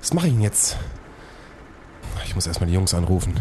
Was 0.00 0.14
mache 0.14 0.28
ich 0.28 0.32
denn 0.32 0.42
jetzt? 0.42 0.76
Ich 2.24 2.34
muss 2.34 2.46
erstmal 2.46 2.68
die 2.68 2.74
Jungs 2.74 2.94
anrufen. 2.94 3.34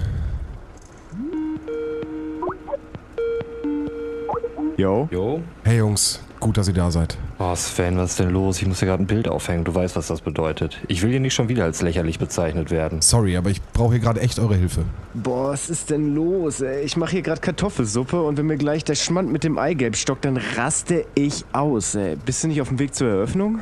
Jo? 4.77 5.07
Jo? 5.11 5.41
Hey 5.63 5.77
Jungs, 5.77 6.21
gut, 6.39 6.57
dass 6.57 6.67
ihr 6.67 6.73
da 6.73 6.89
seid. 6.89 7.17
Oh, 7.37 7.53
Sven, 7.55 7.97
was 7.97 8.11
ist 8.11 8.19
denn 8.19 8.31
los? 8.31 8.61
Ich 8.61 8.67
muss 8.67 8.79
hier 8.79 8.87
gerade 8.87 9.03
ein 9.03 9.07
Bild 9.07 9.27
aufhängen. 9.27 9.63
Du 9.63 9.73
weißt, 9.75 9.95
was 9.95 10.07
das 10.07 10.21
bedeutet. 10.21 10.79
Ich 10.87 11.01
will 11.01 11.09
hier 11.09 11.19
nicht 11.19 11.33
schon 11.33 11.49
wieder 11.49 11.63
als 11.65 11.81
lächerlich 11.81 12.17
bezeichnet 12.19 12.71
werden. 12.71 13.01
Sorry, 13.01 13.37
aber 13.37 13.49
ich 13.49 13.61
brauche 13.61 13.91
hier 13.93 13.99
gerade 13.99 14.21
echt 14.21 14.39
eure 14.39 14.55
Hilfe. 14.55 14.83
Boah, 15.13 15.49
was 15.49 15.69
ist 15.69 15.89
denn 15.89 16.15
los? 16.15 16.61
Ey? 16.61 16.83
Ich 16.83 16.97
mache 16.97 17.11
hier 17.11 17.21
gerade 17.21 17.41
Kartoffelsuppe 17.41 18.21
und 18.21 18.37
wenn 18.37 18.45
mir 18.47 18.57
gleich 18.57 18.83
der 18.83 18.95
Schmand 18.95 19.31
mit 19.31 19.43
dem 19.43 19.57
Eigelb 19.57 19.95
stockt, 19.95 20.25
dann 20.25 20.37
raste 20.37 21.05
ich 21.13 21.45
aus. 21.53 21.95
Ey. 21.95 22.15
Bist 22.15 22.43
du 22.43 22.47
nicht 22.47 22.61
auf 22.61 22.69
dem 22.69 22.79
Weg 22.79 22.95
zur 22.95 23.07
Eröffnung? 23.09 23.59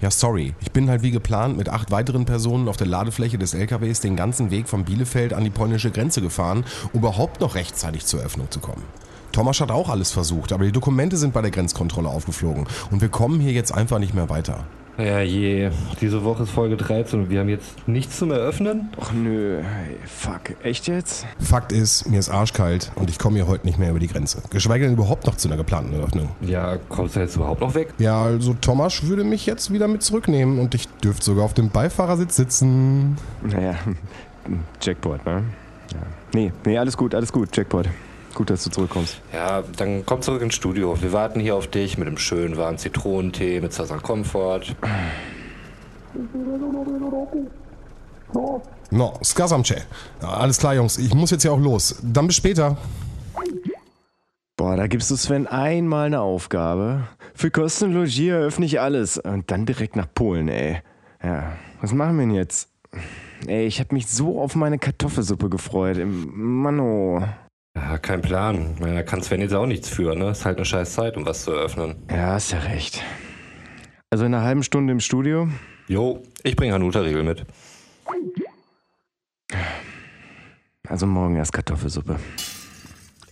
Ja, 0.00 0.12
sorry. 0.12 0.54
Ich 0.60 0.70
bin 0.70 0.88
halt 0.88 1.02
wie 1.02 1.10
geplant 1.10 1.56
mit 1.56 1.68
acht 1.68 1.90
weiteren 1.90 2.24
Personen 2.24 2.68
auf 2.68 2.76
der 2.76 2.86
Ladefläche 2.86 3.36
des 3.36 3.52
LKWs 3.52 4.00
den 4.00 4.14
ganzen 4.14 4.52
Weg 4.52 4.68
von 4.68 4.84
Bielefeld 4.84 5.32
an 5.32 5.42
die 5.42 5.50
polnische 5.50 5.90
Grenze 5.90 6.22
gefahren, 6.22 6.64
um 6.92 7.00
überhaupt 7.00 7.40
noch 7.40 7.56
rechtzeitig 7.56 8.06
zur 8.06 8.20
Eröffnung 8.20 8.48
zu 8.48 8.60
kommen. 8.60 8.84
Thomas 9.32 9.60
hat 9.60 9.72
auch 9.72 9.88
alles 9.88 10.12
versucht, 10.12 10.52
aber 10.52 10.64
die 10.64 10.72
Dokumente 10.72 11.16
sind 11.16 11.32
bei 11.32 11.42
der 11.42 11.50
Grenzkontrolle 11.50 12.08
aufgeflogen 12.08 12.68
und 12.92 13.00
wir 13.00 13.08
kommen 13.08 13.40
hier 13.40 13.52
jetzt 13.52 13.74
einfach 13.74 13.98
nicht 13.98 14.14
mehr 14.14 14.28
weiter. 14.28 14.66
Ja, 14.98 15.20
je. 15.20 15.70
Diese 16.00 16.24
Woche 16.24 16.42
ist 16.42 16.50
Folge 16.50 16.76
13 16.76 17.20
und 17.20 17.30
wir 17.30 17.38
haben 17.38 17.48
jetzt 17.48 17.86
nichts 17.86 18.18
zum 18.18 18.32
Eröffnen? 18.32 18.88
Ach 19.00 19.12
nö, 19.12 19.62
hey, 19.62 19.96
fuck. 20.04 20.56
Echt 20.64 20.88
jetzt? 20.88 21.24
Fakt 21.38 21.70
ist, 21.70 22.10
mir 22.10 22.18
ist 22.18 22.28
arschkalt 22.28 22.90
und 22.96 23.08
ich 23.08 23.16
komme 23.16 23.36
hier 23.36 23.46
heute 23.46 23.64
nicht 23.64 23.78
mehr 23.78 23.90
über 23.90 24.00
die 24.00 24.08
Grenze. 24.08 24.42
Geschweige 24.50 24.86
denn 24.86 24.94
überhaupt 24.94 25.24
noch 25.26 25.36
zu 25.36 25.46
einer 25.46 25.56
geplanten 25.56 25.94
Eröffnung. 25.94 26.30
Ja, 26.40 26.78
kommst 26.88 27.14
du 27.14 27.20
jetzt 27.20 27.36
überhaupt 27.36 27.60
noch 27.60 27.76
weg? 27.76 27.94
Ja, 27.98 28.24
also 28.24 28.54
Thomas 28.60 29.04
würde 29.04 29.22
mich 29.22 29.46
jetzt 29.46 29.72
wieder 29.72 29.86
mit 29.86 30.02
zurücknehmen 30.02 30.58
und 30.58 30.74
ich 30.74 30.88
dürfte 30.88 31.24
sogar 31.24 31.44
auf 31.44 31.54
dem 31.54 31.70
Beifahrersitz 31.70 32.34
sitzen. 32.34 33.16
Naja, 33.42 33.76
Jackpot, 34.82 35.24
ne? 35.24 35.44
Ja. 35.92 35.98
Nee, 36.34 36.52
nee, 36.66 36.76
alles 36.76 36.96
gut, 36.96 37.14
alles 37.14 37.32
gut, 37.32 37.56
Jackpot. 37.56 37.88
Gut, 38.38 38.50
dass 38.50 38.62
du 38.62 38.70
zurückkommst. 38.70 39.20
Ja, 39.32 39.64
dann 39.78 40.06
komm 40.06 40.22
zurück 40.22 40.42
ins 40.42 40.54
Studio. 40.54 41.02
Wir 41.02 41.12
warten 41.12 41.40
hier 41.40 41.56
auf 41.56 41.66
dich 41.66 41.98
mit 41.98 42.06
einem 42.06 42.18
schönen 42.18 42.56
warmen 42.56 42.78
Zitronentee, 42.78 43.60
mit 43.60 43.72
Sasan 43.72 44.00
Comfort. 44.00 44.76
No, 48.92 49.18
skazamcze. 49.24 49.82
Alles 50.20 50.58
klar, 50.58 50.76
Jungs. 50.76 50.98
Ich 50.98 51.12
muss 51.14 51.32
jetzt 51.32 51.42
ja 51.42 51.50
auch 51.50 51.58
los. 51.58 52.00
Dann 52.00 52.28
bis 52.28 52.36
später. 52.36 52.76
Boah, 54.56 54.76
da 54.76 54.86
gibst 54.86 55.10
du 55.10 55.16
Sven 55.16 55.48
einmal 55.48 56.06
eine 56.06 56.20
Aufgabe. 56.20 57.08
Für 57.34 57.50
Kosten 57.50 57.86
und 57.86 57.94
Logier 57.94 58.36
eröffne 58.36 58.66
ich 58.66 58.80
alles. 58.80 59.18
Und 59.18 59.50
dann 59.50 59.66
direkt 59.66 59.96
nach 59.96 60.06
Polen, 60.14 60.46
ey. 60.46 60.80
Ja, 61.24 61.54
was 61.80 61.92
machen 61.92 62.16
wir 62.16 62.26
denn 62.26 62.36
jetzt? 62.36 62.68
Ey, 63.48 63.66
ich 63.66 63.80
hab 63.80 63.90
mich 63.90 64.06
so 64.06 64.40
auf 64.40 64.54
meine 64.54 64.78
Kartoffelsuppe 64.78 65.50
gefreut. 65.50 65.98
Manno. 66.06 67.24
Ja, 67.78 67.96
kein 67.98 68.20
Plan. 68.20 68.76
Da 68.80 69.02
kann 69.02 69.22
Sven 69.22 69.40
jetzt 69.40 69.54
auch 69.54 69.66
nichts 69.66 69.88
für, 69.88 70.14
ne? 70.14 70.30
Ist 70.30 70.44
halt 70.44 70.56
eine 70.56 70.64
scheiß 70.64 70.94
Zeit, 70.94 71.16
um 71.16 71.24
was 71.24 71.44
zu 71.44 71.52
eröffnen. 71.52 71.94
Ja, 72.10 72.32
hast 72.32 72.50
ja 72.50 72.58
recht. 72.58 73.02
Also 74.10 74.24
in 74.24 74.34
einer 74.34 74.42
halben 74.42 74.62
Stunde 74.62 74.92
im 74.92 75.00
Studio? 75.00 75.48
Jo, 75.86 76.22
ich 76.42 76.56
bringe 76.56 76.74
Hanuta-Riegel 76.74 77.22
mit. 77.22 77.44
Also 80.88 81.06
morgen 81.06 81.36
erst 81.36 81.52
Kartoffelsuppe. 81.52 82.16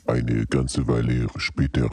Eine 0.06 0.46
ganze 0.46 0.86
Weile 0.86 1.26
später. 1.36 1.90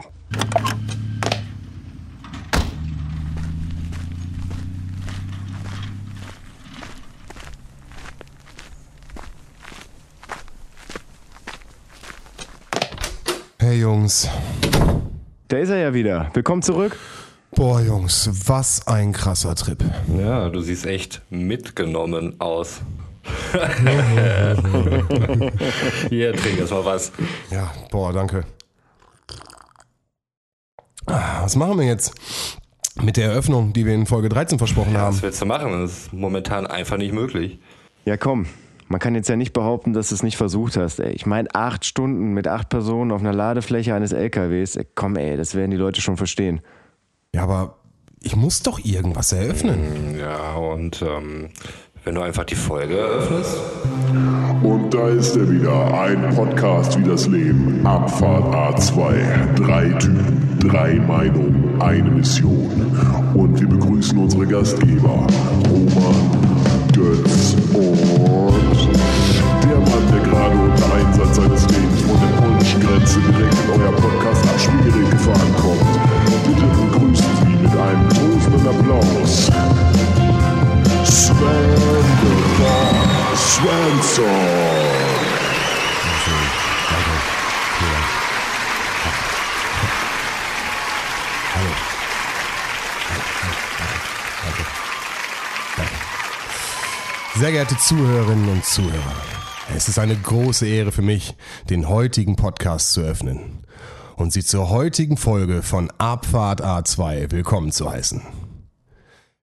Hey 13.74 13.80
Jungs. 13.80 14.28
Da 15.48 15.56
ist 15.56 15.68
er 15.70 15.78
ja 15.78 15.92
wieder. 15.92 16.30
Willkommen 16.32 16.62
zurück. 16.62 16.96
Boah, 17.56 17.80
Jungs, 17.80 18.30
was 18.46 18.86
ein 18.86 19.10
krasser 19.12 19.56
Trip. 19.56 19.82
Ja, 20.16 20.48
du 20.48 20.60
siehst 20.60 20.86
echt 20.86 21.22
mitgenommen 21.28 22.40
aus. 22.40 22.82
Hier, 26.08 26.34
trink 26.36 26.60
erst 26.60 26.70
mal 26.70 26.84
was. 26.84 27.10
Ja, 27.50 27.72
boah, 27.90 28.12
danke. 28.12 28.44
Was 31.06 31.56
machen 31.56 31.76
wir 31.76 31.86
jetzt 31.86 32.14
mit 33.02 33.16
der 33.16 33.24
Eröffnung, 33.32 33.72
die 33.72 33.84
wir 33.86 33.94
in 33.94 34.06
Folge 34.06 34.28
13 34.28 34.56
versprochen 34.58 34.92
Ja, 34.92 35.00
haben? 35.00 35.16
was 35.16 35.22
willst 35.22 35.42
du 35.42 35.46
machen? 35.46 35.72
Das 35.82 35.90
ist 35.90 36.12
momentan 36.12 36.68
einfach 36.68 36.96
nicht 36.96 37.12
möglich. 37.12 37.58
Ja, 38.04 38.16
komm. 38.16 38.46
Man 38.88 39.00
kann 39.00 39.14
jetzt 39.14 39.28
ja 39.28 39.36
nicht 39.36 39.52
behaupten, 39.52 39.92
dass 39.92 40.10
du 40.10 40.14
es 40.14 40.22
nicht 40.22 40.36
versucht 40.36 40.76
hast. 40.76 41.00
Ey. 41.00 41.12
Ich 41.12 41.26
meine, 41.26 41.54
acht 41.54 41.84
Stunden 41.84 42.32
mit 42.32 42.48
acht 42.48 42.68
Personen 42.68 43.12
auf 43.12 43.20
einer 43.20 43.32
Ladefläche 43.32 43.94
eines 43.94 44.12
LKWs. 44.12 44.76
Ey, 44.76 44.86
komm, 44.94 45.16
ey, 45.16 45.36
das 45.36 45.54
werden 45.54 45.70
die 45.70 45.76
Leute 45.76 46.00
schon 46.00 46.16
verstehen. 46.16 46.60
Ja, 47.34 47.42
aber 47.42 47.78
ich 48.20 48.36
muss 48.36 48.62
doch 48.62 48.78
irgendwas 48.84 49.32
eröffnen. 49.32 50.16
Ja, 50.18 50.54
und 50.54 51.02
ähm, 51.02 51.50
wenn 52.04 52.14
du 52.14 52.20
einfach 52.20 52.44
die 52.44 52.54
Folge 52.54 52.98
eröffnest. 52.98 53.58
Und 54.62 54.92
da 54.92 55.08
ist 55.08 55.36
er 55.36 55.50
wieder, 55.50 56.00
ein 56.00 56.34
Podcast 56.34 56.98
wie 56.98 57.04
das 57.04 57.26
Leben. 57.26 57.84
Abfahrt 57.86 58.54
A2. 58.54 59.54
Drei 59.54 59.88
Typen, 59.98 60.58
drei 60.60 60.94
Meinungen, 60.94 61.80
eine 61.80 62.10
Mission. 62.10 62.96
Und 63.34 63.60
wir 63.60 63.68
begrüßen 63.68 64.18
unsere 64.18 64.46
Gastgeber, 64.46 65.26
Roman, 65.68 66.86
Götz 66.94 67.56
und 67.72 68.13
Einsatz 70.94 71.36
seines 71.36 71.66
Lebens 71.68 72.02
von 72.02 72.20
der 72.20 72.36
polnischen 72.40 72.80
Grenze 72.80 73.20
direkt 73.20 73.54
in 73.54 73.80
euer 73.80 73.92
Podcast 73.92 74.44
nach 74.44 74.58
Schwierig 74.58 75.10
gefahren 75.10 75.54
kommt. 75.60 75.80
Bitte 76.46 76.66
begrüßen 76.66 77.36
Sie 77.40 77.56
mit 77.62 77.72
einem 77.72 78.08
tosenden 78.10 78.68
Applaus. 78.68 79.50
Sven 81.04 82.04
the 82.22 82.54
Svensson. 83.36 84.24
Sehr 97.36 97.50
geehrte 97.50 97.76
Zuhörerinnen 97.76 98.48
und 98.48 98.64
Zuhörer, 98.64 99.16
es 99.76 99.88
ist 99.88 99.98
eine 99.98 100.16
große 100.16 100.66
Ehre 100.68 100.92
für 100.92 101.02
mich, 101.02 101.34
den 101.68 101.88
heutigen 101.88 102.36
Podcast 102.36 102.92
zu 102.92 103.00
öffnen 103.00 103.66
und 104.14 104.32
Sie 104.32 104.44
zur 104.44 104.70
heutigen 104.70 105.16
Folge 105.16 105.62
von 105.62 105.90
Abfahrt 105.98 106.64
A2 106.64 107.32
willkommen 107.32 107.72
zu 107.72 107.90
heißen. 107.90 108.22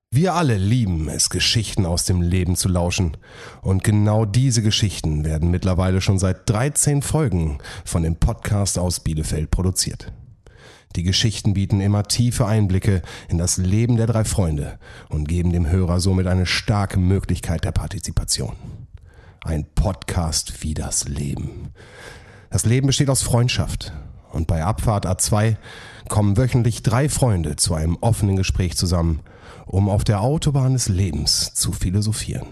Wir 0.10 0.34
alle 0.34 0.56
lieben 0.58 1.10
es, 1.10 1.30
Geschichten 1.30 1.86
aus 1.86 2.06
dem 2.06 2.22
Leben 2.22 2.56
zu 2.56 2.70
lauschen. 2.70 3.18
Und 3.62 3.84
genau 3.84 4.26
diese 4.26 4.62
Geschichten 4.62 5.26
werden 5.26 5.52
mittlerweile 5.52 6.02
schon 6.02 6.20
seit 6.20 6.50
13 6.50 7.02
Folgen 7.02 7.60
von 7.84 8.04
dem 8.04 8.16
Podcast 8.16 8.78
aus 8.80 9.02
Bielefeld 9.02 9.52
produziert. 9.52 10.14
Die 10.96 11.04
Geschichten 11.04 11.54
bieten 11.54 11.82
immer 11.82 12.04
tiefe 12.04 12.46
Einblicke 12.46 13.02
in 13.30 13.38
das 13.38 13.58
Leben 13.58 13.98
der 13.98 14.08
drei 14.08 14.24
Freunde 14.24 14.80
und 15.10 15.28
geben 15.28 15.52
dem 15.52 15.70
Hörer 15.70 16.00
somit 16.00 16.28
eine 16.28 16.46
starke 16.46 17.00
Möglichkeit 17.00 17.64
der 17.64 17.72
Partizipation. 17.72 18.56
Ein 19.44 19.66
Podcast 19.74 20.62
wie 20.62 20.76
das 20.76 21.08
Leben. 21.08 21.74
Das 22.52 22.64
Leben 22.64 22.86
besteht 22.86 23.10
aus 23.10 23.24
Freundschaft. 23.24 23.92
Und 24.32 24.46
bei 24.46 24.64
Abfahrt 24.64 25.08
A2 25.08 25.56
kommen 26.08 26.38
wöchentlich 26.38 26.84
drei 26.84 27.10
Freunde 27.10 27.56
zu 27.56 27.74
einem 27.74 27.98
offenen 28.02 28.36
Gespräch 28.36 28.78
zusammen, 28.78 29.22
um 29.66 29.90
auf 29.90 30.04
der 30.04 30.22
Autobahn 30.22 30.74
des 30.74 30.90
Lebens 30.90 31.56
zu 31.56 31.72
philosophieren. 31.72 32.46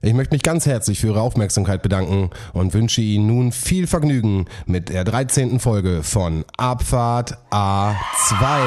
Ich 0.00 0.14
möchte 0.14 0.34
mich 0.34 0.42
ganz 0.42 0.64
herzlich 0.64 0.98
für 0.98 1.08
Ihre 1.08 1.20
Aufmerksamkeit 1.20 1.82
bedanken 1.82 2.30
und 2.54 2.72
wünsche 2.72 3.02
Ihnen 3.02 3.26
nun 3.26 3.52
viel 3.52 3.86
Vergnügen 3.86 4.46
mit 4.64 4.88
der 4.88 5.04
13. 5.04 5.60
Folge 5.60 6.02
von 6.02 6.44
Abfahrt 6.56 7.36
A2. 7.50 8.62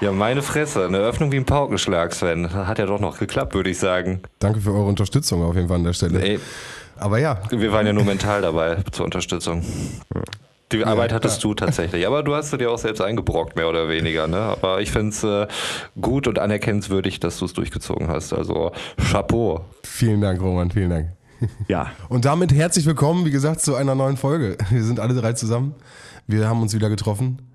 Ja, 0.00 0.12
meine 0.12 0.42
Fresse. 0.42 0.84
Eine 0.84 0.98
Öffnung 0.98 1.32
wie 1.32 1.36
ein 1.36 1.44
Paukenschlag, 1.44 2.14
Sven. 2.14 2.52
Hat 2.52 2.78
ja 2.78 2.86
doch 2.86 3.00
noch 3.00 3.18
geklappt, 3.18 3.54
würde 3.54 3.70
ich 3.70 3.78
sagen. 3.78 4.20
Danke 4.38 4.60
für 4.60 4.70
eure 4.72 4.86
Unterstützung 4.86 5.42
auf 5.42 5.56
jeden 5.56 5.66
Fall 5.68 5.78
an 5.78 5.84
der 5.84 5.92
Stelle. 5.92 6.20
Ey, 6.22 6.40
Aber 6.96 7.18
ja, 7.18 7.40
wir 7.50 7.72
waren 7.72 7.86
ja 7.86 7.92
nur 7.92 8.04
mental 8.04 8.42
dabei 8.42 8.76
zur 8.92 9.06
Unterstützung. 9.06 9.64
Die 10.70 10.84
Arbeit 10.84 11.12
hattest 11.12 11.42
du 11.42 11.54
tatsächlich, 11.54 12.06
aber 12.06 12.22
du 12.22 12.34
hast 12.34 12.50
sie 12.50 12.58
dir 12.58 12.70
auch 12.70 12.78
selbst 12.78 13.00
eingebrockt, 13.00 13.56
mehr 13.56 13.68
oder 13.68 13.88
weniger. 13.88 14.26
Ne? 14.28 14.36
Aber 14.36 14.80
ich 14.82 14.90
finde 14.92 15.10
es 15.10 15.24
äh, 15.24 15.46
gut 16.00 16.28
und 16.28 16.38
anerkennenswürdig, 16.38 17.20
dass 17.20 17.38
du 17.38 17.46
es 17.46 17.54
durchgezogen 17.54 18.08
hast. 18.08 18.32
Also 18.32 18.72
Chapeau. 19.10 19.64
vielen 19.82 20.20
Dank, 20.20 20.40
Roman, 20.40 20.70
vielen 20.70 20.90
Dank. 20.90 21.08
Ja. 21.68 21.92
Und 22.08 22.24
damit 22.24 22.52
herzlich 22.52 22.84
willkommen, 22.84 23.24
wie 23.24 23.30
gesagt, 23.30 23.62
zu 23.62 23.74
einer 23.76 23.94
neuen 23.94 24.16
Folge. 24.16 24.58
Wir 24.70 24.82
sind 24.82 25.00
alle 25.00 25.14
drei 25.14 25.32
zusammen. 25.32 25.74
Wir 26.26 26.48
haben 26.48 26.60
uns 26.60 26.74
wieder 26.74 26.90
getroffen. 26.90 27.47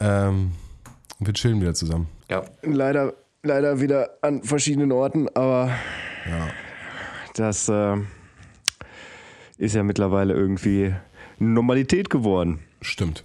Ähm, 0.00 0.52
wir 1.18 1.32
chillen 1.32 1.60
wieder 1.60 1.74
zusammen. 1.74 2.08
Ja. 2.30 2.44
Leider, 2.62 3.14
leider 3.42 3.80
wieder 3.80 4.10
an 4.22 4.42
verschiedenen 4.42 4.92
Orten, 4.92 5.28
aber 5.34 5.70
das 7.34 7.68
äh, 7.68 7.96
ist 9.56 9.74
ja 9.74 9.82
mittlerweile 9.82 10.34
irgendwie 10.34 10.94
Normalität 11.38 12.10
geworden. 12.10 12.60
Stimmt. 12.80 13.24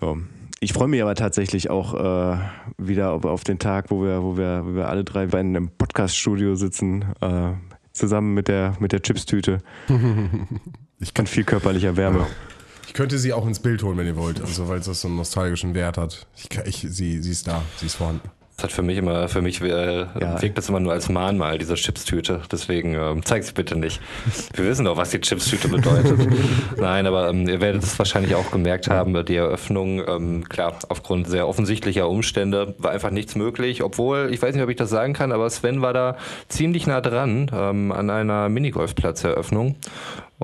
Ja. 0.00 0.14
Ich 0.60 0.72
freue 0.72 0.88
mich 0.88 1.02
aber 1.02 1.14
tatsächlich 1.14 1.68
auch 1.68 1.94
äh, 1.94 2.38
wieder 2.78 3.12
auf, 3.12 3.24
auf 3.24 3.44
den 3.44 3.58
Tag, 3.58 3.90
wo 3.90 4.02
wir, 4.02 4.22
wo 4.22 4.38
wir, 4.38 4.62
wo 4.64 4.74
wir 4.74 4.88
alle 4.88 5.04
drei 5.04 5.26
bei 5.26 5.40
einem 5.40 5.68
Podcast-Studio 5.68 6.54
sitzen, 6.54 7.04
äh, 7.20 7.52
zusammen 7.92 8.34
mit 8.34 8.48
der, 8.48 8.74
mit 8.80 8.92
der 8.92 9.02
Chipstüte. 9.02 9.58
Ich 11.00 11.12
Kann 11.12 11.26
viel 11.26 11.44
körperlicher 11.44 11.96
Wärme. 11.98 12.24
Ich 12.28 12.63
könnte 12.94 13.18
sie 13.18 13.32
auch 13.34 13.46
ins 13.46 13.60
Bild 13.60 13.82
holen, 13.82 13.98
wenn 13.98 14.06
ihr 14.06 14.16
wollt, 14.16 14.40
also 14.40 14.68
weil 14.68 14.78
es 14.78 14.86
das 14.86 15.02
so 15.02 15.08
einen 15.08 15.16
nostalgischen 15.18 15.74
Wert 15.74 15.98
hat. 15.98 16.26
Ich, 16.36 16.48
ich, 16.64 16.86
sie, 16.94 17.22
sie 17.22 17.30
ist 17.30 17.46
da, 17.46 17.62
sie 17.76 17.86
ist 17.86 17.96
vorhanden. 17.96 18.22
Das 18.56 18.66
hat 18.66 18.72
für 18.72 18.82
mich 18.82 18.98
immer, 18.98 19.28
für 19.28 19.42
mich 19.42 19.60
äh, 19.62 20.02
Ja. 20.20 20.40
wirkt 20.40 20.56
das 20.56 20.68
immer 20.68 20.78
nur 20.78 20.92
als 20.92 21.08
Mahnmal, 21.08 21.58
diese 21.58 21.74
Chipstüte. 21.74 22.40
Deswegen 22.52 22.94
ähm, 22.94 23.24
zeig 23.24 23.42
sie 23.42 23.52
bitte 23.52 23.76
nicht. 23.76 24.00
Wir 24.54 24.66
wissen 24.66 24.84
doch, 24.84 24.96
was 24.96 25.10
die 25.10 25.20
Chipstüte 25.20 25.66
bedeutet. 25.66 26.20
Nein, 26.78 27.08
aber 27.08 27.30
ähm, 27.30 27.48
ihr 27.48 27.60
werdet 27.60 27.82
es 27.82 27.98
wahrscheinlich 27.98 28.36
auch 28.36 28.52
gemerkt 28.52 28.88
haben, 28.88 29.24
die 29.24 29.34
Eröffnung, 29.34 30.00
ähm, 30.06 30.48
klar, 30.48 30.78
aufgrund 30.88 31.26
sehr 31.26 31.48
offensichtlicher 31.48 32.08
Umstände 32.08 32.76
war 32.78 32.92
einfach 32.92 33.10
nichts 33.10 33.34
möglich. 33.34 33.82
Obwohl, 33.82 34.28
ich 34.30 34.40
weiß 34.40 34.54
nicht, 34.54 34.62
ob 34.62 34.70
ich 34.70 34.76
das 34.76 34.88
sagen 34.90 35.14
kann, 35.14 35.32
aber 35.32 35.50
Sven 35.50 35.82
war 35.82 35.92
da 35.92 36.16
ziemlich 36.48 36.86
nah 36.86 37.00
dran 37.00 37.50
ähm, 37.52 37.90
an 37.90 38.08
einer 38.08 38.48
Minigolfplatzeröffnung. 38.50 39.74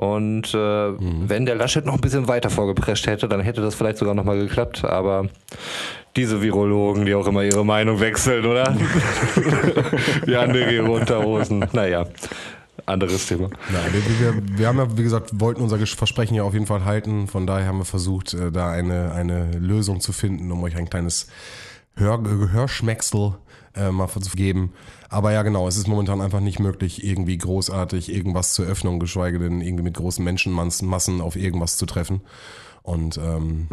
Und 0.01 0.55
äh, 0.55 0.57
wenn 0.57 1.45
der 1.45 1.53
Laschet 1.53 1.85
noch 1.85 1.93
ein 1.93 2.01
bisschen 2.01 2.27
weiter 2.27 2.49
vorgeprescht 2.49 3.05
hätte, 3.05 3.29
dann 3.29 3.39
hätte 3.41 3.61
das 3.61 3.75
vielleicht 3.75 3.99
sogar 3.99 4.15
nochmal 4.15 4.39
geklappt. 4.39 4.83
Aber 4.83 5.27
diese 6.15 6.41
Virologen, 6.41 7.05
die 7.05 7.13
auch 7.13 7.27
immer 7.27 7.43
ihre 7.43 7.63
Meinung 7.63 7.99
wechseln, 7.99 8.47
oder? 8.47 8.75
die 10.25 10.35
andere 10.35 10.73
ihre 10.73 10.89
Unterhosen. 10.89 11.67
Naja, 11.73 12.07
anderes 12.87 13.27
Thema. 13.27 13.51
Nein, 13.71 13.93
wir, 13.93 14.57
wir, 14.57 14.67
haben 14.67 14.79
ja, 14.79 14.97
wie 14.97 15.03
gesagt, 15.03 15.39
wollten 15.39 15.61
unser 15.61 15.77
Versprechen 15.77 16.33
ja 16.33 16.41
auf 16.41 16.53
jeden 16.53 16.65
Fall 16.65 16.83
halten. 16.83 17.27
Von 17.27 17.45
daher 17.45 17.67
haben 17.67 17.77
wir 17.77 17.85
versucht, 17.85 18.33
äh, 18.33 18.51
da 18.51 18.71
eine, 18.71 19.11
eine 19.11 19.51
Lösung 19.51 20.01
zu 20.01 20.13
finden, 20.13 20.51
um 20.51 20.63
euch 20.63 20.77
ein 20.77 20.89
kleines 20.89 21.27
Hör, 21.93 22.17
Gehörschmecksel 22.17 23.35
äh, 23.75 23.91
mal 23.91 24.07
zu 24.07 24.35
geben. 24.35 24.73
Aber 25.09 25.31
ja, 25.31 25.43
genau, 25.43 25.67
es 25.67 25.77
ist 25.77 25.87
momentan 25.87 26.21
einfach 26.21 26.39
nicht 26.39 26.59
möglich, 26.59 27.03
irgendwie 27.03 27.37
großartig 27.37 28.13
irgendwas 28.13 28.53
zur 28.53 28.65
Öffnung, 28.65 28.99
geschweige 28.99 29.39
denn 29.39 29.61
irgendwie 29.61 29.83
mit 29.83 29.95
großen 29.95 30.23
Menschenmassen 30.23 30.87
Massen 30.87 31.21
auf 31.21 31.35
irgendwas 31.35 31.77
zu 31.77 31.85
treffen. 31.85 32.21
Und 32.83 33.17
ähm, 33.17 33.67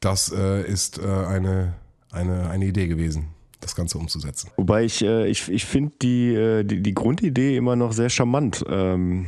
das 0.00 0.32
äh, 0.32 0.62
ist 0.66 0.98
äh, 0.98 1.02
eine, 1.02 1.74
eine, 2.12 2.48
eine 2.48 2.66
Idee 2.66 2.88
gewesen, 2.88 3.28
das 3.60 3.74
Ganze 3.74 3.98
umzusetzen. 3.98 4.50
Wobei 4.56 4.84
ich, 4.84 5.02
äh, 5.02 5.26
ich, 5.28 5.48
ich 5.48 5.64
finde 5.64 5.92
die, 6.00 6.34
äh, 6.34 6.64
die, 6.64 6.82
die 6.82 6.94
Grundidee 6.94 7.56
immer 7.56 7.76
noch 7.76 7.92
sehr 7.92 8.10
charmant. 8.10 8.64
Ähm, 8.68 9.26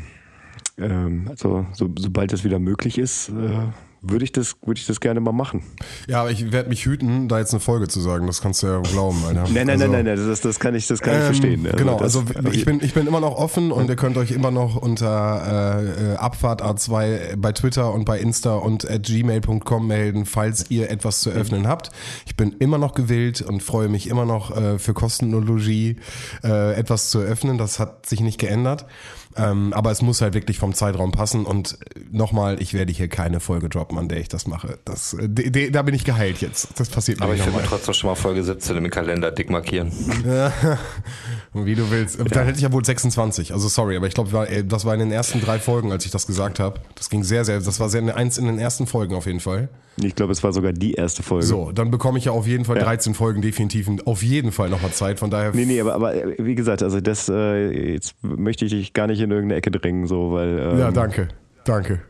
ähm, 0.78 1.26
also 1.28 1.66
so, 1.72 1.88
sobald 1.98 2.32
das 2.32 2.44
wieder 2.44 2.58
möglich 2.58 2.98
ist, 2.98 3.30
äh, 3.30 3.68
würde 4.10 4.24
ich, 4.24 4.32
das, 4.32 4.56
würde 4.64 4.78
ich 4.80 4.86
das 4.86 5.00
gerne 5.00 5.20
mal 5.20 5.32
machen. 5.32 5.62
Ja, 6.08 6.20
aber 6.20 6.30
ich 6.30 6.52
werde 6.52 6.68
mich 6.68 6.84
hüten, 6.86 7.28
da 7.28 7.38
jetzt 7.38 7.52
eine 7.52 7.60
Folge 7.60 7.88
zu 7.88 8.00
sagen. 8.00 8.26
Das 8.26 8.40
kannst 8.40 8.62
du 8.62 8.66
ja 8.66 8.80
glauben, 8.80 9.22
Alter. 9.26 9.42
Nein, 9.44 9.52
nein, 9.66 9.70
Also- 9.70 9.86
nein, 9.92 10.04
nein, 10.04 10.16
das, 10.28 10.40
das 10.40 10.58
kann 10.60 10.74
ich, 10.74 10.86
das 10.86 11.00
kann 11.00 11.14
ich 11.14 11.20
Ähm, 11.20 11.26
verstehen. 11.26 11.68
genau, 11.76 11.92
das, 11.98 12.02
also 12.16 12.24
ich 12.52 12.64
bin, 12.64 12.80
ich 12.82 12.94
bin 12.94 13.06
immer 13.06 13.20
noch 13.20 13.36
offen 13.36 13.72
und 13.72 13.88
ihr 13.88 13.96
könnt 13.96 14.16
euch 14.16 14.30
immer 14.30 14.50
noch 14.50 14.76
unter 14.76 15.80
äh, 15.80 16.12
äh, 16.12 16.16
Abfahrt 16.16 16.62
A2 16.62 17.36
bei 17.36 17.52
Twitter 17.52 17.92
und 17.92 18.04
bei 18.04 18.18
Insta 18.18 18.54
und 18.54 18.88
at 18.90 19.02
gmail.com 19.04 19.86
melden, 19.86 20.26
falls 20.26 20.70
ihr 20.70 20.90
etwas 20.90 21.20
zu 21.20 21.30
öffnen 21.30 21.66
habt. 21.66 21.90
Ich 22.26 22.36
bin 22.36 22.52
immer 22.58 22.78
noch 22.78 22.94
gewillt 22.94 23.42
und 23.42 23.62
freue 23.62 23.88
mich 23.88 24.08
immer 24.08 24.24
noch 24.24 24.56
äh, 24.56 24.78
für 24.78 24.94
Kostenologie 24.94 25.96
äh, 26.44 26.74
etwas 26.74 27.10
zu 27.10 27.18
öffnen. 27.20 27.58
Das 27.58 27.78
hat 27.78 28.06
sich 28.06 28.20
nicht 28.20 28.38
geändert. 28.38 28.86
Ähm, 29.36 29.72
aber 29.72 29.90
es 29.90 30.02
muss 30.02 30.20
halt 30.20 30.34
wirklich 30.34 30.58
vom 30.58 30.72
Zeitraum 30.74 31.12
passen 31.12 31.44
und 31.44 31.78
nochmal, 32.10 32.60
ich 32.60 32.72
werde 32.74 32.92
hier 32.92 33.08
keine 33.08 33.40
Folge 33.40 33.68
droppen, 33.68 33.98
an 33.98 34.08
der 34.08 34.18
ich 34.18 34.28
das 34.28 34.46
mache. 34.46 34.78
Das, 34.84 35.12
äh, 35.14 35.28
de, 35.28 35.50
de, 35.50 35.70
da 35.70 35.82
bin 35.82 35.94
ich 35.94 36.04
geheilt 36.04 36.40
jetzt. 36.40 36.68
Das 36.76 36.88
passiert 36.88 37.20
mir 37.20 37.26
Aber 37.26 37.34
ich 37.34 37.44
nochmal. 37.44 37.62
trotzdem 37.66 37.94
schon 37.94 38.08
mal 38.10 38.14
Folge 38.16 38.42
17 38.42 38.76
im 38.76 38.90
Kalender 38.90 39.30
dick 39.30 39.50
markieren. 39.50 39.92
Wie 41.64 41.74
du 41.74 41.90
willst. 41.90 42.18
Dann 42.18 42.44
hätte 42.44 42.56
ich 42.58 42.62
ja 42.62 42.72
wohl 42.72 42.84
26. 42.84 43.52
Also 43.52 43.68
sorry, 43.68 43.96
aber 43.96 44.06
ich 44.06 44.14
glaube, 44.14 44.48
äh, 44.48 44.64
das 44.64 44.84
war 44.84 44.92
in 44.94 45.00
den 45.00 45.12
ersten 45.12 45.40
drei 45.40 45.58
Folgen, 45.58 45.92
als 45.92 46.04
ich 46.04 46.10
das 46.10 46.26
gesagt 46.26 46.60
habe. 46.60 46.80
Das 46.94 47.08
ging 47.08 47.22
sehr, 47.24 47.44
sehr, 47.44 47.60
das 47.60 47.80
war 47.80 47.88
sehr 47.88 48.16
eins 48.16 48.36
in 48.36 48.46
den 48.46 48.58
ersten 48.58 48.86
Folgen 48.86 49.14
auf 49.14 49.26
jeden 49.26 49.40
Fall. 49.40 49.68
ich 50.02 50.14
glaube, 50.14 50.32
es 50.32 50.42
war 50.44 50.52
sogar 50.52 50.72
die 50.72 50.92
erste 50.92 51.22
Folge. 51.22 51.46
So, 51.46 51.72
dann 51.72 51.90
bekomme 51.90 52.18
ich 52.18 52.26
ja 52.26 52.32
auf 52.32 52.46
jeden 52.46 52.64
Fall 52.64 52.76
Ja. 52.76 52.84
13 52.84 53.14
Folgen 53.14 53.40
definitiv 53.40 53.88
auf 54.04 54.22
jeden 54.22 54.52
Fall 54.52 54.68
nochmal 54.68 54.92
Zeit. 54.92 55.18
Von 55.18 55.30
daher. 55.30 55.52
Nee, 55.54 55.64
nee, 55.64 55.80
aber, 55.80 55.94
aber 55.94 56.14
äh, 56.14 56.34
wie 56.38 56.54
gesagt, 56.54 56.82
also 56.82 57.00
das, 57.00 57.28
äh, 57.28 57.92
jetzt 57.92 58.14
möchte 58.22 58.64
ich 58.66 58.72
dich 58.72 58.92
gar 58.92 59.06
nicht 59.06 59.20
in 59.20 59.30
irgendeine 59.30 59.58
Ecke 59.58 59.70
drängen, 59.70 60.06
so, 60.06 60.32
weil. 60.32 60.58
Ähm, 60.58 60.78
Ja, 60.78 60.90
danke. 60.90 61.28
Danke. 61.64 62.00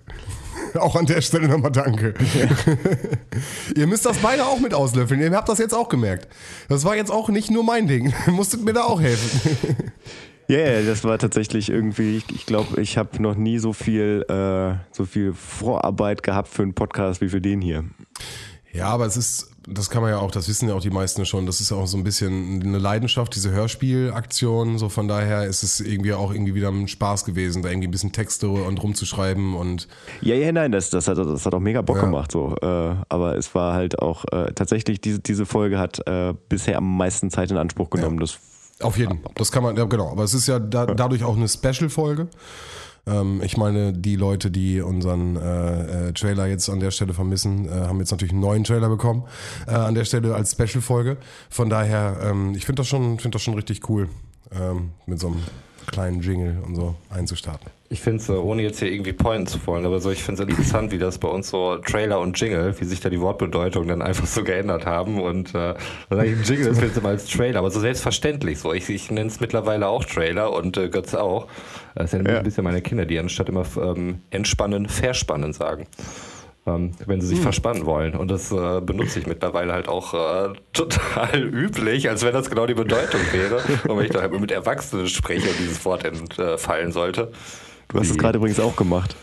Auch 0.81 0.97
an 0.97 1.07
der 1.07 1.21
Stelle 1.21 1.49
nochmal 1.49 1.73
danke. 1.73 2.15
Ihr 3.77 3.87
müsst 3.87 4.07
das 4.07 4.19
beide 4.19 4.47
auch 4.47 4.61
mit 4.61 4.75
auslöffeln. 4.75 5.21
Ihr 5.21 5.31
habt 5.33 5.49
das 5.49 5.59
jetzt 5.59 5.75
auch 5.75 5.89
gemerkt. 5.89 6.29
Das 6.69 6.85
war 6.85 6.97
jetzt 6.97 7.11
auch 7.11 7.29
nicht 7.29 7.51
nur 7.51 7.65
mein 7.65 7.87
Ding. 7.87 8.13
Musstet 8.27 8.65
mir 8.65 8.73
da 8.73 8.85
auch 8.85 9.01
helfen. 9.01 9.57
Ja, 10.49 10.59
ja, 10.59 10.83
das 10.83 11.03
war 11.03 11.19
tatsächlich 11.19 11.71
irgendwie, 11.71 12.19
ich, 12.19 12.25
ich 12.33 12.47
glaube, 12.47 12.81
ich 12.81 12.97
habe 12.97 13.21
noch 13.21 13.35
nie 13.35 13.59
so 13.59 13.73
viel, 13.73 14.25
äh, 14.29 14.77
so 14.93 15.05
viel 15.05 15.33
Vorarbeit 15.33 16.23
gehabt 16.23 16.49
für 16.49 16.63
einen 16.63 16.75
Podcast 16.75 17.21
wie 17.21 17.29
für 17.29 17.41
den 17.41 17.61
hier. 17.61 17.85
Ja, 18.73 18.89
aber 18.89 19.07
es 19.07 19.17
ist, 19.17 19.56
das 19.67 19.91
kann 19.91 20.01
man 20.03 20.13
ja 20.13 20.19
auch, 20.19 20.31
das 20.31 20.49
wissen 20.49 20.69
ja 20.69 20.75
auch 20.75 20.81
die 20.81 20.91
meisten 20.91 21.27
schon, 21.27 21.45
das 21.45 21.61
ist 21.61 21.71
ja 21.71 21.77
auch 21.77 21.87
so 21.87 21.97
ein 21.97 22.05
bisschen 22.05 22.63
eine 22.63 22.79
Leidenschaft, 22.79 23.35
diese 23.35 23.51
Hörspielaktion. 23.51 24.79
So 24.79 24.89
von 24.89 25.09
daher 25.09 25.45
ist 25.45 25.63
es 25.63 25.81
irgendwie 25.81 26.13
auch 26.13 26.33
irgendwie 26.33 26.55
wieder 26.55 26.69
ein 26.69 26.89
Spaß 26.89 27.25
gewesen, 27.25 27.63
da 27.63 27.69
irgendwie 27.71 27.89
ein 27.89 27.91
bisschen 27.91 28.13
Texte 28.13 28.49
und 28.49 28.83
rumzuschreiben 28.83 29.55
und 29.55 29.89
Ja, 30.21 30.35
ja, 30.37 30.53
nein, 30.53 30.73
das, 30.73 30.91
das, 30.91 31.09
hat, 31.09 31.19
das 31.19 31.45
hat 31.45 31.55
auch 31.55 31.61
mega 31.61 31.83
Bock 31.83 31.97
Ja. 31.97 32.03
gemacht, 32.05 32.31
so. 32.33 32.55
Äh, 32.63 32.95
aber 33.09 33.37
es 33.37 33.55
war 33.55 33.75
halt 33.75 33.99
auch, 33.99 34.25
äh, 34.33 34.53
tatsächlich, 34.55 35.01
diese, 35.01 35.19
diese 35.19 35.47
Folge 35.47 35.79
hat 35.79 36.07
äh, 36.07 36.35
bisher 36.49 36.79
am 36.79 36.97
meisten 36.97 37.31
Zeit 37.31 37.51
in 37.51 37.57
Anspruch 37.57 37.91
genommen. 37.91 38.19
Das, 38.21 38.39
auf 38.81 38.99
jeden. 38.99 39.21
Das 39.35 39.51
kann 39.51 39.63
man, 39.63 39.77
ja 39.77 39.85
genau. 39.85 40.11
Aber 40.13 40.23
es 40.25 40.35
ist 40.35 40.47
ja 40.47 40.59
da, 40.59 40.87
dadurch 40.87 41.25
auch 41.25 41.37
eine 41.37 41.49
Special-Folge. 41.49 42.29
Ähm, 43.07 43.41
ich 43.43 43.57
meine, 43.57 43.93
die 43.93 44.17
Leute, 44.17 44.51
die 44.51 44.81
unseren 44.81 45.37
äh, 45.37 46.09
äh, 46.09 46.13
Trailer 46.13 46.47
jetzt 46.47 46.69
an 46.69 46.81
der 46.81 46.91
Stelle 46.91 47.15
vermissen, 47.15 47.69
äh, 47.69 47.71
haben 47.71 47.99
jetzt 48.01 48.11
natürlich 48.11 48.33
einen 48.33 48.41
neuen 48.41 48.65
Trailer 48.65 48.89
bekommen 48.89 49.25
äh, 49.67 49.73
an 49.73 49.95
der 49.95 50.05
Stelle 50.05 50.35
als 50.35 50.53
Special-Folge. 50.53 51.17
Von 51.51 51.71
daher, 51.71 52.19
ähm, 52.23 52.55
ich 52.55 52.67
finde 52.67 52.81
das 52.81 52.89
schon, 52.89 53.19
finde 53.19 53.37
das 53.37 53.43
schon 53.43 53.55
richtig 53.55 53.89
cool, 53.89 54.09
ähm, 54.53 54.91
mit 55.07 55.21
so 55.21 55.29
einem 55.29 55.43
kleinen 55.87 56.21
Jingle 56.21 56.63
und 56.67 56.75
so 56.75 56.97
einzustarten. 57.11 57.76
Ich 57.89 58.01
finde 58.01 58.21
es, 58.21 58.29
ohne 58.29 58.63
jetzt 58.63 58.81
hier 58.81 58.91
irgendwie 58.91 59.13
pointen 59.13 59.47
zu 59.47 59.65
wollen, 59.67 59.87
aber 59.87 60.01
so, 60.01 60.11
ich 60.11 60.23
finde 60.23 60.43
es 60.43 60.49
interessant, 60.49 60.91
wie 60.91 60.99
das 60.99 61.19
bei 61.19 61.29
uns 61.29 61.49
so 61.51 61.77
Trailer 61.77 62.19
und 62.21 62.39
Jingle, 62.41 62.75
wie 62.81 62.85
sich 62.85 63.01
da 63.01 63.11
die 63.11 63.21
Wortbedeutung 63.21 63.87
dann 63.87 64.03
einfach 64.03 64.27
so 64.27 64.43
geändert 64.43 64.87
haben. 64.87 65.21
Und 65.21 65.55
äh, 65.55 65.75
ein 66.11 66.43
Jingle 66.45 66.67
ist, 66.69 66.83
jetzt 66.83 66.99
immer 66.99 67.11
als 67.11 67.27
Trailer, 67.27 67.61
aber 67.61 67.71
so 67.71 67.79
selbstverständlich 67.79 68.59
so. 68.59 68.73
Ich, 68.73 68.89
ich 68.89 69.11
nenne 69.11 69.29
es 69.29 69.39
mittlerweile 69.39 69.87
auch 69.87 70.05
Trailer 70.05 70.53
und 70.53 70.77
äh, 70.77 70.89
Götz 70.89 71.15
auch. 71.15 71.47
Das 71.95 72.11
sind 72.11 72.27
Ja. 72.29 72.39
ein 72.39 72.45
bisschen 72.45 72.65
meine 72.65 72.83
Kinder, 72.83 73.07
die 73.07 73.19
anstatt 73.19 73.49
immer 73.49 73.65
ähm, 73.81 74.21
entspannen, 74.31 74.89
verspannen 74.89 75.53
sagen. 75.53 75.87
Ähm, 76.67 76.91
wenn 77.07 77.21
sie 77.21 77.29
sich 77.29 77.39
verspannen 77.41 77.87
wollen. 77.87 78.17
Und 78.17 78.29
das 78.29 78.51
äh, 78.51 78.81
benutze 78.81 79.21
ich 79.21 79.29
mittlerweile 79.29 79.73
halt 79.73 79.87
auch 79.87 80.13
äh, 80.15 80.53
total 80.73 81.41
üblich, 81.41 82.09
als 82.09 82.25
wenn 82.25 82.33
das 82.33 82.51
genau 82.51 82.67
die 82.67 82.75
Bedeutung 82.75 83.21
wäre. 83.33 83.61
Und 83.87 83.97
wenn 83.99 84.07
ich 84.07 84.11
da 84.11 84.27
mit 84.27 84.51
Erwachsenen 84.51 85.07
spreche 85.07 85.49
und 85.49 85.59
dieses 85.61 85.85
Wort 85.85 86.05
entfallen 86.05 86.91
sollte. 86.91 87.31
Du 87.89 87.99
hast 88.01 88.11
es 88.11 88.19
gerade 88.19 88.39
übrigens 88.39 88.61
auch 88.61 88.77
gemacht. 88.77 89.17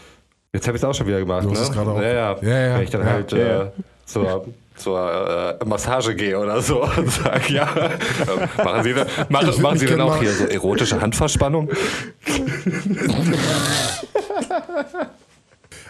Jetzt 0.53 0.67
habe 0.67 0.77
ich 0.77 0.83
es 0.83 0.87
auch 0.87 0.93
schon 0.93 1.07
wieder 1.07 1.19
gemacht, 1.19 1.45
Du 1.45 1.51
hast 1.51 1.59
ne? 1.59 1.65
es 1.65 1.71
gerade 1.71 1.89
auch- 1.91 2.01
ja, 2.01 2.13
ja. 2.13 2.37
Ja, 2.41 2.59
ja, 2.67 2.75
Wenn 2.75 2.83
ich 2.83 2.89
dann 2.91 3.01
ja, 3.01 3.07
halt 3.11 3.31
ja, 3.31 3.37
äh, 3.37 3.49
ja. 3.65 3.71
zur, 4.05 4.45
zur 4.75 5.57
äh, 5.61 5.65
Massage 5.65 6.13
gehe 6.15 6.37
oder 6.39 6.61
so 6.61 6.83
und 6.97 7.11
sage, 7.11 7.53
ja, 7.53 7.63
äh, 7.75 8.63
machen 8.63 8.83
Sie, 8.83 8.93
da, 8.93 9.05
machen, 9.29 9.61
machen 9.61 9.77
Sie 9.79 9.85
dann 9.87 10.01
auch 10.01 10.09
mal- 10.09 10.19
hier 10.19 10.31
so 10.33 10.45
erotische 10.45 11.01
Handverspannung? 11.01 11.69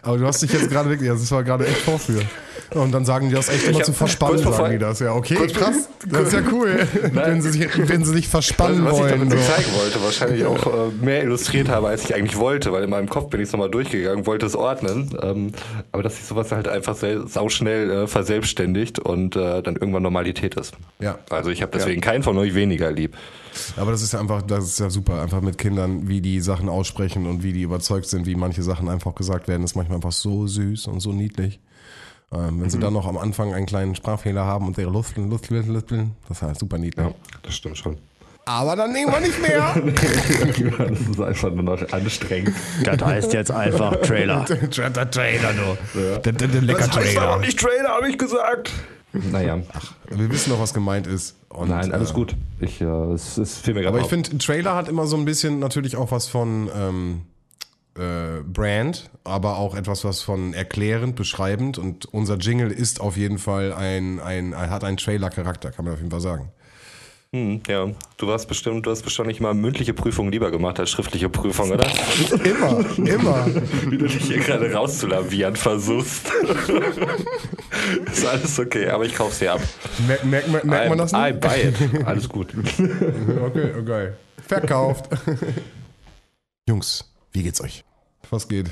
Aber 0.01 0.17
du 0.17 0.25
hast 0.25 0.41
dich 0.41 0.51
jetzt 0.51 0.69
gerade 0.69 0.89
wirklich, 0.89 1.09
also 1.09 1.21
das 1.23 1.31
war 1.31 1.43
gerade 1.43 1.65
echt 1.65 1.77
vorführen. 1.77 2.27
Und 2.73 2.91
dann 2.91 3.05
sagen 3.05 3.29
die 3.29 3.35
das 3.35 3.49
echt 3.49 3.67
immer 3.67 3.81
zu 3.81 3.93
verspannen, 3.93 4.39
sagen 4.39 4.71
die 4.71 4.77
das. 4.79 4.99
Ja, 4.99 5.13
okay, 5.13 5.35
krass. 5.47 5.89
Das 6.07 6.27
ist 6.27 6.33
ja 6.33 6.41
cool. 6.51 6.87
wenn, 7.13 7.41
sie 7.41 7.51
sich, 7.51 7.89
wenn 7.89 8.03
sie 8.03 8.13
sich 8.13 8.27
verspannen 8.27 8.83
was 8.85 8.93
ich 8.93 8.99
wollen. 8.99 9.11
damit 9.11 9.31
So. 9.31 9.37
zeigen 9.37 9.71
wollte, 9.77 10.03
wahrscheinlich 10.03 10.45
auch 10.45 10.65
äh, 10.65 11.05
mehr 11.05 11.23
illustriert 11.23 11.69
habe, 11.69 11.87
als 11.87 12.05
ich 12.05 12.15
eigentlich 12.15 12.37
wollte, 12.37 12.71
weil 12.71 12.83
in 12.83 12.89
meinem 12.89 13.09
Kopf 13.09 13.29
bin 13.29 13.39
ich 13.39 13.47
es 13.47 13.53
nochmal 13.53 13.69
durchgegangen, 13.69 14.25
wollte 14.25 14.45
es 14.45 14.55
ordnen. 14.55 15.15
Ähm, 15.21 15.51
aber 15.91 16.03
dass 16.03 16.17
sich 16.17 16.25
sowas 16.25 16.51
halt 16.51 16.67
einfach 16.67 16.95
sehr, 16.95 17.27
sauschnell 17.27 17.89
äh, 17.89 18.07
verselbstständigt 18.07 18.99
und 18.99 19.35
äh, 19.35 19.61
dann 19.61 19.75
irgendwann 19.75 20.03
Normalität 20.03 20.55
ist. 20.55 20.73
Ja. 20.99 21.19
Also 21.29 21.49
ich 21.49 21.61
habe 21.61 21.71
deswegen 21.73 22.01
keinen 22.01 22.23
von 22.23 22.37
euch 22.37 22.55
weniger 22.55 22.91
lieb. 22.91 23.15
Aber 23.77 23.91
das 23.91 24.01
ist 24.01 24.13
ja 24.13 24.19
einfach, 24.19 24.41
das 24.41 24.65
ist 24.65 24.79
ja 24.79 24.89
super, 24.89 25.21
einfach 25.21 25.41
mit 25.41 25.57
Kindern, 25.57 26.07
wie 26.07 26.21
die 26.21 26.39
Sachen 26.41 26.69
aussprechen 26.69 27.27
und 27.27 27.43
wie 27.43 27.53
die 27.53 27.61
überzeugt 27.61 28.07
sind, 28.07 28.25
wie 28.25 28.35
manche 28.35 28.63
Sachen 28.63 28.89
einfach 28.89 29.15
gesagt 29.15 29.47
werden, 29.47 29.63
ist 29.63 29.75
manchmal 29.75 29.97
einfach 29.97 30.11
so 30.11 30.47
süß 30.47 30.87
und 30.87 30.99
so 30.99 31.11
niedlich. 31.11 31.59
Ähm, 32.33 32.61
wenn 32.61 32.69
sie 32.69 32.79
dann 32.79 32.93
noch 32.93 33.07
am 33.07 33.17
Anfang 33.17 33.53
einen 33.53 33.65
kleinen 33.65 33.95
Sprachfehler 33.95 34.43
haben 34.43 34.67
und 34.67 34.77
ihre 34.77 34.89
Lusteln, 34.89 35.29
Lusteln, 35.29 35.67
Lusteln, 35.67 36.11
das 36.27 36.37
ist 36.37 36.43
halt 36.43 36.59
super 36.59 36.77
niedlich. 36.77 37.05
das 37.43 37.53
stimmt 37.53 37.77
schon. 37.77 37.97
Aber 38.45 38.75
dann 38.75 38.91
nehmen 38.91 39.11
wir 39.11 39.19
nicht 39.21 39.41
mehr. 39.41 39.73
das 40.89 40.99
ist 40.99 41.21
einfach 41.21 41.51
nur 41.51 41.63
noch 41.63 41.93
anstrengend. 41.93 42.53
Das 42.83 43.01
heißt 43.01 43.33
jetzt 43.33 43.51
einfach 43.51 43.95
Trailer. 44.01 44.45
der 44.49 44.69
Trailer, 45.11 45.53
du. 45.53 45.99
Der, 45.99 46.19
der, 46.19 46.47
der 46.47 46.61
lecker 46.61 46.89
Trailer. 46.89 47.37
nicht 47.39 47.57
Trailer, 47.57 47.89
habe 47.89 48.09
ich 48.09 48.17
gesagt. 48.17 48.71
Naja, 49.13 49.59
Wir 50.09 50.29
wissen 50.29 50.49
doch, 50.49 50.59
was 50.59 50.73
gemeint 50.73 51.07
ist. 51.07 51.35
Und, 51.49 51.69
nein, 51.69 51.91
alles 51.91 52.11
äh, 52.11 52.13
gut. 52.13 52.35
Ich, 52.59 52.81
äh, 52.81 52.85
es, 52.85 53.37
es 53.37 53.59
fiel 53.59 53.75
mir 53.75 53.81
gerade 53.81 53.95
Aber 53.95 54.03
ich 54.03 54.09
finde, 54.09 54.31
ein 54.31 54.39
Trailer 54.39 54.75
hat 54.75 54.89
immer 54.89 55.05
so 55.05 55.15
ein 55.15 55.23
bisschen 55.23 55.59
natürlich 55.59 55.95
auch 55.95 56.11
was 56.11 56.27
von 56.27 56.69
ähm, 56.75 57.21
äh, 57.95 58.41
Brand, 58.43 59.09
aber 59.23 59.57
auch 59.57 59.75
etwas 59.75 60.03
was 60.03 60.21
von 60.21 60.53
erklärend, 60.53 61.15
beschreibend. 61.15 61.77
Und 61.77 62.05
unser 62.13 62.37
Jingle 62.37 62.71
ist 62.71 63.01
auf 63.01 63.17
jeden 63.17 63.37
Fall 63.37 63.73
ein, 63.73 64.19
ein, 64.19 64.55
hat 64.57 64.83
einen 64.83 64.97
Trailer-Charakter, 64.97 65.71
kann 65.71 65.85
man 65.85 65.93
auf 65.93 65.99
jeden 65.99 66.11
Fall 66.11 66.21
sagen. 66.21 66.51
Hm, 67.33 67.61
ja, 67.67 67.89
du 68.17 68.27
warst 68.27 68.47
bestimmt, 68.47 68.85
du 68.85 68.91
hast 68.91 69.01
bestimmt 69.01 69.27
nicht 69.27 69.41
mal 69.41 69.55
mündliche 69.55 69.95
Prüfungen 69.95 70.31
lieber 70.31 70.51
gemacht 70.51 70.79
als 70.79 70.91
schriftliche 70.91 71.29
Prüfung, 71.29 71.71
oder? 71.71 71.87
Immer, 72.43 72.85
immer. 72.97 73.47
Wie 73.89 73.97
du 73.97 74.05
dich 74.05 74.23
hier 74.25 74.37
gerade 74.37 74.71
rauszulavieren 74.71 75.55
versuchst. 75.55 76.31
ist 78.11 78.25
alles 78.27 78.59
okay, 78.59 78.87
aber 78.87 79.05
ich 79.05 79.15
kauf's 79.15 79.39
dir 79.39 79.53
ab. 79.53 79.61
Merkt, 80.07 80.25
merkt, 80.25 80.47
merkt, 80.47 80.65
merkt 80.65 80.89
man 80.89 80.97
das 80.99 81.13
I 81.13 81.31
nicht? 81.31 81.39
buy 81.39 81.59
it. 81.61 82.05
Alles 82.05 82.29
gut. 82.29 82.53
Okay, 82.53 83.71
okay. 83.79 84.09
Verkauft. 84.47 85.09
Jungs, 86.69 87.12
wie 87.33 87.43
geht's 87.43 87.61
euch? 87.61 87.83
Was 88.29 88.47
geht? 88.47 88.69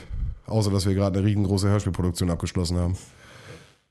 Außer, 0.48 0.72
dass 0.72 0.86
wir 0.86 0.94
gerade 0.94 1.20
eine 1.20 1.27
riesengroße 1.27 1.68
Hörspielproduktion 1.68 2.30
abgeschlossen 2.30 2.77
haben. 2.77 2.98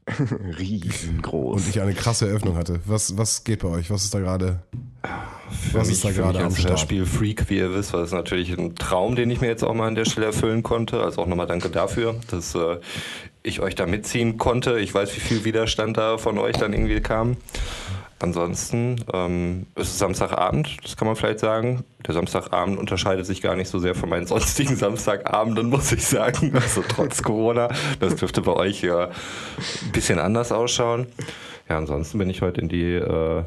Riesengroß. 0.58 1.62
Und 1.62 1.68
ich 1.68 1.80
eine 1.80 1.94
krasse 1.94 2.28
Eröffnung 2.28 2.56
hatte. 2.56 2.80
Was, 2.86 3.16
was 3.16 3.44
geht 3.44 3.60
bei 3.60 3.68
euch? 3.68 3.90
Was 3.90 4.04
ist 4.04 4.14
da 4.14 4.18
gerade? 4.18 4.60
Was 5.72 5.86
mich, 5.86 5.96
ist 5.96 6.04
da 6.04 6.08
für 6.08 6.14
gerade 6.22 6.38
mich 6.38 6.46
am 6.46 6.56
Start? 6.56 6.70
Hörspiel-Freak, 6.70 7.50
wie 7.50 7.58
ihr 7.58 7.74
wisst, 7.74 7.92
war 7.92 8.00
das 8.00 8.12
natürlich 8.12 8.56
ein 8.56 8.74
Traum, 8.76 9.16
den 9.16 9.30
ich 9.30 9.40
mir 9.40 9.48
jetzt 9.48 9.62
auch 9.62 9.74
mal 9.74 9.86
an 9.86 9.94
der 9.94 10.04
Stelle 10.04 10.26
erfüllen 10.26 10.62
konnte. 10.62 11.02
Also 11.02 11.22
auch 11.22 11.26
nochmal 11.26 11.46
danke 11.46 11.70
dafür, 11.70 12.16
dass 12.28 12.54
äh, 12.54 12.78
ich 13.42 13.60
euch 13.60 13.74
da 13.74 13.86
mitziehen 13.86 14.38
konnte. 14.38 14.78
Ich 14.80 14.92
weiß, 14.92 15.14
wie 15.16 15.20
viel 15.20 15.44
Widerstand 15.44 15.96
da 15.96 16.18
von 16.18 16.38
euch 16.38 16.56
dann 16.56 16.72
irgendwie 16.72 17.00
kam. 17.00 17.36
Ansonsten 18.22 19.02
ähm, 19.14 19.66
ist 19.76 19.88
es 19.88 19.98
Samstagabend, 19.98 20.76
das 20.84 20.94
kann 20.96 21.06
man 21.06 21.16
vielleicht 21.16 21.38
sagen. 21.40 21.84
Der 22.06 22.12
Samstagabend 22.14 22.78
unterscheidet 22.78 23.24
sich 23.24 23.40
gar 23.40 23.56
nicht 23.56 23.68
so 23.68 23.78
sehr 23.78 23.94
von 23.94 24.10
meinen 24.10 24.26
sonstigen 24.26 24.76
Samstagabenden, 24.76 25.70
muss 25.70 25.90
ich 25.92 26.04
sagen. 26.06 26.52
Also 26.54 26.82
trotz 26.86 27.22
Corona. 27.22 27.68
Das 27.98 28.16
dürfte 28.16 28.42
bei 28.42 28.52
euch 28.52 28.82
ja 28.82 29.06
ein 29.06 29.92
bisschen 29.92 30.18
anders 30.18 30.52
ausschauen. 30.52 31.06
Ja, 31.68 31.78
ansonsten 31.78 32.18
bin 32.18 32.28
ich 32.28 32.42
heute 32.42 32.60
in 32.60 32.68
die 32.68 32.92
äh, 32.94 33.42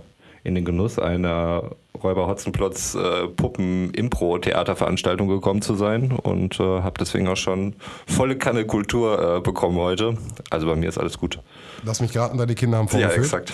in 0.46 0.56
den 0.56 0.66
Genuss 0.66 1.00
einer 1.00 1.72
Räuber 2.04 2.28
Hotzenplotz 2.28 2.96
äh, 2.96 3.28
Puppen-Impro-Theaterveranstaltung 3.28 5.28
gekommen 5.30 5.62
zu 5.62 5.76
sein 5.76 6.12
und 6.12 6.60
äh, 6.60 6.64
habe 6.82 6.96
deswegen 7.00 7.28
auch 7.28 7.38
schon 7.38 7.76
volle 8.08 8.38
Kanne 8.38 8.66
Kultur 8.66 9.38
äh, 9.38 9.42
bekommen 9.42 9.78
heute. 9.78 10.18
Also 10.50 10.68
bei 10.68 10.76
mir 10.76 10.90
ist 10.90 10.98
alles 10.98 11.18
gut. 11.18 11.40
Lass 11.86 12.02
mich 12.02 12.18
raten, 12.18 12.38
deine 12.38 12.56
Kinder 12.56 12.78
haben 12.80 12.88
Ja, 12.88 12.92
vorgeführt. 13.10 13.24
exakt. 13.26 13.54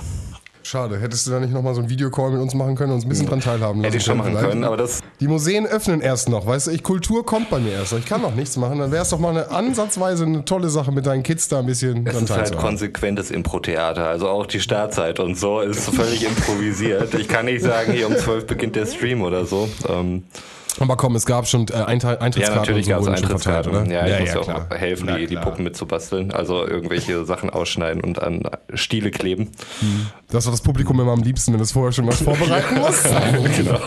Schade, 0.70 1.00
hättest 1.00 1.26
du 1.26 1.32
da 1.32 1.40
nicht 1.40 1.52
nochmal 1.52 1.74
so 1.74 1.80
einen 1.80 1.90
Videocall 1.90 2.30
mit 2.30 2.40
uns 2.42 2.54
machen 2.54 2.76
können 2.76 2.92
und 2.92 2.98
uns 2.98 3.06
ein 3.06 3.10
bisschen 3.10 3.26
dran 3.26 3.40
teilhaben 3.40 3.80
lassen 3.82 3.86
Hätte 3.86 3.98
ich 3.98 4.04
schon 4.04 4.18
machen 4.20 4.34
vielleicht? 4.34 4.50
können, 4.50 4.64
aber 4.64 4.78
das 4.78 5.00
Die 5.20 5.28
Museen 5.28 5.66
öffnen 5.66 6.00
erst 6.00 6.30
noch, 6.30 6.46
weißt 6.46 6.68
du, 6.68 6.72
ich, 6.72 6.84
Kultur 6.84 7.26
kommt 7.26 7.50
bei 7.50 7.58
mir 7.58 7.72
erst 7.72 7.92
noch. 7.92 7.98
Ich 7.98 8.06
kann 8.06 8.22
noch 8.22 8.36
nichts 8.36 8.56
machen, 8.56 8.78
dann 8.78 8.92
wäre 8.92 9.02
es 9.02 9.10
doch 9.10 9.18
mal 9.18 9.32
eine 9.32 9.50
ansatzweise 9.50 10.26
eine 10.26 10.46
tolle 10.46 10.70
Sache 10.70 10.92
mit 10.92 11.08
deinen 11.08 11.24
Kids 11.24 11.48
da 11.48 11.58
ein 11.58 11.66
bisschen 11.66 12.06
Es 12.06 12.14
dran 12.14 12.24
ist 12.26 12.30
halt 12.30 12.40
teilzuhaben. 12.42 12.70
konsequentes 12.70 13.32
Impro-Theater. 13.32 14.06
Also 14.10 14.30
auch 14.30 14.46
die 14.46 14.60
Startzeit 14.60 15.20
und 15.20 15.40
so 15.40 15.60
ist 15.60 15.90
völlig 15.90 16.24
improvisiert. 16.24 17.16
Ich 17.16 17.28
kann 17.28 17.46
nicht 17.46 17.64
sagen, 17.64 17.92
hier 17.92 18.06
um 18.06 18.16
12 18.16 18.46
beginnt 18.46 18.76
der 18.76 18.86
Stream 18.86 19.24
oder 19.24 19.48
so. 19.48 19.68
Ähm, 19.88 20.22
Aber 20.80 20.96
komm, 20.98 21.16
es 21.16 21.26
gab 21.26 21.48
schon 21.48 21.68
äh, 21.70 21.74
Einteil- 21.74 22.16
ja, 22.16 22.22
Eintrittskarten 22.22 22.62
natürlich 22.62 22.86
und 22.88 22.92
gab 22.94 23.04
so 23.04 23.12
es 23.12 23.20
verteilt, 23.22 23.68
Eintrittskarten. 23.68 23.72
oder? 23.72 23.92
Ja, 23.92 24.08
ich 24.16 24.20
muss 24.22 24.34
ja 24.34 24.42
klar. 24.42 24.68
auch 24.70 24.76
helfen, 24.76 25.06
Na 25.08 25.18
die, 25.18 25.28
die. 25.28 25.36
Puppen 25.36 25.64
mitzubasteln. 25.64 26.32
Also 26.32 26.66
irgendwelche 26.66 27.26
Sachen 27.26 27.50
ausschneiden 27.50 28.02
und 28.02 28.22
an 28.22 28.44
Stiele 28.76 29.12
kleben. 29.12 29.50
Das 30.30 30.46
war 30.46 30.52
das 30.52 30.62
Publikum 30.62 31.00
immer 31.00 31.12
am 31.12 31.24
liebsten, 31.24 31.54
wenn 31.54 31.60
es 31.60 31.72
vorher 31.72 31.92
schon 31.92 32.08
was 32.08 32.22
vorbereiten 32.22 32.76
muss. 32.80 33.04
genau. 33.58 33.80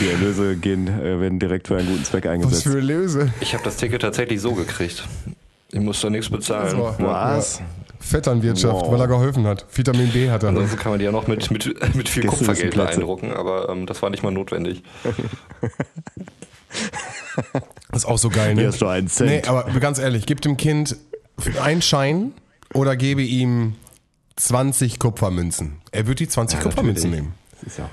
Die 0.00 0.08
Erlöse 0.10 0.56
gehen, 0.56 0.86
äh, 0.88 1.20
werden 1.20 1.38
direkt 1.38 1.68
für 1.68 1.76
einen 1.76 1.88
guten 1.88 2.04
Zweck 2.04 2.24
Was 2.24 2.32
eingesetzt. 2.32 2.62
für 2.62 2.78
Löse. 2.80 3.32
Ich 3.40 3.52
habe 3.54 3.64
das 3.64 3.76
Ticket 3.76 4.02
tatsächlich 4.02 4.40
so 4.40 4.52
gekriegt. 4.54 5.04
Ich 5.72 5.80
musste 5.80 6.10
nichts 6.10 6.30
bezahlen. 6.30 6.78
Was? 6.98 7.60
Vetternwirtschaft, 8.06 8.86
Wow. 8.86 8.92
weil 8.92 9.00
er 9.00 9.08
geholfen 9.08 9.46
hat. 9.46 9.66
Vitamin 9.72 10.10
B 10.12 10.30
hat 10.30 10.42
er. 10.42 10.48
Ansonsten 10.50 10.78
kann 10.78 10.92
man 10.92 10.98
die 10.98 11.04
ja 11.04 11.12
noch 11.12 11.26
mit, 11.26 11.50
mit, 11.50 11.66
mit 11.94 12.08
viel 12.08 12.24
müssen 12.24 12.38
Kupfergeld 12.38 12.74
beeindrucken, 12.74 13.32
aber 13.32 13.68
ähm, 13.68 13.86
das 13.86 14.00
war 14.02 14.10
nicht 14.10 14.22
mal 14.22 14.30
notwendig. 14.32 14.82
Das 17.90 18.02
ist 18.02 18.04
auch 18.06 18.18
so 18.18 18.30
geil, 18.30 18.54
ne? 18.54 18.62
Hier 18.62 18.68
hast 18.68 18.80
du 18.80 18.86
einen 18.86 19.08
Cent. 19.08 19.30
Nee, 19.30 19.42
aber 19.46 19.64
ganz 19.80 19.98
ehrlich, 19.98 20.26
gib 20.26 20.40
dem 20.40 20.56
Kind 20.56 20.96
einen 21.62 21.82
Schein 21.82 22.32
oder 22.74 22.96
gebe 22.96 23.22
ihm 23.22 23.74
20 24.36 24.98
Kupfermünzen. 24.98 25.76
Er 25.92 26.06
wird 26.06 26.20
die 26.20 26.28
20 26.28 26.60
Kupfermünzen 26.60 27.10
natürlich. 27.10 27.24
nehmen. 27.28 27.34
Das 27.62 27.72
ist 27.72 27.78
ja 27.78 27.88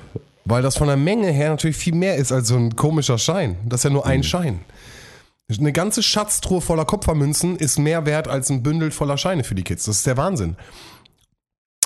Weil 0.45 0.61
das 0.61 0.77
von 0.77 0.87
der 0.87 0.97
Menge 0.97 1.29
her 1.31 1.49
natürlich 1.49 1.77
viel 1.77 1.95
mehr 1.95 2.15
ist 2.15 2.31
als 2.31 2.47
so 2.49 2.55
ein 2.55 2.75
komischer 2.75 3.17
Schein. 3.17 3.57
Das 3.65 3.79
ist 3.81 3.83
ja 3.85 3.89
nur 3.89 4.05
ein 4.05 4.19
Mhm. 4.19 4.23
Schein. 4.23 4.59
Eine 5.51 5.73
ganze 5.73 6.01
Schatztruhe 6.01 6.61
voller 6.61 6.85
Kupfermünzen 6.85 7.57
ist 7.57 7.77
mehr 7.77 8.05
wert 8.05 8.27
als 8.27 8.49
ein 8.49 8.63
Bündel 8.63 8.91
voller 8.91 9.17
Scheine 9.17 9.43
für 9.43 9.55
die 9.55 9.63
Kids. 9.63 9.85
Das 9.85 9.97
ist 9.97 10.07
der 10.07 10.17
Wahnsinn. 10.17 10.55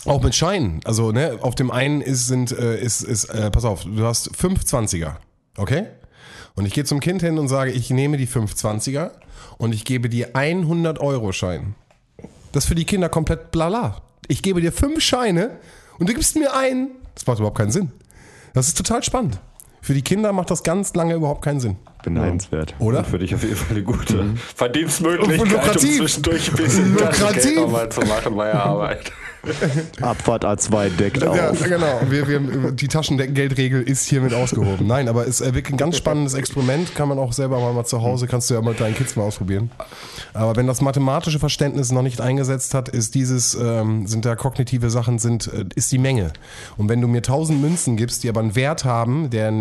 Auch 0.06 0.22
mit 0.22 0.36
Scheinen. 0.36 0.80
Also, 0.86 1.12
ne, 1.12 1.40
auf 1.42 1.56
dem 1.56 1.72
einen 1.72 2.02
ist, 2.02 2.28
sind, 2.28 2.52
äh, 2.52 2.80
ist, 2.80 3.02
ist, 3.02 3.26
äh, 3.26 3.52
pass 3.52 3.66
auf, 3.66 3.84
du 3.84 4.06
hast 4.06 4.32
520er. 4.36 5.16
Okay? 5.58 5.88
Und 6.56 6.66
ich 6.66 6.74
gehe 6.74 6.86
zum 6.86 7.00
Kind 7.00 7.22
hin 7.22 7.38
und 7.38 7.48
sage, 7.48 7.72
ich 7.72 7.90
nehme 7.90 8.18
die 8.18 8.28
520er 8.28 9.12
und 9.58 9.74
ich 9.74 9.86
gebe 9.86 10.08
dir 10.08 10.36
100 10.36 11.00
Euro 11.00 11.32
Schein. 11.32 11.76
Das 12.52 12.64
ist 12.64 12.68
für 12.70 12.76
die 12.76 12.86
Kinder 12.86 13.10
komplett 13.10 13.52
blala. 13.52 14.02
Ich 14.28 14.42
gebe 14.44 14.62
dir 14.62 14.72
fünf 14.72 15.02
Scheine 15.02 15.58
und 16.00 16.10
du 16.10 16.14
gibst 16.14 16.36
mir 16.36 16.56
einen. 16.56 16.92
Das 17.16 17.26
macht 17.28 17.40
überhaupt 17.40 17.58
keinen 17.58 17.72
Sinn. 17.72 17.92
Das 18.54 18.68
ist 18.68 18.78
total 18.78 19.04
spannend. 19.04 19.40
Für 19.82 19.94
die 19.94 20.02
Kinder 20.02 20.32
macht 20.34 20.52
das 20.52 20.64
ganz 20.64 20.94
lange 20.96 21.16
überhaupt 21.16 21.44
keinen 21.44 21.60
Sinn. 21.60 21.78
Beneidenswert. 22.14 22.74
Oder? 22.80 23.04
für 23.04 23.20
dich 23.20 23.34
auf 23.36 23.44
jeden 23.44 23.56
Fall 23.56 23.76
eine 23.76 23.84
gute 23.84 24.26
Verdienstmöglichkeit, 24.56 25.40
Und 25.40 25.52
lukrativ. 25.52 25.90
um 25.92 25.98
zwischendurch 26.08 26.50
ein 26.50 26.56
bisschen 26.56 26.94
Lukrativ. 26.94 27.20
Taschengeld 27.20 27.56
nochmal 27.58 27.90
zu 27.90 28.02
machen 28.02 28.36
bei 28.36 28.46
der 28.52 28.64
Arbeit. 28.64 29.12
Abfahrt 30.02 30.46
A2 30.46 30.90
deckt 30.90 31.22
Ja, 31.22 31.50
auf. 31.52 31.64
genau. 31.64 32.02
Wir, 32.10 32.28
wir, 32.28 32.72
die 32.72 32.88
Taschengeldregel 32.88 33.82
ist 33.84 34.08
hiermit 34.08 34.34
ausgehoben. 34.34 34.88
Nein, 34.88 35.08
aber 35.08 35.28
es 35.28 35.42
ist 35.42 35.54
wirklich 35.56 35.74
ein 35.74 35.78
ganz 35.78 35.98
spannendes 35.98 36.34
Experiment. 36.34 36.96
Kann 36.96 37.08
man 37.10 37.20
auch 37.20 37.34
selber 37.34 37.60
mal, 37.60 37.74
mal 37.74 37.86
zu 37.86 38.02
Hause, 38.02 38.28
kannst 38.28 38.50
du 38.50 38.56
ja 38.56 38.62
mal 38.62 38.72
mit 38.72 38.80
deinen 38.80 38.96
Kids 38.96 39.16
mal 39.16 39.24
ausprobieren. 39.24 39.72
Aber 40.34 40.56
wenn 40.56 40.68
das 40.68 40.82
mathematische 40.82 41.40
Verständnis 41.40 41.92
noch 41.92 42.02
nicht 42.02 42.22
eingesetzt 42.22 42.74
hat, 42.74 42.90
ist 42.90 43.16
dieses, 43.16 43.56
ähm, 43.56 44.08
sind 44.08 44.26
da 44.26 44.36
kognitive 44.36 44.90
Sachen, 44.90 45.20
sind, 45.20 45.48
äh, 45.48 45.66
ist 45.76 45.92
die 45.92 45.98
Menge. 45.98 46.34
Und 46.78 46.90
wenn 46.90 47.02
du 47.02 47.08
mir 47.08 47.22
1000 47.22 47.60
Münzen 47.62 47.98
gibst, 47.98 48.24
die 48.24 48.30
aber 48.30 48.42
einen 48.42 48.56
Wert 48.56 48.86
haben, 48.86 49.30
der 49.30 49.52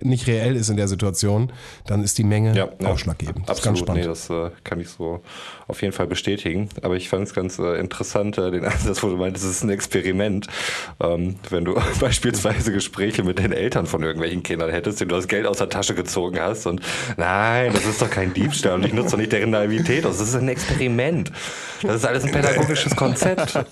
nicht 0.00 0.26
reell 0.26 0.56
ist 0.56 0.68
in 0.68 0.76
der 0.76 0.88
Situation, 0.88 1.52
dann 1.86 2.04
ist 2.04 2.18
die 2.18 2.24
Menge 2.24 2.54
Ja, 2.56 2.68
ja. 2.80 2.88
ausschlaggebend. 2.88 3.48
Das 3.48 3.58
ist 3.58 3.64
ganz 3.64 3.80
Absolut, 3.80 4.00
spannend. 4.02 4.02
nee, 4.02 4.08
das 4.08 4.30
äh, 4.30 4.50
kann 4.64 4.80
ich 4.80 4.88
so 4.88 5.20
auf 5.68 5.80
jeden 5.82 5.92
Fall 5.92 6.06
bestätigen. 6.06 6.68
Aber 6.82 6.96
ich 6.96 7.08
fand 7.08 7.24
es 7.26 7.34
ganz 7.34 7.58
äh, 7.58 7.78
interessant, 7.78 8.38
äh, 8.38 8.50
den 8.50 8.64
Ansatz, 8.70 9.02
wo 9.02 9.08
du 9.08 9.16
meintest, 9.20 9.44
es 9.44 9.56
ist 9.56 9.62
ein 9.62 9.70
Experiment. 9.70 10.46
Ähm, 11.00 11.36
wenn 11.48 11.64
du 11.64 11.80
beispielsweise 12.00 12.72
Gespräche 12.72 13.22
mit 13.22 13.38
den 13.38 13.52
Eltern 13.52 13.86
von 13.86 14.02
irgendwelchen 14.02 14.42
Kindern 14.42 14.70
hättest, 14.70 15.00
denen 15.00 15.10
du 15.10 15.16
das 15.16 15.28
Geld 15.28 15.46
aus 15.46 15.58
der 15.58 15.68
Tasche 15.68 15.94
gezogen 15.94 16.40
hast 16.40 16.66
und 16.66 16.80
nein, 17.16 17.72
das 17.72 17.86
ist 17.86 18.02
doch 18.02 18.10
kein 18.10 18.34
Diebstahl 18.34 18.74
und 18.74 18.84
ich 18.84 18.92
nutze 18.92 19.12
doch 19.12 19.18
nicht 19.18 19.32
deren 19.32 19.50
Naivität 19.50 20.04
aus. 20.06 20.18
Das 20.18 20.28
ist 20.28 20.34
ein 20.34 20.48
Experiment. 20.48 21.30
Das 21.82 21.96
ist 21.96 22.04
alles 22.04 22.24
ein 22.24 22.32
pädagogisches 22.32 22.96
Konzept. 22.96 23.58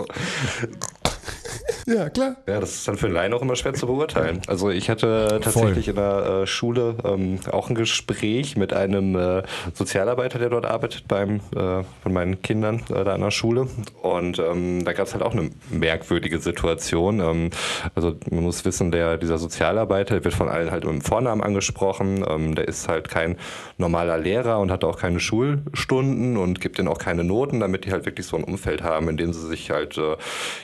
Ja, 1.87 2.11
klar. 2.11 2.37
Ja, 2.47 2.61
das 2.61 2.75
ist 2.75 2.89
dann 2.89 2.97
für 2.97 3.07
einen 3.07 3.15
Laien 3.15 3.33
auch 3.33 3.41
immer 3.41 3.57
schwer 3.57 3.73
zu 3.73 3.87
beurteilen. 3.87 4.43
Also 4.47 4.71
ich 4.71 4.91
hatte 4.91 5.41
tatsächlich 5.43 5.87
Voll. 5.87 5.95
in 5.95 5.97
der 5.97 6.43
äh, 6.43 6.47
Schule 6.47 6.97
ähm, 7.03 7.41
auch 7.51 7.71
ein 7.71 7.75
Gespräch 7.75 8.57
mit 8.57 8.73
einem 8.73 9.17
äh, 9.17 9.43
Sozialarbeiter, 9.73 10.39
der 10.39 10.51
dort 10.51 10.67
arbeitet 10.67 11.09
beim 11.09 11.37
äh, 11.57 11.83
von 12.03 12.13
meinen 12.13 12.43
Kindern 12.43 12.83
äh, 12.91 13.05
da 13.05 13.15
an 13.15 13.23
der 13.23 13.31
Schule. 13.31 13.69
Und 14.03 14.39
ähm, 14.39 14.85
da 14.85 14.93
gab 14.93 15.07
es 15.07 15.15
halt 15.15 15.25
auch 15.25 15.33
eine 15.33 15.51
merkwürdige 15.71 16.41
Situation. 16.41 17.21
Ähm, 17.21 17.51
also 17.95 18.17
man 18.31 18.45
muss 18.45 18.65
wissen, 18.67 18.91
der 18.91 19.17
dieser 19.17 19.39
Sozialarbeiter 19.39 20.23
wird 20.25 20.35
von 20.35 20.49
allen 20.49 20.71
halt 20.71 20.85
im 20.85 21.01
Vornamen 21.01 21.43
angesprochen. 21.43 22.23
Ähm, 22.29 22.55
der 22.55 22.69
ist 22.69 22.89
halt 22.89 23.09
kein 23.09 23.37
normaler 23.79 24.19
Lehrer 24.19 24.59
und 24.59 24.71
hat 24.71 24.85
auch 24.85 24.99
keine 24.99 25.21
Schulstunden 25.21 26.37
und 26.37 26.61
gibt 26.61 26.77
denen 26.77 26.89
auch 26.89 26.99
keine 26.99 27.25
Noten, 27.25 27.61
damit 27.61 27.87
die 27.87 27.93
halt 27.93 28.05
wirklich 28.05 28.27
so 28.27 28.37
ein 28.37 28.45
Umfeld 28.45 28.83
haben, 28.83 29.09
in 29.09 29.17
dem 29.17 29.33
sie 29.33 29.47
sich 29.47 29.71
halt 29.71 29.97
äh, 29.97 30.17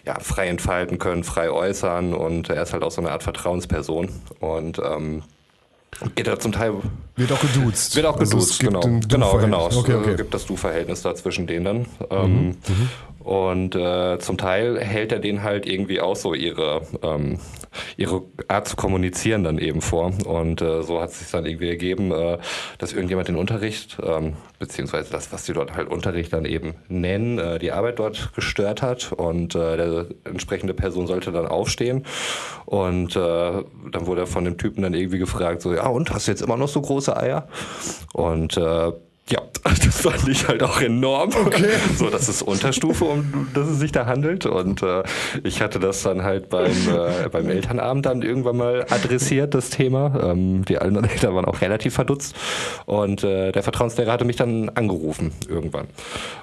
ja, 0.04 0.18
frei 0.20 0.48
entfalten 0.48 0.73
können 0.74 0.98
können 0.98 1.24
frei 1.24 1.50
äußern 1.50 2.14
und 2.14 2.50
er 2.50 2.62
ist 2.62 2.72
halt 2.72 2.82
auch 2.82 2.90
so 2.90 3.00
eine 3.00 3.12
Art 3.12 3.22
Vertrauensperson 3.22 4.08
und 4.40 4.78
ähm, 4.78 5.22
geht 6.14 6.26
da 6.26 6.38
zum 6.38 6.52
Teil. 6.52 6.74
Wird 7.16 7.32
auch 7.32 7.40
geduzt. 7.40 7.94
Wird 7.96 8.06
auch 8.06 8.18
also 8.18 8.36
geduzt, 8.36 8.60
genau. 8.60 8.80
Genau, 8.80 9.38
genau. 9.38 9.66
Okay, 9.66 9.94
okay. 9.94 10.10
Es 10.10 10.16
gibt 10.16 10.34
das 10.34 10.46
Du-Verhältnis 10.46 11.02
da 11.02 11.14
zwischen 11.14 11.46
denen 11.46 11.64
dann. 11.64 11.86
Ähm, 12.10 12.46
mhm. 12.46 12.56
Und 13.24 13.74
äh, 13.74 14.18
zum 14.18 14.36
Teil 14.36 14.78
hält 14.78 15.10
er 15.10 15.18
denen 15.18 15.42
halt 15.42 15.64
irgendwie 15.66 15.98
auch 15.98 16.14
so 16.14 16.34
ihre, 16.34 16.82
ähm, 17.02 17.38
ihre 17.96 18.22
Art 18.48 18.68
zu 18.68 18.76
kommunizieren 18.76 19.44
dann 19.44 19.56
eben 19.56 19.80
vor. 19.80 20.12
Und 20.26 20.60
äh, 20.60 20.82
so 20.82 21.00
hat 21.00 21.08
es 21.08 21.20
sich 21.20 21.30
dann 21.30 21.46
irgendwie 21.46 21.70
ergeben, 21.70 22.12
äh, 22.12 22.36
dass 22.76 22.92
irgendjemand 22.92 23.28
den 23.28 23.36
Unterricht, 23.36 23.96
ähm, 24.04 24.34
beziehungsweise 24.58 25.10
das, 25.10 25.32
was 25.32 25.44
die 25.44 25.54
dort 25.54 25.74
halt 25.74 25.88
Unterricht 25.88 26.34
dann 26.34 26.44
eben 26.44 26.74
nennen, 26.88 27.38
äh, 27.38 27.58
die 27.58 27.72
Arbeit 27.72 27.98
dort 27.98 28.34
gestört 28.34 28.82
hat. 28.82 29.12
Und 29.12 29.54
äh, 29.54 29.76
der 29.78 30.06
entsprechende 30.24 30.74
Person 30.74 31.06
sollte 31.06 31.32
dann 31.32 31.46
aufstehen. 31.46 32.04
Und 32.66 33.16
äh, 33.16 33.20
dann 33.20 34.06
wurde 34.06 34.22
er 34.22 34.26
von 34.26 34.44
dem 34.44 34.58
Typen 34.58 34.82
dann 34.82 34.92
irgendwie 34.92 35.18
gefragt, 35.18 35.62
so, 35.62 35.72
ja, 35.72 35.86
und 35.86 36.12
hast 36.12 36.26
du 36.26 36.30
jetzt 36.30 36.42
immer 36.42 36.58
noch 36.58 36.68
so 36.68 36.82
große 36.82 37.16
Eier? 37.16 37.48
Und 38.12 38.58
äh, 38.58 38.92
ja, 39.30 39.40
das 39.64 40.02
fand 40.02 40.28
ich 40.28 40.46
halt 40.46 40.62
auch 40.62 40.80
enorm. 40.80 41.30
Okay. 41.46 41.70
So, 41.96 42.10
das 42.10 42.28
ist 42.28 42.42
Unterstufe, 42.42 43.04
um 43.06 43.48
das 43.54 43.68
es 43.68 43.78
sich 43.78 43.90
da 43.90 44.04
handelt. 44.04 44.44
Und 44.44 44.82
äh, 44.82 45.02
ich 45.42 45.62
hatte 45.62 45.78
das 45.78 46.02
dann 46.02 46.22
halt 46.22 46.50
beim, 46.50 46.70
äh, 46.70 47.28
beim 47.30 47.48
Elternabend 47.48 48.04
dann 48.04 48.22
irgendwann 48.22 48.58
mal 48.58 48.86
adressiert, 48.90 49.54
das 49.54 49.70
Thema. 49.70 50.32
Ähm, 50.32 50.64
die 50.66 50.78
anderen 50.78 51.08
Eltern 51.10 51.34
waren 51.34 51.46
auch 51.46 51.62
relativ 51.62 51.94
verdutzt. 51.94 52.36
Und 52.84 53.24
äh, 53.24 53.52
der 53.52 53.62
Vertrauenslehrer 53.62 54.12
hatte 54.12 54.26
mich 54.26 54.36
dann 54.36 54.68
angerufen 54.70 55.32
irgendwann. 55.48 55.86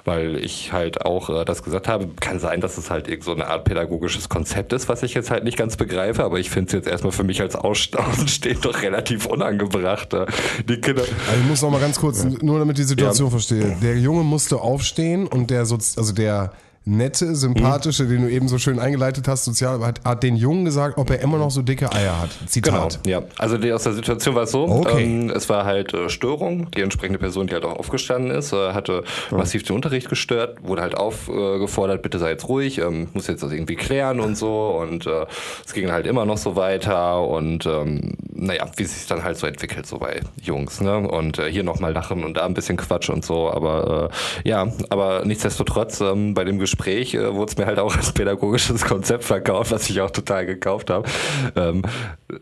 Weil 0.04 0.36
ich 0.36 0.72
halt 0.72 1.06
auch 1.06 1.30
äh, 1.30 1.44
das 1.44 1.62
gesagt 1.62 1.86
habe, 1.86 2.08
kann 2.18 2.40
sein, 2.40 2.60
dass 2.60 2.78
es 2.78 2.90
halt 2.90 3.06
irgend 3.06 3.24
so 3.24 3.32
eine 3.32 3.46
Art 3.46 3.64
pädagogisches 3.64 4.28
Konzept 4.28 4.72
ist, 4.72 4.88
was 4.88 5.04
ich 5.04 5.14
jetzt 5.14 5.30
halt 5.30 5.44
nicht 5.44 5.56
ganz 5.56 5.76
begreife, 5.76 6.24
aber 6.24 6.40
ich 6.40 6.50
finde 6.50 6.66
es 6.66 6.72
jetzt 6.72 6.88
erstmal 6.88 7.12
für 7.12 7.24
mich 7.24 7.40
als 7.40 7.54
Außenstehend 7.62 8.64
doch 8.64 8.82
relativ 8.82 9.26
unangebracht. 9.26 10.12
Äh, 10.14 10.26
die 10.68 10.80
Kinder. 10.80 11.02
Also 11.02 11.40
ich 11.40 11.48
muss 11.48 11.62
noch 11.62 11.70
mal 11.70 11.80
ganz 11.80 12.00
kurz, 12.00 12.24
nur 12.24 12.58
damit 12.58 12.71
damit 12.72 12.78
die 12.78 12.88
Situation 12.88 13.26
ja. 13.26 13.30
verstehe. 13.30 13.76
Der 13.82 13.98
Junge 13.98 14.24
musste 14.24 14.60
aufstehen 14.60 15.26
und 15.26 15.50
der, 15.50 15.66
Sozi 15.66 15.98
also 15.98 16.12
der 16.12 16.52
nette, 16.84 17.36
sympathische, 17.36 18.04
mhm. 18.04 18.08
den 18.08 18.22
du 18.22 18.30
eben 18.30 18.48
so 18.48 18.58
schön 18.58 18.78
eingeleitet 18.78 19.28
hast, 19.28 19.44
sozial, 19.44 19.80
hat, 19.84 20.00
hat 20.04 20.22
den 20.22 20.36
Jungen 20.36 20.64
gesagt, 20.64 20.98
ob 20.98 21.10
er 21.10 21.20
immer 21.20 21.38
noch 21.38 21.50
so 21.50 21.62
dicke 21.62 21.92
Eier 21.92 22.20
hat. 22.20 22.30
Zitat. 22.46 23.00
Genau, 23.04 23.20
ja. 23.20 23.26
Also 23.38 23.56
die, 23.56 23.72
aus 23.72 23.84
der 23.84 23.92
Situation 23.92 24.34
war 24.34 24.42
es 24.44 24.50
so, 24.50 24.64
okay. 24.64 25.02
ähm, 25.02 25.30
es 25.30 25.48
war 25.48 25.64
halt 25.64 25.94
äh, 25.94 26.08
Störung. 26.08 26.70
Die 26.72 26.80
entsprechende 26.80 27.18
Person, 27.18 27.46
die 27.46 27.54
halt 27.54 27.64
auch 27.64 27.78
aufgestanden 27.78 28.32
ist, 28.32 28.52
äh, 28.52 28.72
hatte 28.72 29.04
ja. 29.30 29.36
massiv 29.36 29.62
den 29.62 29.76
Unterricht 29.76 30.08
gestört, 30.08 30.58
wurde 30.64 30.82
halt 30.82 30.96
aufgefordert, 30.96 32.00
äh, 32.00 32.02
bitte 32.02 32.18
sei 32.18 32.30
jetzt 32.30 32.48
ruhig, 32.48 32.78
ähm, 32.78 33.08
muss 33.12 33.28
jetzt 33.28 33.42
das 33.42 33.52
irgendwie 33.52 33.76
klären 33.76 34.18
und 34.18 34.36
so. 34.36 34.76
Und 34.80 35.06
äh, 35.06 35.26
es 35.64 35.72
ging 35.74 35.92
halt 35.92 36.06
immer 36.06 36.24
noch 36.24 36.38
so 36.38 36.56
weiter 36.56 37.26
und 37.26 37.64
ähm, 37.66 38.14
naja, 38.34 38.68
wie 38.76 38.84
sich 38.84 39.06
dann 39.06 39.22
halt 39.22 39.38
so 39.38 39.46
entwickelt, 39.46 39.86
so 39.86 39.98
bei 39.98 40.20
Jungs. 40.42 40.80
Ne? 40.80 40.98
Und 40.98 41.38
äh, 41.38 41.50
hier 41.50 41.62
nochmal 41.62 41.92
lachen 41.92 42.24
und 42.24 42.36
da 42.36 42.44
ein 42.44 42.54
bisschen 42.54 42.76
Quatsch 42.76 43.08
und 43.08 43.24
so. 43.24 43.50
Aber 43.50 44.10
äh, 44.44 44.48
ja, 44.48 44.66
aber 44.90 45.24
nichtsdestotrotz, 45.24 46.00
ähm, 46.00 46.34
bei 46.34 46.42
dem 46.42 46.58
Gespräch 46.58 46.71
Gespräch 46.72 47.14
äh, 47.14 47.34
wurde 47.34 47.52
es 47.52 47.58
mir 47.58 47.66
halt 47.66 47.78
auch 47.78 47.94
als 47.94 48.12
pädagogisches 48.12 48.84
Konzept 48.86 49.24
verkauft, 49.24 49.72
was 49.72 49.90
ich 49.90 50.00
auch 50.00 50.10
total 50.10 50.46
gekauft 50.46 50.88
habe. 50.90 51.08
Ähm, 51.54 51.82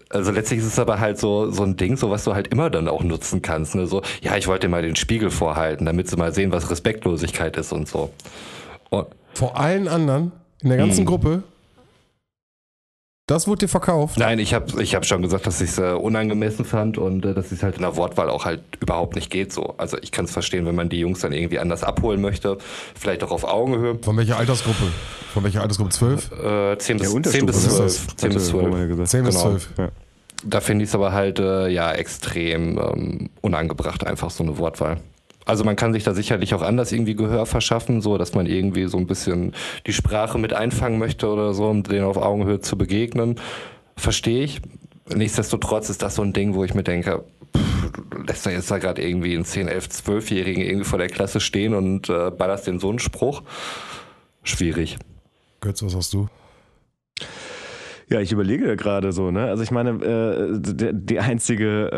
also 0.08 0.30
letztlich 0.30 0.60
ist 0.60 0.66
es 0.66 0.78
aber 0.78 1.00
halt 1.00 1.18
so, 1.18 1.50
so 1.50 1.64
ein 1.64 1.76
Ding, 1.76 1.96
so 1.96 2.10
was 2.10 2.24
du 2.24 2.34
halt 2.34 2.48
immer 2.48 2.70
dann 2.70 2.88
auch 2.88 3.02
nutzen 3.02 3.42
kannst. 3.42 3.74
Ne? 3.74 3.86
So, 3.86 4.02
ja, 4.22 4.36
ich 4.36 4.46
wollte 4.46 4.68
mal 4.68 4.82
den 4.82 4.94
Spiegel 4.94 5.30
vorhalten, 5.30 5.84
damit 5.84 6.08
sie 6.08 6.16
mal 6.16 6.32
sehen, 6.32 6.52
was 6.52 6.70
Respektlosigkeit 6.70 7.56
ist 7.56 7.72
und 7.72 7.88
so. 7.88 8.12
Und 8.90 9.08
Vor 9.34 9.58
allen 9.58 9.88
anderen 9.88 10.32
in 10.62 10.68
der 10.68 10.78
ganzen 10.78 11.00
hm. 11.00 11.06
Gruppe 11.06 11.42
das 13.30 13.46
wurde 13.46 13.60
dir 13.60 13.68
verkauft? 13.68 14.18
Nein, 14.18 14.38
ich 14.40 14.54
habe 14.54 14.82
ich 14.82 14.94
hab 14.94 15.06
schon 15.06 15.22
gesagt, 15.22 15.46
dass 15.46 15.60
ich 15.60 15.70
es 15.70 15.78
äh, 15.78 15.92
unangemessen 15.92 16.64
fand 16.64 16.98
und 16.98 17.24
äh, 17.24 17.32
dass 17.32 17.52
es 17.52 17.62
halt 17.62 17.76
in 17.76 17.82
der 17.82 17.96
Wortwahl 17.96 18.28
auch 18.28 18.44
halt 18.44 18.60
überhaupt 18.80 19.14
nicht 19.14 19.30
geht 19.30 19.52
so. 19.52 19.74
Also 19.78 19.96
ich 20.02 20.10
kann 20.10 20.24
es 20.24 20.32
verstehen, 20.32 20.66
wenn 20.66 20.74
man 20.74 20.88
die 20.88 20.98
Jungs 20.98 21.20
dann 21.20 21.32
irgendwie 21.32 21.60
anders 21.60 21.84
abholen 21.84 22.20
möchte, 22.20 22.58
vielleicht 22.98 23.22
auch 23.22 23.30
auf 23.30 23.44
Augenhöhe. 23.44 23.98
Von 24.02 24.16
welcher 24.16 24.36
Altersgruppe? 24.36 24.84
Von 25.32 25.44
welcher 25.44 25.62
Altersgruppe? 25.62 25.90
12? 25.90 26.32
Äh, 26.32 26.78
10 26.78 26.98
bis, 26.98 27.14
ja, 27.14 27.22
10 27.22 27.46
bis 27.46 27.62
12. 27.76 28.16
10 28.16 28.32
bis 28.32 28.48
12. 28.48 29.08
10 29.08 29.24
bis 29.24 29.38
12. 29.38 29.68
Genau. 29.76 29.88
Ja. 29.88 29.92
Da 30.42 30.60
finde 30.60 30.84
ich 30.84 30.90
es 30.90 30.94
aber 30.94 31.12
halt 31.12 31.38
äh, 31.38 31.68
ja 31.68 31.92
extrem 31.92 32.78
ähm, 32.78 33.30
unangebracht, 33.42 34.06
einfach 34.06 34.30
so 34.30 34.42
eine 34.42 34.58
Wortwahl. 34.58 34.98
Also 35.46 35.64
man 35.64 35.76
kann 35.76 35.92
sich 35.92 36.04
da 36.04 36.14
sicherlich 36.14 36.54
auch 36.54 36.62
anders 36.62 36.92
irgendwie 36.92 37.14
Gehör 37.14 37.46
verschaffen, 37.46 38.00
so 38.00 38.18
dass 38.18 38.34
man 38.34 38.46
irgendwie 38.46 38.86
so 38.86 38.98
ein 38.98 39.06
bisschen 39.06 39.54
die 39.86 39.92
Sprache 39.92 40.38
mit 40.38 40.52
einfangen 40.52 40.98
möchte 40.98 41.28
oder 41.28 41.54
so, 41.54 41.66
um 41.66 41.82
denen 41.82 42.04
auf 42.04 42.16
Augenhöhe 42.16 42.60
zu 42.60 42.76
begegnen. 42.76 43.36
Verstehe 43.96 44.44
ich. 44.44 44.60
Nichtsdestotrotz 45.12 45.90
ist 45.90 46.02
das 46.02 46.14
so 46.14 46.22
ein 46.22 46.32
Ding, 46.32 46.54
wo 46.54 46.62
ich 46.64 46.74
mir 46.74 46.84
denke, 46.84 47.24
pff, 47.56 47.92
du 48.10 48.22
lässt 48.22 48.46
da 48.46 48.50
jetzt 48.50 48.70
da 48.70 48.78
gerade 48.78 49.02
irgendwie 49.02 49.34
einen 49.34 49.44
10, 49.44 49.68
11, 49.68 49.86
12-Jährigen 49.86 50.62
irgendwie 50.62 50.84
vor 50.84 50.98
der 50.98 51.08
Klasse 51.08 51.40
stehen 51.40 51.74
und 51.74 52.08
äh, 52.08 52.30
ballerst 52.30 52.66
den 52.66 52.78
so 52.78 52.90
einen 52.90 52.98
Spruch. 52.98 53.42
Schwierig. 54.42 54.98
Götz, 55.60 55.82
was 55.82 55.94
hast 55.94 56.12
du? 56.14 56.28
Ja, 58.08 58.20
ich 58.20 58.32
überlege 58.32 58.76
gerade 58.76 59.12
so, 59.12 59.30
ne? 59.30 59.44
Also 59.44 59.62
ich 59.62 59.70
meine, 59.70 59.90
äh, 59.90 60.58
die, 60.58 60.90
die 60.92 61.20
einzige, 61.20 61.90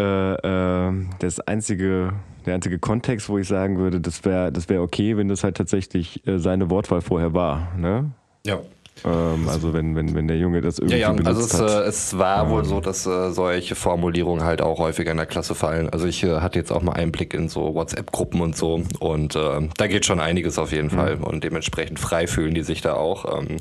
äh, 0.44 0.46
äh, 0.46 1.06
das 1.20 1.40
einzige, 1.40 2.12
der 2.46 2.54
einzige 2.54 2.78
Kontext, 2.78 3.28
wo 3.28 3.38
ich 3.38 3.48
sagen 3.48 3.78
würde, 3.78 4.00
das 4.00 4.24
wäre, 4.24 4.52
das 4.52 4.68
wäre 4.68 4.82
okay, 4.82 5.16
wenn 5.16 5.28
das 5.28 5.44
halt 5.44 5.56
tatsächlich 5.56 6.26
äh, 6.26 6.38
seine 6.38 6.70
Wortwahl 6.70 7.00
vorher 7.00 7.34
war, 7.34 7.74
ne? 7.76 8.10
Ja. 8.44 8.60
Ähm, 9.04 9.48
also 9.48 9.72
wenn, 9.72 9.96
wenn, 9.96 10.14
wenn 10.14 10.28
der 10.28 10.36
Junge 10.36 10.60
das 10.60 10.78
irgendwie 10.78 10.98
ja, 10.98 11.08
ja. 11.08 11.12
benutzt 11.12 11.54
also 11.54 11.64
es, 11.64 11.74
hat. 11.74 11.84
Äh, 11.84 11.88
es 11.88 12.18
war 12.18 12.44
ähm. 12.44 12.50
wohl 12.50 12.64
so, 12.64 12.80
dass 12.80 13.06
äh, 13.06 13.30
solche 13.30 13.74
Formulierungen 13.74 14.44
halt 14.44 14.62
auch 14.62 14.78
häufiger 14.78 15.10
in 15.10 15.16
der 15.16 15.26
Klasse 15.26 15.54
fallen. 15.54 15.88
Also 15.88 16.06
ich 16.06 16.22
äh, 16.22 16.40
hatte 16.40 16.58
jetzt 16.58 16.70
auch 16.70 16.82
mal 16.82 16.92
Einblick 16.92 17.34
in 17.34 17.48
so 17.48 17.74
WhatsApp-Gruppen 17.74 18.40
und 18.40 18.56
so 18.56 18.82
und 19.00 19.34
äh, 19.34 19.68
da 19.76 19.86
geht 19.86 20.06
schon 20.06 20.20
einiges 20.20 20.58
auf 20.58 20.72
jeden 20.72 20.88
mhm. 20.88 20.96
Fall 20.96 21.18
und 21.20 21.42
dementsprechend 21.42 21.98
frei 21.98 22.26
fühlen 22.26 22.54
die 22.54 22.62
sich 22.62 22.80
da 22.80 22.94
auch. 22.94 23.40
Ähm, 23.40 23.56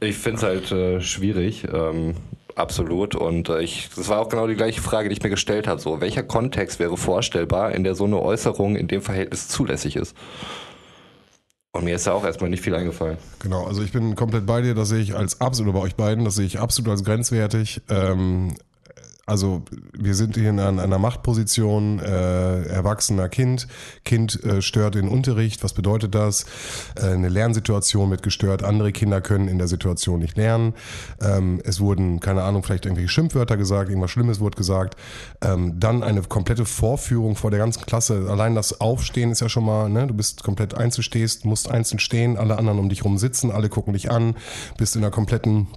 ich 0.00 0.16
finde 0.16 0.38
es 0.38 0.42
halt 0.42 0.72
äh, 0.72 1.00
schwierig. 1.00 1.66
Absolut. 2.58 3.14
Und 3.14 3.48
äh, 3.48 3.60
ich, 3.62 3.88
das 3.94 4.08
war 4.08 4.20
auch 4.20 4.28
genau 4.28 4.48
die 4.48 4.56
gleiche 4.56 4.82
Frage, 4.82 5.08
die 5.08 5.12
ich 5.12 5.22
mir 5.22 5.30
gestellt 5.30 5.68
habe. 5.68 5.80
So, 5.80 6.00
welcher 6.00 6.24
Kontext 6.24 6.80
wäre 6.80 6.96
vorstellbar, 6.96 7.72
in 7.72 7.84
der 7.84 7.94
so 7.94 8.04
eine 8.04 8.20
Äußerung 8.20 8.74
in 8.74 8.88
dem 8.88 9.00
Verhältnis 9.00 9.46
zulässig 9.46 9.94
ist? 9.94 10.16
Und 11.70 11.84
mir 11.84 11.94
ist 11.94 12.06
da 12.08 12.12
auch 12.12 12.24
erstmal 12.24 12.50
nicht 12.50 12.64
viel 12.64 12.74
eingefallen. 12.74 13.18
Genau, 13.38 13.64
also 13.64 13.82
ich 13.82 13.92
bin 13.92 14.16
komplett 14.16 14.44
bei 14.44 14.62
dir, 14.62 14.74
das 14.74 14.88
sehe 14.88 14.98
ich 15.00 15.14
als 15.14 15.40
absolut, 15.40 15.72
bei 15.74 15.80
euch 15.80 15.94
beiden, 15.94 16.24
das 16.24 16.34
sehe 16.34 16.46
ich 16.46 16.58
absolut 16.58 16.90
als 16.90 17.04
grenzwertig. 17.04 17.80
Ähm, 17.88 18.54
also 19.28 19.62
wir 19.92 20.14
sind 20.14 20.36
hier 20.36 20.50
in 20.50 20.58
einer 20.58 20.98
Machtposition, 20.98 21.98
äh, 21.98 22.62
erwachsener 22.62 23.28
Kind, 23.28 23.68
Kind 24.04 24.42
äh, 24.42 24.62
stört 24.62 24.94
den 24.94 25.08
Unterricht, 25.08 25.62
was 25.62 25.74
bedeutet 25.74 26.14
das? 26.14 26.46
Äh, 26.96 27.10
eine 27.10 27.28
Lernsituation 27.28 28.10
wird 28.10 28.22
gestört, 28.22 28.62
andere 28.62 28.90
Kinder 28.90 29.20
können 29.20 29.48
in 29.48 29.58
der 29.58 29.68
Situation 29.68 30.20
nicht 30.20 30.36
lernen. 30.36 30.74
Ähm, 31.20 31.60
es 31.64 31.80
wurden, 31.80 32.20
keine 32.20 32.42
Ahnung, 32.42 32.62
vielleicht 32.62 32.86
irgendwelche 32.86 33.10
Schimpfwörter 33.10 33.56
gesagt, 33.56 33.90
irgendwas 33.90 34.10
Schlimmes 34.10 34.40
wurde 34.40 34.56
gesagt. 34.56 34.96
Ähm, 35.42 35.78
dann 35.78 36.02
eine 36.02 36.22
komplette 36.22 36.64
Vorführung 36.64 37.36
vor 37.36 37.50
der 37.50 37.58
ganzen 37.58 37.84
Klasse. 37.84 38.28
Allein 38.30 38.54
das 38.54 38.80
Aufstehen 38.80 39.30
ist 39.30 39.40
ja 39.40 39.48
schon 39.48 39.64
mal, 39.64 39.90
ne? 39.90 40.06
du 40.06 40.14
bist 40.14 40.42
komplett 40.42 40.74
einzelstehst, 40.74 41.44
musst 41.44 41.70
einzeln 41.70 41.98
stehen, 41.98 42.38
alle 42.38 42.56
anderen 42.58 42.78
um 42.78 42.88
dich 42.88 43.04
rum 43.04 43.18
sitzen, 43.18 43.50
alle 43.50 43.68
gucken 43.68 43.92
dich 43.92 44.10
an, 44.10 44.36
bist 44.78 44.96
in 44.96 45.02
einer 45.02 45.10
kompletten 45.10 45.68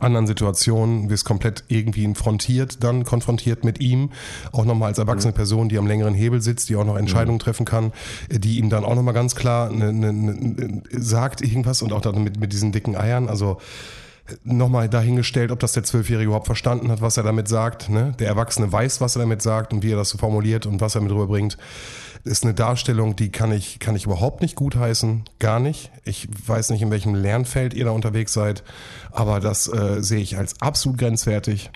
anderen 0.00 0.26
Situationen 0.26 1.10
wirst 1.10 1.24
komplett 1.24 1.64
irgendwie 1.68 2.12
frontiert, 2.14 2.84
dann 2.84 3.04
konfrontiert 3.04 3.64
mit 3.64 3.80
ihm, 3.80 4.10
auch 4.52 4.64
nochmal 4.64 4.88
als 4.88 4.98
erwachsene 4.98 5.32
mhm. 5.32 5.36
Person, 5.36 5.68
die 5.68 5.78
am 5.78 5.86
längeren 5.86 6.14
Hebel 6.14 6.40
sitzt, 6.40 6.68
die 6.68 6.76
auch 6.76 6.84
noch 6.84 6.96
Entscheidungen 6.96 7.36
mhm. 7.36 7.42
treffen 7.42 7.66
kann, 7.66 7.92
die 8.30 8.58
ihm 8.58 8.70
dann 8.70 8.84
auch 8.84 8.94
nochmal 8.94 9.14
ganz 9.14 9.34
klar 9.34 9.70
ne, 9.70 9.92
ne, 9.92 10.12
ne, 10.12 10.82
sagt 10.92 11.42
irgendwas 11.42 11.82
und 11.82 11.92
auch 11.92 12.00
dann 12.00 12.22
mit, 12.22 12.38
mit 12.38 12.52
diesen 12.52 12.72
dicken 12.72 12.96
Eiern, 12.96 13.28
also 13.28 13.58
nochmal 14.44 14.88
dahingestellt, 14.88 15.50
ob 15.50 15.58
das 15.60 15.72
der 15.72 15.82
Zwölfjährige 15.82 16.26
überhaupt 16.26 16.46
verstanden 16.46 16.90
hat, 16.90 17.00
was 17.00 17.16
er 17.16 17.22
damit 17.22 17.48
sagt. 17.48 17.88
Ne? 17.88 18.14
Der 18.18 18.28
Erwachsene 18.28 18.70
weiß, 18.70 19.00
was 19.00 19.16
er 19.16 19.20
damit 19.20 19.42
sagt 19.42 19.72
und 19.72 19.82
wie 19.82 19.92
er 19.92 19.96
das 19.96 20.10
so 20.10 20.18
formuliert 20.18 20.66
und 20.66 20.80
was 20.80 20.94
er 20.94 21.00
mit 21.00 21.10
rüberbringt. 21.10 21.56
Ist 22.24 22.44
eine 22.44 22.54
Darstellung, 22.54 23.16
die 23.16 23.30
kann 23.30 23.50
ich, 23.50 23.78
kann 23.78 23.96
ich 23.96 24.04
überhaupt 24.04 24.42
nicht 24.42 24.56
gutheißen. 24.56 25.24
Gar 25.38 25.58
nicht. 25.58 25.90
Ich 26.04 26.28
weiß 26.46 26.70
nicht, 26.70 26.82
in 26.82 26.90
welchem 26.90 27.14
Lernfeld 27.14 27.72
ihr 27.72 27.86
da 27.86 27.92
unterwegs 27.92 28.32
seid, 28.32 28.62
aber 29.10 29.40
das 29.40 29.72
äh, 29.72 30.02
sehe 30.02 30.20
ich 30.20 30.36
als 30.36 30.60
absolut 30.60 30.98
grenzwertig. 30.98 31.70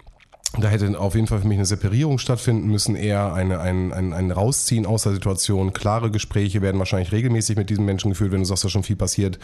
Da 0.58 0.68
hätte 0.68 0.98
auf 0.98 1.14
jeden 1.14 1.26
Fall 1.26 1.40
für 1.40 1.48
mich 1.48 1.58
eine 1.58 1.66
Separierung 1.66 2.18
stattfinden 2.18 2.68
müssen, 2.68 2.94
eher 2.94 3.32
eine, 3.32 3.60
ein, 3.60 3.92
ein, 3.92 4.12
ein 4.12 4.30
Rausziehen 4.30 4.86
aus 4.86 5.02
der 5.02 5.12
Situation. 5.12 5.72
Klare 5.72 6.10
Gespräche 6.10 6.62
werden 6.62 6.78
wahrscheinlich 6.78 7.12
regelmäßig 7.12 7.56
mit 7.56 7.70
diesen 7.70 7.84
Menschen 7.84 8.10
geführt, 8.10 8.30
wenn 8.30 8.40
du 8.40 8.44
sagst, 8.44 8.64
da 8.64 8.68
schon 8.68 8.84
viel 8.84 8.96
passiert. 8.96 9.38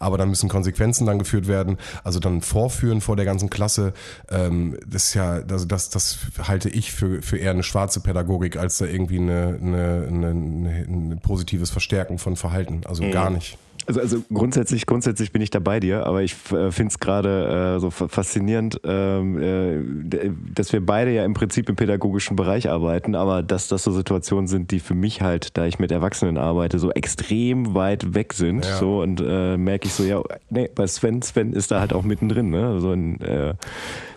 Aber 0.00 0.18
dann 0.18 0.28
müssen 0.28 0.48
Konsequenzen 0.48 1.06
dann 1.06 1.18
geführt 1.18 1.46
werden. 1.46 1.76
Also 2.02 2.18
dann 2.18 2.42
vorführen 2.42 3.00
vor 3.00 3.16
der 3.16 3.24
ganzen 3.24 3.48
Klasse. 3.48 3.92
Ähm, 4.28 4.76
das 4.86 5.08
ist 5.08 5.14
ja, 5.14 5.42
also 5.48 5.66
das, 5.66 5.90
das 5.90 6.18
halte 6.42 6.68
ich 6.68 6.92
für, 6.92 7.22
für 7.22 7.38
eher 7.38 7.52
eine 7.52 7.62
schwarze 7.62 8.00
Pädagogik, 8.00 8.56
als 8.56 8.78
da 8.78 8.86
irgendwie 8.86 9.18
eine, 9.18 9.58
eine, 9.62 10.06
eine, 10.08 10.28
ein 10.30 11.20
positives 11.22 11.70
Verstärken 11.70 12.18
von 12.18 12.36
Verhalten. 12.36 12.80
Also 12.86 13.04
mhm. 13.04 13.12
gar 13.12 13.30
nicht. 13.30 13.56
Also, 13.86 14.00
also 14.00 14.22
grundsätzlich, 14.32 14.86
grundsätzlich 14.86 15.32
bin 15.32 15.42
ich 15.42 15.50
da 15.50 15.58
bei 15.58 15.80
dir, 15.80 16.06
aber 16.06 16.22
ich 16.22 16.34
äh, 16.52 16.72
finde 16.72 16.90
es 16.90 16.98
gerade 16.98 17.76
äh, 17.76 17.80
so 17.80 17.90
faszinierend, 17.90 18.80
ähm, 18.84 19.40
äh, 19.40 20.30
dass 20.54 20.72
wir 20.72 20.84
beide 20.84 21.12
ja 21.12 21.24
im 21.24 21.34
Prinzip 21.34 21.68
im 21.68 21.76
pädagogischen 21.76 22.36
Bereich 22.36 22.68
arbeiten, 22.68 23.14
aber 23.14 23.42
dass 23.42 23.68
das 23.68 23.84
so 23.84 23.92
Situationen 23.92 24.48
sind, 24.48 24.70
die 24.70 24.80
für 24.80 24.94
mich 24.94 25.22
halt, 25.22 25.56
da 25.56 25.66
ich 25.66 25.78
mit 25.78 25.92
Erwachsenen 25.92 26.36
arbeite, 26.36 26.78
so 26.78 26.90
extrem 26.90 27.74
weit 27.74 28.14
weg 28.14 28.32
sind. 28.32 28.64
Ja. 28.64 28.76
So 28.76 29.02
und 29.02 29.22
äh, 29.24 29.56
merke 29.56 29.86
ich 29.86 29.94
so, 29.94 30.02
ja, 30.02 30.22
nee, 30.50 30.68
bei 30.74 30.86
Sven, 30.86 31.22
Sven 31.22 31.52
ist 31.52 31.70
da 31.70 31.80
halt 31.80 31.92
auch 31.92 32.02
mittendrin, 32.02 32.50
ne? 32.50 32.80
So, 32.80 32.92
in, 32.92 33.20
äh, 33.20 33.54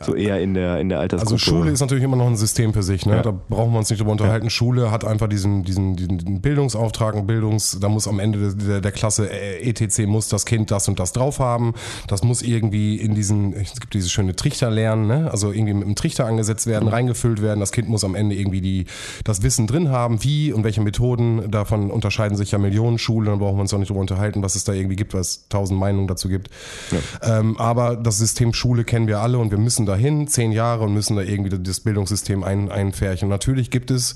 so 0.01 0.15
eher 0.15 0.39
in 0.39 0.53
der 0.53 0.79
in 0.79 0.89
der 0.89 0.99
Altersgruppe. 0.99 1.35
Also 1.35 1.37
Schule 1.37 1.71
ist 1.71 1.79
natürlich 1.79 2.03
immer 2.03 2.17
noch 2.17 2.27
ein 2.27 2.37
System 2.37 2.73
für 2.73 2.83
sich, 2.83 3.05
ne? 3.05 3.17
Ja. 3.17 3.21
Da 3.21 3.31
brauchen 3.31 3.71
wir 3.71 3.79
uns 3.79 3.89
nicht 3.89 3.99
drüber 3.99 4.11
unterhalten. 4.11 4.47
Ja. 4.47 4.49
Schule 4.49 4.91
hat 4.91 5.05
einfach 5.05 5.27
diesen, 5.27 5.63
diesen, 5.63 5.95
diesen 5.95 6.41
Bildungsauftrag, 6.41 7.27
Bildungs, 7.27 7.77
da 7.79 7.89
muss 7.89 8.07
am 8.07 8.19
Ende 8.19 8.55
der, 8.55 8.81
der 8.81 8.91
Klasse 8.91 9.29
etc. 9.61 10.05
muss 10.07 10.29
das 10.29 10.45
Kind 10.45 10.71
das 10.71 10.87
und 10.87 10.99
das 10.99 11.13
drauf 11.13 11.39
haben. 11.39 11.73
Das 12.07 12.23
muss 12.23 12.41
irgendwie 12.41 12.95
in 12.95 13.15
diesen, 13.15 13.53
es 13.53 13.79
gibt 13.79 13.93
diese 13.93 14.09
schöne 14.09 14.35
Trichter 14.35 14.69
lernen, 14.69 15.07
ne? 15.07 15.29
also 15.31 15.51
irgendwie 15.51 15.73
mit 15.73 15.85
einem 15.85 15.95
Trichter 15.95 16.25
angesetzt 16.25 16.67
werden, 16.67 16.85
mhm. 16.85 16.93
reingefüllt 16.93 17.41
werden. 17.41 17.59
Das 17.59 17.71
Kind 17.71 17.89
muss 17.89 18.03
am 18.03 18.15
Ende 18.15 18.35
irgendwie 18.35 18.61
die, 18.61 18.85
das 19.23 19.43
Wissen 19.43 19.67
drin 19.67 19.89
haben, 19.89 20.23
wie 20.23 20.53
und 20.53 20.63
welche 20.63 20.81
Methoden. 20.81 21.51
Davon 21.51 21.91
unterscheiden 21.91 22.37
sich 22.37 22.51
ja 22.51 22.57
Millionen 22.57 22.97
Schulen, 22.97 23.27
dann 23.27 23.39
brauchen 23.39 23.57
wir 23.57 23.61
uns 23.61 23.73
auch 23.73 23.79
nicht 23.79 23.89
darüber 23.89 24.01
unterhalten, 24.01 24.41
was 24.41 24.55
es 24.55 24.63
da 24.63 24.73
irgendwie 24.73 24.95
gibt, 24.95 25.13
was 25.13 25.47
tausend 25.49 25.79
Meinungen 25.79 26.07
dazu 26.07 26.29
gibt. 26.29 26.49
Ja. 26.91 27.39
Ähm, 27.39 27.57
aber 27.57 27.95
das 27.95 28.17
System 28.17 28.53
Schule 28.53 28.83
kennen 28.83 29.07
wir 29.07 29.19
alle 29.19 29.37
und 29.37 29.51
wir 29.51 29.57
müssen 29.57 29.85
dahin, 29.85 30.27
zehn 30.27 30.51
Jahre 30.51 30.85
und 30.85 30.93
müssen 30.93 31.15
da 31.15 31.21
irgendwie 31.21 31.57
das 31.57 31.79
Bildungssystem 31.81 32.43
ein, 32.43 32.71
einfärchen. 32.71 33.29
Natürlich 33.29 33.71
gibt 33.71 33.91
es 33.91 34.15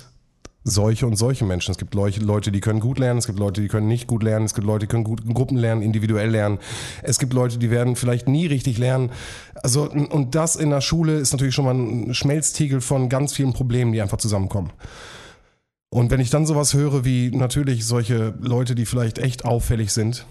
solche 0.63 1.05
und 1.05 1.15
solche 1.15 1.45
Menschen. 1.45 1.71
Es 1.71 1.77
gibt 1.77 1.93
Leute, 1.93 2.51
die 2.51 2.59
können 2.61 2.79
gut 2.79 2.99
lernen, 2.99 3.19
es 3.19 3.27
gibt 3.27 3.39
Leute, 3.39 3.61
die 3.61 3.67
können 3.67 3.87
nicht 3.87 4.07
gut 4.07 4.23
lernen, 4.23 4.45
es 4.45 4.53
gibt 4.53 4.65
Leute, 4.65 4.85
die 4.85 4.91
können 4.91 5.03
gut 5.03 5.21
in 5.25 5.33
Gruppen 5.33 5.57
lernen, 5.57 5.81
individuell 5.81 6.29
lernen. 6.29 6.59
Es 7.01 7.19
gibt 7.19 7.33
Leute, 7.33 7.57
die 7.57 7.69
werden 7.69 7.95
vielleicht 7.95 8.27
nie 8.27 8.45
richtig 8.45 8.77
lernen. 8.77 9.11
Also, 9.61 9.89
und 9.89 10.35
das 10.35 10.55
in 10.55 10.69
der 10.69 10.81
Schule 10.81 11.17
ist 11.17 11.33
natürlich 11.33 11.55
schon 11.55 11.65
mal 11.65 11.75
ein 11.75 12.13
Schmelztiegel 12.13 12.81
von 12.81 13.09
ganz 13.09 13.33
vielen 13.33 13.53
Problemen, 13.53 13.91
die 13.91 14.01
einfach 14.01 14.17
zusammenkommen. 14.17 14.71
Und 15.89 16.09
wenn 16.09 16.19
ich 16.19 16.31
dann 16.31 16.45
sowas 16.45 16.73
höre 16.73 17.05
wie 17.05 17.29
natürlich 17.29 17.85
solche 17.85 18.33
Leute, 18.39 18.73
die 18.73 18.85
vielleicht 18.85 19.19
echt 19.19 19.45
auffällig 19.45 19.93
sind, 19.93 20.25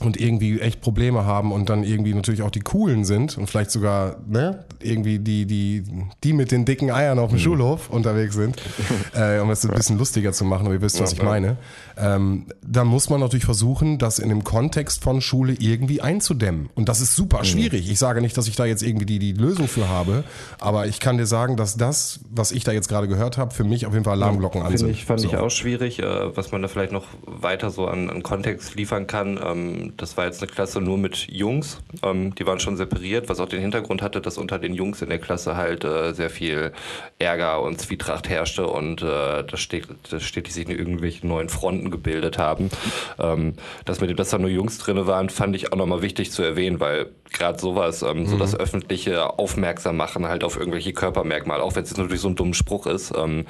und 0.00 0.20
irgendwie 0.20 0.60
echt 0.60 0.80
Probleme 0.80 1.24
haben 1.24 1.52
und 1.52 1.68
dann 1.68 1.84
irgendwie 1.84 2.14
natürlich 2.14 2.42
auch 2.42 2.50
die 2.50 2.60
coolen 2.60 3.04
sind 3.04 3.38
und 3.38 3.48
vielleicht 3.48 3.70
sogar 3.70 4.16
ne, 4.26 4.64
irgendwie 4.80 5.18
die 5.18 5.46
die 5.46 5.84
die 6.24 6.32
mit 6.32 6.50
den 6.50 6.64
dicken 6.64 6.90
Eiern 6.90 7.18
auf 7.18 7.30
dem 7.30 7.38
mhm. 7.38 7.42
Schulhof 7.42 7.90
unterwegs 7.90 8.34
sind, 8.34 8.56
äh, 9.14 9.38
um 9.38 9.50
es 9.50 9.64
ein 9.64 9.74
bisschen 9.74 9.96
lustiger 9.96 10.32
zu 10.32 10.44
machen, 10.44 10.66
aber 10.66 10.74
ihr 10.74 10.82
wisst, 10.82 11.00
was 11.00 11.12
ich 11.12 11.22
meine. 11.22 11.56
Ähm, 11.96 12.46
dann 12.66 12.88
muss 12.88 13.08
man 13.08 13.20
natürlich 13.20 13.44
versuchen, 13.44 13.98
das 13.98 14.18
in 14.18 14.28
dem 14.28 14.42
Kontext 14.42 15.02
von 15.02 15.20
Schule 15.20 15.54
irgendwie 15.58 16.00
einzudämmen 16.00 16.70
und 16.74 16.88
das 16.88 17.00
ist 17.00 17.14
super 17.14 17.38
mhm. 17.40 17.44
schwierig. 17.44 17.88
Ich 17.88 17.98
sage 18.00 18.20
nicht, 18.20 18.36
dass 18.36 18.48
ich 18.48 18.56
da 18.56 18.64
jetzt 18.64 18.82
irgendwie 18.82 19.06
die 19.06 19.20
die 19.20 19.32
Lösung 19.32 19.68
für 19.68 19.88
habe, 19.88 20.24
aber 20.58 20.86
ich 20.86 20.98
kann 20.98 21.18
dir 21.18 21.26
sagen, 21.26 21.56
dass 21.56 21.76
das, 21.76 22.20
was 22.30 22.50
ich 22.50 22.64
da 22.64 22.72
jetzt 22.72 22.88
gerade 22.88 23.06
gehört 23.06 23.38
habe, 23.38 23.54
für 23.54 23.64
mich 23.64 23.86
auf 23.86 23.92
jeden 23.92 24.04
Fall 24.04 24.14
Alarmglocken 24.14 24.62
ja. 24.62 24.88
Ich 24.88 25.04
fand 25.04 25.20
so. 25.20 25.28
ich 25.28 25.36
auch 25.36 25.50
schwierig, 25.50 26.00
äh, 26.00 26.36
was 26.36 26.50
man 26.50 26.62
da 26.62 26.68
vielleicht 26.68 26.92
noch 26.92 27.06
weiter 27.26 27.70
so 27.70 27.86
an, 27.86 28.10
an 28.10 28.22
Kontext 28.22 28.74
liefern 28.74 29.06
kann. 29.06 29.38
Ähm, 29.42 29.83
das 29.96 30.16
war 30.16 30.26
jetzt 30.26 30.42
eine 30.42 30.50
Klasse 30.50 30.80
nur 30.80 30.98
mit 30.98 31.26
Jungs. 31.30 31.80
Ähm, 32.02 32.34
die 32.34 32.46
waren 32.46 32.60
schon 32.60 32.76
separiert, 32.76 33.28
was 33.28 33.40
auch 33.40 33.48
den 33.48 33.60
Hintergrund 33.60 34.02
hatte, 34.02 34.20
dass 34.20 34.38
unter 34.38 34.58
den 34.58 34.74
Jungs 34.74 35.02
in 35.02 35.08
der 35.08 35.18
Klasse 35.18 35.56
halt 35.56 35.84
äh, 35.84 36.12
sehr 36.12 36.30
viel 36.30 36.72
Ärger 37.18 37.62
und 37.62 37.80
Zwietracht 37.80 38.28
herrschte 38.28 38.66
und 38.66 39.02
äh, 39.02 39.44
das, 39.44 39.60
steht, 39.60 39.88
das 40.10 40.22
stetig 40.22 40.54
sich 40.54 40.68
in 40.68 40.76
irgendwelchen 40.76 41.28
neuen 41.28 41.48
Fronten 41.48 41.90
gebildet 41.90 42.38
haben. 42.38 42.70
Ähm, 43.18 43.54
dass 43.84 44.00
mit 44.00 44.10
dem, 44.10 44.16
dass 44.16 44.30
da 44.30 44.38
nur 44.38 44.50
Jungs 44.50 44.78
drin 44.78 45.06
waren, 45.06 45.30
fand 45.30 45.56
ich 45.56 45.72
auch 45.72 45.76
nochmal 45.76 46.02
wichtig 46.02 46.30
zu 46.30 46.42
erwähnen, 46.42 46.80
weil 46.80 47.10
gerade 47.32 47.58
sowas, 47.58 48.02
ähm, 48.02 48.20
mhm. 48.20 48.26
so 48.26 48.38
das 48.38 48.54
öffentliche 48.54 49.38
Aufmerksam 49.38 49.96
machen 49.96 50.26
halt 50.26 50.44
auf 50.44 50.56
irgendwelche 50.56 50.92
Körpermerkmale, 50.92 51.62
auch 51.62 51.74
wenn 51.74 51.82
es 51.82 51.90
jetzt 51.90 51.98
natürlich 51.98 52.20
so 52.20 52.28
ein 52.28 52.36
dummer 52.36 52.54
Spruch 52.54 52.86
ist, 52.86 53.12
ähm, 53.16 53.46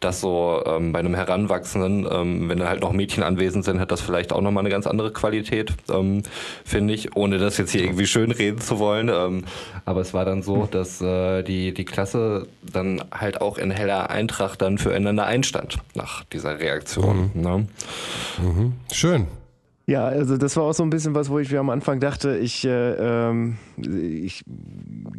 dass 0.00 0.20
so 0.20 0.62
ähm, 0.66 0.92
bei 0.92 0.98
einem 0.98 1.14
Heranwachsenden, 1.14 2.08
ähm, 2.10 2.48
wenn 2.48 2.58
da 2.58 2.68
halt 2.68 2.80
noch 2.80 2.92
Mädchen 2.92 3.22
anwesend 3.22 3.64
sind, 3.64 3.80
hat 3.80 3.90
das 3.90 4.00
vielleicht 4.00 4.32
auch 4.32 4.40
nochmal 4.40 4.62
eine 4.62 4.70
ganz 4.70 4.86
andere 4.86 5.12
Qualität, 5.12 5.72
ähm, 5.90 6.22
finde 6.64 6.94
ich, 6.94 7.16
ohne 7.16 7.38
das 7.38 7.58
jetzt 7.58 7.72
hier 7.72 7.82
irgendwie 7.82 8.06
schön 8.06 8.30
reden 8.30 8.60
zu 8.60 8.78
wollen. 8.78 9.08
Ähm, 9.08 9.44
aber 9.84 10.00
es 10.00 10.14
war 10.14 10.24
dann 10.24 10.42
so, 10.42 10.64
hm. 10.64 10.70
dass 10.70 11.00
äh, 11.00 11.42
die, 11.42 11.72
die 11.74 11.84
Klasse 11.84 12.46
dann 12.62 13.02
halt 13.12 13.40
auch 13.40 13.58
in 13.58 13.70
heller 13.70 14.10
Eintracht 14.10 14.62
dann 14.62 14.78
füreinander 14.78 15.26
einstand 15.26 15.78
nach 15.94 16.24
dieser 16.24 16.58
Reaktion. 16.58 17.30
Mhm. 17.34 17.40
Ne? 17.40 17.66
Mhm. 18.42 18.72
Schön. 18.92 19.26
Ja, 19.88 20.04
also 20.04 20.36
das 20.36 20.56
war 20.56 20.64
auch 20.64 20.72
so 20.72 20.82
ein 20.82 20.90
bisschen 20.90 21.14
was, 21.14 21.30
wo 21.30 21.38
ich 21.38 21.52
mir 21.52 21.60
am 21.60 21.70
Anfang 21.70 22.00
dachte, 22.00 22.36
ich, 22.38 22.64
äh, 22.64 23.28
ähm, 23.28 23.56
ich 23.76 24.44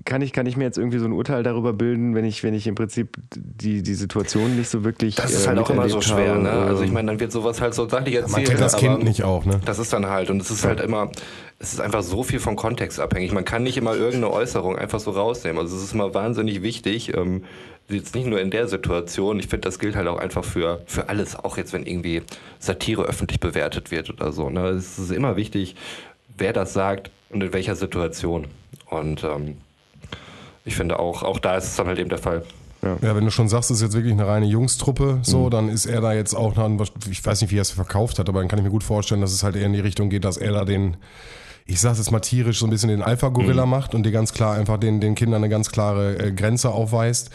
kann 0.04 0.22
ich 0.22 0.34
kann 0.34 0.46
ich 0.46 0.58
mir 0.58 0.66
jetzt 0.66 0.78
irgendwie 0.78 0.98
so 0.98 1.06
ein 1.06 1.14
Urteil 1.14 1.42
darüber 1.42 1.72
bilden, 1.72 2.16
wenn 2.16 2.26
ich 2.26 2.44
wenn 2.44 2.54
ich 2.54 2.68
im 2.68 2.76
Prinzip 2.76 3.16
die 3.34 3.82
die 3.82 3.94
Situation 3.94 4.58
nicht 4.58 4.68
so 4.68 4.84
wirklich 4.84 5.16
Das 5.16 5.32
ist 5.32 5.46
äh, 5.46 5.50
halt 5.50 5.60
auch 5.60 5.70
immer 5.70 5.88
so 5.88 6.02
schwer, 6.02 6.34
habe, 6.34 6.44
ne? 6.44 6.50
Also 6.52 6.84
ich 6.84 6.92
meine, 6.92 7.08
dann 7.08 7.20
wird 7.22 7.32
sowas 7.32 7.62
halt 7.62 7.76
so 7.76 7.88
sachlich 7.88 8.16
erzählt. 8.16 8.32
Man 8.36 8.44
kennt 8.44 8.60
das 8.60 8.76
Kind 8.76 9.04
nicht 9.06 9.24
auch, 9.24 9.46
ne? 9.46 9.62
Das 9.64 9.80
ist 9.80 9.94
dann 9.94 10.08
halt 10.08 10.30
und 10.30 10.42
es 10.42 10.52
ist 10.52 10.66
halt 10.66 10.82
immer 10.82 11.12
es 11.60 11.74
ist 11.74 11.80
einfach 11.80 12.04
so 12.04 12.24
viel 12.24 12.40
von 12.40 12.56
Kontext 12.56 13.00
abhängig. 13.00 13.32
Man 13.32 13.46
kann 13.46 13.64
nicht 13.64 13.78
immer 13.78 13.96
irgendeine 13.96 14.32
Äußerung 14.32 14.76
einfach 14.76 15.00
so 15.00 15.12
rausnehmen. 15.12 15.60
Also 15.60 15.76
es 15.76 15.84
ist 15.84 15.94
immer 15.94 16.14
wahnsinnig 16.14 16.62
wichtig, 16.62 17.16
ähm, 17.18 17.44
jetzt 17.90 18.16
nicht 18.16 18.28
nur 18.28 18.42
in 18.42 18.52
der 18.52 18.68
Situation, 18.68 19.40
ich 19.40 19.48
finde, 19.48 19.68
das 19.68 19.80
gilt 19.80 19.96
halt 19.96 20.08
auch 20.08 20.20
einfach 20.20 20.44
für, 20.44 20.82
für 20.86 21.10
alles, 21.10 21.36
auch 21.36 21.58
jetzt, 21.58 21.74
wenn 21.74 21.86
irgendwie 21.86 22.22
Satire 22.60 23.04
öffentlich 23.04 23.40
bewertet 23.40 23.92
wird 23.92 24.10
oder 24.10 24.32
so. 24.32 24.50
Ne? 24.50 24.68
Es 24.70 25.00
ist 25.00 25.12
immer 25.12 25.36
wichtig, 25.36 25.76
wer 26.38 26.54
das 26.54 26.74
sagt 26.74 27.12
und 27.30 27.42
in 27.42 27.54
welcher 27.54 27.76
Situation. 27.76 28.48
Und 28.90 29.24
ähm, 29.24 29.58
ich 30.66 30.76
finde 30.76 31.00
auch, 31.00 31.24
auch 31.24 31.40
da 31.40 31.58
ist 31.58 31.66
es 31.66 31.76
dann 31.76 31.88
halt 31.88 32.00
eben 32.00 32.10
der 32.10 32.18
Fall. 32.18 32.44
Ja. 32.84 32.98
ja, 33.02 33.16
wenn 33.16 33.26
du 33.26 33.32
schon 33.32 33.50
sagst, 33.50 33.72
es 33.72 33.78
ist 33.78 33.84
jetzt 33.84 33.96
wirklich 33.96 34.14
eine 34.14 34.28
reine 34.28 34.46
Jungstruppe, 34.46 35.20
so, 35.24 35.46
mhm. 35.46 35.50
dann 35.50 35.70
ist 35.70 35.86
er 35.88 36.02
da 36.02 36.14
jetzt 36.14 36.36
auch, 36.36 36.56
noch, 36.56 36.88
ich 37.10 37.26
weiß 37.26 37.42
nicht, 37.42 37.52
wie 37.52 37.58
er 37.58 37.64
es 37.64 37.72
verkauft 37.72 38.20
hat, 38.20 38.30
aber 38.30 38.40
dann 38.40 38.48
kann 38.48 38.60
ich 38.60 38.64
mir 38.64 38.70
gut 38.72 38.84
vorstellen, 38.84 39.22
dass 39.22 39.34
es 39.34 39.44
halt 39.44 39.56
eher 39.56 39.66
in 39.66 39.74
die 39.74 39.80
Richtung 39.80 40.10
geht, 40.10 40.26
dass 40.26 40.38
er 40.38 40.52
da 40.52 40.64
den, 40.64 40.98
ich 41.66 41.82
sag's 41.82 41.98
jetzt 41.98 42.12
mal 42.12 42.20
tierisch, 42.20 42.60
so 42.60 42.68
ein 42.68 42.70
bisschen 42.70 42.90
den 42.90 43.02
Alpha-Gorilla 43.02 43.66
mhm. 43.66 43.72
macht 43.72 43.96
und 43.96 44.04
dir 44.04 44.12
ganz 44.12 44.32
klar 44.32 44.56
einfach 44.56 44.78
den, 44.78 45.02
den 45.02 45.16
Kindern 45.16 45.44
eine 45.44 45.50
ganz 45.50 45.72
klare 45.72 46.18
äh, 46.20 46.32
Grenze 46.32 46.70
aufweist 46.70 47.32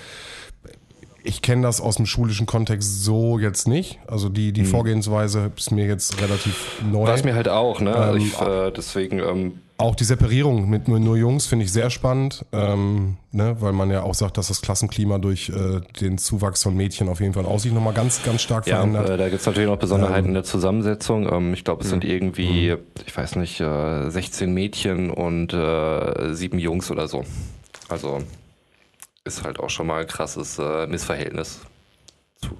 ich 1.24 1.42
kenne 1.42 1.62
das 1.62 1.80
aus 1.80 1.96
dem 1.96 2.06
schulischen 2.06 2.46
Kontext 2.46 3.02
so 3.04 3.38
jetzt 3.38 3.68
nicht. 3.68 3.98
Also 4.06 4.28
die, 4.28 4.52
die 4.52 4.62
hm. 4.62 4.68
Vorgehensweise 4.68 5.52
ist 5.56 5.70
mir 5.70 5.86
jetzt 5.86 6.20
relativ 6.20 6.82
neu. 6.90 7.06
War 7.06 7.14
es 7.14 7.24
mir 7.24 7.34
halt 7.34 7.48
auch, 7.48 7.80
ne? 7.80 7.94
Also 7.94 8.18
ähm, 8.18 8.26
ich, 8.26 8.40
äh, 8.40 8.70
deswegen. 8.70 9.18
Ähm 9.18 9.52
auch 9.78 9.96
die 9.96 10.04
Separierung 10.04 10.70
mit 10.70 10.86
nur, 10.86 11.00
nur 11.00 11.16
Jungs 11.16 11.46
finde 11.46 11.64
ich 11.64 11.72
sehr 11.72 11.90
spannend, 11.90 12.44
ähm, 12.52 13.16
ne? 13.32 13.56
weil 13.58 13.72
man 13.72 13.90
ja 13.90 14.02
auch 14.02 14.14
sagt, 14.14 14.38
dass 14.38 14.46
das 14.46 14.62
Klassenklima 14.62 15.18
durch 15.18 15.48
äh, 15.48 15.80
den 16.00 16.18
Zuwachs 16.18 16.62
von 16.62 16.76
Mädchen 16.76 17.08
auf 17.08 17.20
jeden 17.20 17.34
Fall 17.34 17.46
auch 17.46 17.58
sich 17.58 17.72
nochmal 17.72 17.92
ganz, 17.92 18.22
ganz 18.22 18.42
stark 18.42 18.66
ja, 18.68 18.76
verändert. 18.76 19.10
Äh, 19.10 19.16
da 19.16 19.28
gibt 19.28 19.40
es 19.40 19.46
natürlich 19.46 19.68
noch 19.68 19.78
Besonderheiten 19.78 20.26
ähm, 20.26 20.30
in 20.30 20.34
der 20.34 20.44
Zusammensetzung. 20.44 21.28
Ähm, 21.32 21.52
ich 21.52 21.64
glaube, 21.64 21.82
es 21.82 21.90
sind 21.90 22.04
irgendwie, 22.04 22.70
mhm. 22.70 22.78
ich 23.04 23.16
weiß 23.16 23.34
nicht, 23.36 23.60
äh, 23.60 24.08
16 24.08 24.54
Mädchen 24.54 25.10
und 25.10 25.52
äh, 25.52 26.32
sieben 26.32 26.60
Jungs 26.60 26.90
oder 26.92 27.08
so. 27.08 27.24
Also 27.88 28.20
ist 29.24 29.44
halt 29.44 29.60
auch 29.60 29.70
schon 29.70 29.86
mal 29.86 30.00
ein 30.00 30.06
krasses 30.06 30.58
äh, 30.58 30.86
Missverhältnis 30.86 31.60
zu, 32.36 32.56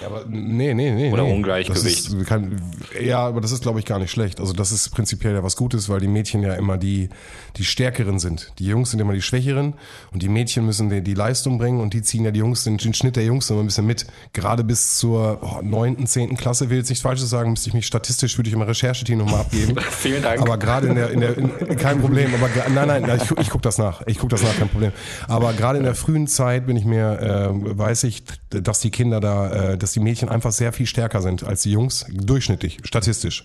Ja, 0.00 0.06
aber 0.06 0.24
nee, 0.28 0.74
nee, 0.74 0.90
nee. 0.92 1.12
Oder 1.12 1.24
nee. 1.24 1.32
Ungleichgewicht. 1.32 2.06
Das 2.06 2.12
ist 2.12 2.26
kein, 2.26 2.60
ja, 3.00 3.18
aber 3.26 3.40
das 3.40 3.52
ist, 3.52 3.62
glaube 3.62 3.78
ich, 3.80 3.84
gar 3.84 3.98
nicht 3.98 4.10
schlecht. 4.10 4.40
Also 4.40 4.52
das 4.52 4.72
ist 4.72 4.90
prinzipiell 4.90 5.34
ja 5.34 5.42
was 5.42 5.56
Gutes, 5.56 5.88
weil 5.88 6.00
die 6.00 6.08
Mädchen 6.08 6.42
ja 6.42 6.54
immer 6.54 6.78
die, 6.78 7.08
die 7.56 7.64
Stärkeren 7.64 8.18
sind. 8.18 8.52
Die 8.58 8.66
Jungs 8.66 8.90
sind 8.90 9.00
immer 9.00 9.12
die 9.12 9.22
Schwächeren 9.22 9.74
und 10.12 10.22
die 10.22 10.28
Mädchen 10.28 10.64
müssen 10.64 10.88
die, 10.88 11.02
die 11.02 11.14
Leistung 11.14 11.58
bringen 11.58 11.80
und 11.80 11.94
die 11.94 12.02
ziehen 12.02 12.24
ja 12.24 12.30
die 12.30 12.40
Jungs, 12.40 12.64
den, 12.64 12.78
den 12.78 12.94
Schnitt 12.94 13.16
der 13.16 13.24
Jungs 13.24 13.50
immer 13.50 13.60
ein 13.60 13.66
bisschen 13.66 13.86
mit. 13.86 14.06
Gerade 14.32 14.64
bis 14.64 14.96
zur 14.96 15.38
oh, 15.42 15.62
9., 15.62 16.06
10. 16.06 16.36
Klasse, 16.36 16.70
will 16.70 16.78
jetzt 16.78 16.88
nichts 16.88 17.02
Falsches 17.02 17.28
sagen, 17.28 17.50
müsste 17.50 17.68
ich 17.68 17.74
mich 17.74 17.86
statistisch, 17.86 18.38
würde 18.38 18.48
ich 18.48 18.54
immer 18.54 18.66
Rechercheteam 18.66 19.18
nochmal 19.18 19.40
abgeben. 19.40 19.76
Vielen 19.90 20.22
Dank. 20.22 20.40
Aber 20.40 20.56
gerade 20.58 20.88
in 20.88 20.94
der, 20.94 21.10
in 21.10 21.20
der 21.20 21.36
in, 21.36 21.76
kein 21.76 22.00
Problem, 22.00 22.32
aber 22.34 22.46
gra- 22.46 22.70
nein, 22.70 23.02
nein, 23.02 23.20
ich, 23.22 23.30
ich 23.38 23.50
gucke 23.50 23.62
das 23.62 23.78
nach. 23.78 24.02
Ich 24.06 24.18
gucke 24.18 24.30
das 24.30 24.42
nach, 24.42 24.56
kein 24.56 24.68
Problem. 24.68 24.92
Aber 25.28 25.52
gerade 25.52 25.78
in 25.78 25.84
der 25.84 25.94
frühen 25.94 26.26
Zeit 26.26 26.66
bin 26.66 26.76
ich 26.76 26.84
mir, 26.84 27.20
äh, 27.20 27.78
weiß 27.78 28.04
ich, 28.04 28.22
dass 28.48 28.80
die 28.80 28.90
Kinder 28.90 29.20
da, 29.20 29.72
äh, 29.72 29.78
dass 29.90 29.94
die 29.94 30.00
Mädchen 30.00 30.28
einfach 30.28 30.52
sehr 30.52 30.72
viel 30.72 30.86
stärker 30.86 31.20
sind 31.20 31.42
als 31.42 31.62
die 31.62 31.72
Jungs, 31.72 32.06
durchschnittlich, 32.12 32.78
statistisch. 32.84 33.42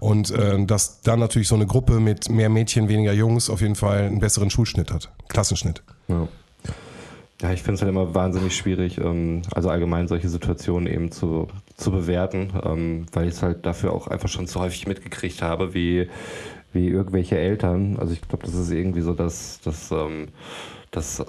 Und 0.00 0.30
äh, 0.30 0.64
dass 0.64 1.02
dann 1.02 1.18
natürlich 1.18 1.46
so 1.46 1.56
eine 1.56 1.66
Gruppe 1.66 2.00
mit 2.00 2.30
mehr 2.30 2.48
Mädchen, 2.48 2.88
weniger 2.88 3.12
Jungs 3.12 3.50
auf 3.50 3.60
jeden 3.60 3.74
Fall 3.74 4.04
einen 4.04 4.18
besseren 4.18 4.48
Schulschnitt 4.48 4.90
hat, 4.90 5.10
Klassenschnitt. 5.28 5.82
Ja. 6.08 6.26
Ja, 7.42 7.52
ich 7.52 7.62
finde 7.62 7.74
es 7.74 7.82
halt 7.82 7.90
immer 7.90 8.14
wahnsinnig 8.14 8.56
schwierig, 8.56 8.96
ähm, 8.96 9.42
also 9.54 9.68
allgemein 9.68 10.08
solche 10.08 10.30
Situationen 10.30 10.90
eben 10.90 11.12
zu, 11.12 11.48
zu 11.76 11.90
bewerten, 11.90 12.54
ähm, 12.64 13.06
weil 13.12 13.28
ich 13.28 13.34
es 13.34 13.42
halt 13.42 13.66
dafür 13.66 13.92
auch 13.92 14.06
einfach 14.06 14.30
schon 14.30 14.46
zu 14.46 14.60
häufig 14.60 14.86
mitgekriegt 14.86 15.42
habe, 15.42 15.74
wie, 15.74 16.08
wie 16.72 16.88
irgendwelche 16.88 17.36
Eltern, 17.36 17.98
also 17.98 18.14
ich 18.14 18.22
glaube, 18.22 18.46
das 18.46 18.54
ist 18.54 18.70
irgendwie 18.70 19.02
so, 19.02 19.12
dass, 19.12 19.60
dass, 19.62 19.90
ähm, 19.90 20.28
dass 20.92 21.22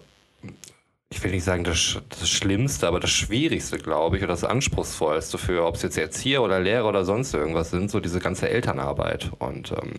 ich 1.16 1.24
will 1.24 1.32
nicht 1.32 1.46
sagen 1.46 1.64
das, 1.64 1.98
das 2.10 2.30
Schlimmste, 2.30 2.88
aber 2.88 3.00
das 3.00 3.10
Schwierigste, 3.10 3.78
glaube 3.78 4.18
ich, 4.18 4.24
oder 4.24 4.34
das 4.34 4.44
Anspruchsvollste 4.44 5.38
für, 5.38 5.66
ob 5.66 5.76
es 5.76 5.82
jetzt 5.82 5.98
Erzieher 5.98 6.44
oder 6.44 6.60
Lehrer 6.60 6.90
oder 6.90 7.06
sonst 7.06 7.34
irgendwas 7.34 7.72
sind, 7.72 7.90
so 7.90 8.02
diese 8.02 8.20
ganze 8.20 8.50
Elternarbeit. 8.50 9.32
Und 9.40 9.72
ähm, 9.72 9.94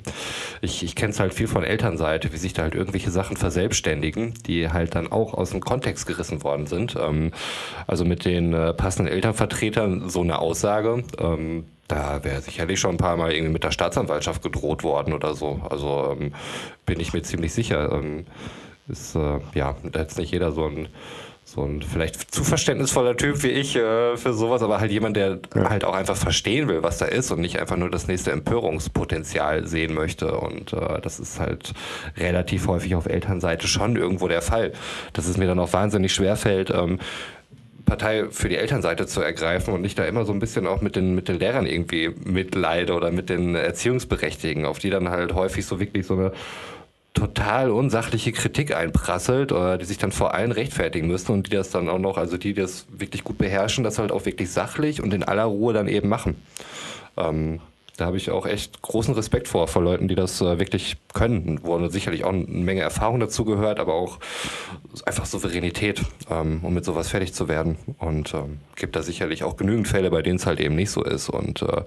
ich, 0.60 0.82
ich 0.82 0.94
kenne 0.94 1.12
es 1.12 1.20
halt 1.20 1.32
viel 1.32 1.48
von 1.48 1.64
Elternseite, 1.64 2.32
wie 2.34 2.36
sich 2.36 2.52
da 2.52 2.62
halt 2.64 2.74
irgendwelche 2.74 3.10
Sachen 3.10 3.38
verselbstständigen, 3.38 4.34
die 4.46 4.68
halt 4.68 4.94
dann 4.94 5.10
auch 5.10 5.32
aus 5.32 5.50
dem 5.50 5.60
Kontext 5.60 6.06
gerissen 6.06 6.42
worden 6.42 6.66
sind. 6.66 6.96
Ähm, 7.00 7.32
also 7.86 8.04
mit 8.04 8.26
den 8.26 8.52
äh, 8.52 8.74
passenden 8.74 9.10
Elternvertretern 9.10 10.10
so 10.10 10.20
eine 10.20 10.38
Aussage. 10.38 11.02
Ähm, 11.18 11.64
da 11.88 12.24
wäre 12.24 12.42
sicherlich 12.42 12.78
schon 12.78 12.96
ein 12.96 12.98
paar 12.98 13.16
Mal 13.16 13.32
irgendwie 13.32 13.52
mit 13.52 13.64
der 13.64 13.70
Staatsanwaltschaft 13.70 14.42
gedroht 14.42 14.82
worden 14.82 15.14
oder 15.14 15.34
so. 15.34 15.62
Also 15.70 16.14
ähm, 16.18 16.34
bin 16.84 17.00
ich 17.00 17.14
mir 17.14 17.22
ziemlich 17.22 17.54
sicher. 17.54 17.90
Ist 18.88 19.14
äh, 19.14 19.40
ja 19.54 19.76
da 19.82 20.00
jetzt 20.00 20.18
nicht 20.18 20.32
jeder 20.32 20.52
so 20.52 20.66
ein 20.66 20.88
so 21.48 21.62
ein 21.62 21.80
vielleicht 21.80 22.34
zu 22.34 22.42
verständnisvoller 22.42 23.16
Typ 23.16 23.44
wie 23.44 23.50
ich 23.50 23.76
äh, 23.76 24.16
für 24.16 24.32
sowas, 24.32 24.62
aber 24.62 24.80
halt 24.80 24.90
jemand, 24.90 25.16
der 25.16 25.38
halt 25.54 25.84
auch 25.84 25.94
einfach 25.94 26.16
verstehen 26.16 26.66
will, 26.66 26.82
was 26.82 26.98
da 26.98 27.04
ist 27.04 27.30
und 27.30 27.40
nicht 27.40 27.60
einfach 27.60 27.76
nur 27.76 27.88
das 27.88 28.08
nächste 28.08 28.32
Empörungspotenzial 28.32 29.64
sehen 29.64 29.94
möchte. 29.94 30.38
Und 30.38 30.72
äh, 30.72 31.00
das 31.00 31.20
ist 31.20 31.38
halt 31.38 31.72
relativ 32.16 32.66
häufig 32.66 32.96
auf 32.96 33.06
Elternseite 33.06 33.68
schon 33.68 33.94
irgendwo 33.94 34.26
der 34.26 34.42
Fall. 34.42 34.72
Dass 35.12 35.28
es 35.28 35.36
mir 35.36 35.46
dann 35.46 35.60
auch 35.60 35.72
wahnsinnig 35.72 36.12
schwerfällt, 36.12 36.70
ähm, 36.70 36.98
Partei 37.84 38.24
für 38.30 38.48
die 38.48 38.56
Elternseite 38.56 39.06
zu 39.06 39.20
ergreifen 39.20 39.72
und 39.72 39.82
nicht 39.82 39.96
da 39.96 40.04
immer 40.04 40.24
so 40.24 40.32
ein 40.32 40.40
bisschen 40.40 40.66
auch 40.66 40.80
mit 40.80 40.96
den, 40.96 41.14
mit 41.14 41.28
den 41.28 41.38
Lehrern 41.38 41.66
irgendwie 41.66 42.10
mitleide 42.24 42.92
oder 42.94 43.12
mit 43.12 43.30
den 43.30 43.54
Erziehungsberechtigten, 43.54 44.66
auf 44.66 44.80
die 44.80 44.90
dann 44.90 45.08
halt 45.08 45.32
häufig 45.34 45.64
so 45.64 45.78
wirklich 45.78 46.04
so 46.04 46.14
eine 46.14 46.32
total 47.16 47.70
unsachliche 47.70 48.30
Kritik 48.30 48.76
einprasselt, 48.76 49.50
oder 49.50 49.78
die 49.78 49.86
sich 49.86 49.98
dann 49.98 50.12
vor 50.12 50.34
allen 50.34 50.52
rechtfertigen 50.52 51.08
müssen 51.08 51.32
und 51.32 51.46
die 51.46 51.56
das 51.56 51.70
dann 51.70 51.88
auch 51.88 51.98
noch, 51.98 52.18
also 52.18 52.36
die, 52.36 52.52
die 52.52 52.60
das 52.60 52.86
wirklich 52.90 53.24
gut 53.24 53.38
beherrschen, 53.38 53.82
das 53.82 53.98
halt 53.98 54.12
auch 54.12 54.26
wirklich 54.26 54.50
sachlich 54.50 55.02
und 55.02 55.12
in 55.14 55.24
aller 55.24 55.44
Ruhe 55.44 55.72
dann 55.72 55.88
eben 55.88 56.08
machen. 56.08 56.36
Ähm, 57.16 57.60
da 57.96 58.04
habe 58.04 58.18
ich 58.18 58.30
auch 58.30 58.44
echt 58.44 58.82
großen 58.82 59.14
Respekt 59.14 59.48
vor, 59.48 59.68
vor 59.68 59.82
Leuten, 59.82 60.08
die 60.08 60.14
das 60.14 60.42
äh, 60.42 60.58
wirklich 60.58 60.98
können, 61.14 61.60
wo 61.62 61.88
sicherlich 61.88 62.24
auch 62.24 62.32
eine 62.32 62.44
Menge 62.44 62.82
Erfahrung 62.82 63.20
dazu 63.20 63.46
gehört, 63.46 63.80
aber 63.80 63.94
auch 63.94 64.18
einfach 65.06 65.24
Souveränität, 65.24 66.02
ähm, 66.30 66.60
um 66.62 66.74
mit 66.74 66.84
sowas 66.84 67.08
fertig 67.08 67.32
zu 67.32 67.48
werden. 67.48 67.78
Und 67.98 68.34
ähm, 68.34 68.58
gibt 68.74 68.96
da 68.96 69.02
sicherlich 69.02 69.44
auch 69.44 69.56
genügend 69.56 69.88
Fälle, 69.88 70.10
bei 70.10 70.20
denen 70.20 70.36
es 70.36 70.44
halt 70.44 70.60
eben 70.60 70.74
nicht 70.74 70.90
so 70.90 71.02
ist 71.02 71.30
und 71.30 71.62
äh, 71.62 71.82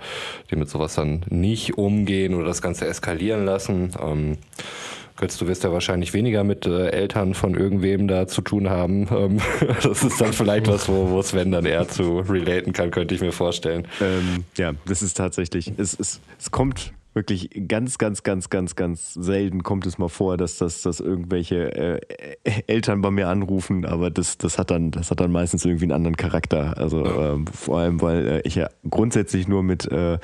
die 0.49 0.55
mit 0.55 0.69
sowas 0.69 0.95
dann 0.95 1.23
nicht 1.29 1.77
umgehen 1.77 2.33
oder 2.33 2.47
das 2.47 2.63
Ganze 2.63 2.87
eskalieren 2.87 3.45
lassen. 3.45 3.91
Ähm, 4.01 4.37
Götz, 5.19 5.37
du 5.37 5.47
wirst 5.47 5.63
ja 5.63 5.71
wahrscheinlich 5.71 6.13
weniger 6.13 6.43
mit 6.43 6.65
äh, 6.65 6.87
Eltern 6.89 7.33
von 7.33 7.53
irgendwem 7.53 8.07
da 8.07 8.27
zu 8.27 8.41
tun 8.41 8.69
haben. 8.69 9.07
Ähm, 9.19 9.41
das 9.83 10.03
ist 10.03 10.21
dann 10.21 10.31
vielleicht 10.31 10.67
was, 10.67 10.87
wo, 10.87 11.09
wo 11.09 11.21
Sven 11.21 11.51
dann 11.51 11.65
eher 11.65 11.87
zu 11.87 12.19
relaten 12.19 12.71
kann, 12.71 12.89
könnte 12.91 13.13
ich 13.15 13.21
mir 13.21 13.33
vorstellen. 13.33 13.85
Ähm, 13.99 14.45
ja, 14.57 14.73
das 14.85 15.01
ist 15.01 15.17
tatsächlich, 15.17 15.73
es, 15.77 15.99
es, 15.99 16.21
es 16.39 16.51
kommt 16.51 16.93
wirklich 17.19 17.49
ganz, 17.67 17.97
ganz, 17.97 18.23
ganz, 18.23 18.49
ganz, 18.49 18.77
ganz 18.77 19.13
selten 19.13 19.61
kommt 19.61 19.85
es 19.85 19.97
mal 19.97 20.07
vor, 20.07 20.37
dass, 20.37 20.57
dass, 20.57 20.81
dass 20.83 21.01
irgendwelche 21.01 21.73
äh, 21.75 21.99
Eltern 22.67 23.01
bei 23.01 23.11
mir 23.11 23.27
anrufen, 23.27 23.83
aber 23.85 24.09
das, 24.09 24.37
das, 24.37 24.57
hat 24.57 24.71
dann, 24.71 24.91
das 24.91 25.11
hat 25.11 25.19
dann 25.19 25.31
meistens 25.31 25.65
irgendwie 25.65 25.83
einen 25.85 25.91
anderen 25.91 26.15
Charakter. 26.15 26.77
Also 26.77 27.05
Ja. 27.05 27.33
ähm, 27.33 27.45
vor 27.47 27.79
allem, 27.79 28.01
weil 28.01 28.27
äh, 28.27 28.41
ich 28.45 28.55
ja 28.55 28.69
grundsätzlich 28.89 29.49
nur 29.49 29.63
mit, 29.63 29.85
äh, 29.91 30.17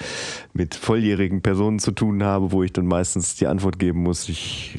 mit 0.54 0.74
volljährigen 0.76 1.42
Personen 1.42 1.80
zu 1.80 1.92
tun 1.92 2.24
habe, 2.24 2.54
wo 2.54 2.64
ich 2.64 2.72
dann 2.72 2.86
meistens 2.86 3.36
die 3.36 3.48
Antwort 3.48 3.78
geben 3.78 4.02
muss, 4.02 4.30
ich 4.30 4.78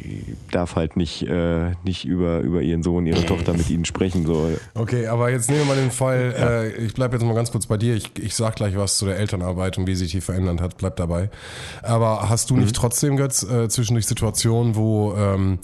darf 0.52 0.74
halt 0.74 0.96
nicht, 0.96 1.22
äh, 1.28 1.72
nicht 1.84 2.06
über, 2.06 2.40
über 2.40 2.62
ihren 2.62 2.82
Sohn, 2.82 3.06
ihre 3.06 3.26
Tochter 3.26 3.52
mit 3.52 3.68
ihnen 3.68 3.84
sprechen. 3.84 4.24
So. 4.24 4.50
Okay, 4.74 5.06
aber 5.06 5.30
jetzt 5.30 5.50
nehmen 5.50 5.60
wir 5.62 5.74
mal 5.74 5.76
den 5.76 5.90
Fall, 5.90 6.34
äh, 6.38 6.84
ich 6.84 6.94
bleibe 6.94 7.16
jetzt 7.16 7.26
mal 7.26 7.34
ganz 7.34 7.52
kurz 7.52 7.66
bei 7.66 7.76
dir. 7.76 7.94
Ich, 7.94 8.10
ich 8.18 8.34
sag 8.34 8.56
gleich 8.56 8.74
was 8.76 8.96
zu 8.96 9.04
der 9.04 9.18
Elternarbeit 9.18 9.76
und 9.76 9.86
wie 9.86 9.94
sich 9.94 10.12
die 10.12 10.22
verändert 10.22 10.62
hat. 10.62 10.78
Bleib 10.78 10.96
dabei. 10.96 11.28
Aber 11.82 12.05
hast 12.06 12.50
du 12.50 12.56
nicht 12.56 12.74
trotzdem, 12.74 13.16
Götz, 13.16 13.42
äh, 13.42 13.68
zwischendurch 13.68 14.06
Situationen, 14.06 14.74
wo 14.76 15.14
ähm, 15.14 15.58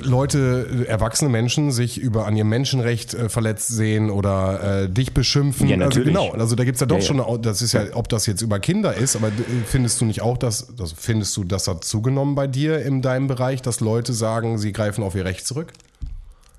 Leute, 0.00 0.86
erwachsene 0.88 1.30
Menschen 1.30 1.70
sich 1.70 1.98
über 1.98 2.26
an 2.26 2.36
ihrem 2.36 2.48
Menschenrecht 2.48 3.14
äh, 3.14 3.28
verletzt 3.28 3.68
sehen 3.68 4.10
oder 4.10 4.82
äh, 4.82 4.88
dich 4.88 5.14
beschimpfen. 5.14 5.68
Ja, 5.68 5.76
natürlich. 5.76 6.14
Also 6.16 6.30
genau, 6.30 6.40
also 6.40 6.56
da 6.56 6.64
gibt's 6.64 6.80
ja 6.80 6.86
doch 6.86 6.96
Ja, 6.96 7.02
schon, 7.02 7.20
eine, 7.20 7.38
das 7.38 7.62
ist 7.62 7.72
ja, 7.72 7.82
ob 7.94 8.08
das 8.08 8.26
jetzt 8.26 8.42
über 8.42 8.58
Kinder 8.58 8.94
ist, 8.94 9.14
aber 9.14 9.28
äh, 9.28 9.32
findest 9.64 10.00
du 10.00 10.04
nicht 10.04 10.20
auch, 10.20 10.36
dass, 10.36 10.74
das, 10.76 10.92
findest 10.92 11.36
du, 11.36 11.44
das 11.44 11.68
hat 11.68 11.84
zugenommen 11.84 12.34
bei 12.34 12.48
dir 12.48 12.84
in 12.84 13.02
deinem 13.02 13.28
Bereich, 13.28 13.62
dass 13.62 13.78
Leute 13.78 14.12
sagen, 14.14 14.58
sie 14.58 14.72
greifen 14.72 15.04
auf 15.04 15.14
ihr 15.14 15.24
Recht 15.24 15.46
zurück? 15.46 15.72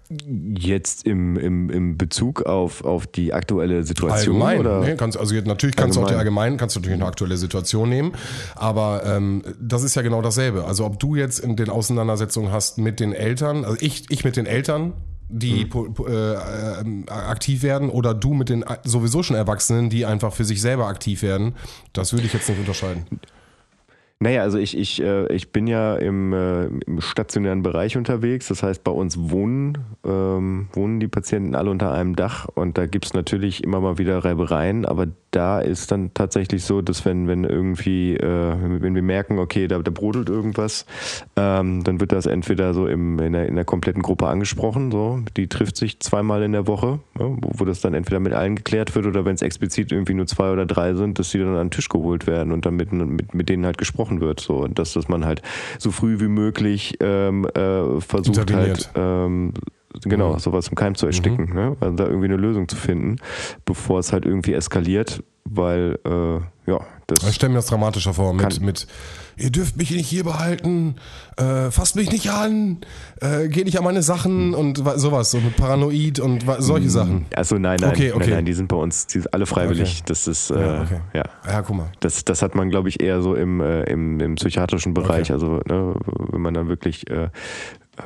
Jetzt 0.09 1.05
im, 1.05 1.35
im, 1.37 1.69
im 1.69 1.97
Bezug 1.97 2.43
auf, 2.43 2.83
auf 2.85 3.07
die 3.07 3.33
aktuelle 3.33 3.83
Situation? 3.83 4.41
Allgemein. 4.41 4.59
Oder? 4.59 4.79
Nee, 4.79 4.95
kannst, 4.95 5.17
also 5.17 5.35
jetzt, 5.35 5.47
natürlich 5.47 5.75
kannst 5.75 5.97
du 5.97 6.01
auch 6.01 6.07
die 6.07 6.13
Allgemein. 6.13 6.43
allgemein, 6.43 6.57
kannst 6.57 6.75
du 6.75 6.79
natürlich 6.79 7.01
eine 7.01 7.07
aktuelle 7.07 7.35
Situation 7.35 7.89
nehmen, 7.89 8.13
aber 8.55 9.03
ähm, 9.05 9.43
das 9.59 9.83
ist 9.83 9.95
ja 9.95 10.01
genau 10.03 10.21
dasselbe. 10.21 10.63
Also 10.65 10.85
ob 10.85 10.99
du 10.99 11.15
jetzt 11.15 11.39
in 11.39 11.57
den 11.57 11.69
Auseinandersetzungen 11.69 12.51
hast 12.53 12.77
mit 12.77 12.99
den 13.01 13.11
Eltern, 13.11 13.65
also 13.65 13.77
ich, 13.81 14.05
ich 14.09 14.23
mit 14.23 14.37
den 14.37 14.45
Eltern, 14.45 14.93
die 15.29 15.65
po- 15.65 15.93
äh, 16.07 16.35
ähm, 16.79 17.03
aktiv 17.07 17.61
werden 17.61 17.89
oder 17.89 18.13
du 18.13 18.33
mit 18.33 18.47
den 18.47 18.61
äh, 18.61 18.77
sowieso 18.85 19.23
schon 19.23 19.35
Erwachsenen, 19.35 19.89
die 19.89 20.05
einfach 20.05 20.31
für 20.33 20.45
sich 20.45 20.61
selber 20.61 20.87
aktiv 20.87 21.21
werden, 21.21 21.55
das 21.91 22.13
würde 22.13 22.27
ich 22.27 22.33
jetzt 22.33 22.47
nicht 22.47 22.59
unterscheiden. 22.59 23.05
Naja, 24.19 24.41
also 24.41 24.57
ich, 24.57 24.75
ich, 24.75 25.01
äh, 25.01 25.31
ich 25.31 25.51
bin 25.51 25.67
ja 25.67 25.95
im, 25.95 26.33
äh, 26.33 26.65
im 26.65 27.01
stationären 27.01 27.61
Bereich 27.61 27.97
unterwegs. 27.97 28.47
Das 28.47 28.63
heißt, 28.63 28.83
bei 28.83 28.91
uns 28.91 29.29
wohnen, 29.29 29.77
ähm, 30.03 30.69
wohnen 30.73 30.99
die 30.99 31.07
Patienten 31.07 31.53
alle 31.53 31.69
unter 31.69 31.91
einem 31.91 32.15
Dach 32.15 32.47
und 32.55 32.79
da 32.79 32.87
gibt's 32.87 33.13
natürlich 33.13 33.63
immer 33.63 33.79
mal 33.79 33.99
wieder 33.99 34.25
Reibereien, 34.25 34.85
aber 34.85 35.07
da 35.31 35.59
ist 35.59 35.91
dann 35.91 36.13
tatsächlich 36.13 36.63
so, 36.63 36.81
dass 36.81 37.05
wenn, 37.05 37.27
wenn 37.27 37.43
irgendwie, 37.43 38.15
äh, 38.15 38.55
wenn, 38.81 38.95
wir 38.95 39.01
merken, 39.01 39.39
okay, 39.39 39.67
da, 39.67 39.79
da 39.79 39.91
brodelt 39.91 40.29
irgendwas, 40.29 40.85
ähm, 41.35 41.83
dann 41.83 41.99
wird 41.99 42.11
das 42.11 42.25
entweder 42.25 42.73
so 42.73 42.87
im, 42.87 43.19
in, 43.19 43.33
der, 43.33 43.47
in 43.47 43.55
der 43.55 43.65
kompletten 43.65 44.01
Gruppe 44.01 44.27
angesprochen, 44.27 44.91
so, 44.91 45.19
die 45.35 45.47
trifft 45.47 45.77
sich 45.77 45.99
zweimal 45.99 46.43
in 46.43 46.53
der 46.53 46.67
Woche, 46.67 46.99
ja, 47.19 47.25
wo, 47.25 47.51
wo 47.57 47.65
das 47.65 47.81
dann 47.81 47.93
entweder 47.93 48.19
mit 48.19 48.33
allen 48.33 48.55
geklärt 48.55 48.95
wird 48.95 49.05
oder 49.05 49.25
wenn 49.25 49.35
es 49.35 49.41
explizit 49.41 49.91
irgendwie 49.91 50.13
nur 50.13 50.27
zwei 50.27 50.51
oder 50.51 50.65
drei 50.65 50.93
sind, 50.95 51.19
dass 51.19 51.31
die 51.31 51.39
dann 51.39 51.55
an 51.55 51.67
den 51.67 51.71
Tisch 51.71 51.89
geholt 51.89 52.25
werden 52.25 52.53
und 52.53 52.65
dann 52.65 52.75
mit, 52.75 52.91
mit, 52.91 53.33
mit 53.33 53.49
denen 53.49 53.65
halt 53.65 53.77
gesprochen 53.77 54.21
wird. 54.21 54.39
So, 54.39 54.57
und 54.57 54.79
dass, 54.79 54.93
dass 54.93 55.07
man 55.07 55.25
halt 55.25 55.41
so 55.77 55.91
früh 55.91 56.19
wie 56.19 56.27
möglich 56.27 56.97
ähm, 57.01 57.45
äh, 57.53 57.99
versucht 58.01 58.53
halt 58.53 58.89
ähm, 58.95 59.53
genau, 60.03 60.33
Mhm. 60.33 60.39
sowas 60.39 60.67
im 60.67 60.75
Keim 60.75 60.95
zu 60.95 61.05
ersticken, 61.07 61.53
ne? 61.53 61.75
also 61.79 61.95
da 61.95 62.05
irgendwie 62.05 62.25
eine 62.27 62.37
Lösung 62.37 62.67
zu 62.67 62.75
finden, 62.75 63.17
bevor 63.65 63.99
es 63.99 64.11
halt 64.13 64.25
irgendwie 64.25 64.53
eskaliert, 64.53 65.23
weil 65.45 65.97
äh, 66.05 66.39
ja, 66.69 66.79
das 67.07 67.23
Ich 67.29 67.35
stelle 67.35 67.51
mir 67.51 67.59
das 67.59 67.67
dramatischer 67.67 68.13
vor, 68.13 68.33
mit, 68.33 68.59
mit 68.59 68.85
ihr 69.37 69.49
dürft 69.51 69.77
mich 69.77 69.91
nicht 69.91 70.07
hier 70.09 70.25
behalten, 70.25 70.95
äh, 71.37 71.71
fasst 71.71 71.95
mich 71.95 72.11
nicht 72.11 72.29
an, 72.31 72.79
äh, 73.21 73.47
geht 73.47 73.63
nicht 73.65 73.77
an 73.77 73.85
meine 73.85 74.01
Sachen 74.03 74.53
und 74.53 74.83
wa- 74.83 74.97
sowas, 74.97 75.31
so 75.31 75.39
mit 75.39 75.55
Paranoid 75.55 76.19
und 76.19 76.43
solche 76.59 76.89
Sachen. 76.89 77.27
Also 77.33 77.57
nein, 77.57 77.77
nein, 77.79 77.91
Okay, 77.91 78.11
okay. 78.11 78.19
nein, 78.21 78.29
nein, 78.31 78.45
die 78.45 78.53
sind 78.53 78.67
bei 78.67 78.75
uns 78.75 79.07
die 79.07 79.19
sind 79.19 79.33
alle 79.33 79.45
freiwillig. 79.45 79.89
Okay. 79.99 80.03
Das 80.07 80.27
ist 80.27 80.49
äh, 80.51 80.59
Ja, 80.59 80.85
ja. 81.13 81.23
Ja, 81.47 81.61
guck 81.61 81.77
mal. 81.77 81.87
Das, 82.01 82.25
das 82.25 82.41
hat 82.41 82.55
man, 82.55 82.69
glaube 82.69 82.89
ich, 82.89 83.01
eher 83.01 83.21
so 83.21 83.35
im, 83.35 83.61
äh, 83.61 83.83
im, 83.83 84.19
im 84.19 84.35
psychiatrischen 84.35 84.93
Bereich. 84.93 85.31
Also 85.31 85.61
ne, 85.69 85.95
wenn 86.31 86.41
man 86.41 86.53
dann 86.53 86.67
wirklich 86.67 87.09
äh, 87.09 87.29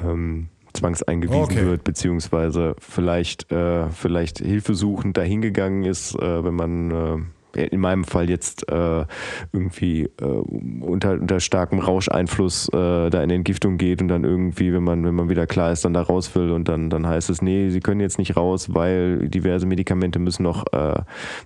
ähm, 0.05 0.49
zwangseingewiesen 0.73 1.41
Okay. 1.41 1.65
wird, 1.65 1.83
beziehungsweise 1.83 2.75
vielleicht, 2.79 3.51
äh, 3.51 3.89
vielleicht 3.89 4.39
hilfesuchend 4.39 5.17
dahingegangen 5.17 5.83
ist, 5.83 6.15
äh, 6.15 6.43
wenn 6.43 6.55
man 6.55 6.91
äh, 6.91 7.17
in 7.53 7.81
meinem 7.81 8.05
Fall 8.05 8.29
jetzt 8.29 8.71
äh, 8.71 9.05
irgendwie 9.51 10.03
äh, 10.21 10.23
unter, 10.23 11.13
unter 11.13 11.41
starkem 11.41 11.79
Rauscheinfluss 11.79 12.69
äh, 12.69 13.09
da 13.09 13.21
in 13.21 13.29
Entgiftung 13.29 13.77
geht 13.77 14.01
und 14.01 14.07
dann 14.07 14.23
irgendwie, 14.23 14.71
wenn 14.71 14.83
man, 14.83 15.03
wenn 15.03 15.15
man 15.15 15.27
wieder 15.27 15.47
klar 15.47 15.71
ist, 15.73 15.83
dann 15.83 15.93
da 15.93 16.01
raus 16.01 16.33
will 16.33 16.51
und 16.51 16.69
dann, 16.69 16.89
dann 16.89 17.05
heißt 17.05 17.29
es, 17.29 17.41
nee, 17.41 17.69
sie 17.69 17.81
können 17.81 17.99
jetzt 17.99 18.17
nicht 18.19 18.37
raus, 18.37 18.73
weil 18.73 19.27
diverse 19.27 19.65
Medikamente 19.65 20.17
müssen 20.17 20.43
noch, 20.43 20.63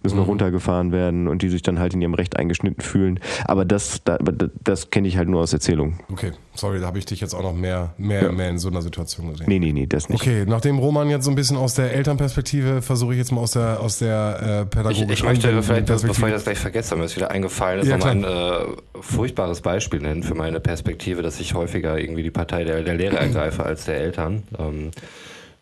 müssen 0.03 0.17
noch 0.17 0.27
runtergefahren 0.27 0.91
werden 0.91 1.27
und 1.27 1.41
die 1.41 1.49
sich 1.49 1.63
dann 1.63 1.79
halt 1.79 1.95
in 1.95 2.01
ihrem 2.01 2.13
Recht 2.13 2.37
eingeschnitten 2.37 2.81
fühlen. 2.83 3.19
Aber 3.45 3.65
das, 3.65 4.03
das, 4.03 4.19
das 4.63 4.89
kenne 4.91 5.07
ich 5.07 5.17
halt 5.17 5.27
nur 5.27 5.41
aus 5.41 5.53
Erzählungen. 5.53 5.99
Okay, 6.11 6.33
sorry, 6.55 6.79
da 6.79 6.87
habe 6.87 6.97
ich 6.97 7.05
dich 7.05 7.21
jetzt 7.21 7.33
auch 7.33 7.41
noch 7.43 7.53
mehr, 7.53 7.93
mehr, 7.97 8.23
Ja. 8.23 8.31
mehr 8.31 8.49
in 8.49 8.57
so 8.59 8.69
einer 8.69 8.81
Situation 8.81 9.29
gesehen. 9.31 9.45
Nee, 9.47 9.59
nee, 9.59 9.73
nee, 9.73 9.85
das 9.87 10.09
nicht. 10.09 10.21
Okay, 10.21 10.45
nachdem 10.47 10.79
Roman 10.79 11.09
jetzt 11.09 11.25
so 11.25 11.31
ein 11.31 11.35
bisschen 11.35 11.57
aus 11.57 11.73
der 11.75 11.93
Elternperspektive 11.93 12.81
versuche 12.81 13.13
ich 13.13 13.19
jetzt 13.19 13.31
mal 13.31 13.41
aus 13.41 13.51
der 13.51 13.79
aus 13.79 13.99
der 13.99 14.39
äh, 14.41 14.61
Ich, 14.63 14.69
pädagogischen 14.69 15.11
ich 15.11 15.23
möchte 15.23 15.63
vielleicht, 15.63 15.85
bevor 15.85 16.27
ich 16.27 16.33
das 16.33 16.43
gleich 16.43 16.59
vergesse, 16.59 16.95
mir 16.95 17.05
ist 17.05 17.15
wieder 17.15 17.31
eingefallen, 17.31 17.81
ist 17.81 17.87
Ja, 17.87 17.97
nochmal 17.97 18.15
ein 18.15 18.23
äh, 18.23 19.01
furchtbares 19.01 19.61
Beispiel 19.61 19.99
nennen 19.99 20.23
für 20.23 20.35
meine 20.35 20.59
Perspektive, 20.59 21.21
dass 21.21 21.39
ich 21.39 21.53
häufiger 21.53 21.97
irgendwie 21.99 22.23
die 22.23 22.31
Partei 22.31 22.63
der, 22.63 22.81
der 22.83 22.95
Lehrer 22.95 23.17
ergreife 23.19 23.63
als 23.63 23.85
der 23.85 23.97
Eltern. 23.97 24.43
Ähm, 24.57 24.91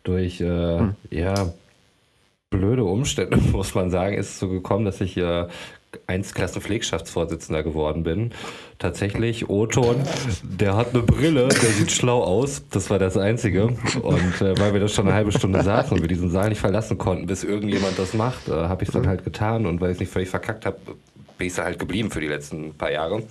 durch, 0.03 0.41
äh, 0.41 0.79
ja, 1.09 1.53
blöde 2.49 2.83
Umstände, 2.83 3.37
muss 3.51 3.73
man 3.75 3.89
sagen, 3.89 4.15
ist 4.17 4.29
es 4.31 4.39
so 4.39 4.47
gekommen, 4.49 4.85
dass 4.85 5.01
ich 5.01 5.17
äh, 5.17 5.47
einst 6.07 6.35
Klassenpflegschaftsvorsitzender 6.35 7.63
geworden 7.63 8.03
bin. 8.03 8.31
Tatsächlich, 8.79 9.49
O-Ton, 9.49 9.97
der 10.43 10.75
hat 10.75 10.93
eine 10.93 11.03
Brille, 11.03 11.47
der 11.47 11.69
sieht 11.71 11.91
schlau 11.91 12.23
aus. 12.23 12.63
Das 12.71 12.89
war 12.89 12.99
das 12.99 13.17
Einzige. 13.17 13.67
Und 14.01 14.41
äh, 14.41 14.57
weil 14.59 14.73
wir 14.73 14.79
da 14.79 14.87
schon 14.87 15.07
eine 15.07 15.15
halbe 15.15 15.31
Stunde 15.31 15.63
saßen 15.63 15.95
und 15.95 16.01
wir 16.01 16.07
diesen 16.07 16.29
Saal 16.29 16.49
nicht 16.49 16.59
verlassen 16.61 16.97
konnten, 16.97 17.27
bis 17.27 17.43
irgendjemand 17.43 17.97
das 17.97 18.13
macht, 18.13 18.47
äh, 18.47 18.51
habe 18.51 18.83
ich 18.83 18.89
es 18.89 18.93
dann 18.93 19.07
halt 19.07 19.23
getan. 19.23 19.65
Und 19.65 19.81
weil 19.81 19.91
ich 19.91 19.95
es 19.95 19.99
nicht 20.01 20.11
völlig 20.11 20.29
verkackt 20.29 20.65
habe, 20.65 20.77
bin 21.37 21.47
ich 21.47 21.53
da 21.53 21.63
halt 21.63 21.79
geblieben 21.79 22.11
für 22.11 22.21
die 22.21 22.27
letzten 22.27 22.73
paar 22.73 22.91
Jahre. 22.91 23.23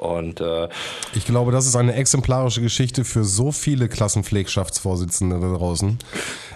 Und 0.00 0.40
äh, 0.40 0.68
Ich 1.14 1.26
glaube, 1.26 1.52
das 1.52 1.66
ist 1.66 1.76
eine 1.76 1.94
exemplarische 1.94 2.62
Geschichte 2.62 3.04
für 3.04 3.22
so 3.22 3.52
viele 3.52 3.86
Klassenpflegschaftsvorsitzende 3.86 5.38
da 5.38 5.52
draußen. 5.52 5.98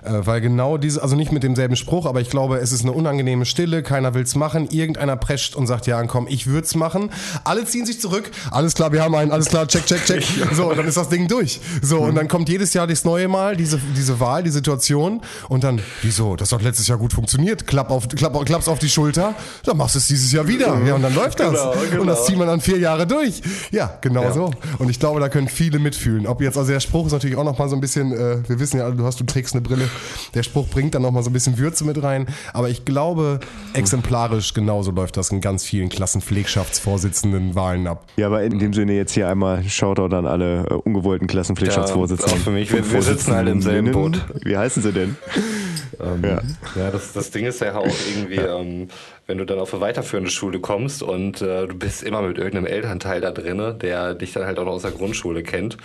Äh, 0.05 0.27
weil 0.27 0.41
genau 0.41 0.77
diese, 0.77 1.03
also 1.03 1.17
nicht 1.17 1.33
mit 1.33 1.43
demselben 1.43 1.77
Spruch, 1.77 2.05
aber 2.07 2.21
ich 2.21 2.29
glaube, 2.29 2.59
es 2.59 2.73
ist 2.73 2.83
eine 2.83 2.93
unangenehme 2.93 3.47
Stille, 3.47 3.83
keiner 3.83 4.13
will's 4.15 4.35
machen, 4.35 4.69
irgendeiner 4.71 5.17
prescht 5.17 5.57
und 5.57 5.67
sagt, 5.67 5.87
ja, 5.87 6.03
komm, 6.05 6.27
ich 6.29 6.47
würd's 6.47 6.75
machen. 6.75 7.11
Alle 7.45 7.65
ziehen 7.65 7.87
sich 7.87 8.01
zurück, 8.01 8.31
alles 8.51 8.75
klar, 8.75 8.93
wir 8.93 9.03
haben 9.03 9.15
einen, 9.15 9.33
alles 9.33 9.49
klar, 9.49 9.67
check, 9.67 9.87
check, 9.87 10.05
check. 10.05 10.25
So, 10.55 10.71
und 10.71 10.77
dann 10.77 10.87
ist 10.87 10.97
das 10.97 11.09
Ding 11.09 11.27
durch. 11.27 11.61
So, 11.81 12.01
und 12.01 12.15
dann 12.15 12.29
kommt 12.29 12.49
jedes 12.49 12.75
Jahr 12.75 12.87
das 12.87 13.05
neue 13.05 13.29
Mal, 13.29 13.57
diese, 13.57 13.81
diese 13.97 14.21
Wahl, 14.21 14.43
die 14.43 14.51
Situation 14.51 15.23
und 15.49 15.65
dann, 15.65 15.81
wieso, 16.03 16.37
das 16.37 16.53
hat 16.53 16.63
letztes 16.63 16.87
Jahr 16.87 16.99
gut 16.99 17.13
funktioniert, 17.13 17.67
klapp 17.67 17.91
auf, 17.91 18.07
klapp, 18.09 18.45
klapp's 18.45 18.69
auf 18.69 18.79
die 18.79 18.91
Schulter, 18.91 19.35
dann 19.65 19.77
machst 19.79 19.95
du 19.95 19.99
es 20.01 20.07
dieses 20.07 20.31
Jahr 20.33 20.47
wieder. 20.47 20.79
Ja, 20.87 20.95
und 20.95 21.03
dann 21.03 21.15
läuft 21.15 21.41
das. 21.41 21.51
Genau, 21.51 21.75
genau. 21.91 22.01
Und 22.03 22.07
das 22.09 22.27
zieht 22.27 22.37
man 22.37 22.47
dann 22.47 22.61
vier 22.61 22.79
Jahre 22.79 23.07
durch. 23.07 23.41
Ja, 23.71 23.97
genau 24.01 24.31
so. 24.33 24.51
Und 24.79 24.91
ich 24.91 25.01
glaube, 25.01 25.21
da 25.21 25.29
können 25.29 25.49
viele 25.49 25.79
mitfühlen. 25.79 26.27
Ob 26.27 26.43
jetzt, 26.43 26.59
also 26.59 26.71
der 26.71 26.81
Spruch 26.81 27.07
ist 27.07 27.13
natürlich 27.13 27.37
auch 27.37 27.45
noch 27.45 27.59
mal 27.59 27.69
so 27.69 27.75
ein 27.75 27.81
bisschen, 27.81 28.13
äh, 28.13 28.49
wir 28.49 28.61
wissen 28.61 28.79
ja, 28.79 28.85
alle, 28.85 28.95
du 28.95 29.05
hast, 29.05 29.19
du 29.19 29.25
trägst 29.25 29.55
eine 29.55 29.63
Brille. 29.63 29.89
Der 30.35 30.43
Spruch 30.43 30.69
bringt 30.69 30.95
dann 30.95 31.03
noch 31.03 31.11
mal 31.11 31.23
so 31.23 31.31
ein 31.31 31.33
bisschen 31.33 31.59
Würze 31.59 31.85
mit 31.85 32.03
rein. 32.03 32.27
Aber 32.53 32.69
ich 32.71 32.85
glaube, 32.85 33.41
exemplarisch 33.73 34.55
genauso 34.55 34.91
läuft 34.91 35.17
das 35.17 35.31
in 35.31 35.41
ganz 35.41 35.65
vielen 35.65 35.89
Klassenpflegschaftsvorsitzenden 35.89 37.55
Wahlen 37.55 37.87
ab. 37.87 38.05
Ja, 38.17 38.27
aber 38.27 38.43
in 38.43 38.59
dem 38.59 38.73
Sinne 38.73 38.95
jetzt 38.95 39.13
hier 39.13 39.29
einmal 39.29 39.63
Shoutout 39.65 40.15
an 40.15 40.27
alle 40.27 40.67
äh, 40.71 40.75
ungewollten 40.75 41.27
Klassenpflegschaftsvorsitzenden. 41.27 42.35
Ja, 42.35 42.41
auch 42.41 42.45
für 42.45 42.51
mich. 42.51 42.73
Wir- 42.73 42.91
wir 42.93 43.03
sitzen 43.03 43.33
alle 43.33 43.51
im 43.51 43.61
selben 43.63 43.93
Boot. 43.93 44.25
Wie 44.45 44.57
heißen 44.57 44.83
sie 44.83 44.93
denn? 44.93 45.17
Ähm, 46.01 46.23
Ja. 46.25 46.43
ja, 46.77 46.91
das, 46.91 47.13
das 47.13 47.31
Ding 47.31 47.47
ist 47.47 47.61
ja 47.61 47.77
auch 47.77 47.87
irgendwie, 47.87 48.37
ähm, 48.37 48.89
wenn 49.27 49.39
du 49.39 49.45
dann 49.47 49.59
auf 49.59 49.73
eine 49.73 49.81
weiterführende 49.81 50.31
Schule 50.31 50.61
kommst 50.61 51.03
und 51.03 51.41
äh, 51.41 51.67
du 51.67 51.75
bist 51.75 52.03
immer 52.03 52.23
mit 52.23 52.37
irgendeinem 52.37 52.67
Elternteil 52.67 53.21
da 53.21 53.31
drinne, 53.31 53.75
der 53.75 54.15
dich 54.15 54.33
dann 54.33 54.45
halt 54.45 54.59
auch 54.59 54.65
noch 54.65 54.73
aus 54.73 54.83
der 54.83 54.91
Grundschule 54.91 55.43
kennt. 55.43 55.77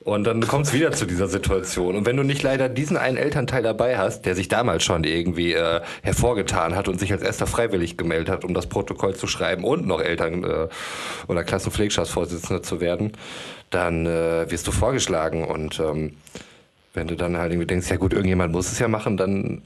Und 0.00 0.24
dann 0.24 0.40
kommt 0.46 0.66
es 0.66 0.72
wieder 0.72 0.92
zu 0.92 1.04
dieser 1.06 1.26
Situation. 1.28 1.94
Und 1.94 2.06
wenn 2.06 2.16
du 2.16 2.22
nicht 2.22 2.42
leider 2.42 2.68
diesen 2.68 2.96
einen 2.96 3.18
Elternteil 3.18 3.62
dabei 3.62 3.98
hast, 3.98 4.22
der 4.22 4.34
sich 4.34 4.48
damals 4.48 4.82
schon 4.82 5.04
irgendwie 5.04 5.52
äh, 5.52 5.80
hervorgetan 6.02 6.74
hat 6.74 6.88
und 6.88 6.98
sich 6.98 7.12
als 7.12 7.22
erster 7.22 7.46
freiwillig 7.46 7.98
gemeldet 7.98 8.30
hat, 8.30 8.44
um 8.44 8.54
das 8.54 8.68
Protokoll 8.68 9.14
zu 9.14 9.26
schreiben 9.26 9.64
und 9.64 9.86
noch 9.86 10.00
Eltern- 10.00 10.44
äh, 10.44 10.68
oder 11.26 11.44
Klassenpflegschaftsvorsitzender 11.44 12.62
zu 12.62 12.80
werden, 12.80 13.12
dann 13.70 14.06
äh, 14.06 14.50
wirst 14.50 14.66
du 14.66 14.72
vorgeschlagen. 14.72 15.44
Und 15.44 15.78
ähm, 15.78 16.14
wenn 16.98 17.06
du 17.06 17.16
dann 17.16 17.36
halt 17.36 17.52
irgendwie 17.52 17.66
denkst, 17.66 17.88
ja 17.90 17.96
gut, 17.96 18.12
irgendjemand 18.12 18.52
muss 18.52 18.72
es 18.72 18.78
ja 18.78 18.88
machen, 18.88 19.16
dann 19.16 19.62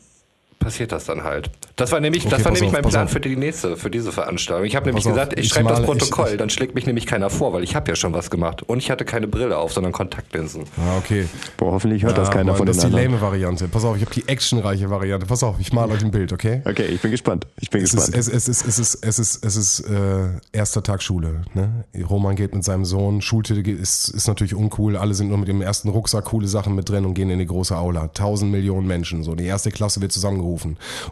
passiert 0.62 0.92
das 0.92 1.05
dann 1.05 1.25
halt. 1.25 1.51
Das 1.77 1.90
war 1.92 2.01
nämlich, 2.01 2.22
Okay, 2.27 2.31
das 2.37 2.44
war 2.44 2.53
nämlich 2.53 2.68
auf, 2.68 2.72
mein 2.72 2.83
Plan 2.83 3.05
auf. 3.07 3.12
für 3.12 3.20
die 3.20 3.37
nächste, 3.37 3.77
für 3.77 3.90
diese 3.90 4.12
Veranstaltung. 4.12 4.66
Ich 4.66 4.77
habe 4.77 4.87
nämlich 4.87 5.05
auf, 5.07 5.12
gesagt, 5.12 5.33
ich, 5.38 5.46
ich 5.46 5.48
schreibe 5.51 5.68
das 5.70 5.81
male- 5.81 5.92
ich- 5.92 5.98
Protokoll, 5.98 6.31
ich- 6.33 6.37
dann 6.38 6.51
schlägt 6.51 6.75
mich 6.75 6.87
nämlich 6.87 7.07
keiner 7.07 7.31
vor, 7.31 7.53
weil 7.53 7.62
ich 7.64 7.75
habe 7.75 7.90
ja 7.90 7.96
schon 7.96 8.12
was 8.12 8.31
gemacht 8.31 8.62
und 8.62 8.79
ich 8.79 8.90
hatte 8.90 9.05
keine 9.05 9.27
Brille 9.29 9.57
auf, 9.59 9.72
sondern 9.72 9.92
Kontaktlinsen. 9.92 10.64
Ah, 10.79 10.98
okay. 10.98 11.27
Boah, 11.57 11.72
hoffentlich 11.72 12.03
hört 12.05 12.16
das 12.18 12.29
Ja, 12.29 12.35
keiner 12.35 12.53
Mann, 12.53 12.57
von 12.59 12.66
das 12.66 12.77
ist 12.79 12.87
die 12.87 12.90
lame 12.90 13.20
Variante. 13.20 13.68
Pass 13.68 13.85
auf, 13.85 13.96
ich 13.96 14.03
habe 14.03 14.14
die 14.14 14.29
actionreiche 14.29 14.88
Variante. 14.90 15.27
Pass 15.27 15.42
auf, 15.42 15.57
ich 15.61 15.72
male 15.72 15.92
euch 15.92 16.05
ein 16.05 16.11
Bild, 16.11 16.33
okay? 16.33 16.62
Okay, 16.64 16.87
ich 16.87 17.01
bin 17.01 17.11
gespannt. 17.11 17.46
Ich 17.61 17.70
bin 17.70 17.83
Es 17.83 17.92
ist, 17.94 18.12
gespannt. 18.12 18.16
es, 18.16 18.29
es 18.29 18.48
ist, 18.48 18.66
es 18.66 18.79
ist, 18.79 19.05
es 19.05 19.18
ist, 19.18 19.44
es 19.44 19.57
ist 19.57 19.81
äh, 19.81 20.29
erster 20.53 20.83
Tag 20.83 21.03
Schule. 21.03 21.42
Ne? 21.55 21.85
Roman 22.09 22.37
geht 22.37 22.55
mit 22.55 22.64
seinem 22.64 22.85
Sohn, 22.85 23.20
Schultüte 23.22 23.68
ist, 23.70 24.09
ist 24.09 24.29
natürlich 24.29 24.55
uncool. 24.55 24.96
Alle 24.96 25.14
sind 25.14 25.29
nur 25.29 25.38
mit 25.38 25.48
dem 25.48 25.62
ersten 25.62 25.88
Rucksack 25.88 26.27
coole 26.27 26.46
Sachen 26.48 26.75
mit 26.75 26.88
drin 26.88 27.05
und 27.05 27.14
gehen 27.14 27.31
in 27.31 27.38
die 27.38 27.46
große 27.46 27.77
Aula. 27.77 28.09
Tausend 28.09 28.53
Millionen 28.53 28.87
Menschen. 28.87 29.22
So, 29.25 29.35
die 29.35 29.44
erste 29.44 29.70
Klasse 29.70 30.01
wird 30.01 30.12
zusammengerufen. 30.12 30.52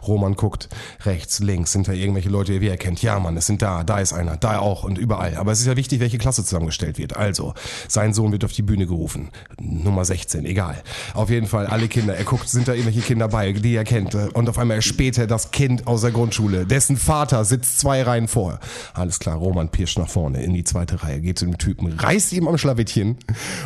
Roman 0.05 0.35
guckt 0.35 0.69
rechts, 1.05 1.39
links, 1.39 1.71
sind 1.71 1.87
da 1.87 1.93
irgendwelche 1.93 2.29
Leute, 2.29 2.59
die 2.59 2.67
er 2.67 2.77
kennt. 2.77 3.01
Ja, 3.01 3.19
Mann, 3.19 3.37
es 3.37 3.47
sind 3.47 3.61
da, 3.61 3.83
da 3.83 3.99
ist 3.99 4.13
einer, 4.13 4.37
da 4.37 4.59
auch 4.59 4.83
und 4.83 4.97
überall. 4.97 5.35
Aber 5.37 5.51
es 5.51 5.59
ist 5.59 5.67
ja 5.67 5.75
wichtig, 5.75 5.99
welche 5.99 6.17
Klasse 6.17 6.43
zusammengestellt 6.43 6.97
wird. 6.97 7.15
Also, 7.15 7.53
sein 7.87 8.13
Sohn 8.13 8.31
wird 8.31 8.43
auf 8.45 8.51
die 8.51 8.61
Bühne 8.61 8.87
gerufen. 8.87 9.29
Nummer 9.59 10.05
16, 10.05 10.45
egal. 10.45 10.81
Auf 11.13 11.29
jeden 11.29 11.47
Fall, 11.47 11.67
alle 11.67 11.87
Kinder. 11.87 12.15
Er 12.15 12.23
guckt, 12.23 12.49
sind 12.49 12.67
da 12.67 12.73
irgendwelche 12.73 13.01
Kinder 13.01 13.27
bei, 13.27 13.51
die 13.51 13.75
er 13.75 13.83
kennt. 13.83 14.15
Und 14.15 14.49
auf 14.49 14.57
einmal 14.57 14.77
erspäht 14.77 15.17
er 15.17 15.27
das 15.27 15.51
Kind 15.51 15.87
aus 15.87 16.01
der 16.01 16.11
Grundschule. 16.11 16.65
Dessen 16.65 16.97
Vater 16.97 17.45
sitzt 17.45 17.79
zwei 17.79 18.03
Reihen 18.03 18.27
vor. 18.27 18.59
Alles 18.93 19.19
klar, 19.19 19.37
Roman 19.37 19.69
pirscht 19.69 19.97
nach 19.97 20.09
vorne 20.09 20.43
in 20.43 20.53
die 20.53 20.63
zweite 20.63 21.03
Reihe, 21.03 21.19
geht 21.21 21.39
zu 21.39 21.45
dem 21.45 21.57
Typen, 21.57 21.91
reißt 21.91 22.33
ihm 22.33 22.47
am 22.47 22.57
Schlawittchen 22.57 23.17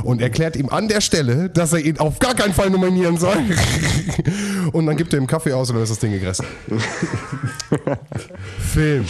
und 0.04 0.22
erklärt 0.22 0.56
ihm 0.56 0.70
an 0.70 0.88
der 0.88 1.02
Stelle, 1.02 1.50
dass 1.50 1.74
er 1.74 1.80
ihn 1.80 2.00
auf 2.00 2.20
gar 2.20 2.36
keinen 2.36 2.54
Fall 2.54 2.70
nominieren 2.70 3.18
soll. 3.18 3.38
Und 4.72 4.86
dann 4.86 4.98
gibt 4.98 5.14
er 5.14 5.20
ihm 5.20 5.28
Kaffee 5.28 5.54
aus 5.54 5.65
und 5.70 5.76
dann 5.76 5.84
ist 5.84 5.90
das 5.90 6.00
Ding 6.00 6.12
gegessen. 6.12 6.46
Film. 8.74 9.06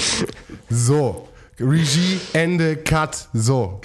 So. 0.69 1.27
Regie, 1.57 2.19
Ende, 2.33 2.75
Cut, 2.75 3.29
so. 3.31 3.79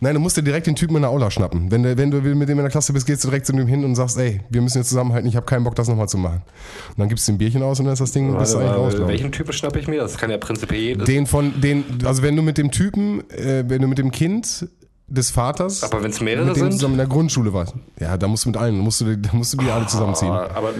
Nein, 0.00 0.14
du 0.14 0.20
musst 0.20 0.36
dir 0.36 0.42
direkt 0.42 0.66
den 0.66 0.74
Typen 0.74 0.96
in 0.96 1.02
der 1.02 1.10
Aula 1.12 1.30
schnappen. 1.30 1.70
Wenn 1.70 1.84
du, 1.84 1.96
wenn 1.96 2.10
du 2.10 2.20
mit 2.20 2.48
dem 2.48 2.58
in 2.58 2.64
der 2.64 2.70
Klasse 2.70 2.92
bist, 2.92 3.06
gehst 3.06 3.22
du 3.22 3.28
direkt 3.28 3.46
zu 3.46 3.52
dem 3.52 3.68
hin 3.68 3.84
und 3.84 3.94
sagst, 3.94 4.18
ey, 4.18 4.40
wir 4.50 4.60
müssen 4.60 4.78
jetzt 4.78 4.88
zusammenhalten, 4.88 5.28
ich 5.28 5.36
habe 5.36 5.46
keinen 5.46 5.62
Bock, 5.62 5.76
das 5.76 5.86
nochmal 5.86 6.08
zu 6.08 6.18
machen. 6.18 6.42
Und 6.88 6.98
dann 6.98 7.08
gibst 7.08 7.28
du 7.28 7.32
ein 7.32 7.38
Bierchen 7.38 7.62
aus 7.62 7.78
und 7.78 7.84
dann 7.84 7.92
ist 7.92 8.00
das 8.00 8.10
Ding 8.10 8.36
bist 8.36 8.54
du 8.54 8.58
eigentlich 8.58 8.72
raus, 8.72 8.94
welchen 8.98 9.30
Typen 9.30 9.52
schnappe 9.52 9.78
ich 9.78 9.86
mir? 9.86 10.00
Das 10.00 10.18
kann 10.18 10.30
ja 10.30 10.38
prinzipiell 10.38 10.80
jedes. 10.80 11.04
Den 11.04 11.26
von, 11.26 11.60
den, 11.60 11.84
also 12.04 12.22
wenn 12.24 12.34
du 12.34 12.42
mit 12.42 12.58
dem 12.58 12.72
Typen, 12.72 13.22
äh, 13.30 13.62
wenn 13.68 13.82
du 13.82 13.86
mit 13.86 13.98
dem 13.98 14.10
Kind 14.10 14.66
des 15.08 15.30
Vaters, 15.30 15.84
Aber 15.84 16.02
wenn's 16.02 16.20
mehrere 16.20 16.46
mit 16.46 16.56
dem 16.56 16.62
sind? 16.62 16.72
zusammen 16.72 16.94
in 16.94 16.98
der 16.98 17.06
Grundschule 17.06 17.52
warst, 17.52 17.74
ja, 18.00 18.16
da 18.16 18.26
musst 18.26 18.44
du 18.44 18.48
mit 18.48 18.56
allen, 18.58 18.76
musst 18.78 19.00
du, 19.00 19.16
da 19.16 19.32
musst 19.32 19.52
du 19.52 19.58
die 19.58 19.70
alle 19.70 19.86
zusammenziehen. 19.86 20.32
Ah, 20.32 20.48
aber 20.52 20.70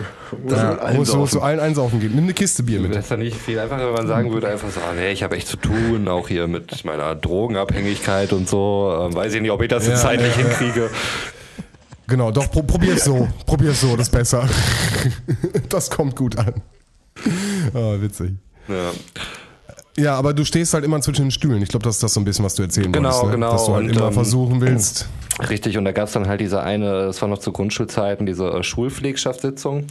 Ja, 0.48 0.92
musst 0.94 1.14
du 1.14 1.24
zu 1.26 1.42
allen 1.42 1.60
einsaufen 1.60 2.00
gehen. 2.00 2.12
Nimm 2.14 2.24
eine 2.24 2.34
Kiste 2.34 2.64
Bier 2.64 2.80
mit. 2.80 2.92
Das 2.94 3.04
ist 3.04 3.10
ja 3.10 3.16
nicht 3.16 3.36
viel 3.36 3.58
einfacher, 3.58 3.86
wenn 3.86 3.94
man 3.94 4.06
sagen 4.08 4.32
würde, 4.32 4.48
einfach 4.48 4.68
so, 4.70 4.80
ah, 4.80 4.92
nee, 4.96 5.12
ich 5.12 5.22
habe 5.22 5.36
echt 5.36 5.46
zu 5.46 5.56
tun, 5.56 6.08
auch 6.08 6.26
hier 6.26 6.48
mit 6.48 6.84
meiner 6.84 7.14
Drogenabhängigkeit 7.14 8.32
und 8.32 8.48
so. 8.48 8.92
Ähm, 9.06 9.14
weiß 9.14 9.32
ich 9.34 9.42
nicht, 9.42 9.52
ob 9.52 9.62
ich 9.62 9.68
das 9.68 9.86
jetzt 9.86 10.02
Ja, 10.02 10.08
zeitlich 10.08 10.36
ja, 10.36 10.42
ja. 10.42 10.48
hinkriege. 10.48 10.90
Genau, 12.08 12.30
doch, 12.32 12.50
pro, 12.50 12.62
probier's 12.62 13.04
so. 13.04 13.28
Probier's 13.46 13.80
so, 13.80 13.96
das 13.96 14.08
ist 14.08 14.12
besser. 14.12 14.48
Das 15.68 15.90
kommt 15.90 16.14
gut 16.16 16.36
an. 16.38 16.54
Oh, 17.74 18.00
witzig. 18.00 18.32
Ja. 18.68 18.90
Ja, 19.98 20.14
aber 20.16 20.34
du 20.34 20.44
stehst 20.44 20.74
halt 20.74 20.84
immer 20.84 21.00
zwischen 21.00 21.22
den 21.22 21.30
Stühlen. 21.30 21.62
Ich 21.62 21.70
glaube, 21.70 21.84
das 21.84 21.96
ist 21.96 22.02
das 22.02 22.14
so 22.14 22.20
ein 22.20 22.24
bisschen, 22.24 22.44
was 22.44 22.54
du 22.54 22.62
erzählen 22.62 22.92
Genau, 22.92 23.08
wolltest. 23.08 23.24
Ne? 23.24 23.30
genau. 23.32 23.52
Dass 23.52 23.64
du 23.66 23.74
halt 23.74 23.84
Und, 23.84 23.96
immer 23.96 24.06
ähm, 24.08 24.12
versuchen 24.12 24.60
willst. 24.60 25.08
Richtig, 25.48 25.76
und 25.78 25.84
da 25.84 25.92
gab 25.92 26.06
es 26.08 26.12
dann 26.12 26.28
halt 26.28 26.40
diese 26.40 26.62
eine, 26.62 27.06
das 27.06 27.20
war 27.20 27.28
noch 27.28 27.38
zu 27.38 27.52
Grundschulzeiten, 27.52 28.26
diese 28.26 28.48
äh, 28.48 28.62
Schulpflegschaftssitzung, 28.62 29.86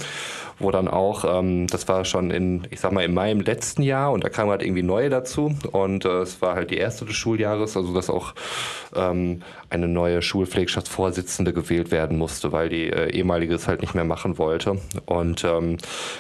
wo 0.59 0.71
dann 0.71 0.87
auch, 0.87 1.25
ähm, 1.27 1.67
das 1.67 1.87
war 1.87 2.05
schon 2.05 2.31
in, 2.31 2.67
ich 2.69 2.79
sag 2.79 2.91
mal, 2.91 3.03
in 3.03 3.13
Mai 3.13 3.31
im 3.31 3.41
letzten 3.41 3.83
Jahr 3.83 4.11
und 4.11 4.23
da 4.23 4.29
kamen 4.29 4.51
halt 4.51 4.63
irgendwie 4.63 4.83
neue 4.83 5.09
dazu 5.09 5.53
und 5.71 6.05
äh, 6.05 6.21
es 6.21 6.41
war 6.41 6.55
halt 6.55 6.71
die 6.71 6.77
erste 6.77 7.05
des 7.05 7.15
Schuljahres, 7.15 7.75
also 7.75 7.93
dass 7.93 8.09
auch 8.09 8.33
ähm, 8.95 9.41
eine 9.69 9.87
neue 9.87 10.21
Schulpflegschaftsvorsitzende 10.21 11.53
gewählt 11.53 11.91
werden 11.91 12.17
musste, 12.17 12.51
weil 12.51 12.69
die 12.69 12.89
äh, 12.89 13.11
ehemalige 13.11 13.55
es 13.55 13.67
halt 13.67 13.81
nicht 13.81 13.95
mehr 13.95 14.05
machen 14.05 14.37
wollte. 14.37 14.79
Und 15.05 15.43
ähm, 15.43 15.77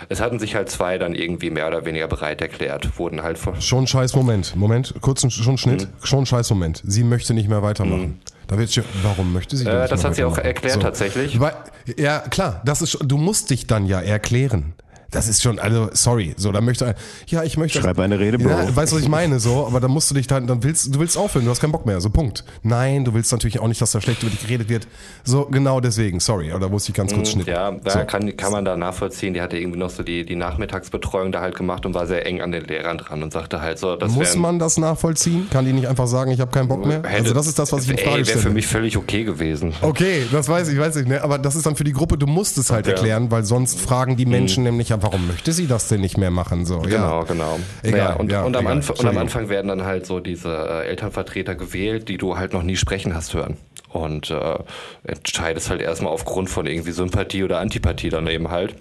es 0.09 0.19
hatten 0.19 0.39
sich 0.39 0.55
halt 0.55 0.69
zwei 0.69 0.97
dann 0.97 1.15
irgendwie 1.15 1.49
mehr 1.49 1.67
oder 1.67 1.85
weniger 1.85 2.07
bereit 2.07 2.41
erklärt, 2.41 2.97
wurden 2.99 3.23
halt 3.23 3.37
vor 3.37 3.55
Schon 3.61 3.83
ein 3.83 3.87
scheiß 3.87 4.15
Moment. 4.15 4.55
Moment, 4.55 4.93
kurz 5.01 5.23
ein, 5.23 5.31
schon 5.31 5.55
ein 5.55 5.57
Schnitt. 5.57 5.83
Mhm. 5.83 6.05
Schon 6.05 6.19
ein 6.19 6.25
scheiß 6.25 6.49
Moment. 6.51 6.81
Sie 6.85 7.03
möchte 7.03 7.33
nicht 7.33 7.49
mehr 7.49 7.61
weitermachen. 7.61 8.19
Da 8.47 8.57
wird 8.57 8.69
warum 9.03 9.33
möchte 9.33 9.57
sie 9.57 9.65
Äh, 9.65 9.87
das 9.87 10.01
mehr 10.01 10.09
hat 10.09 10.15
sie 10.15 10.23
auch 10.23 10.31
weitermachen? 10.37 10.45
erklärt 10.45 10.81
tatsächlich. 10.81 11.39
Weil, 11.39 11.53
ja, 11.97 12.19
klar, 12.19 12.61
das 12.65 12.81
ist 12.81 12.97
du 13.01 13.17
musst 13.17 13.49
dich 13.49 13.67
dann 13.67 13.85
ja 13.85 13.99
erklären. 14.01 14.73
Das 15.11 15.27
ist 15.27 15.41
schon, 15.41 15.59
also 15.59 15.89
sorry, 15.93 16.33
so, 16.37 16.51
da 16.51 16.61
möchte 16.61 16.87
ein, 16.87 16.95
ja, 17.27 17.43
ich 17.43 17.57
möchte. 17.57 17.79
Schreib 17.79 17.99
eine 17.99 18.19
Rede, 18.19 18.37
Bro. 18.37 18.49
Ja, 18.49 18.75
weißt 18.75 18.91
du, 18.91 18.97
was 18.97 19.03
ich 19.03 19.09
meine, 19.09 19.39
so, 19.39 19.65
aber 19.65 19.79
dann 19.79 19.91
musst 19.91 20.09
du 20.11 20.15
dich 20.15 20.27
dann, 20.27 20.47
dann 20.47 20.63
willst, 20.63 20.93
du 20.93 20.99
willst 20.99 21.17
aufhören, 21.17 21.45
du 21.45 21.51
hast 21.51 21.61
keinen 21.61 21.71
Bock 21.71 21.85
mehr, 21.85 22.01
so 22.01 22.09
Punkt. 22.09 22.43
Nein, 22.63 23.05
du 23.05 23.13
willst 23.13 23.31
natürlich 23.31 23.59
auch 23.59 23.67
nicht, 23.67 23.81
dass 23.81 23.91
da 23.91 24.01
schlecht 24.01 24.23
über 24.23 24.31
dich 24.31 24.41
geredet 24.41 24.67
wird. 24.69 24.87
So, 25.23 25.45
genau 25.45 25.79
deswegen, 25.79 26.19
sorry, 26.19 26.51
oder 26.53 26.69
muss 26.69 26.87
ich 26.89 26.95
ganz 26.95 27.13
kurz 27.13 27.29
schnitten. 27.31 27.49
Ja, 27.49 27.71
da 27.71 27.91
so. 27.91 27.99
kann, 28.05 28.35
kann 28.35 28.51
man 28.51 28.65
da 28.65 28.75
nachvollziehen. 28.75 29.33
Die 29.33 29.41
hatte 29.41 29.57
irgendwie 29.57 29.79
noch 29.79 29.89
so 29.89 30.03
die, 30.03 30.25
die 30.25 30.35
Nachmittagsbetreuung 30.35 31.31
da 31.31 31.41
halt 31.41 31.55
gemacht 31.55 31.85
und 31.85 31.93
war 31.93 32.07
sehr 32.07 32.25
eng 32.25 32.41
an 32.41 32.51
den 32.51 32.63
Lehrern 32.65 32.97
dran 32.97 33.21
und 33.23 33.31
sagte 33.31 33.61
halt 33.61 33.79
so, 33.79 33.95
das 33.95 34.11
Muss 34.11 34.35
man 34.35 34.59
das 34.59 34.77
nachvollziehen? 34.77 35.47
Kann 35.49 35.65
die 35.65 35.73
nicht 35.73 35.87
einfach 35.87 36.07
sagen, 36.07 36.31
ich 36.31 36.39
habe 36.39 36.51
keinen 36.51 36.67
Bock 36.67 36.85
mehr? 36.85 36.97
hätte- 37.03 37.09
Also 37.25 37.33
das 37.33 37.47
ist 37.47 37.59
das, 37.59 37.71
was 37.71 37.83
ich 37.83 37.91
in 37.91 37.97
ey, 37.97 38.03
Frage 38.03 38.17
wäre 38.27 38.33
für 38.33 38.39
stelle. 38.39 38.53
mich 38.55 38.67
völlig 38.67 38.97
okay 38.97 39.23
gewesen. 39.23 39.73
Okay, 39.81 40.23
das 40.31 40.49
weiß 40.49 40.67
ich, 40.69 40.79
weiß 40.79 40.95
ich, 40.97 41.07
ne? 41.07 41.21
aber 41.23 41.37
das 41.37 41.55
ist 41.55 41.65
dann 41.65 41.75
für 41.75 41.83
die 41.83 41.93
Gruppe, 41.93 42.17
du 42.17 42.27
musst 42.27 42.57
es 42.57 42.71
halt 42.71 42.85
Ja. 42.87 42.91
Mhm. 42.93 42.97
erklären, 42.97 43.31
weil 43.31 43.43
sonst 43.45 43.79
fragen 43.79 44.15
die 44.17 44.25
Menschen 44.25 44.63
nämlich 44.63 44.91
ja, 44.95 45.03
warum 45.03 45.27
möchte 45.27 45.51
sie 45.51 45.67
das 45.67 45.87
denn 45.87 46.01
nicht 46.01 46.17
mehr 46.17 46.31
machen? 46.31 46.65
So, 46.65 46.79
Genau, 46.79 47.19
ja. 47.19 47.23
genau. 47.23 47.59
Egal, 47.83 47.99
Naja, 47.99 48.13
und, 48.15 48.31
ja, 48.31 48.43
und, 48.43 48.55
am 48.55 48.63
egal. 48.63 48.73
Anf 48.73 48.89
und 48.89 49.05
am. 49.05 49.17
Anfang 49.17 49.49
werden 49.49 49.67
dann 49.67 49.83
halt 49.85 50.05
so 50.05 50.19
diese 50.19 50.49
äh, 50.49 50.87
Elternvertreter 50.87 51.55
gewählt, 51.55 52.09
die 52.09 52.17
du 52.17 52.37
halt 52.37 52.53
noch 52.53 52.63
nie 52.63 52.75
sprechen 52.75 53.15
hast 53.15 53.33
hören. 53.33 53.57
Und 53.89 54.29
äh, 54.29 54.57
entscheidest 55.03 55.69
halt 55.69 55.81
erstmal 55.81 56.11
aufgrund 56.11 56.49
von 56.49 56.65
irgendwie 56.65 56.91
Sympathie 56.91 57.43
oder 57.43 57.59
Antipathie 57.59 58.09
dann 58.09 58.27
eben 58.27 58.49
halt. 58.49 58.75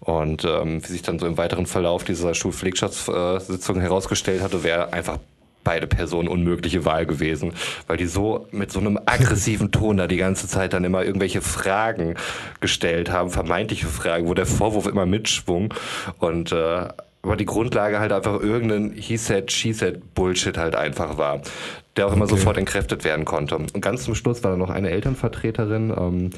Und 0.00 0.44
ähm, 0.44 0.82
wie 0.82 0.86
sich 0.86 1.02
dann 1.02 1.18
so 1.18 1.26
im 1.26 1.36
weiteren 1.36 1.66
Verlauf 1.66 2.04
dieser 2.04 2.34
Schulpflegschaftssitzung 2.34 3.80
herausgestellt 3.80 4.42
hatte, 4.42 4.62
wäre 4.62 4.92
einfach 4.92 5.18
beide 5.68 5.86
Personen 5.86 6.28
unmögliche 6.28 6.86
Wahl 6.86 7.04
gewesen, 7.04 7.52
weil 7.86 7.98
die 7.98 8.06
so 8.06 8.46
mit 8.52 8.72
so 8.72 8.80
einem 8.80 8.98
aggressiven 9.04 9.70
Ton 9.70 9.98
da 9.98 10.06
die 10.06 10.16
ganze 10.16 10.48
Zeit 10.48 10.72
dann 10.72 10.82
immer 10.82 11.04
irgendwelche 11.04 11.42
Fragen 11.42 12.14
gestellt 12.60 13.10
haben, 13.10 13.28
vermeintliche 13.28 13.86
Fragen, 13.86 14.28
wo 14.28 14.32
der 14.32 14.46
Vorwurf 14.46 14.86
immer 14.86 15.04
mitschwung. 15.04 15.74
Und 16.20 16.52
äh, 16.52 16.88
aber 17.20 17.36
die 17.36 17.44
Grundlage 17.44 18.00
halt 18.00 18.12
einfach 18.12 18.40
irgendein 18.40 18.92
He 18.92 19.18
said, 19.18 19.52
she 19.52 19.74
said 19.74 20.14
Bullshit 20.14 20.56
halt 20.56 20.74
einfach 20.74 21.18
war, 21.18 21.42
der 21.96 22.06
auch 22.06 22.12
immer 22.12 22.26
Okay. 22.26 22.36
sofort 22.36 22.58
entkräftet 22.58 23.04
werden 23.04 23.24
konnte. 23.24 23.56
Und 23.56 23.80
ganz 23.80 24.04
zum 24.04 24.14
Schluss 24.14 24.44
war 24.44 24.52
da 24.52 24.56
noch 24.56 24.70
eine 24.70 24.90
Elternvertreterin, 24.90 25.92
ähm, 25.96 26.30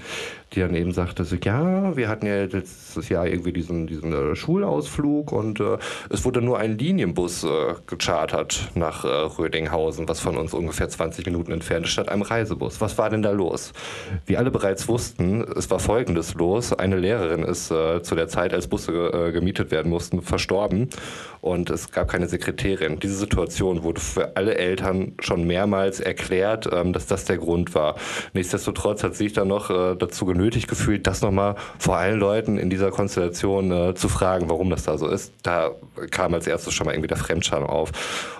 die 0.53 0.61
dann 0.61 0.75
eben 0.75 0.93
sagte, 0.93 1.25
so, 1.25 1.37
ja, 1.37 1.97
wir 1.97 2.09
hatten 2.09 2.27
ja 2.27 2.45
letztes 2.45 3.09
Jahr 3.09 3.27
irgendwie 3.27 3.53
diesen, 3.53 3.87
diesen 3.87 4.13
äh, 4.13 4.35
Schulausflug 4.35 5.33
und 5.33 5.61
äh, 5.61 5.79
es 6.09 6.25
wurde 6.25 6.43
nur 6.43 6.59
ein 6.59 6.79
Linienbus 6.79 7.45
äh, 7.45 7.75
gechartert 7.87 8.71
nach 8.75 9.05
äh, 9.05 9.09
Rödinghausen, 9.09 10.09
was 10.09 10.21
von 10.21 10.37
uns 10.37 10.55
ungefähr 10.55 10.89
20 10.89 11.27
Minuten 11.27 11.53
entfernt 11.53 11.87
ist, 11.87 11.93
statt 11.93 12.09
einem 12.09 12.23
Reisebus. 12.23 12.81
Was 12.81 12.99
war 12.99 13.11
denn 13.11 13.23
da 13.23 13.31
los? 13.31 13.73
Wie 14.27 14.37
alle 14.37 14.51
bereits 14.51 14.89
wussten, 14.89 15.43
es 15.57 15.71
war 15.71 15.79
folgendes 15.79 16.35
los. 16.35 16.73
Eine 16.73 16.97
Lehrerin 16.97 17.43
ist 17.43 17.71
äh, 17.71 18.03
zu 18.03 18.15
der 18.15 18.29
Zeit, 18.29 18.55
als 18.55 18.67
Busse 18.67 18.93
äh, 18.93 19.33
gemietet 19.33 19.71
werden 19.71 19.91
mussten, 19.91 20.23
verstorben 20.23 20.89
und 21.41 21.71
es 21.71 21.91
gab 21.91 22.09
keine 22.09 22.29
Sekretärin. 22.29 22.99
Diese 22.99 23.15
Situation 23.15 23.83
wurde 23.83 24.01
für 24.01 24.37
alle 24.37 24.57
Eltern 24.57 25.13
schon 25.21 25.47
mehrmals 25.51 25.99
erklärt, 25.99 26.69
ähm, 26.73 26.93
dass 26.93 27.07
das 27.07 27.25
der 27.25 27.39
Grund 27.39 27.75
war. 27.75 27.97
Nichtsdestotrotz 28.35 29.03
hat 29.03 29.17
sich 29.17 29.33
dann 29.33 29.49
noch 29.49 29.69
äh, 29.71 29.97
dazu 29.97 30.25
genötigt 30.25 30.69
gefühlt, 30.69 31.09
das 31.09 31.23
nochmal 31.23 31.57
vor 31.79 31.97
allen 31.97 32.21
Leuten 32.21 32.57
in 32.57 32.71
dieser 32.71 32.91
Konstellation 32.91 33.73
äh, 33.73 33.95
zu 33.95 34.09
fragen, 34.09 34.49
warum 34.49 34.71
das 34.71 34.85
da 34.85 34.97
so 34.97 35.09
ist. 35.09 35.33
Da 35.43 35.73
kam 36.11 36.35
als 36.35 36.47
erstes 36.47 36.75
schon 36.75 36.87
mal 36.87 36.93
irgendwie 36.93 37.09
der 37.09 37.17
Fremdscham 37.17 37.65
auf. 37.65 37.93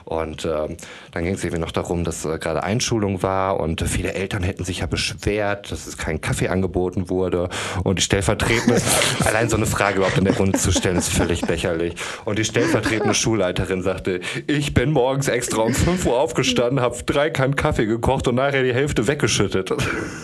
Und 0.05 0.45
ähm, 0.45 0.77
dann 1.13 1.25
ging 1.25 1.35
es 1.35 1.45
irgendwie 1.45 1.61
noch 1.61 1.71
darum, 1.71 2.03
dass 2.03 2.25
äh, 2.25 2.39
gerade 2.39 2.65
Einschulung 2.65 3.23
war 3.23 3.61
und 3.61 3.81
viele 3.83 4.13
Eltern 4.13 4.43
hätten 4.43 4.65
sich 4.65 4.81
ja 4.81 4.87
beschwert, 4.87 5.71
dass 5.71 5.87
es 5.87 5.97
kein 5.97 6.21
Kaffee 6.21 6.49
angeboten 6.49 7.09
wurde. 7.09 7.49
Und 7.85 7.99
die 7.99 8.03
stellvertretende, 8.03 8.81
allein 9.25 9.49
so 9.49 9.57
eine 9.57 9.67
Frage 9.67 9.99
überhaupt 9.99 10.19
in 10.19 10.25
der 10.25 10.37
Runde 10.37 10.59
zu 10.59 10.73
stellen, 10.73 10.97
ist 10.97 11.13
völlig 11.13 11.47
lächerlich. 11.47 11.95
Und 12.25 12.39
die 12.39 12.45
stellvertretende 12.45 13.15
Schulleiterin 13.15 13.83
sagte, 13.83 14.21
ich 14.47 14.75
bin 14.75 14.91
morgens 14.91 15.29
extra 15.29 15.63
um 15.63 15.75
5 15.75 16.05
Uhr 16.07 16.19
aufgestanden, 16.19 16.81
habe 16.81 16.97
drei 17.05 17.31
Kannen 17.31 17.55
Kaffee 17.55 17.87
gekocht 17.87 18.27
und 18.27 18.35
nachher 18.35 18.63
die 18.63 18.75
Hälfte 18.75 19.07
weggeschüttet. 19.07 19.71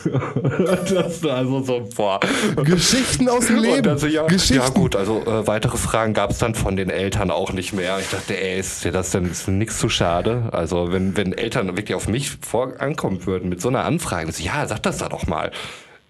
das 0.06 1.22
war 1.22 1.36
also 1.36 1.62
so, 1.62 1.88
boah. 1.96 2.20
Geschichten 2.56 3.28
aus 3.28 3.46
dem 3.46 3.58
Leben. 3.58 3.88
Also, 3.88 4.06
ja, 4.06 4.26
Geschichten. 4.26 4.54
ja 4.54 4.68
gut, 4.68 4.96
also 4.96 5.22
äh, 5.22 5.46
weitere 5.46 5.76
Fragen 5.76 6.14
gab 6.14 6.30
es 6.30 6.38
dann 6.38 6.54
von 6.54 6.76
den 6.76 6.90
Eltern 6.90 7.25
auch 7.30 7.52
nicht 7.52 7.72
mehr. 7.72 7.98
Ich 7.98 8.10
dachte, 8.10 8.40
ey, 8.40 8.58
ist 8.58 8.84
dir 8.84 8.92
das 8.92 9.10
denn 9.10 9.26
ist 9.26 9.48
nichts 9.48 9.78
zu 9.78 9.88
schade? 9.88 10.48
Also 10.52 10.92
wenn, 10.92 11.16
wenn 11.16 11.32
Eltern 11.32 11.76
wirklich 11.76 11.94
auf 11.94 12.08
mich 12.08 12.30
vor 12.40 12.80
ankommen 12.80 13.26
würden 13.26 13.48
mit 13.48 13.60
so 13.60 13.68
einer 13.68 13.84
Anfrage, 13.84 14.30
so, 14.32 14.42
ja, 14.42 14.66
sag 14.66 14.82
das 14.82 14.98
da 14.98 15.08
doch 15.08 15.26
mal. 15.26 15.50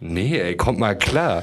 Nee, 0.01 0.39
ey, 0.39 0.57
kommt 0.57 0.79
mal 0.79 0.97
klar. 0.97 1.43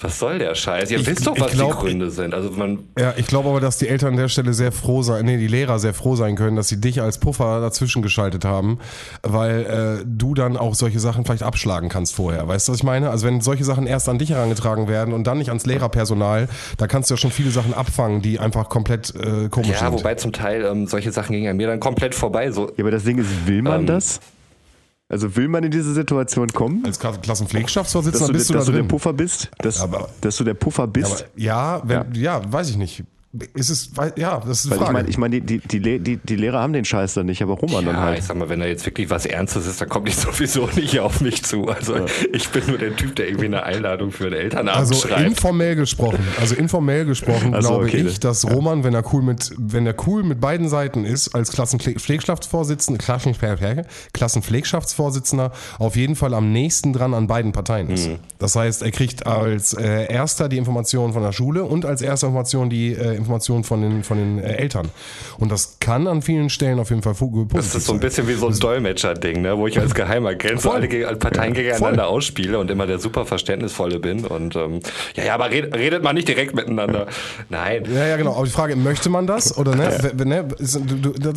Was 0.00 0.18
soll 0.18 0.38
der 0.38 0.54
Scheiß? 0.54 0.90
Ihr 0.90 0.98
Ich- 1.00 1.06
wisst 1.06 1.26
doch, 1.26 1.38
was 1.40 1.52
glaub- 1.52 1.72
die 1.80 1.86
Gründe 1.86 2.10
sind. 2.10 2.34
Also 2.34 2.50
man, 2.50 2.80
Ja, 2.98 3.14
ich 3.16 3.26
glaube 3.26 3.48
aber, 3.48 3.60
dass 3.60 3.78
die 3.78 3.88
Eltern 3.88 4.10
an 4.10 4.16
der 4.18 4.28
Stelle 4.28 4.52
sehr 4.52 4.70
froh 4.72 5.02
sein, 5.02 5.24
nee, 5.24 5.38
die 5.38 5.46
Lehrer 5.46 5.78
sehr 5.78 5.94
froh 5.94 6.16
sein 6.16 6.36
können, 6.36 6.54
dass 6.56 6.68
sie 6.68 6.80
dich 6.80 7.00
als 7.00 7.18
Puffer 7.18 7.60
dazwischen 7.62 8.02
geschaltet 8.02 8.44
haben, 8.44 8.78
weil 9.22 10.00
äh, 10.02 10.04
du 10.06 10.34
dann 10.34 10.56
auch 10.58 10.74
solche 10.74 11.00
Sachen 11.00 11.24
vielleicht 11.24 11.42
abschlagen 11.42 11.88
kannst 11.88 12.14
vorher. 12.14 12.46
Weißt 12.46 12.68
du, 12.68 12.72
was 12.72 12.78
ich 12.80 12.84
meine? 12.84 13.08
Also 13.10 13.26
wenn 13.26 13.40
solche 13.40 13.64
Sachen 13.64 13.86
erst 13.86 14.08
an 14.08 14.18
dich 14.18 14.30
herangetragen 14.30 14.86
werden 14.88 15.14
und 15.14 15.26
dann 15.26 15.38
nicht 15.38 15.48
ans 15.48 15.64
Lehrerpersonal, 15.64 16.48
da 16.76 16.86
kannst 16.86 17.08
du 17.10 17.14
ja 17.14 17.18
schon 17.18 17.30
viele 17.30 17.50
Sachen 17.50 17.72
abfangen, 17.72 18.20
die 18.20 18.38
einfach 18.38 18.68
komplett 18.68 19.14
äh, 19.14 19.48
komisch 19.48 19.70
ja, 19.70 19.78
sind. 19.78 19.92
wobei 19.92 20.14
zum 20.16 20.32
Teil 20.32 20.64
ähm, 20.64 20.86
solche 20.86 21.10
Sachen 21.10 21.32
gingen 21.32 21.50
an 21.50 21.56
mir 21.56 21.68
dann 21.68 21.80
komplett 21.80 22.14
vorbei. 22.14 22.50
So, 22.50 22.66
Ja, 22.76 22.84
aber 22.84 22.90
das 22.90 23.04
Ding 23.04 23.18
ist, 23.18 23.46
will 23.46 23.62
man 23.62 23.80
Ähm, 23.80 23.86
das? 23.86 24.20
Also 25.08 25.36
will 25.36 25.46
man 25.48 25.62
in 25.62 25.70
diese 25.70 25.94
Situation 25.94 26.48
kommen? 26.48 26.84
als 26.84 27.00
Kla- 27.00 27.12
Dass 27.12 27.20
Klassenpflegschaftsvorsitzender 27.22 28.26
du, 28.28 28.32
bist 28.32 28.50
du 28.50 28.54
dass 28.54 28.64
da 28.64 28.66
du 28.66 28.72
der 28.72 28.80
drin. 28.82 28.88
Puffer 28.88 29.12
bist? 29.12 29.50
Dass, 29.58 29.80
Aber- 29.80 30.08
dass 30.20 30.36
du 30.36 30.44
der 30.44 30.54
Puffer 30.54 30.82
Ja, 30.82 30.86
bist? 30.86 31.12
aber, 31.22 31.40
ja, 31.40 31.82
wenn, 31.84 32.14
ja. 32.14 32.52
weiß 32.52 32.70
ich 32.70 32.76
nicht. 32.76 33.04
Ist 33.54 33.70
es, 33.70 33.90
ja, 34.16 34.40
das 34.40 34.58
ist 34.58 34.64
die 34.66 34.70
Weil 34.70 34.76
ich 34.76 34.82
Frage. 34.82 34.92
meine, 34.92 35.08
ich 35.08 35.18
mein, 35.18 35.30
die, 35.30 35.40
die, 35.40 35.58
die, 35.80 36.16
die, 36.16 36.36
Lehrer 36.36 36.60
haben 36.60 36.72
den 36.72 36.84
Scheiß 36.84 37.14
dann 37.14 37.26
nicht, 37.26 37.42
aber 37.42 37.54
Roman 37.54 37.84
dann 37.84 37.94
ja, 37.96 38.02
halt. 38.02 38.18
ich 38.18 38.24
sag 38.24 38.36
mal, 38.36 38.48
wenn 38.48 38.60
da 38.60 38.66
jetzt 38.66 38.86
wirklich 38.86 39.10
was 39.10 39.26
Ernstes 39.26 39.66
ist, 39.66 39.80
dann 39.80 39.88
kommt 39.88 40.08
ich 40.08 40.16
sowieso 40.16 40.68
nicht 40.76 40.98
auf 41.00 41.20
mich 41.20 41.42
zu. 41.44 41.66
Also 41.68 41.96
ich 42.32 42.48
bin 42.50 42.62
nur 42.66 42.78
der 42.78 42.94
Typ, 42.96 43.16
der 43.16 43.26
irgendwie 43.28 43.46
eine 43.46 43.62
Einladung 43.64 44.10
für 44.12 44.24
einen 44.26 44.34
Elternabend 44.34 44.78
Also 44.78 44.94
schreibt. 44.94 45.22
informell 45.26 45.76
gesprochen, 45.76 46.18
also 46.40 46.54
informell 46.54 47.04
gesprochen, 47.04 47.54
Ach 47.54 47.62
so, 47.62 47.68
glaube 47.68 47.84
okay, 47.86 48.02
ich, 48.06 48.20
dass 48.20 48.48
Roman, 48.50 48.84
wenn 48.84 48.94
er 48.94 49.04
cool 49.12 49.22
mit, 49.22 49.52
wenn 49.58 49.86
er 49.86 49.94
cool 50.06 50.22
mit 50.22 50.40
beiden 50.40 50.68
Seiten 50.68 51.04
ist, 51.04 51.34
als 51.34 51.52
Klassenpflegschaftsvorsitzender, 51.52 53.00
Klassenpfle- 53.02 53.84
Klassenpflegschaftsvorsitzender, 54.12 55.52
auf 55.78 55.96
jeden 55.96 56.16
Fall 56.16 56.34
am 56.34 56.52
nächsten 56.52 56.92
dran 56.92 57.14
an 57.14 57.26
beiden 57.26 57.52
Parteien 57.52 57.90
ist. 57.90 58.08
Mhm. 58.08 58.16
Das 58.38 58.56
heißt, 58.56 58.82
er 58.82 58.90
kriegt 58.90 59.26
als 59.26 59.72
äh, 59.74 60.12
erster 60.12 60.48
die 60.48 60.56
Informationen 60.58 61.12
von 61.12 61.22
der 61.22 61.32
Schule 61.32 61.64
und 61.64 61.84
als 61.84 62.02
erster 62.02 62.28
Information 62.28 62.70
die 62.70 62.92
äh, 62.92 63.14
Informationen 63.26 63.64
von 63.64 63.82
den 63.82 64.04
von 64.04 64.16
den 64.16 64.38
äh, 64.38 64.52
Eltern. 64.56 64.88
Und 65.38 65.50
das 65.50 65.78
kann 65.80 66.06
an 66.06 66.22
vielen 66.22 66.48
Stellen 66.48 66.78
auf 66.78 66.90
jeden 66.90 67.02
Fall 67.02 67.14
positiv 67.14 67.48
Das 67.52 67.74
ist 67.74 67.86
so 67.86 67.92
ein 67.92 68.00
bisschen 68.00 68.28
wie 68.28 68.34
so 68.34 68.46
ein 68.46 68.58
Dolmetscher-Ding, 68.58 69.42
ne? 69.42 69.58
wo 69.58 69.66
ich 69.66 69.78
als 69.78 69.94
Geheimagent 69.94 70.60
so 70.60 70.70
Voll. 70.70 70.80
alle 71.04 71.16
Parteien 71.16 71.52
gegeneinander 71.52 72.06
ausspiele 72.06 72.58
und 72.58 72.70
immer 72.70 72.86
der 72.86 72.98
super 72.98 73.26
Verständnisvolle 73.26 73.98
bin. 73.98 74.24
Und 74.24 74.54
ähm, 74.56 74.80
ja, 75.16 75.24
ja, 75.24 75.34
aber 75.34 75.50
redet, 75.50 75.74
redet 75.76 76.02
man 76.04 76.14
nicht 76.14 76.28
direkt 76.28 76.54
miteinander. 76.54 77.06
Nein. 77.48 77.84
Ja, 77.92 78.06
ja, 78.06 78.16
genau. 78.16 78.34
Aber 78.36 78.44
die 78.44 78.50
Frage, 78.52 78.76
möchte 78.76 79.08
man 79.10 79.26
das 79.26 79.56
oder 79.58 79.74
ne? 79.74 79.90
W- 80.14 80.24
ne? 80.24 80.46
Das 80.58 80.74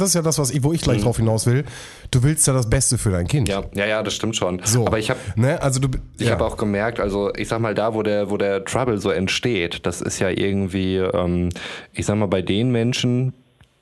ist 0.10 0.14
ja 0.16 0.22
das, 0.22 0.38
was 0.38 0.52
ich, 0.52 0.64
wo 0.64 0.72
ich 0.74 0.82
gleich 0.82 1.02
drauf 1.02 1.18
hinaus 1.18 1.46
will. 1.48 1.66
Du 2.12 2.24
willst 2.24 2.46
ja 2.48 2.54
das 2.54 2.70
Beste 2.70 2.98
für 2.98 3.10
dein 3.12 3.28
Kind. 3.28 3.50
Ja, 3.50 3.64
ja, 3.74 3.86
ja, 3.86 4.04
das 4.04 4.14
stimmt 4.14 4.36
schon. 4.36 4.62
So. 4.64 4.86
Aber 4.86 5.00
ich 5.00 5.10
habe 5.10 5.20
ne? 5.36 5.62
Also 5.62 5.80
du, 5.80 5.90
Ich 6.18 6.28
ja. 6.28 6.34
habe 6.34 6.46
auch 6.46 6.58
gemerkt, 6.58 7.00
also 7.00 7.32
ich 7.36 7.48
sag 7.48 7.60
mal, 7.60 7.74
da, 7.76 7.94
wo 7.94 8.04
der, 8.04 8.30
wo 8.30 8.38
der 8.38 8.64
Trouble 8.66 9.00
so 9.00 9.10
entsteht, 9.10 9.86
das 9.86 10.02
ist 10.02 10.20
ja 10.20 10.30
irgendwie, 10.30 10.98
ähm, 10.98 11.50
ich 11.94 12.06
sag 12.06 12.18
mal, 12.18 12.28
bei 12.28 12.42
den 12.42 12.72
Menschen, 12.72 13.34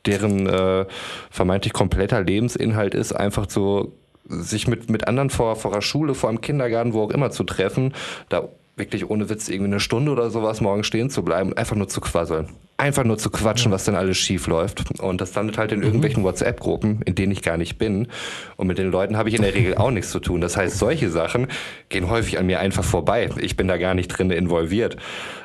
deren 0.06 0.48
äh, 0.48 0.86
vermeintlich 1.30 1.74
kompletter 1.74 2.24
Lebensinhalt 2.24 2.96
ist, 2.96 3.14
einfach 3.14 3.50
so 3.50 3.94
sich 4.30 4.68
mit, 4.68 4.90
mit 4.90 5.08
anderen 5.08 5.30
vor, 5.30 5.56
vor 5.56 5.72
der 5.72 5.82
Schule, 5.82 6.14
vor 6.14 6.30
einem 6.30 6.42
Kindergarten, 6.42 6.94
wo 6.94 7.04
auch 7.04 7.12
immer 7.12 7.32
zu 7.32 7.44
treffen, 7.44 7.94
da 8.30 8.50
wirklich 8.78 9.10
ohne 9.10 9.30
Witz 9.30 9.50
irgendwie 9.50 9.72
eine 9.72 9.80
Stunde 9.80 10.12
oder 10.12 10.30
sowas 10.30 10.62
morgen 10.62 10.84
stehen 10.84 11.10
zu 11.10 11.24
bleiben, 11.24 11.54
einfach 11.54 11.76
nur 11.76 11.88
zu 11.88 12.00
quasseln. 12.00 12.48
Einfach 12.78 13.04
nur 13.04 13.18
zu 13.18 13.32
quatschen, 13.32 13.72
was 13.72 13.86
denn 13.86 13.96
alles 13.96 14.18
schief 14.18 14.46
läuft. 14.46 15.02
Und 15.02 15.20
das 15.20 15.34
landet 15.34 15.58
halt 15.58 15.72
in 15.72 15.82
irgendwelchen 15.82 16.24
WhatsApp-Gruppen, 16.24 17.02
in 17.02 17.16
denen 17.16 17.32
ich 17.32 17.42
gar 17.42 17.58
nicht 17.58 17.80
bin. 17.80 18.08
Und 18.56 18.68
mit 18.68 18.78
den 18.78 18.92
Leuten 18.92 19.18
habe 19.18 19.30
ich 19.30 19.36
in 19.36 19.42
der 19.42 19.56
Regel 19.56 19.76
auch 19.76 19.90
nichts 19.90 20.12
zu 20.12 20.20
tun. 20.20 20.42
Das 20.42 20.58
heißt, 20.58 20.78
solche 20.78 21.10
Sachen 21.10 21.48
gehen 21.90 22.08
häufig 22.08 22.38
an 22.38 22.46
mir 22.46 22.60
einfach 22.60 22.84
vorbei. 22.84 23.30
Ich 23.42 23.58
bin 23.58 23.68
da 23.68 23.78
gar 23.78 23.96
nicht 23.96 24.10
drin 24.10 24.30
involviert. 24.30 24.96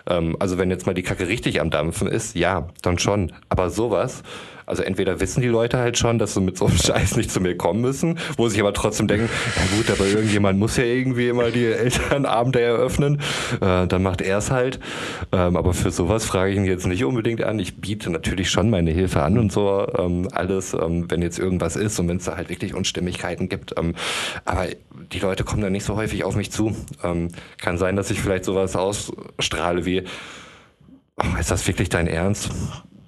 Ähm, 0.06 0.36
also 0.40 0.58
wenn 0.58 0.70
jetzt 0.70 0.86
mal 0.86 0.92
die 0.92 1.02
Kacke 1.02 1.26
richtig 1.26 1.62
am 1.62 1.70
Dampfen 1.70 2.06
ist, 2.06 2.36
ja, 2.36 2.68
dann 2.82 2.98
schon. 2.98 3.32
Aber 3.48 3.70
sowas, 3.70 4.22
also 4.66 4.82
entweder 4.82 5.20
wissen 5.20 5.40
die 5.40 5.48
Leute 5.48 5.78
halt 5.78 5.98
schon, 5.98 6.18
dass 6.18 6.34
sie 6.34 6.40
mit 6.40 6.58
so 6.58 6.66
einem 6.66 6.76
Scheiß 6.82 7.16
nicht 7.16 7.30
zu 7.30 7.40
mir 7.40 7.56
kommen 7.56 7.80
müssen, 7.80 8.18
wo 8.36 8.48
sich 8.48 8.60
aber 8.60 8.72
trotzdem 8.72 9.08
denken, 9.08 9.28
ja 9.56 9.76
gut, 9.76 9.90
aber 9.90 10.06
irgendjemand 10.06 10.58
muss 10.58 10.76
ja 10.76 10.84
irgendwie 10.84 11.28
immer 11.28 11.50
die 11.50 11.64
Elternabende 11.66 12.60
eröffnen, 12.60 13.20
äh, 13.60 13.86
dann 13.86 14.02
macht 14.02 14.20
er 14.20 14.38
es 14.38 14.50
halt. 14.50 14.80
Ähm, 15.32 15.56
aber 15.56 15.72
für 15.72 15.90
sowas 15.90 16.24
frage 16.24 16.52
ich 16.52 16.56
ihn 16.56 16.64
jetzt 16.64 16.86
nicht 16.86 17.04
unbedingt 17.04 17.22
unbedingt 17.22 17.44
an. 17.44 17.58
Ich 17.58 17.80
biete 17.80 18.10
natürlich 18.10 18.50
schon 18.50 18.70
meine 18.70 18.90
Hilfe 18.90 19.22
an 19.22 19.38
und 19.38 19.52
so 19.52 19.86
ähm, 19.96 20.28
alles, 20.32 20.74
ähm, 20.74 21.10
wenn 21.10 21.22
jetzt 21.22 21.38
irgendwas 21.38 21.76
ist 21.76 21.98
und 22.00 22.08
wenn 22.08 22.16
es 22.16 22.24
da 22.24 22.36
halt 22.36 22.48
wirklich 22.48 22.74
Unstimmigkeiten 22.74 23.48
gibt. 23.48 23.74
Ähm, 23.78 23.94
aber 24.44 24.66
die 25.12 25.18
Leute 25.18 25.44
kommen 25.44 25.62
dann 25.62 25.72
nicht 25.72 25.84
so 25.84 25.96
häufig 25.96 26.24
auf 26.24 26.34
mich 26.34 26.50
zu. 26.50 26.74
Ähm, 27.04 27.28
kann 27.58 27.78
sein, 27.78 27.96
dass 27.96 28.10
ich 28.10 28.20
vielleicht 28.20 28.44
sowas 28.44 28.76
ausstrahle 28.76 29.84
wie, 29.84 30.02
oh, 31.16 31.38
ist 31.38 31.50
das 31.50 31.66
wirklich 31.66 31.88
dein 31.88 32.06
Ernst? 32.06 32.50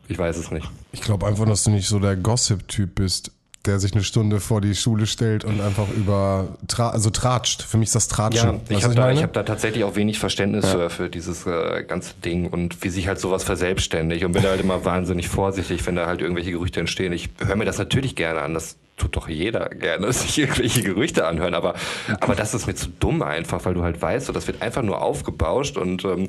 Ich 0.09 0.19
weiß 0.19 0.37
es 0.37 0.51
nicht. 0.51 0.69
Ich 0.93 1.01
glaube 1.01 1.27
einfach, 1.27 1.47
dass 1.47 1.65
du 1.65 1.71
nicht 1.71 1.89
so 1.89 1.99
der 1.99 2.17
Gossip-Typ 2.17 2.95
bist 2.95 3.31
der 3.65 3.79
sich 3.79 3.95
eine 3.95 4.05
Stunde 4.05 4.41
vor 4.41 4.61
die 4.61 4.75
Schule 4.75 5.07
stellt 5.07 5.45
und 5.45 5.61
einfach 5.61 5.89
über, 5.89 6.49
tra 6.69 6.91
also 6.91 7.11
tratscht. 7.11 7.63
Für 7.63 7.79
mich 7.79 7.87
ist 7.87 7.95
das 7.95 8.09
Tratschen. 8.09 8.61
Ja, 8.69 8.77
ich 8.77 8.85
habe 8.85 8.95
da, 8.95 9.15
hab 9.15 9.33
da 9.33 9.43
tatsächlich 9.43 9.85
auch 9.85 9.97
wenig 9.97 10.19
Verständnis 10.19 10.67
ja. 10.67 10.73
für, 10.73 10.91
für 10.91 11.11
dieses 11.11 11.47
äh, 11.47 11.83
ganze 11.85 12.15
Ding 12.23 12.47
und 12.47 12.83
wie 12.85 12.91
sich 12.91 13.09
halt 13.09 13.19
sowas 13.19 13.43
verselbstständigt 13.43 14.25
und 14.25 14.33
bin 14.33 14.43
da 14.43 14.51
halt 14.51 14.61
immer 14.61 14.85
wahnsinnig 14.85 15.29
vorsichtig, 15.29 15.87
wenn 15.87 15.97
da 15.97 16.07
halt 16.07 16.21
irgendwelche 16.21 16.51
Gerüchte 16.51 16.81
entstehen. 16.81 17.13
Ich 17.13 17.31
höre 17.39 17.57
mir 17.57 17.65
das 17.65 17.79
natürlich 17.79 18.17
gerne 18.17 18.43
an. 18.43 18.53
Das 18.53 18.77
tut 18.97 19.17
doch 19.17 19.29
jeder 19.29 19.69
gerne 19.69 20.13
sich 20.13 20.39
irgendwelche 20.39 20.83
Gerüchte 20.83 21.27
anhören, 21.27 21.55
aber, 21.55 21.75
aber 22.21 22.35
das 22.35 22.55
ist 22.55 22.67
mir 22.67 22.75
zu 22.75 22.89
dumm 22.89 23.23
einfach, 23.23 23.65
weil 23.65 23.75
du 23.75 23.83
halt 23.83 24.01
weißt, 24.01 24.27
so, 24.27 24.33
das 24.33 24.47
wird 24.47 24.63
einfach 24.63 24.83
nur 24.83 25.03
aufgebauscht 25.03 25.77
und 25.77 26.05
ähm, 26.05 26.29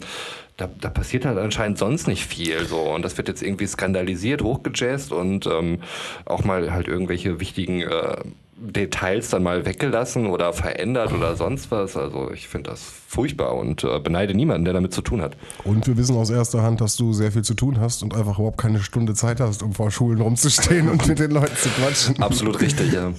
da, 0.57 0.69
da 0.79 0.89
passiert 0.89 1.25
halt 1.25 1.37
anscheinend 1.37 1.77
sonst 1.77 2.07
nicht 2.07 2.25
viel 2.25 2.65
so. 2.65 2.79
Und 2.79 3.03
das 3.03 3.17
wird 3.17 3.27
jetzt 3.27 3.43
irgendwie 3.43 3.67
skandalisiert, 3.67 4.41
hochgejazzt 4.41 5.11
und 5.11 5.45
ähm, 5.47 5.81
auch 6.23 6.43
mal 6.43 6.71
halt 6.71 6.87
irgendwelche 6.87 7.39
wichtigen 7.39 7.81
äh, 7.81 8.17
Details 8.57 9.29
dann 9.29 9.43
mal 9.43 9.65
weggelassen 9.65 10.27
oder 10.27 10.53
verändert 10.53 11.11
oder 11.11 11.35
sonst 11.35 11.71
was. 11.71 11.97
Also 11.97 12.31
ich 12.31 12.47
finde 12.47 12.69
das 12.71 12.81
furchtbar 13.07 13.55
und 13.55 13.83
äh, 13.83 13.99
beneide 13.99 14.33
niemanden, 14.33 14.65
der 14.65 14.73
damit 14.73 14.93
zu 14.93 15.01
tun 15.01 15.21
hat. 15.21 15.35
Und 15.63 15.87
wir 15.87 15.97
wissen 15.97 16.15
aus 16.15 16.29
erster 16.29 16.61
Hand, 16.61 16.79
dass 16.79 16.95
du 16.95 17.11
sehr 17.11 17.31
viel 17.31 17.43
zu 17.43 17.53
tun 17.53 17.79
hast 17.79 18.01
und 18.01 18.15
einfach 18.15 18.39
überhaupt 18.39 18.57
keine 18.57 18.81
Stunde 18.81 19.13
Zeit 19.13 19.41
hast, 19.41 19.61
um 19.61 19.73
vor 19.73 19.91
Schulen 19.91 20.21
rumzustehen 20.21 20.89
und 20.89 21.05
mit 21.07 21.19
den 21.19 21.31
Leuten 21.31 21.55
zu 21.55 21.69
quatschen. 21.69 22.21
Absolut 22.21 22.61
richtig, 22.61 22.93
ja. 22.93 23.11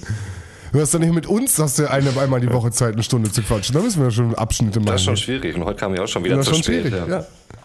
Du 0.72 0.80
hast 0.80 0.94
doch 0.94 0.98
nicht 0.98 1.14
mit 1.14 1.26
uns, 1.26 1.58
hast 1.58 1.78
du 1.78 1.90
eine, 1.90 2.10
einmal 2.18 2.40
die 2.40 2.52
Woche 2.52 2.70
Zeit, 2.70 2.94
eine 2.94 3.02
Stunde 3.02 3.30
zu 3.30 3.42
quatschen. 3.42 3.74
Da 3.74 3.82
müssen 3.82 4.02
wir 4.02 4.10
schon 4.10 4.34
Abschnitte 4.34 4.80
machen. 4.80 4.92
Das 4.92 5.00
ist 5.02 5.04
schon 5.04 5.16
schwierig. 5.16 5.54
Und 5.54 5.64
heute 5.64 5.78
kam 5.78 5.94
ich 5.94 6.00
auch 6.00 6.08
schon 6.08 6.24
wieder 6.24 6.36
das 6.36 6.46
zu 6.46 6.54
schon 6.54 6.62
spät. 6.62 6.86
Schwierig. 6.86 7.08
Ja. 7.08 7.24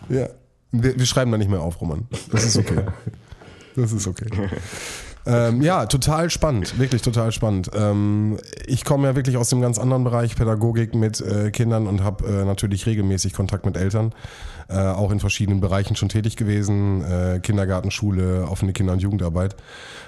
ja. 0.10 0.20
ja. 0.22 0.30
Wir, 0.72 0.98
wir, 0.98 1.06
schreiben 1.06 1.32
da 1.32 1.38
nicht 1.38 1.50
mehr 1.50 1.62
auf, 1.62 1.82
Roman. 1.82 2.08
Das 2.32 2.46
ist 2.46 2.58
okay. 2.58 2.86
Das 3.76 3.92
ist 3.92 4.08
okay. 4.08 4.28
Ähm, 5.26 5.62
ja, 5.62 5.86
total 5.86 6.30
spannend, 6.30 6.80
wirklich 6.80 7.02
total 7.04 7.32
spannend. 7.32 7.70
Ähm, 7.76 8.38
ich 8.66 8.84
komme 8.84 9.08
ja 9.08 9.16
wirklich 9.16 9.38
aus 9.38 9.50
dem 9.50 9.62
ganz 9.62 9.78
anderen 9.78 10.04
Bereich 10.04 10.36
Pädagogik 10.36 10.96
mit 10.96 11.22
äh, 11.22 11.52
Kindern 11.52 11.88
und 11.88 12.04
habe 12.04 12.26
äh, 12.26 12.46
natürlich 12.46 12.86
regelmäßig 12.88 13.34
Kontakt 13.34 13.66
mit 13.66 13.78
Eltern, 13.78 14.14
äh, 14.68 14.80
auch 14.80 15.12
in 15.12 15.20
verschiedenen 15.20 15.60
Bereichen 15.60 15.96
schon 15.96 16.10
tätig 16.10 16.38
gewesen, 16.38 17.04
äh, 17.04 17.40
Kindergarten, 17.40 17.92
Schule, 17.92 18.48
offene 18.50 18.74
Kinder- 18.74 18.94
und 18.94 19.02
Jugendarbeit. 19.02 19.56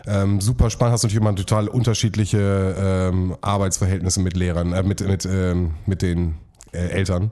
Ähm, 0.07 0.41
super 0.41 0.71
spannend, 0.71 0.93
hast 0.93 1.03
natürlich 1.03 1.21
immer 1.21 1.35
total 1.35 1.67
unterschiedliche 1.67 2.75
ähm, 2.79 3.35
Arbeitsverhältnisse 3.41 4.19
mit 4.19 4.35
Lehrern, 4.35 4.73
äh, 4.73 4.81
mit, 4.81 5.07
mit, 5.07 5.25
ähm, 5.25 5.75
mit 5.85 6.01
den 6.01 6.35
äh, 6.71 6.87
Eltern. 6.87 7.31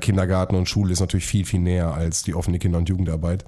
Kindergarten 0.00 0.54
und 0.54 0.68
Schule 0.68 0.92
ist 0.92 1.00
natürlich 1.00 1.26
viel, 1.26 1.44
viel 1.44 1.58
näher 1.58 1.92
als 1.92 2.22
die 2.22 2.34
offene 2.34 2.58
Kinder- 2.58 2.78
und 2.78 2.88
Jugendarbeit. 2.88 3.44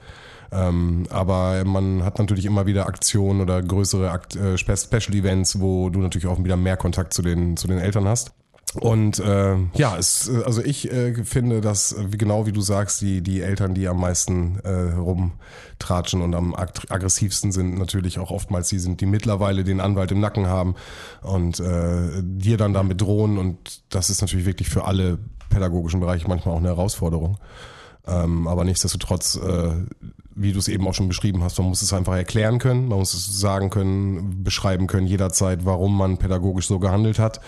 Ähm, 0.55 1.07
aber 1.11 1.65
man 1.65 2.05
hat 2.05 2.19
natürlich 2.19 2.45
immer 2.45 2.67
wieder 2.67 2.87
Aktionen 2.87 3.41
oder 3.41 3.61
größere 3.61 4.11
Akt, 4.11 4.37
äh, 4.37 4.57
Special 4.57 5.15
Events, 5.15 5.61
wo 5.61 5.91
du 5.91 6.01
natürlich 6.01 6.29
auch 6.29 6.43
wieder 6.43 6.57
mehr 6.57 6.77
Kontakt 6.77 7.13
zu 7.13 7.23
den, 7.23 7.57
zu 7.57 7.67
den 7.67 7.79
Eltern 7.79 8.07
hast. 8.07 8.33
Und 8.81 9.21
äh, 9.21 9.57
ja, 9.75 9.97
es, 9.97 10.29
also 10.45 10.61
ich 10.63 10.91
äh, 10.91 11.15
finde, 11.25 11.61
dass 11.61 11.95
genau 12.11 12.47
wie 12.47 12.53
du 12.53 12.61
sagst, 12.61 13.01
die 13.01 13.21
die 13.21 13.41
Eltern, 13.41 13.75
die 13.75 13.87
am 13.87 14.01
meisten 14.01 14.59
äh, 14.65 14.95
rumtratschen 14.95 16.23
und 16.23 16.35
am 16.35 16.55
ag 16.55 16.73
aggressivsten 16.89 17.53
sind, 17.53 17.79
natürlich 17.79 18.19
auch 18.19 18.33
oftmals 18.33 18.69
die 18.69 18.81
sind, 18.81 19.01
die 19.01 19.07
mittlerweile 19.07 19.63
den 19.63 19.81
Anwalt 19.81 20.11
im 20.11 20.19
Nacken 20.19 20.49
haben 20.49 20.75
und 21.23 21.61
äh, 21.61 22.21
dir 22.23 22.57
dann 22.57 22.75
damit 22.75 23.01
drohen. 23.01 23.39
Und 23.39 23.83
das 23.91 24.11
ist 24.11 24.23
natürlich 24.23 24.47
wirklich 24.47 24.69
für 24.69 24.85
alle 24.85 25.19
pädagogischen 25.51 26.01
Bereiche 26.01 26.27
manchmal 26.27 26.55
auch 26.55 26.59
eine 26.61 26.69
Herausforderung. 26.69 27.39
Ähm, 28.07 28.47
aber 28.47 28.65
nichtsdestotrotz 28.65 29.37
äh, 29.37 29.73
wie 30.37 30.53
du 30.53 30.59
es 30.59 30.69
eben 30.69 30.87
auch 30.87 30.95
schon 30.95 31.09
beschrieben 31.09 31.43
hast, 31.43 31.59
man 31.59 31.69
muss 31.69 31.83
es 31.83 31.93
einfach 31.93 32.15
erklären 32.15 32.59
können, 32.59 32.89
man 32.89 32.99
muss 32.99 33.15
es 33.15 33.39
sagen 33.39 33.71
können, 33.71 34.43
beschreiben 34.43 34.87
können 34.87 35.07
jederzeit, 35.07 35.65
warum 35.65 35.97
man 35.97 36.19
pädagogisch 36.19 36.67
so 36.67 36.79
gehandelt 36.79 37.19
hat 37.19 37.41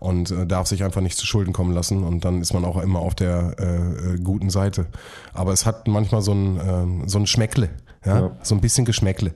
und 0.00 0.30
äh, 0.30 0.46
darf 0.46 0.66
sich 0.66 0.82
einfach 0.82 1.00
nicht 1.00 1.16
zu 1.16 1.26
Schulden 1.26 1.52
kommen 1.52 1.72
lassen 1.72 2.02
und 2.02 2.24
dann 2.24 2.40
ist 2.40 2.52
man 2.52 2.64
auch 2.64 2.80
immer 2.80 2.98
auf 3.00 3.14
der 3.14 3.56
äh, 3.58 4.14
äh 4.14 4.18
guten 4.18 4.50
Seite. 4.50 4.86
Aber 5.32 5.52
es 5.52 5.66
hat 5.66 5.86
manchmal 5.86 6.22
so 6.22 6.32
ein, 6.32 7.04
äh, 7.04 7.08
so 7.08 7.18
ein 7.18 7.26
Schmeckle, 7.26 7.70
ja? 8.04 8.20
ja? 8.20 8.30
so 8.42 8.54
ein 8.54 8.60
bisschen 8.60 8.84
Geschmäckle. 8.84 9.34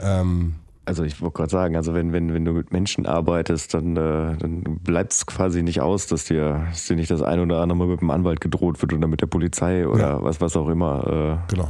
Ähm, 0.00 0.56
also 0.86 1.02
ich 1.04 1.20
wollte 1.20 1.38
gerade 1.38 1.50
sagen, 1.50 1.76
also 1.76 1.94
wenn, 1.94 2.12
wenn, 2.12 2.32
wenn 2.34 2.44
du 2.44 2.52
mit 2.52 2.72
Menschen 2.72 3.06
arbeitest, 3.06 3.74
dann, 3.74 3.96
äh, 3.96 4.36
dann 4.36 4.62
bleibt 4.82 5.12
es 5.12 5.26
quasi 5.26 5.62
nicht 5.62 5.80
aus, 5.80 6.06
dass 6.06 6.24
dir, 6.24 6.66
dass 6.70 6.86
dir 6.86 6.96
nicht 6.96 7.10
das 7.10 7.22
eine 7.22 7.42
oder 7.42 7.60
andere 7.60 7.78
Mal 7.78 7.86
mit 7.88 8.00
dem 8.00 8.10
Anwalt 8.10 8.40
gedroht 8.40 8.80
wird 8.82 8.92
oder 8.92 9.08
mit 9.08 9.20
der 9.20 9.26
Polizei 9.26 9.86
oder 9.86 10.00
ja. 10.00 10.22
was, 10.22 10.40
was 10.40 10.56
auch 10.56 10.68
immer. 10.68 11.40
Äh, 11.48 11.54
genau. 11.54 11.68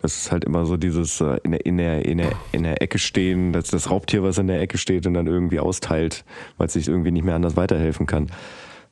Das 0.00 0.16
ist 0.16 0.32
halt 0.32 0.44
immer 0.44 0.64
so 0.64 0.76
dieses 0.76 1.20
äh, 1.20 1.38
in, 1.42 1.52
der, 1.52 1.66
in, 1.66 1.76
der, 1.78 2.04
in, 2.04 2.18
der, 2.18 2.32
in 2.52 2.62
der 2.62 2.82
Ecke 2.82 2.98
stehen, 2.98 3.52
das, 3.52 3.68
das 3.68 3.90
Raubtier, 3.90 4.22
was 4.22 4.38
in 4.38 4.46
der 4.46 4.60
Ecke 4.60 4.78
steht 4.78 5.06
und 5.06 5.14
dann 5.14 5.26
irgendwie 5.26 5.60
austeilt, 5.60 6.24
weil 6.56 6.66
es 6.66 6.72
sich 6.72 6.88
irgendwie 6.88 7.10
nicht 7.10 7.24
mehr 7.24 7.34
anders 7.34 7.56
weiterhelfen 7.56 8.06
kann. 8.06 8.30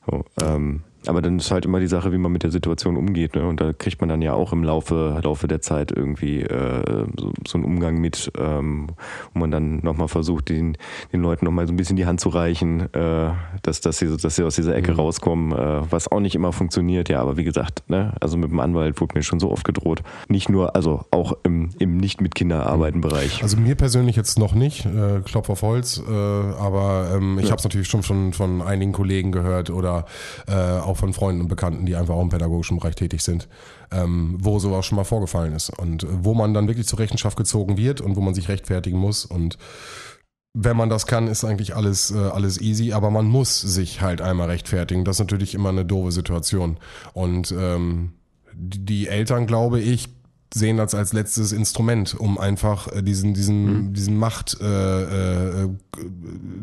So, 0.08 0.24
ähm, 0.42 0.82
aber 1.08 1.22
dann 1.22 1.38
ist 1.38 1.50
halt 1.50 1.64
immer 1.64 1.80
die 1.80 1.86
Sache, 1.86 2.12
wie 2.12 2.18
man 2.18 2.32
mit 2.32 2.42
der 2.42 2.50
Situation 2.50 2.96
umgeht. 2.96 3.34
Ne? 3.34 3.46
Und 3.46 3.60
da 3.60 3.72
kriegt 3.72 4.00
man 4.00 4.08
dann 4.08 4.22
ja 4.22 4.34
auch 4.34 4.52
im 4.52 4.64
Laufe, 4.64 5.20
Laufe 5.22 5.48
der 5.48 5.60
Zeit 5.60 5.92
irgendwie 5.92 6.42
äh, 6.42 7.06
so, 7.18 7.32
so 7.46 7.58
einen 7.58 7.64
Umgang 7.64 7.98
mit, 7.98 8.30
ähm, 8.38 8.88
wo 9.32 9.40
man 9.40 9.50
dann 9.50 9.78
nochmal 9.78 10.08
versucht, 10.08 10.48
den, 10.48 10.76
den 11.12 11.22
Leuten 11.22 11.44
nochmal 11.44 11.66
so 11.66 11.72
ein 11.72 11.76
bisschen 11.76 11.96
die 11.96 12.06
Hand 12.06 12.20
zu 12.20 12.28
reichen, 12.28 12.92
äh, 12.94 13.30
dass, 13.62 13.80
dass, 13.80 13.98
sie, 13.98 14.16
dass 14.16 14.36
sie 14.36 14.44
aus 14.44 14.56
dieser 14.56 14.74
Ecke 14.74 14.92
mhm. 14.92 14.98
rauskommen, 14.98 15.52
äh, 15.52 15.90
was 15.90 16.10
auch 16.10 16.20
nicht 16.20 16.34
immer 16.34 16.52
funktioniert. 16.52 17.08
Ja, 17.08 17.20
aber 17.20 17.36
wie 17.36 17.44
gesagt, 17.44 17.88
ne? 17.88 18.12
also 18.20 18.36
mit 18.36 18.50
dem 18.50 18.60
Anwalt 18.60 19.00
wurde 19.00 19.16
mir 19.16 19.22
schon 19.22 19.40
so 19.40 19.50
oft 19.50 19.64
gedroht. 19.64 20.02
Nicht 20.28 20.48
nur, 20.48 20.74
also 20.74 21.04
auch 21.10 21.36
im, 21.42 21.70
im 21.78 21.96
nicht 21.96 22.20
mit 22.20 22.34
Kinder 22.34 22.66
arbeiten 22.66 23.00
Bereich. 23.00 23.42
Also 23.42 23.56
mir 23.56 23.74
persönlich 23.74 24.16
jetzt 24.16 24.38
noch 24.38 24.54
nicht, 24.54 24.86
äh, 24.86 25.20
Klopf 25.24 25.50
auf 25.50 25.62
Holz, 25.62 26.02
äh, 26.06 26.12
aber 26.12 27.10
ähm, 27.14 27.38
ich 27.38 27.46
ja. 27.46 27.50
habe 27.50 27.58
es 27.58 27.64
natürlich 27.64 27.88
schon 27.88 28.02
von, 28.02 28.32
von 28.32 28.62
einigen 28.62 28.92
Kollegen 28.92 29.32
gehört 29.32 29.70
oder 29.70 30.06
äh, 30.48 30.52
auch 30.52 30.95
auch 30.96 31.00
von 31.00 31.12
Freunden 31.12 31.42
und 31.42 31.48
Bekannten, 31.48 31.86
die 31.86 31.94
einfach 31.94 32.14
auch 32.14 32.22
im 32.22 32.28
pädagogischen 32.30 32.78
Bereich 32.78 32.94
tätig 32.94 33.22
sind, 33.22 33.48
ähm, 33.92 34.36
wo 34.40 34.58
sowas 34.58 34.86
schon 34.86 34.96
mal 34.96 35.04
vorgefallen 35.04 35.52
ist 35.52 35.70
und 35.70 36.06
wo 36.10 36.34
man 36.34 36.54
dann 36.54 36.68
wirklich 36.68 36.86
zur 36.86 36.98
Rechenschaft 36.98 37.36
gezogen 37.36 37.76
wird 37.76 38.00
und 38.00 38.16
wo 38.16 38.20
man 38.20 38.34
sich 38.34 38.48
rechtfertigen 38.48 38.98
muss 38.98 39.24
und 39.24 39.58
wenn 40.58 40.76
man 40.76 40.88
das 40.88 41.06
kann, 41.06 41.28
ist 41.28 41.44
eigentlich 41.44 41.76
alles, 41.76 42.10
äh, 42.10 42.16
alles 42.16 42.58
easy, 42.58 42.94
aber 42.94 43.10
man 43.10 43.26
muss 43.26 43.60
sich 43.60 44.00
halt 44.00 44.22
einmal 44.22 44.48
rechtfertigen. 44.48 45.04
Das 45.04 45.16
ist 45.16 45.20
natürlich 45.20 45.54
immer 45.54 45.68
eine 45.68 45.84
doofe 45.84 46.12
Situation. 46.12 46.78
Und 47.12 47.52
ähm, 47.52 48.14
die 48.54 49.06
Eltern, 49.06 49.46
glaube 49.46 49.80
ich, 49.80 50.15
sehen 50.56 50.78
das 50.78 50.94
als 50.94 51.12
letztes 51.12 51.52
Instrument, 51.52 52.14
um 52.14 52.38
einfach 52.38 52.88
äh, 52.88 53.02
diesen, 53.02 53.34
diesen, 53.34 53.88
mhm. 53.88 53.92
diesen 53.92 54.16
Macht, 54.16 54.56
äh, 54.60 55.64
äh, 55.64 55.68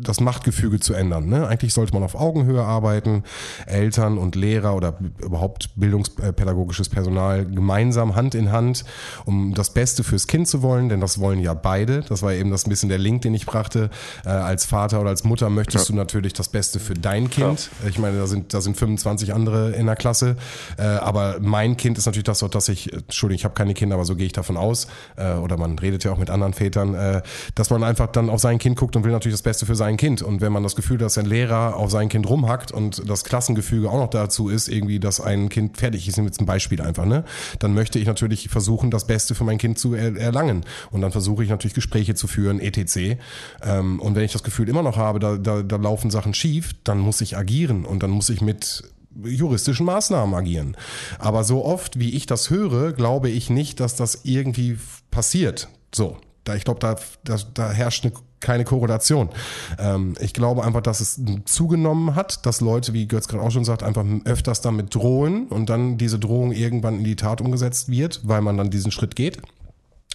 das 0.02 0.20
Machtgefüge 0.20 0.80
zu 0.80 0.94
ändern. 0.94 1.28
Ne? 1.28 1.46
Eigentlich 1.46 1.72
sollte 1.72 1.94
man 1.94 2.02
auf 2.02 2.14
Augenhöhe 2.14 2.62
arbeiten, 2.62 3.22
Eltern 3.66 4.18
und 4.18 4.34
Lehrer 4.34 4.74
oder 4.74 4.98
überhaupt 5.22 5.70
bildungspädagogisches 5.76 6.88
Personal 6.88 7.44
gemeinsam 7.44 8.16
Hand 8.16 8.34
in 8.34 8.50
Hand, 8.50 8.84
um 9.24 9.54
das 9.54 9.70
Beste 9.70 10.02
fürs 10.02 10.26
Kind 10.26 10.48
zu 10.48 10.62
wollen, 10.62 10.88
denn 10.88 11.00
das 11.00 11.20
wollen 11.20 11.40
ja 11.40 11.54
beide. 11.54 12.00
Das 12.00 12.22
war 12.22 12.32
eben 12.32 12.50
das 12.50 12.66
ein 12.66 12.70
bisschen 12.70 12.88
der 12.88 12.98
Link, 12.98 13.22
den 13.22 13.34
ich 13.34 13.46
brachte. 13.46 13.90
Äh, 14.24 14.30
als 14.30 14.64
Vater 14.64 15.00
oder 15.00 15.10
als 15.10 15.22
Mutter 15.22 15.50
möchtest 15.50 15.88
ja. 15.88 15.92
du 15.92 15.96
natürlich 15.96 16.32
das 16.32 16.48
Beste 16.48 16.80
für 16.80 16.94
dein 16.94 17.30
Kind. 17.30 17.70
Ja. 17.82 17.88
Ich 17.88 17.98
meine, 17.98 18.18
da 18.18 18.26
sind, 18.26 18.52
da 18.54 18.60
sind 18.60 18.76
25 18.76 19.32
andere 19.32 19.70
in 19.72 19.86
der 19.86 19.96
Klasse, 19.96 20.36
äh, 20.78 20.82
aber 20.82 21.36
mein 21.40 21.76
Kind 21.76 21.96
ist 21.96 22.06
natürlich 22.06 22.24
das, 22.24 22.40
dass 22.40 22.68
ich, 22.68 22.92
Entschuldigung, 22.92 23.38
ich 23.38 23.44
habe 23.44 23.54
keine 23.54 23.74
Kinder, 23.74 23.83
Kinder, 23.84 23.96
aber 23.96 24.06
so 24.06 24.16
gehe 24.16 24.26
ich 24.26 24.32
davon 24.32 24.56
aus, 24.56 24.86
äh, 25.16 25.34
oder 25.34 25.58
man 25.58 25.78
redet 25.78 26.04
ja 26.04 26.12
auch 26.12 26.18
mit 26.18 26.30
anderen 26.30 26.54
Vätern, 26.54 26.94
äh, 26.94 27.22
dass 27.54 27.68
man 27.68 27.84
einfach 27.84 28.06
dann 28.06 28.30
auf 28.30 28.40
sein 28.40 28.58
Kind 28.58 28.76
guckt 28.76 28.96
und 28.96 29.04
will 29.04 29.12
natürlich 29.12 29.34
das 29.34 29.42
Beste 29.42 29.66
für 29.66 29.76
sein 29.76 29.98
Kind. 29.98 30.22
Und 30.22 30.40
wenn 30.40 30.52
man 30.52 30.62
das 30.62 30.74
Gefühl 30.74 30.96
hat, 30.96 31.02
dass 31.02 31.18
ein 31.18 31.26
Lehrer 31.26 31.76
auf 31.76 31.90
sein 31.90 32.08
Kind 32.08 32.26
rumhackt 32.28 32.72
und 32.72 33.08
das 33.08 33.24
Klassengefüge 33.24 33.90
auch 33.90 33.98
noch 33.98 34.08
dazu 34.08 34.48
ist, 34.48 34.68
irgendwie, 34.68 34.98
dass 35.00 35.20
ein 35.20 35.50
Kind 35.50 35.76
fertig 35.76 36.08
ist, 36.08 36.16
jetzt 36.16 36.40
ein 36.40 36.46
Beispiel 36.46 36.80
einfach, 36.80 37.04
ne? 37.04 37.24
Dann 37.58 37.74
möchte 37.74 37.98
ich 37.98 38.06
natürlich 38.06 38.48
versuchen, 38.48 38.90
das 38.90 39.06
Beste 39.06 39.34
für 39.34 39.44
mein 39.44 39.58
Kind 39.58 39.78
zu 39.78 39.94
er 39.94 40.16
erlangen. 40.16 40.64
Und 40.90 41.02
dann 41.02 41.12
versuche 41.12 41.44
ich 41.44 41.50
natürlich 41.50 41.74
Gespräche 41.74 42.14
zu 42.14 42.26
führen, 42.26 42.60
etc. 42.60 43.18
Ähm, 43.62 44.00
und 44.00 44.14
wenn 44.14 44.24
ich 44.24 44.32
das 44.32 44.42
Gefühl 44.42 44.68
immer 44.68 44.82
noch 44.82 44.96
habe, 44.96 45.18
da, 45.18 45.36
da, 45.36 45.62
da 45.62 45.76
laufen 45.76 46.10
Sachen 46.10 46.32
schief, 46.32 46.72
dann 46.84 46.98
muss 46.98 47.20
ich 47.20 47.36
agieren 47.36 47.84
und 47.84 48.02
dann 48.02 48.10
muss 48.10 48.30
ich 48.30 48.40
mit 48.40 48.82
juristischen 49.22 49.86
Maßnahmen 49.86 50.34
agieren. 50.34 50.76
Aber 51.18 51.44
so 51.44 51.64
oft, 51.64 51.98
wie 51.98 52.10
ich 52.10 52.26
das 52.26 52.50
höre, 52.50 52.92
glaube 52.92 53.30
ich 53.30 53.50
nicht, 53.50 53.80
dass 53.80 53.96
das 53.96 54.20
irgendwie 54.24 54.78
passiert. 55.10 55.68
So, 55.94 56.16
da, 56.44 56.54
ich 56.54 56.64
glaube, 56.64 56.80
da, 56.80 56.96
da, 57.24 57.36
da 57.54 57.70
herrscht 57.70 58.04
eine, 58.04 58.14
keine 58.40 58.64
Korrelation. 58.64 59.30
Ähm, 59.78 60.14
ich 60.20 60.34
glaube 60.34 60.64
einfach, 60.64 60.82
dass 60.82 61.00
es 61.00 61.20
zugenommen 61.46 62.14
hat, 62.14 62.44
dass 62.44 62.60
Leute, 62.60 62.92
wie 62.92 63.08
Götz 63.08 63.28
gerade 63.28 63.42
auch 63.42 63.50
schon 63.50 63.64
sagt, 63.64 63.82
einfach 63.82 64.04
öfters 64.24 64.60
damit 64.60 64.94
drohen 64.94 65.48
und 65.48 65.70
dann 65.70 65.96
diese 65.96 66.18
Drohung 66.18 66.52
irgendwann 66.52 66.98
in 66.98 67.04
die 67.04 67.16
Tat 67.16 67.40
umgesetzt 67.40 67.88
wird, 67.88 68.20
weil 68.24 68.42
man 68.42 68.56
dann 68.56 68.70
diesen 68.70 68.90
Schritt 68.90 69.16
geht. 69.16 69.38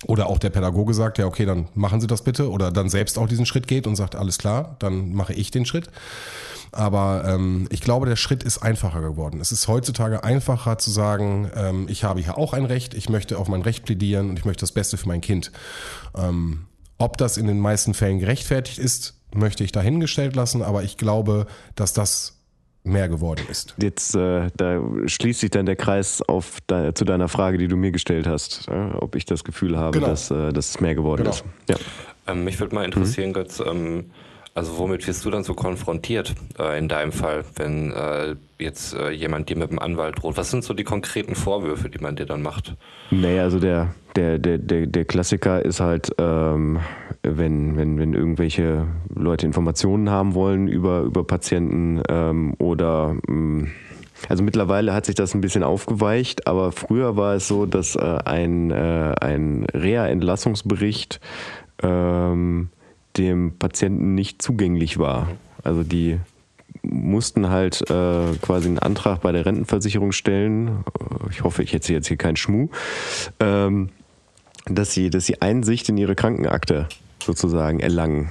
Oder 0.06 0.28
auch 0.28 0.40
der 0.40 0.50
Pädagoge 0.50 0.94
sagt, 0.94 1.18
ja, 1.18 1.26
okay, 1.26 1.46
dann 1.46 1.68
machen 1.76 2.00
Sie 2.00 2.08
das 2.08 2.24
bitte. 2.24 2.50
Oder 2.50 2.72
dann 2.72 2.90
selbst 2.90 3.18
auch 3.18 3.28
diesen 3.28 3.46
Schritt 3.46 3.68
geht 3.68 3.86
und 3.86 3.96
sagt, 3.96 4.16
alles 4.16 4.38
klar, 4.38 4.76
dann 4.80 5.14
mache 5.14 5.34
ich 5.34 5.52
den 5.52 5.66
Schritt. 5.66 5.90
Aber 6.72 7.24
ähm, 7.26 7.68
ich 7.72 7.82
glaube, 7.82 8.06
der 8.06 8.16
Schritt 8.16 8.44
ist 8.44 8.60
einfacher 8.60 9.02
geworden. 9.02 9.42
Es 9.42 9.52
ist 9.52 9.68
heutzutage 9.68 10.24
einfacher 10.24 10.78
zu 10.78 10.92
sagen, 10.92 11.50
ähm, 11.56 11.88
ich 11.90 12.04
habe 12.04 12.22
hier 12.22 12.38
auch 12.38 12.54
ein 12.54 12.66
Recht, 12.66 12.94
ich 12.94 13.10
möchte 13.10 13.38
auf 13.38 13.48
mein 13.48 13.62
Recht 13.62 13.86
plädieren 13.86 14.30
und 14.30 14.40
ich 14.40 14.46
möchte 14.46 14.62
das 14.62 14.72
Beste 14.72 14.98
für 14.98 15.08
mein 15.08 15.22
Kind. 15.22 15.52
Ähm, 16.16 16.66
ob 16.98 17.18
das 17.18 17.38
in 17.38 17.48
den 17.48 17.60
meisten 17.60 17.94
Fällen 17.94 18.20
gerechtfertigt 18.20 18.78
ist, 18.78 19.16
möchte 19.34 19.64
ich 19.64 19.72
dahingestellt 19.72 20.36
lassen, 20.36 20.62
aber 20.62 20.84
ich 20.84 20.98
glaube, 20.98 21.48
dass 21.76 21.94
das 21.94 22.39
mehr 22.90 23.08
geworden 23.08 23.46
ist. 23.50 23.76
Jetzt, 23.82 24.16
äh, 24.16 24.48
da 24.56 24.82
schließt 25.06 25.40
sich 25.40 25.50
dann 25.50 25.66
der 25.66 25.76
Kreis 25.76 26.22
auf 26.22 26.60
de 26.70 26.94
zu 26.94 27.06
deiner 27.06 27.30
Frage, 27.30 27.58
die 27.58 27.68
du 27.68 27.78
mir 27.78 27.92
gestellt 27.92 28.28
hast, 28.28 28.68
äh, 28.68 28.72
ob 28.72 29.16
ich 29.16 29.26
das 29.26 29.44
Gefühl 29.44 29.78
habe, 29.78 30.00
genau. 30.00 30.08
dass, 30.08 30.32
äh, 30.32 30.52
dass 30.52 30.70
es 30.70 30.82
mehr 30.82 30.96
geworden 30.96 31.24
genau. 31.24 31.36
ist. 31.36 31.44
Ja. 31.70 31.76
Ähm, 32.28 32.44
mich 32.44 32.60
würde 32.60 32.76
mal 32.76 32.86
interessieren, 32.86 33.30
mhm. 33.30 33.34
Götz, 33.34 33.60
ähm, 33.60 34.12
also 34.60 34.78
womit 34.78 35.08
wirst 35.08 35.24
du 35.24 35.32
dann 35.32 35.44
so 35.44 35.54
konfrontiert 35.54 36.36
äh, 36.60 36.78
in 36.78 36.90
deinem 36.90 37.14
Fall, 37.14 37.46
wenn 37.56 37.92
äh, 37.92 38.36
jetzt 38.58 38.94
äh, 38.94 39.10
jemand 39.10 39.50
dir 39.50 39.58
mit 39.58 39.72
dem 39.72 39.80
Anwalt 39.80 40.22
droht? 40.22 40.36
Was 40.36 40.52
sind 40.52 40.66
so 40.66 40.74
die 40.74 40.84
konkreten 40.84 41.34
Vorwürfe, 41.34 41.90
die 41.90 42.00
man 42.00 42.18
dir 42.18 42.26
dann 42.26 42.42
macht? 42.42 42.76
Naja, 43.10 43.44
also 43.44 43.60
der, 43.60 43.94
der, 44.18 44.38
der, 44.38 44.58
der, 44.58 44.86
der 44.86 45.06
Klassiker 45.06 45.64
ist 45.64 45.80
halt, 45.80 46.12
ähm, 46.18 46.82
wenn, 47.24 47.78
wenn, 47.78 47.98
wenn 47.98 48.14
irgendwelche 48.14 48.88
Leute 49.16 49.46
Informationen 49.46 50.10
haben 50.10 50.34
wollen 50.34 50.68
über, 50.68 51.04
über 51.04 51.26
Patienten 51.26 52.02
ähm, 52.10 52.54
oder 52.58 53.16
ähm, 53.30 53.72
also 54.28 54.44
mittlerweile 54.44 54.94
hat 54.94 55.06
sich 55.06 55.16
das 55.16 55.34
ein 55.34 55.40
bisschen 55.40 55.64
aufgeweicht, 55.64 56.46
aber 56.48 56.74
früher 56.74 57.16
war 57.16 57.36
es 57.36 57.48
so, 57.48 57.66
dass 57.66 57.96
äh, 57.96 58.18
ein, 58.26 58.72
äh, 58.72 59.16
ein 59.22 59.66
Reha-Entlassungsbericht 59.74 61.22
ähm, 61.82 62.70
dem 63.20 63.58
Patienten 63.58 64.16
nicht 64.16 64.42
zugänglich 64.42 64.98
war. 64.98 65.28
Also 65.64 65.84
die 65.84 66.18
mussten 66.82 67.50
halt 67.50 67.82
äh, 67.90 68.34
quasi 68.42 68.68
einen 68.68 68.80
Antrag 68.80 69.22
bei 69.22 69.32
der 69.32 69.46
Rentenversicherung 69.46 70.12
stellen. 70.12 70.84
Äh, 71.00 71.30
ich 71.30 71.44
hoffe, 71.44 71.64
ich 71.64 71.74
hätte 71.74 71.92
jetzt 71.94 72.08
hier 72.08 72.18
keinen 72.18 72.38
Schmuh, 72.38 72.70
ähm, 73.40 73.90
dass 74.66 74.94
sie, 74.94 75.10
dass 75.10 75.26
sie 75.26 75.42
Einsicht 75.42 75.90
in 75.90 75.98
ihre 75.98 76.16
Krankenakte 76.16 76.88
sozusagen 77.22 77.82
erlangen. 77.82 78.30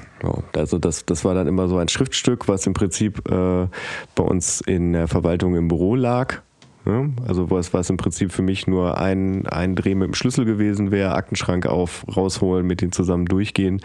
Also 0.56 0.78
das, 0.78 1.04
das 1.04 1.24
war 1.24 1.34
dann 1.34 1.46
immer 1.46 1.68
so 1.68 1.76
ein 1.76 1.88
Schriftstück, 1.88 2.48
was 2.48 2.66
im 2.66 2.72
Prinzip 2.72 3.28
äh, 3.30 3.66
bei 4.14 4.24
uns 4.24 4.62
in 4.62 4.94
der 4.94 5.08
Verwaltung 5.08 5.54
im 5.54 5.68
Büro 5.68 5.94
lag 5.94 6.40
Ne? 6.88 7.12
Also 7.26 7.50
was, 7.50 7.74
was 7.74 7.90
im 7.90 7.98
Prinzip 7.98 8.32
für 8.32 8.40
mich 8.40 8.66
nur 8.66 8.96
ein, 8.96 9.46
ein 9.46 9.76
Dreh 9.76 9.94
mit 9.94 10.06
dem 10.06 10.14
Schlüssel 10.14 10.46
gewesen 10.46 10.90
wäre, 10.90 11.14
Aktenschrank 11.14 11.66
auf, 11.66 12.06
rausholen, 12.16 12.66
mit 12.66 12.80
denen 12.80 12.92
zusammen 12.92 13.26
durchgehen, 13.26 13.82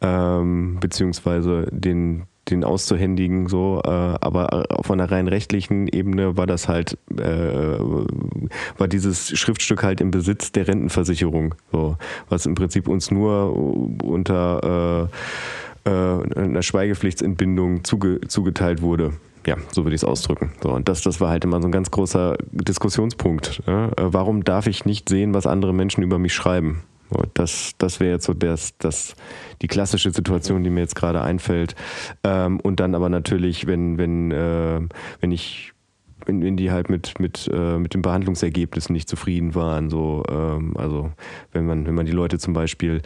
ähm, 0.00 0.78
beziehungsweise 0.78 1.66
den, 1.72 2.26
den 2.48 2.62
auszuhändigen, 2.62 3.48
so, 3.48 3.82
äh, 3.84 3.88
aber 3.88 4.66
von 4.82 4.98
der 4.98 5.10
rein 5.10 5.26
rechtlichen 5.26 5.88
Ebene 5.88 6.36
war 6.36 6.46
das 6.46 6.68
halt, 6.68 6.96
äh, 7.18 7.78
war 8.78 8.86
dieses 8.86 9.36
Schriftstück 9.36 9.82
halt 9.82 10.00
im 10.00 10.12
Besitz 10.12 10.52
der 10.52 10.68
Rentenversicherung, 10.68 11.56
so, 11.72 11.96
was 12.28 12.46
im 12.46 12.54
Prinzip 12.54 12.86
uns 12.86 13.10
nur 13.10 13.52
unter 14.04 15.10
äh, 15.84 15.90
äh, 15.90 16.38
einer 16.38 16.62
Schweigepflichtsentbindung 16.62 17.82
zuge, 17.82 18.20
zugeteilt 18.28 18.80
wurde 18.80 19.14
ja, 19.46 19.56
so 19.72 19.84
würde 19.84 19.94
ich 19.94 20.00
es 20.00 20.04
ausdrücken. 20.04 20.52
So, 20.62 20.70
und 20.70 20.88
das, 20.88 21.02
das 21.02 21.20
war 21.20 21.30
halt 21.30 21.44
immer 21.44 21.60
so 21.60 21.68
ein 21.68 21.72
ganz 21.72 21.90
großer 21.90 22.36
Diskussionspunkt. 22.52 23.62
Ja? 23.66 23.88
Äh, 23.88 23.92
warum 23.96 24.44
darf 24.44 24.66
ich 24.66 24.84
nicht 24.84 25.08
sehen, 25.08 25.34
was 25.34 25.46
andere 25.46 25.72
Menschen 25.74 26.02
über 26.02 26.18
mich 26.18 26.34
schreiben? 26.34 26.82
So, 27.10 27.22
das, 27.34 27.72
das 27.78 28.00
wäre 28.00 28.12
jetzt 28.12 28.24
so 28.24 28.32
das, 28.32 28.76
das, 28.78 29.14
die 29.62 29.68
klassische 29.68 30.10
Situation, 30.10 30.64
die 30.64 30.70
mir 30.70 30.80
jetzt 30.80 30.96
gerade 30.96 31.20
einfällt. 31.20 31.74
Ähm, 32.24 32.60
und 32.60 32.80
dann 32.80 32.94
aber 32.94 33.08
natürlich, 33.08 33.66
wenn, 33.66 33.98
wenn, 33.98 34.30
äh, 34.30 34.80
wenn 35.20 35.32
ich 35.32 35.73
wenn, 36.26 36.42
wenn 36.42 36.56
die 36.56 36.70
halt 36.70 36.90
mit, 36.90 37.18
mit, 37.20 37.48
äh, 37.52 37.78
mit 37.78 37.94
den 37.94 38.02
Behandlungsergebnissen 38.02 38.92
nicht 38.92 39.08
zufrieden 39.08 39.54
waren. 39.54 39.90
So, 39.90 40.22
ähm, 40.28 40.76
also 40.76 41.10
wenn 41.52 41.66
man, 41.66 41.86
wenn 41.86 41.94
man 41.94 42.06
die 42.06 42.12
Leute 42.12 42.38
zum 42.38 42.54
Beispiel 42.54 43.02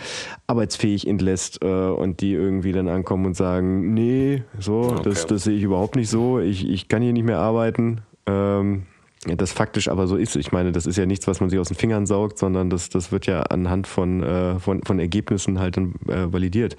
arbeitsfähig 0.46 1.06
entlässt 1.06 1.62
äh, 1.62 1.66
und 1.66 2.20
die 2.20 2.32
irgendwie 2.32 2.72
dann 2.72 2.88
ankommen 2.88 3.26
und 3.26 3.36
sagen, 3.36 3.94
nee, 3.94 4.42
so, 4.58 4.80
okay. 4.80 5.02
das, 5.04 5.26
das 5.26 5.44
sehe 5.44 5.56
ich 5.56 5.62
überhaupt 5.62 5.96
nicht 5.96 6.10
so, 6.10 6.40
ich, 6.40 6.68
ich 6.68 6.88
kann 6.88 7.02
hier 7.02 7.12
nicht 7.12 7.26
mehr 7.26 7.38
arbeiten. 7.38 8.00
Ähm, 8.26 8.82
das 9.26 9.52
faktisch 9.52 9.88
aber 9.88 10.06
so 10.06 10.16
ist. 10.16 10.36
Ich 10.36 10.52
meine, 10.52 10.70
das 10.70 10.86
ist 10.86 10.96
ja 10.96 11.04
nichts, 11.04 11.26
was 11.26 11.40
man 11.40 11.50
sich 11.50 11.58
aus 11.58 11.68
den 11.68 11.76
Fingern 11.76 12.06
saugt, 12.06 12.38
sondern 12.38 12.70
das, 12.70 12.88
das 12.88 13.10
wird 13.10 13.26
ja 13.26 13.42
anhand 13.42 13.86
von, 13.86 14.22
äh, 14.22 14.58
von, 14.60 14.82
von 14.82 14.98
Ergebnissen 15.00 15.58
halt 15.58 15.76
dann 15.76 15.94
äh, 16.06 16.32
validiert. 16.32 16.76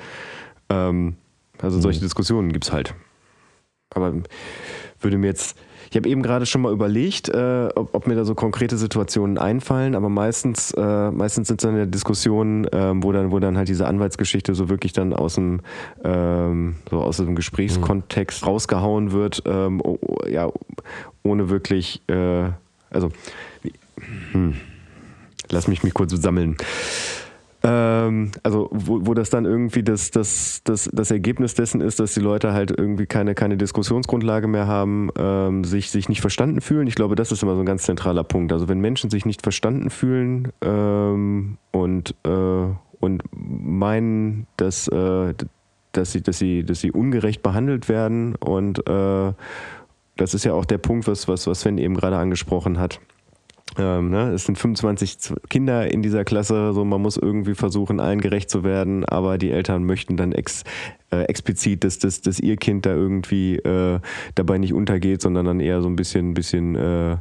Ähm, 0.69 1.15
also 1.61 1.81
solche 1.81 1.99
mhm. 1.99 2.05
Diskussionen 2.05 2.53
gibt 2.53 2.65
es 2.65 2.71
halt. 2.71 2.95
Aber 3.93 4.13
würde 5.01 5.17
mir 5.17 5.27
jetzt 5.27 5.57
ich 5.89 5.95
habe 5.95 6.07
eben 6.07 6.21
gerade 6.21 6.45
schon 6.45 6.61
mal 6.61 6.71
überlegt, 6.71 7.29
äh, 7.29 7.69
ob, 7.75 7.95
ob, 7.95 8.07
mir 8.07 8.15
da 8.15 8.23
so 8.23 8.35
konkrete 8.35 8.77
Situationen 8.77 9.37
einfallen, 9.37 9.95
aber 9.95 10.09
meistens, 10.09 10.71
äh, 10.71 11.11
meistens 11.11 11.47
sind 11.47 11.61
es 11.61 11.67
dann 11.67 11.77
ja 11.77 11.85
Diskussionen, 11.85 12.65
äh, 12.65 12.91
wo 12.95 13.11
dann, 13.11 13.31
wo 13.31 13.39
dann 13.39 13.57
halt 13.57 13.69
diese 13.69 13.87
Anwaltsgeschichte 13.87 14.53
so 14.53 14.69
wirklich 14.69 14.93
dann 14.93 15.13
aus 15.13 15.35
dem, 15.35 15.61
ähm, 16.03 16.75
so 16.89 17.01
aus 17.01 17.17
dem 17.17 17.35
Gesprächskontext 17.35 18.43
mhm. 18.43 18.47
rausgehauen 18.47 19.11
wird, 19.11 19.43
ähm, 19.45 19.81
ja, 20.29 20.49
ohne 21.23 21.49
wirklich, 21.49 22.01
äh, 22.07 22.49
also, 22.91 23.11
hm, 24.31 24.55
lass 25.49 25.67
mich 25.67 25.83
mich 25.83 25.93
kurz 25.93 26.11
sammeln. 26.11 26.57
Ähm, 27.61 28.31
also 28.43 28.69
wo, 28.71 29.05
wo 29.05 29.13
das 29.13 29.29
dann 29.29 29.45
irgendwie 29.45 29.83
das, 29.83 30.11
das, 30.11 30.61
das, 30.63 30.89
das 30.93 31.11
Ergebnis 31.11 31.55
dessen 31.55 31.81
ist, 31.81 31.99
dass 31.99 32.13
die 32.13 32.21
Leute 32.21 32.53
halt 32.53 32.71
irgendwie 32.71 33.05
keine, 33.05 33.35
keine 33.35 33.57
Diskussionsgrundlage 33.57 34.47
mehr 34.47 34.67
haben, 34.67 35.09
ähm, 35.17 35.63
sich, 35.63 35.91
sich 35.91 36.07
nicht 36.07 36.21
verstanden 36.21 36.61
fühlen. 36.61 36.87
Ich 36.87 36.95
glaube, 36.95 37.15
das 37.15 37.31
ist 37.31 37.43
immer 37.43 37.55
so 37.55 37.61
ein 37.61 37.65
ganz 37.65 37.83
zentraler 37.83 38.23
Punkt. 38.23 38.53
Also 38.53 38.69
wenn 38.69 38.79
Menschen 38.79 39.09
sich 39.09 39.25
nicht 39.25 39.41
verstanden 39.41 39.89
fühlen 39.89 40.53
ähm, 40.61 41.57
und, 41.71 42.15
äh, 42.23 42.65
und 42.99 43.23
meinen, 43.33 44.47
dass, 44.55 44.87
äh, 44.87 45.33
dass, 45.91 46.11
sie, 46.13 46.21
dass, 46.21 46.39
sie, 46.39 46.63
dass 46.63 46.79
sie 46.79 46.91
ungerecht 46.91 47.43
behandelt 47.43 47.89
werden 47.89 48.35
und 48.35 48.87
äh, 48.87 49.33
das 50.15 50.33
ist 50.33 50.43
ja 50.43 50.53
auch 50.53 50.65
der 50.65 50.77
Punkt, 50.77 51.07
was, 51.07 51.29
was, 51.29 51.47
was 51.47 51.61
Sven 51.61 51.77
eben 51.77 51.95
gerade 51.95 52.17
angesprochen 52.17 52.77
hat 52.77 52.99
ähm, 53.77 54.09
ne? 54.09 54.31
Es 54.31 54.45
sind 54.45 54.57
25 54.57 55.33
Kinder 55.49 55.91
in 55.91 56.01
dieser 56.01 56.25
Klasse, 56.25 56.73
so 56.73 56.83
man 56.85 57.01
muss 57.01 57.17
irgendwie 57.17 57.55
versuchen, 57.55 57.99
allen 57.99 58.21
gerecht 58.21 58.49
zu 58.49 58.63
werden, 58.63 59.05
aber 59.05 59.37
die 59.37 59.51
Eltern 59.51 59.83
möchten 59.83 60.17
dann 60.17 60.31
ex, 60.31 60.63
äh, 61.11 61.23
explizit, 61.23 61.83
dass, 61.83 61.99
dass, 61.99 62.21
dass 62.21 62.39
ihr 62.39 62.57
Kind 62.57 62.85
da 62.85 62.93
irgendwie 62.93 63.55
äh, 63.57 63.99
dabei 64.35 64.57
nicht 64.57 64.73
untergeht, 64.73 65.21
sondern 65.21 65.45
dann 65.45 65.59
eher 65.59 65.81
so 65.81 65.87
ein 65.87 65.95
bisschen, 65.95 66.33
bisschen 66.33 66.75
äh, 66.75 67.17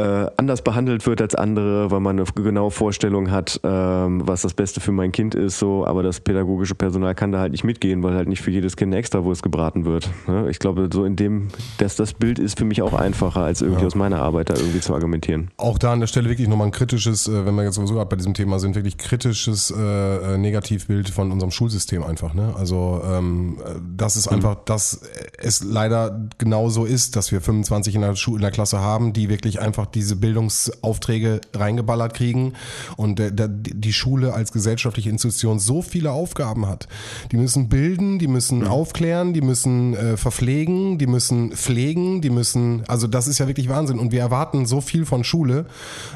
äh, 0.00 0.30
anders 0.36 0.62
behandelt 0.62 1.06
wird 1.06 1.20
als 1.20 1.34
andere, 1.34 1.90
weil 1.90 2.00
man 2.00 2.18
eine 2.18 2.26
genaue 2.34 2.70
Vorstellung 2.70 3.30
hat, 3.30 3.60
ähm, 3.64 4.22
was 4.26 4.42
das 4.42 4.54
Beste 4.54 4.80
für 4.80 4.92
mein 4.92 5.12
Kind 5.12 5.34
ist, 5.34 5.58
so, 5.58 5.86
aber 5.86 6.02
das 6.02 6.20
pädagogische 6.20 6.74
Personal 6.74 7.14
kann 7.14 7.32
da 7.32 7.38
halt 7.38 7.52
nicht 7.52 7.64
mitgehen, 7.64 8.02
weil 8.02 8.14
halt 8.14 8.28
nicht 8.28 8.40
für 8.40 8.50
jedes 8.50 8.76
Kind 8.76 8.90
eine 8.90 8.98
Extrawurst 8.98 9.42
gebraten 9.42 9.84
wird. 9.84 10.08
Ne? 10.26 10.48
Ich 10.50 10.58
glaube, 10.58 10.88
so 10.92 11.04
in 11.04 11.16
dem, 11.16 11.48
dass 11.78 11.96
das 11.96 12.14
Bild 12.14 12.38
ist 12.38 12.58
für 12.58 12.64
mich 12.64 12.82
auch 12.82 12.94
einfacher, 12.94 13.42
als 13.42 13.60
irgendwie 13.60 13.82
ja. 13.82 13.86
aus 13.86 13.94
meiner 13.94 14.22
Arbeit 14.22 14.50
da 14.50 14.54
irgendwie 14.54 14.80
zu 14.80 14.94
argumentieren. 14.94 15.50
Auch 15.56 15.78
da 15.78 15.92
an 15.92 16.00
der 16.00 16.06
Stelle 16.06 16.28
wirklich 16.28 16.48
nochmal 16.48 16.68
ein 16.68 16.72
kritisches, 16.72 17.28
äh, 17.28 17.44
wenn 17.44 17.54
wir 17.54 17.64
jetzt 17.64 17.74
sowieso 17.74 17.94
gerade 17.94 18.08
bei 18.08 18.16
diesem 18.16 18.34
Thema 18.34 18.58
sind, 18.58 18.74
wirklich 18.74 18.96
kritisches 18.96 19.70
äh, 19.70 20.34
äh, 20.34 20.38
Negativbild 20.38 21.10
von 21.10 21.30
unserem 21.30 21.50
Schulsystem 21.50 22.02
einfach. 22.02 22.34
Ne? 22.34 22.54
Also 22.56 22.69
ähm, 23.04 23.58
das 23.96 24.16
ist 24.16 24.30
mhm. 24.30 24.36
einfach, 24.36 24.56
dass 24.64 25.00
es 25.38 25.62
leider 25.62 26.28
genauso 26.38 26.84
ist, 26.84 27.16
dass 27.16 27.32
wir 27.32 27.40
25 27.40 27.94
in 27.94 28.00
der, 28.02 28.16
Schule, 28.16 28.36
in 28.36 28.42
der 28.42 28.50
Klasse 28.50 28.80
haben, 28.80 29.12
die 29.12 29.28
wirklich 29.28 29.60
einfach 29.60 29.86
diese 29.86 30.16
Bildungsaufträge 30.16 31.40
reingeballert 31.54 32.14
kriegen 32.14 32.54
und 32.96 33.18
der, 33.18 33.30
der, 33.30 33.48
die 33.48 33.92
Schule 33.92 34.34
als 34.34 34.52
gesellschaftliche 34.52 35.10
Institution 35.10 35.58
so 35.58 35.82
viele 35.82 36.12
Aufgaben 36.12 36.66
hat. 36.66 36.88
Die 37.32 37.36
müssen 37.36 37.68
bilden, 37.68 38.18
die 38.18 38.28
müssen 38.28 38.62
ja. 38.62 38.70
aufklären, 38.70 39.32
die 39.32 39.42
müssen 39.42 39.94
äh, 39.94 40.16
verpflegen, 40.16 40.98
die 40.98 41.06
müssen 41.06 41.52
pflegen, 41.52 42.20
die 42.20 42.30
müssen, 42.30 42.84
also 42.88 43.06
das 43.06 43.26
ist 43.26 43.38
ja 43.38 43.46
wirklich 43.46 43.68
Wahnsinn 43.68 43.98
und 43.98 44.12
wir 44.12 44.20
erwarten 44.20 44.66
so 44.66 44.80
viel 44.80 45.04
von 45.04 45.24
Schule 45.24 45.66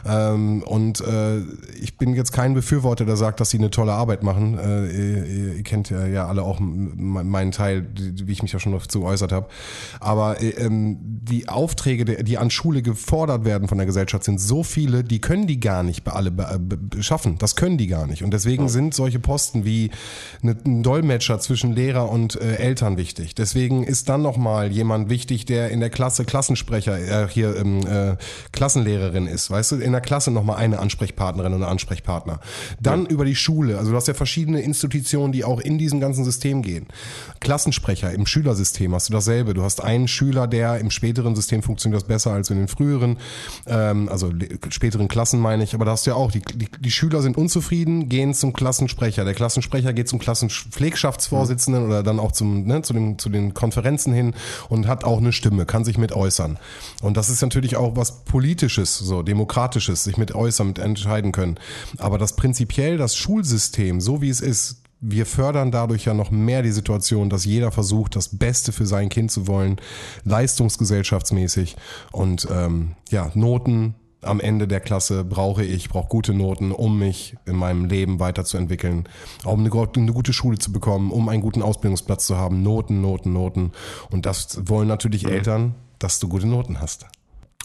ähm, 0.06 0.62
und 0.62 1.00
äh, 1.00 1.40
ich 1.80 1.96
bin 1.98 2.14
jetzt 2.14 2.32
kein 2.32 2.54
Befürworter, 2.54 3.04
der 3.04 3.16
sagt, 3.16 3.40
dass 3.40 3.50
sie 3.50 3.58
eine 3.58 3.70
tolle 3.70 3.92
Arbeit 3.92 4.22
machen. 4.22 4.58
Äh, 4.58 4.86
ihr, 4.86 5.54
ihr, 5.56 5.62
kennt 5.62 5.90
ja 5.90 6.26
alle 6.26 6.43
auch 6.44 6.60
meinen 6.60 7.52
Teil, 7.52 7.86
wie 7.94 8.32
ich 8.32 8.42
mich 8.42 8.52
ja 8.52 8.58
schon 8.58 8.72
dazu 8.72 9.00
geäußert 9.00 9.32
habe. 9.32 9.48
Aber 10.00 10.40
äh, 10.40 10.50
ähm, 10.50 10.98
die 11.00 11.48
Aufträge, 11.48 12.04
die 12.22 12.38
an 12.38 12.50
Schule 12.50 12.82
gefordert 12.82 13.44
werden, 13.44 13.68
von 13.68 13.78
der 13.78 13.86
Gesellschaft 13.86 14.24
sind 14.24 14.40
so 14.40 14.62
viele, 14.62 15.04
die 15.04 15.20
können 15.20 15.46
die 15.46 15.60
gar 15.60 15.82
nicht 15.82 16.04
bei 16.04 16.12
alle 16.12 16.30
be- 16.30 16.58
schaffen. 17.00 17.36
Das 17.38 17.56
können 17.56 17.78
die 17.78 17.86
gar 17.86 18.06
nicht. 18.06 18.22
Und 18.22 18.32
deswegen 18.32 18.68
sind 18.68 18.94
solche 18.94 19.18
Posten 19.18 19.64
wie 19.64 19.90
eine, 20.42 20.56
ein 20.64 20.82
Dolmetscher 20.82 21.38
zwischen 21.40 21.72
Lehrer 21.72 22.10
und 22.10 22.40
äh, 22.40 22.56
Eltern 22.56 22.96
wichtig. 22.96 23.34
Deswegen 23.34 23.84
ist 23.84 24.08
dann 24.08 24.22
nochmal 24.22 24.70
jemand 24.70 25.08
wichtig, 25.10 25.46
der 25.46 25.70
in 25.70 25.80
der 25.80 25.90
Klasse 25.90 26.24
Klassensprecher, 26.24 27.24
äh, 27.24 27.28
hier 27.28 27.56
ähm, 27.56 27.86
äh, 27.86 28.16
Klassenlehrerin 28.52 29.26
ist. 29.26 29.50
Weißt 29.50 29.72
du, 29.72 29.76
in 29.76 29.92
der 29.92 30.00
Klasse 30.00 30.30
nochmal 30.30 30.56
eine 30.56 30.78
Ansprechpartnerin 30.78 31.54
oder 31.54 31.68
Ansprechpartner. 31.68 32.40
Dann 32.80 33.06
über 33.06 33.24
die 33.24 33.36
Schule. 33.36 33.78
Also 33.78 33.90
du 33.90 33.96
hast 33.96 34.08
ja 34.08 34.14
verschiedene 34.14 34.60
Institutionen, 34.60 35.32
die 35.32 35.44
auch 35.44 35.60
in 35.60 35.78
diesem 35.78 36.00
ganzen 36.00 36.24
System 36.24 36.33
gehen. 36.40 36.86
Klassensprecher 37.40 38.12
im 38.12 38.26
Schülersystem 38.26 38.94
hast 38.94 39.08
du 39.08 39.12
dasselbe. 39.12 39.54
Du 39.54 39.62
hast 39.62 39.82
einen 39.82 40.08
Schüler, 40.08 40.46
der 40.46 40.78
im 40.78 40.90
späteren 40.90 41.36
System 41.36 41.62
funktioniert 41.62 42.02
das 42.02 42.08
besser 42.08 42.32
als 42.32 42.50
in 42.50 42.56
den 42.56 42.68
früheren, 42.68 43.18
ähm, 43.66 44.08
also 44.08 44.32
späteren 44.70 45.08
Klassen 45.08 45.40
meine 45.40 45.62
ich. 45.62 45.74
Aber 45.74 45.84
da 45.84 45.92
hast 45.92 46.06
du 46.06 46.10
ja 46.10 46.16
auch, 46.16 46.32
die, 46.32 46.40
die, 46.40 46.68
die 46.78 46.90
Schüler 46.90 47.22
sind 47.22 47.36
unzufrieden, 47.36 48.08
gehen 48.08 48.34
zum 48.34 48.52
Klassensprecher. 48.52 49.24
Der 49.24 49.34
Klassensprecher 49.34 49.92
geht 49.92 50.08
zum 50.08 50.18
Klassenpflegschaftsvorsitzenden 50.18 51.84
oder 51.84 52.02
dann 52.02 52.18
auch 52.18 52.32
zum, 52.32 52.64
ne, 52.64 52.82
zu, 52.82 52.92
den, 52.94 53.18
zu 53.18 53.28
den 53.28 53.54
Konferenzen 53.54 54.12
hin 54.12 54.34
und 54.68 54.86
hat 54.86 55.04
auch 55.04 55.18
eine 55.18 55.32
Stimme, 55.32 55.66
kann 55.66 55.84
sich 55.84 55.98
mit 55.98 56.12
äußern. 56.12 56.58
Und 57.02 57.16
das 57.16 57.28
ist 57.28 57.42
natürlich 57.42 57.76
auch 57.76 57.96
was 57.96 58.24
Politisches, 58.24 58.98
so 58.98 59.22
Demokratisches, 59.22 60.04
sich 60.04 60.16
mit 60.16 60.34
äußern, 60.34 60.68
mit 60.68 60.78
entscheiden 60.78 61.32
können. 61.32 61.58
Aber 61.98 62.18
das 62.18 62.36
prinzipiell, 62.36 62.96
das 62.96 63.16
Schulsystem, 63.16 64.00
so 64.00 64.22
wie 64.22 64.28
es 64.28 64.40
ist, 64.40 64.83
wir 65.06 65.26
fördern 65.26 65.70
dadurch 65.70 66.06
ja 66.06 66.14
noch 66.14 66.30
mehr 66.30 66.62
die 66.62 66.70
Situation, 66.70 67.28
dass 67.28 67.44
jeder 67.44 67.70
versucht, 67.70 68.16
das 68.16 68.36
Beste 68.36 68.72
für 68.72 68.86
sein 68.86 69.10
Kind 69.10 69.30
zu 69.30 69.46
wollen, 69.46 69.76
leistungsgesellschaftsmäßig. 70.24 71.76
Und 72.10 72.48
ähm, 72.50 72.96
ja, 73.10 73.30
Noten 73.34 73.94
am 74.22 74.40
Ende 74.40 74.66
der 74.66 74.80
Klasse 74.80 75.22
brauche 75.22 75.62
ich, 75.62 75.90
brauche 75.90 76.08
gute 76.08 76.32
Noten, 76.32 76.72
um 76.72 76.98
mich 76.98 77.36
in 77.44 77.56
meinem 77.56 77.84
Leben 77.84 78.18
weiterzuentwickeln, 78.18 79.06
um 79.44 79.60
eine, 79.60 79.70
eine 79.70 80.12
gute 80.12 80.32
Schule 80.32 80.56
zu 80.56 80.72
bekommen, 80.72 81.10
um 81.10 81.28
einen 81.28 81.42
guten 81.42 81.60
Ausbildungsplatz 81.60 82.26
zu 82.26 82.38
haben. 82.38 82.62
Noten, 82.62 83.02
Noten, 83.02 83.34
Noten. 83.34 83.72
Und 84.10 84.24
das 84.24 84.66
wollen 84.66 84.88
natürlich 84.88 85.26
Eltern, 85.26 85.74
dass 85.98 86.18
du 86.18 86.28
gute 86.28 86.46
Noten 86.46 86.80
hast. 86.80 87.06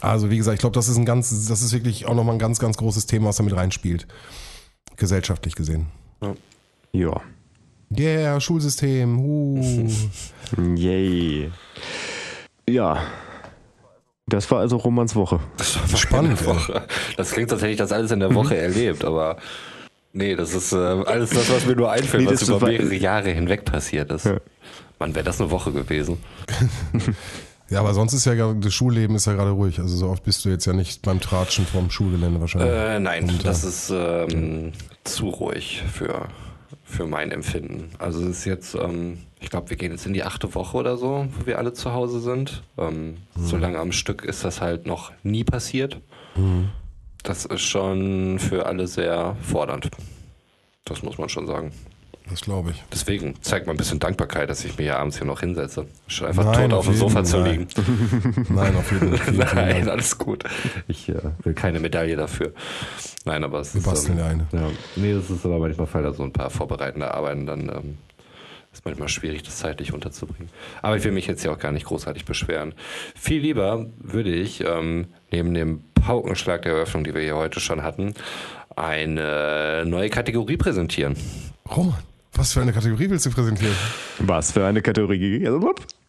Also 0.02 0.30
wie 0.30 0.36
gesagt, 0.36 0.56
ich 0.56 0.60
glaube, 0.60 0.74
das 0.74 0.88
ist 0.88 0.98
ein 0.98 1.06
ganz, 1.06 1.46
das 1.48 1.62
ist 1.62 1.72
wirklich 1.72 2.06
auch 2.06 2.14
nochmal 2.14 2.34
ein 2.34 2.38
ganz, 2.38 2.58
ganz 2.58 2.76
großes 2.76 3.06
Thema, 3.06 3.28
was 3.28 3.36
damit 3.36 3.56
reinspielt. 3.56 4.06
Gesellschaftlich 4.96 5.54
gesehen. 5.54 5.86
Ja. 6.22 6.34
Yeah, 6.94 8.40
Schulsystem. 8.40 9.18
Uh. 9.18 9.88
Yay. 10.76 11.50
Ja. 12.68 13.02
Das 14.26 14.48
war 14.50 14.60
also 14.60 14.76
Romans 14.76 15.16
Woche. 15.16 15.40
Spannend. 15.96 16.40
In 16.40 16.46
der 16.46 16.54
Woche. 16.54 16.82
Das 17.16 17.32
klingt, 17.32 17.50
als 17.52 17.62
hätte 17.62 17.72
ich 17.72 17.78
das 17.78 17.90
alles 17.90 18.12
in 18.12 18.20
der 18.20 18.32
Woche 18.34 18.56
erlebt, 18.56 19.04
aber 19.04 19.38
nee, 20.12 20.36
das 20.36 20.54
ist 20.54 20.72
äh, 20.72 20.76
alles 20.76 21.30
das, 21.30 21.50
was 21.52 21.66
mir 21.66 21.74
nur 21.74 21.90
einfällt, 21.90 22.24
Nee, 22.24 22.30
was 22.30 22.40
das 22.40 22.48
über 22.48 22.60
war- 22.62 22.68
mehrere 22.68 22.94
Jahre 22.94 23.30
hinweg 23.30 23.64
passiert 23.64 24.12
ist. 24.12 24.28
Mann, 25.00 25.14
wäre 25.16 25.24
das 25.24 25.40
eine 25.40 25.50
Woche 25.50 25.72
gewesen. 25.72 26.18
Ja, 27.72 27.78
aber 27.78 27.94
sonst 27.94 28.14
ist 28.14 28.24
ja 28.24 28.34
gerade, 28.34 28.56
das 28.56 28.74
Schulleben 28.74 29.14
ist 29.14 29.26
ja 29.28 29.32
gerade 29.34 29.50
ruhig. 29.52 29.78
Also 29.78 29.94
so 29.96 30.08
oft 30.08 30.24
bist 30.24 30.44
du 30.44 30.48
jetzt 30.48 30.64
ja 30.66 30.72
nicht 30.72 31.02
beim 31.02 31.20
Tratschen 31.20 31.64
vom 31.64 31.88
Schulgelände 31.88 32.40
wahrscheinlich. 32.40 32.68
Äh, 32.68 32.98
nein, 32.98 33.30
Und, 33.30 33.46
das 33.46 33.62
äh, 33.62 33.68
ist 33.68 33.90
ähm, 34.34 34.72
zu 35.04 35.28
ruhig 35.28 35.80
für, 35.88 36.26
für 36.84 37.06
mein 37.06 37.30
Empfinden. 37.30 37.90
Also 37.98 38.20
es 38.22 38.38
ist 38.38 38.44
jetzt, 38.44 38.74
ähm, 38.74 39.18
ich 39.40 39.50
glaube, 39.50 39.70
wir 39.70 39.76
gehen 39.76 39.92
jetzt 39.92 40.06
in 40.06 40.12
die 40.12 40.22
achte 40.22 40.54
Woche 40.54 40.76
oder 40.76 40.96
so, 40.96 41.26
wo 41.38 41.46
wir 41.46 41.58
alle 41.58 41.72
zu 41.72 41.92
Hause 41.92 42.20
sind. 42.20 42.62
Ähm, 42.78 43.16
So 43.36 43.56
lange 43.56 43.78
am 43.78 43.92
Stück 43.92 44.24
ist 44.24 44.44
das 44.44 44.60
halt 44.60 44.86
noch 44.86 45.12
nie 45.22 45.44
passiert. 45.44 46.00
Das 47.22 47.44
ist 47.44 47.62
schon 47.62 48.38
für 48.38 48.66
alle 48.66 48.86
sehr 48.86 49.36
fordernd. 49.42 49.90
Das 50.84 51.02
muss 51.02 51.18
man 51.18 51.28
schon 51.28 51.46
sagen. 51.46 51.72
Das 52.30 52.40
glaube 52.42 52.70
ich. 52.70 52.82
Deswegen 52.92 53.34
zeigt 53.42 53.66
mal 53.66 53.72
ein 53.74 53.76
bisschen 53.76 53.98
Dankbarkeit, 53.98 54.48
dass 54.48 54.64
ich 54.64 54.76
mir 54.78 54.84
hier 54.84 54.98
abends 54.98 55.18
hier 55.18 55.26
noch 55.26 55.40
hinsetze. 55.40 55.86
Schon 56.06 56.28
einfach 56.28 56.44
Nein, 56.44 56.70
tot 56.70 56.72
auf 56.72 56.78
auf 56.80 56.86
dem 56.86 56.94
Sofa 56.94 57.24
zu 57.24 57.38
Fall. 57.40 57.50
liegen. 57.50 57.66
Nein, 58.48 58.76
auf 58.76 58.90
jeden 58.92 59.16
Fall. 59.16 59.34
Nein, 59.54 59.88
alles 59.88 60.16
gut. 60.16 60.44
Ich 60.88 61.08
äh, 61.08 61.14
will 61.42 61.54
keine 61.54 61.80
Medaille 61.80 62.16
dafür. 62.16 62.52
Nein, 63.24 63.42
aber 63.44 63.60
es 63.60 63.74
Wir 63.74 63.80
ist. 63.80 63.86
ähm, 63.86 63.92
basteln 63.92 64.16
dir 64.18 64.24
eine. 64.24 64.46
Ja, 64.52 64.70
nee, 64.96 65.12
das 65.12 65.28
ist 65.30 65.44
aber 65.44 65.58
manchmal 65.58 65.86
fallen 65.86 66.04
da 66.04 66.12
so 66.12 66.22
ein 66.22 66.32
paar 66.32 66.50
vorbereitende 66.50 67.12
Arbeiten, 67.12 67.46
dann 67.46 67.68
ähm, 67.68 67.98
ist 68.72 68.84
manchmal 68.84 69.08
schwierig, 69.08 69.42
das 69.42 69.58
zeitlich 69.58 69.92
unterzubringen. 69.92 70.48
Aber 70.80 70.96
ich 70.96 71.02
will 71.04 71.12
mich 71.12 71.26
jetzt 71.26 71.42
hier 71.42 71.50
auch 71.52 71.58
gar 71.58 71.72
nicht 71.72 71.86
großartig 71.86 72.24
beschweren. 72.24 72.74
Viel 73.16 73.40
lieber 73.42 73.86
würde 73.98 74.30
ich 74.32 74.62
ähm, 74.64 75.08
neben 75.32 75.52
dem 75.54 75.82
Paukenschlag 75.94 76.62
der 76.62 76.74
Eröffnung, 76.74 77.02
die 77.04 77.12
wir 77.12 77.20
hier 77.22 77.36
heute 77.36 77.58
schon 77.60 77.82
hatten, 77.82 78.14
eine 78.76 79.84
neue 79.86 80.08
Kategorie 80.10 80.56
präsentieren. 80.56 81.16
Roman, 81.74 81.98
was 82.34 82.52
für 82.52 82.60
eine 82.62 82.72
Kategorie 82.72 83.10
willst 83.10 83.26
du 83.26 83.30
präsentieren? 83.30 83.74
Was 84.18 84.52
für 84.52 84.64
eine 84.66 84.82
Kategorie? 84.82 85.46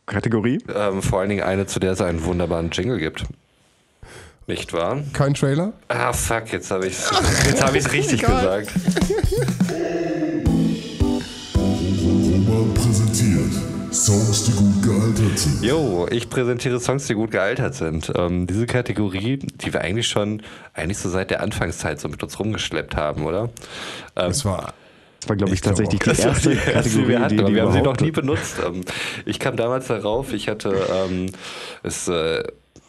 Kategorie? 0.06 0.60
Ähm, 0.74 1.02
vor 1.02 1.20
allen 1.22 1.30
Dingen 1.30 1.44
eine, 1.44 1.66
zu 1.68 1.80
der 1.80 1.92
es 1.94 2.02
einen 2.02 2.24
wunderbaren 2.24 2.70
Jingle 2.72 2.98
gibt. 3.00 3.26
Nicht 4.48 4.74
wahr? 4.74 5.00
Kein 5.14 5.34
Trailer? 5.34 5.74
Ah, 5.88 6.12
fuck, 6.14 6.52
jetzt 6.52 6.72
habe 6.72 6.88
ich 6.88 6.94
es 6.94 7.12
jetzt 7.46 7.64
hab 7.64 7.76
ich's 7.76 7.92
richtig 7.92 8.24
Egal. 8.24 8.62
gesagt. 8.66 8.72
Roman 11.56 12.74
präsentiert 12.74 13.52
Songs, 13.94 14.46
die 14.46 14.52
gut 14.54 14.82
gealtert 14.84 15.38
sind. 15.40 15.64
Jo, 15.64 16.08
ich 16.10 16.30
präsentiere 16.30 16.80
Songs, 16.80 17.08
die 17.08 17.14
gut 17.14 17.32
gealtert 17.32 17.76
sind. 17.76 18.12
Ähm, 18.16 18.48
diese 18.48 18.66
Kategorie, 18.66 19.38
die 19.38 19.74
wir 19.74 19.82
eigentlich 19.82 20.08
schon, 20.08 20.42
eigentlich 20.74 20.98
so 20.98 21.10
seit 21.10 21.30
der 21.30 21.42
Anfangszeit 21.42 22.00
so 22.00 22.08
mit 22.08 22.24
uns 22.24 22.40
rumgeschleppt 22.40 22.96
haben, 22.96 23.26
oder? 23.26 23.44
Ähm, 24.16 24.30
Das 24.30 24.46
war. 24.46 24.74
Das 25.22 25.30
war, 25.30 25.36
glaube 25.36 25.54
ich, 25.54 25.60
Ich 25.60 25.62
tatsächlich 25.62 26.00
die 26.00 26.22
erste 26.22 26.50
die 26.56 26.72
erste, 26.72 27.08
wir 27.08 27.20
hatten, 27.22 27.38
die, 27.38 27.44
die 27.44 27.54
wir 27.56 27.62
haben 27.64 27.72
sie 27.72 27.82
noch 27.82 28.00
nie 28.00 28.12
benutzt. 28.12 28.56
Ähm, 28.66 28.82
Ich 29.26 29.40
kam 29.40 29.56
damals 29.56 29.88
darauf, 29.88 30.34
ich 30.34 30.50
hatte 30.50 30.74
ähm, 30.92 31.28
es. 31.84 32.08
Äh, 32.08 32.44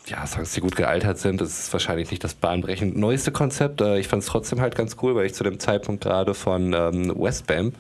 ja, 0.06 0.26
Songs, 0.26 0.52
die 0.52 0.60
gut 0.60 0.74
gealtert 0.74 1.18
sind, 1.18 1.40
das 1.40 1.58
ist 1.60 1.72
wahrscheinlich 1.72 2.10
nicht 2.10 2.24
das 2.24 2.34
bahnbrechend 2.34 2.96
neueste 2.96 3.30
Konzept. 3.30 3.80
Äh, 3.80 3.98
Ich 4.00 4.08
fand 4.08 4.22
es 4.22 4.28
trotzdem 4.28 4.60
halt 4.60 4.74
ganz 4.74 4.96
cool, 5.00 5.14
weil 5.14 5.26
ich 5.26 5.34
zu 5.34 5.44
dem 5.44 5.60
Zeitpunkt 5.60 6.02
gerade 6.02 6.34
von 6.34 6.72
ähm, 6.72 7.12
Westbam 7.16 7.72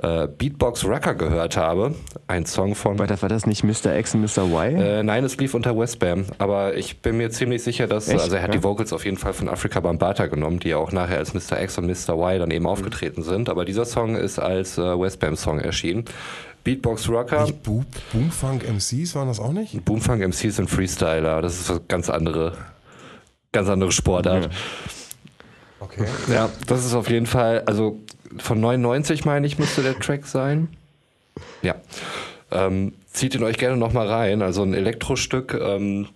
äh, 0.00 0.28
Beatbox 0.28 0.84
Rocker 0.84 1.14
gehört 1.16 1.56
habe. 1.56 1.94
Ein 2.28 2.46
Song 2.46 2.76
von 2.76 2.98
War 2.98 3.08
das, 3.08 3.22
war 3.22 3.28
das 3.28 3.44
nicht 3.46 3.64
Mr. 3.64 3.96
X 3.98 4.14
und 4.14 4.20
Mr. 4.20 4.44
Y? 4.44 4.76
äh, 4.76 5.02
nein, 5.02 5.24
es 5.24 5.36
lief 5.38 5.54
unter 5.54 5.76
Westbam, 5.76 6.26
aber 6.38 6.76
ich 6.76 7.00
bin 7.02 7.16
mir 7.16 7.30
ziemlich 7.30 7.62
sicher, 7.64 7.88
dass, 7.88 8.08
Echt? 8.08 8.20
also 8.20 8.36
er 8.36 8.42
hat 8.42 8.54
Ja. 8.54 8.58
die 8.60 8.62
Vocals 8.62 8.92
auf 8.92 9.04
jeden 9.04 9.16
Fall 9.18 9.32
von 9.32 9.48
Afrika 9.48 9.80
Bambata 9.80 10.26
genommen, 10.28 10.60
die 10.60 10.68
ja 10.68 10.76
auch 10.76 10.92
nachher 10.92 11.18
als 11.18 11.34
Mr. 11.34 11.60
X 11.60 11.76
und 11.78 11.86
Mr. 11.86 12.14
Y 12.14 12.38
dann 12.38 12.50
eben 12.52 12.62
Mhm. 12.64 12.70
aufgetreten 12.70 13.22
sind, 13.24 13.48
aber 13.48 13.64
dieser 13.64 13.84
Song 13.84 14.14
ist 14.14 14.38
als 14.38 14.78
äh, 14.78 14.82
Westbam-Song 14.82 15.58
erschienen. 15.58 16.04
Beatbox 16.68 17.08
Rocker, 17.08 17.44
Nicht 17.44 17.62
Bo 17.62 17.82
Boomfunk 18.12 18.68
MCs 18.68 19.14
waren 19.14 19.28
das 19.28 19.40
auch 19.40 19.52
nicht? 19.52 19.84
Boomfunk 19.86 20.20
MCs 20.20 20.58
und 20.58 20.68
Freestyler, 20.68 21.40
das 21.40 21.58
ist 21.60 21.70
eine 21.70 21.80
ganz 21.88 22.10
andere, 22.10 22.58
ganz 23.52 23.70
andere 23.70 23.90
Sportart. 23.90 24.50
Okay. 25.80 26.04
Ja, 26.30 26.50
das 26.66 26.84
ist 26.84 26.92
auf 26.92 27.08
jeden 27.08 27.24
Fall, 27.24 27.62
also 27.64 27.98
von 28.36 28.60
99 28.60 29.24
meine 29.24 29.46
ich, 29.46 29.58
müsste 29.58 29.82
der 29.82 29.98
Track 29.98 30.26
sein. 30.26 30.68
Ja. 31.62 31.76
Ähm, 32.50 32.92
zieht 33.10 33.34
ihn 33.34 33.44
euch 33.44 33.56
gerne 33.56 33.78
nochmal 33.78 34.06
rein. 34.08 34.42
Also 34.42 34.62
ein 34.62 34.74
Elektrostück, 34.74 35.54
ähm, 35.54 36.08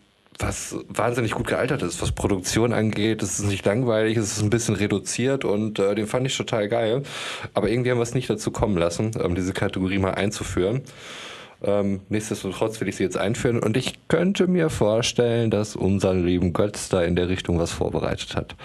was 0.42 0.76
wahnsinnig 0.88 1.32
gut 1.32 1.46
gealtert 1.46 1.82
ist, 1.82 2.02
was 2.02 2.12
Produktion 2.12 2.72
angeht. 2.72 3.22
Es 3.22 3.38
ist 3.38 3.46
nicht 3.46 3.64
langweilig, 3.64 4.16
es 4.16 4.36
ist 4.36 4.42
ein 4.42 4.50
bisschen 4.50 4.74
reduziert 4.74 5.44
und 5.44 5.78
äh, 5.78 5.94
den 5.94 6.06
fand 6.06 6.26
ich 6.26 6.36
total 6.36 6.68
geil. 6.68 7.02
Aber 7.54 7.70
irgendwie 7.70 7.90
haben 7.90 7.98
wir 7.98 8.02
es 8.02 8.14
nicht 8.14 8.28
dazu 8.28 8.50
kommen 8.50 8.76
lassen, 8.76 9.12
ähm, 9.22 9.34
diese 9.34 9.52
Kategorie 9.52 9.98
mal 9.98 10.14
einzuführen. 10.14 10.82
Ähm, 11.64 12.00
nichtsdestotrotz 12.08 12.80
will 12.80 12.88
ich 12.88 12.96
sie 12.96 13.04
jetzt 13.04 13.16
einführen 13.16 13.60
und 13.60 13.76
ich 13.76 14.08
könnte 14.08 14.48
mir 14.48 14.68
vorstellen, 14.68 15.50
dass 15.50 15.76
unser 15.76 16.12
lieben 16.12 16.52
Götz 16.52 16.88
da 16.88 17.02
in 17.02 17.14
der 17.14 17.28
Richtung 17.28 17.58
was 17.58 17.70
vorbereitet 17.70 18.34
hat. 18.34 18.56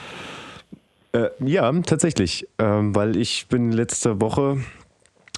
Äh, 1.11 1.30
ja, 1.39 1.71
tatsächlich. 1.82 2.47
Ähm, 2.57 2.95
weil 2.95 3.15
ich 3.15 3.47
bin 3.47 3.71
letzte 3.71 4.19
Woche, 4.19 4.57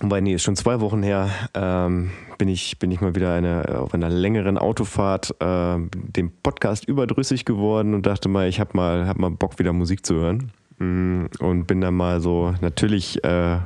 wobei, 0.02 0.22
nee, 0.22 0.34
ist 0.34 0.44
schon 0.44 0.56
zwei 0.56 0.80
Wochen 0.82 1.04
her, 1.04 1.30
ähm, 1.54 2.12
bin, 2.38 2.48
ich, 2.48 2.80
bin 2.80 2.92
ich 2.92 3.02
mal 3.02 3.16
wieder 3.16 3.34
eine, 3.34 3.80
auf 3.80 3.94
einer 3.94 4.10
längeren 4.10 4.58
Autofahrt 4.58 5.36
äh, 5.40 5.78
dem 5.94 6.32
Podcast 6.44 6.86
überdrüssig 6.86 7.46
geworden 7.46 7.94
und 7.94 8.06
dachte 8.06 8.30
mal, 8.30 8.48
ich 8.48 8.60
habe 8.60 8.72
mal, 8.74 9.08
hab 9.08 9.18
mal 9.18 9.32
Bock, 9.32 9.60
wieder 9.60 9.74
Musik 9.74 10.06
zu 10.06 10.16
hören. 10.16 10.52
Mm, 10.78 11.26
Und 11.40 11.66
bin 11.66 11.82
dann 11.82 11.96
mal 11.96 12.22
so, 12.22 12.54
natürlich 12.62 13.24
äh, 13.24 13.58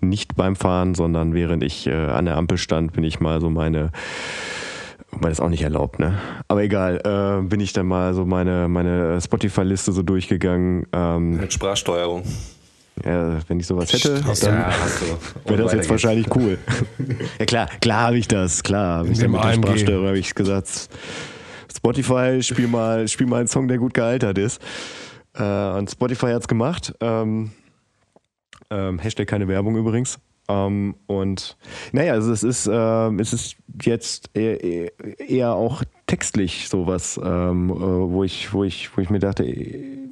nicht 0.00 0.36
beim 0.36 0.56
Fahren, 0.56 0.94
sondern 0.94 1.34
während 1.34 1.62
ich 1.62 1.86
äh, 1.86 1.92
an 1.92 2.24
der 2.24 2.36
Ampel 2.36 2.58
stand, 2.58 2.92
bin 2.92 3.04
ich 3.04 3.20
mal 3.20 3.40
so 3.40 3.50
meine 3.50 3.90
Wobei 5.12 5.30
das 5.30 5.40
auch 5.40 5.48
nicht 5.48 5.62
erlaubt, 5.62 5.98
ne? 5.98 6.18
Aber 6.46 6.62
egal, 6.62 7.00
äh, 7.02 7.42
bin 7.46 7.60
ich 7.60 7.72
dann 7.72 7.86
mal 7.86 8.12
so 8.12 8.26
meine, 8.26 8.68
meine 8.68 9.18
Spotify-Liste 9.18 9.92
so 9.92 10.02
durchgegangen. 10.02 10.86
Ähm, 10.92 11.38
Mit 11.38 11.54
Sprachsteuerung. 11.54 12.22
Ja, 13.04 13.38
wenn 13.48 13.60
ich 13.60 13.66
sowas 13.66 13.92
hätte, 13.92 14.14
du- 14.14 14.20
dann 14.20 14.26
hast 14.26 14.42
du. 15.02 15.48
wäre 15.50 15.62
das 15.62 15.72
jetzt 15.72 15.90
wahrscheinlich 15.90 16.34
cool. 16.34 16.58
ja 17.38 17.44
klar, 17.44 17.68
klar 17.80 18.06
habe 18.08 18.18
ich 18.18 18.28
das, 18.28 18.62
klar. 18.62 18.98
Hab 19.00 19.06
ich 19.10 19.18
dann 19.18 19.30
mit 19.32 19.42
der 19.42 19.50
AMG. 19.50 19.62
Sprachsteuerung 19.66 20.06
habe 20.06 20.18
ich 20.18 20.34
gesagt, 20.34 20.88
Spotify, 21.76 22.42
spiel 22.42 22.68
mal, 22.68 23.06
spiel 23.08 23.26
mal 23.26 23.38
einen 23.40 23.48
Song, 23.48 23.68
der 23.68 23.78
gut 23.78 23.94
gealtert 23.94 24.38
ist. 24.38 24.60
Äh, 25.34 25.42
und 25.42 25.90
Spotify 25.90 26.28
hat's 26.32 26.48
gemacht. 26.48 26.94
Ähm, 27.00 27.52
ähm, 28.70 28.98
Hashtag 28.98 29.28
keine 29.28 29.46
Werbung 29.48 29.76
übrigens. 29.76 30.18
Ähm, 30.48 30.94
und 31.06 31.56
naja, 31.92 32.12
also 32.14 32.32
es 32.32 32.42
ist, 32.42 32.66
äh, 32.66 33.08
es 33.20 33.32
ist 33.32 33.56
jetzt 33.82 34.30
eher, 34.34 34.88
eher 35.20 35.52
auch 35.52 35.82
textlich 36.06 36.68
sowas, 36.68 37.20
ähm, 37.22 37.70
äh, 37.70 37.74
wo, 37.74 38.22
ich, 38.24 38.52
wo, 38.52 38.64
ich, 38.64 38.96
wo 38.96 39.00
ich 39.00 39.10
mir 39.10 39.18
dachte, 39.18 39.44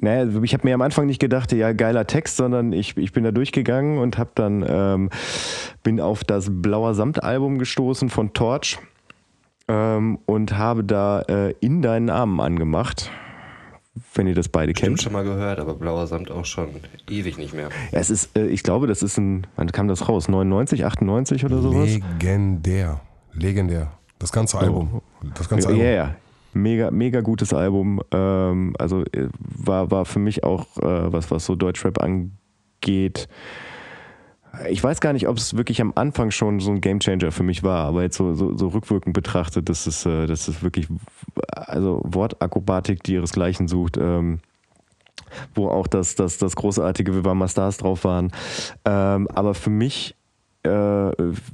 naja, 0.01 0.29
ich 0.43 0.53
habe 0.53 0.67
mir 0.67 0.75
am 0.75 0.81
Anfang 0.81 1.05
nicht 1.05 1.19
gedacht, 1.19 1.51
ja, 1.53 1.71
geiler 1.73 2.05
Text, 2.05 2.37
sondern 2.37 2.73
ich, 2.73 2.97
ich 2.97 3.13
bin 3.13 3.23
da 3.23 3.31
durchgegangen 3.31 3.97
und 3.97 4.17
habe 4.17 4.31
dann 4.35 4.65
ähm, 4.67 5.09
bin 5.83 6.01
auf 6.01 6.23
das 6.23 6.47
Blauer 6.51 6.93
Samt-Album 6.95 7.59
gestoßen 7.59 8.09
von 8.09 8.33
Torch 8.33 8.77
ähm, 9.67 10.19
und 10.25 10.57
habe 10.57 10.83
da 10.83 11.21
äh, 11.21 11.53
in 11.61 11.81
deinen 11.81 12.09
Armen 12.09 12.39
angemacht 12.39 13.09
wenn 14.13 14.27
ihr 14.27 14.35
das 14.35 14.49
beide 14.49 14.71
Stimmt 14.71 14.87
kennt. 14.87 15.01
schon 15.03 15.13
mal 15.13 15.23
gehört, 15.23 15.59
aber 15.59 15.73
Blauer 15.73 16.07
Samt 16.07 16.29
auch 16.29 16.45
schon 16.45 16.67
ewig 17.09 17.37
nicht 17.37 17.53
mehr. 17.53 17.69
Ja, 17.91 17.99
es 17.99 18.09
ist, 18.09 18.37
äh, 18.37 18.45
ich 18.47 18.63
glaube, 18.63 18.87
das 18.87 19.01
ist 19.01 19.17
ein, 19.17 19.47
wann 19.55 19.71
kam 19.71 19.87
das 19.87 20.09
raus? 20.09 20.27
99, 20.27 20.85
98 20.85 21.45
oder 21.45 21.61
sowas? 21.61 21.89
Legendär. 21.89 22.99
Legendär. 23.33 23.91
Das 24.19 24.31
ganze 24.31 24.57
Album. 24.57 25.01
Das 25.35 25.49
ganze 25.49 25.67
Ja, 25.69 25.73
Album. 25.73 25.85
ja, 25.85 25.91
ja. 25.91 26.15
Mega, 26.53 26.89
mega 26.91 27.21
gutes 27.21 27.53
Album. 27.53 28.01
Ähm, 28.11 28.73
also 28.79 29.03
äh, 29.11 29.27
war, 29.39 29.91
war 29.91 30.05
für 30.05 30.19
mich 30.19 30.43
auch 30.43 30.77
äh, 30.77 31.11
was, 31.11 31.29
was 31.31 31.45
so 31.45 31.55
Deutschrap 31.55 32.01
angeht. 32.01 33.27
Ich 34.69 34.81
weiß 34.81 35.01
gar 35.01 35.11
nicht, 35.11 35.27
ob 35.27 35.35
es 35.35 35.57
wirklich 35.57 35.81
am 35.81 35.91
Anfang 35.95 36.31
schon 36.31 36.61
so 36.61 36.71
ein 36.71 36.79
Gamechanger 36.79 37.33
für 37.33 37.43
mich 37.43 37.61
war, 37.63 37.85
aber 37.85 38.03
jetzt 38.03 38.15
so, 38.15 38.33
so, 38.35 38.57
so 38.57 38.69
rückwirkend 38.69 39.13
betrachtet, 39.13 39.67
das 39.67 39.85
ist, 39.85 40.05
äh, 40.05 40.27
das 40.27 40.47
ist 40.47 40.63
wirklich 40.63 40.87
also 41.51 42.01
Wortakrobatik, 42.05 43.03
die 43.03 43.15
ihresgleichen 43.15 43.67
sucht. 43.67 43.97
Ähm, 43.97 44.39
wo 45.53 45.67
auch 45.67 45.87
das, 45.87 46.15
das, 46.15 46.37
das 46.37 46.55
großartige 46.55 47.13
Wir 47.13 47.25
waren 47.25 47.37
mal 47.37 47.47
Stars 47.49 47.77
drauf 47.77 48.05
waren. 48.05 48.31
Ähm, 48.85 49.27
aber 49.33 49.53
für 49.53 49.69
mich 49.69 50.15
äh, 50.65 51.11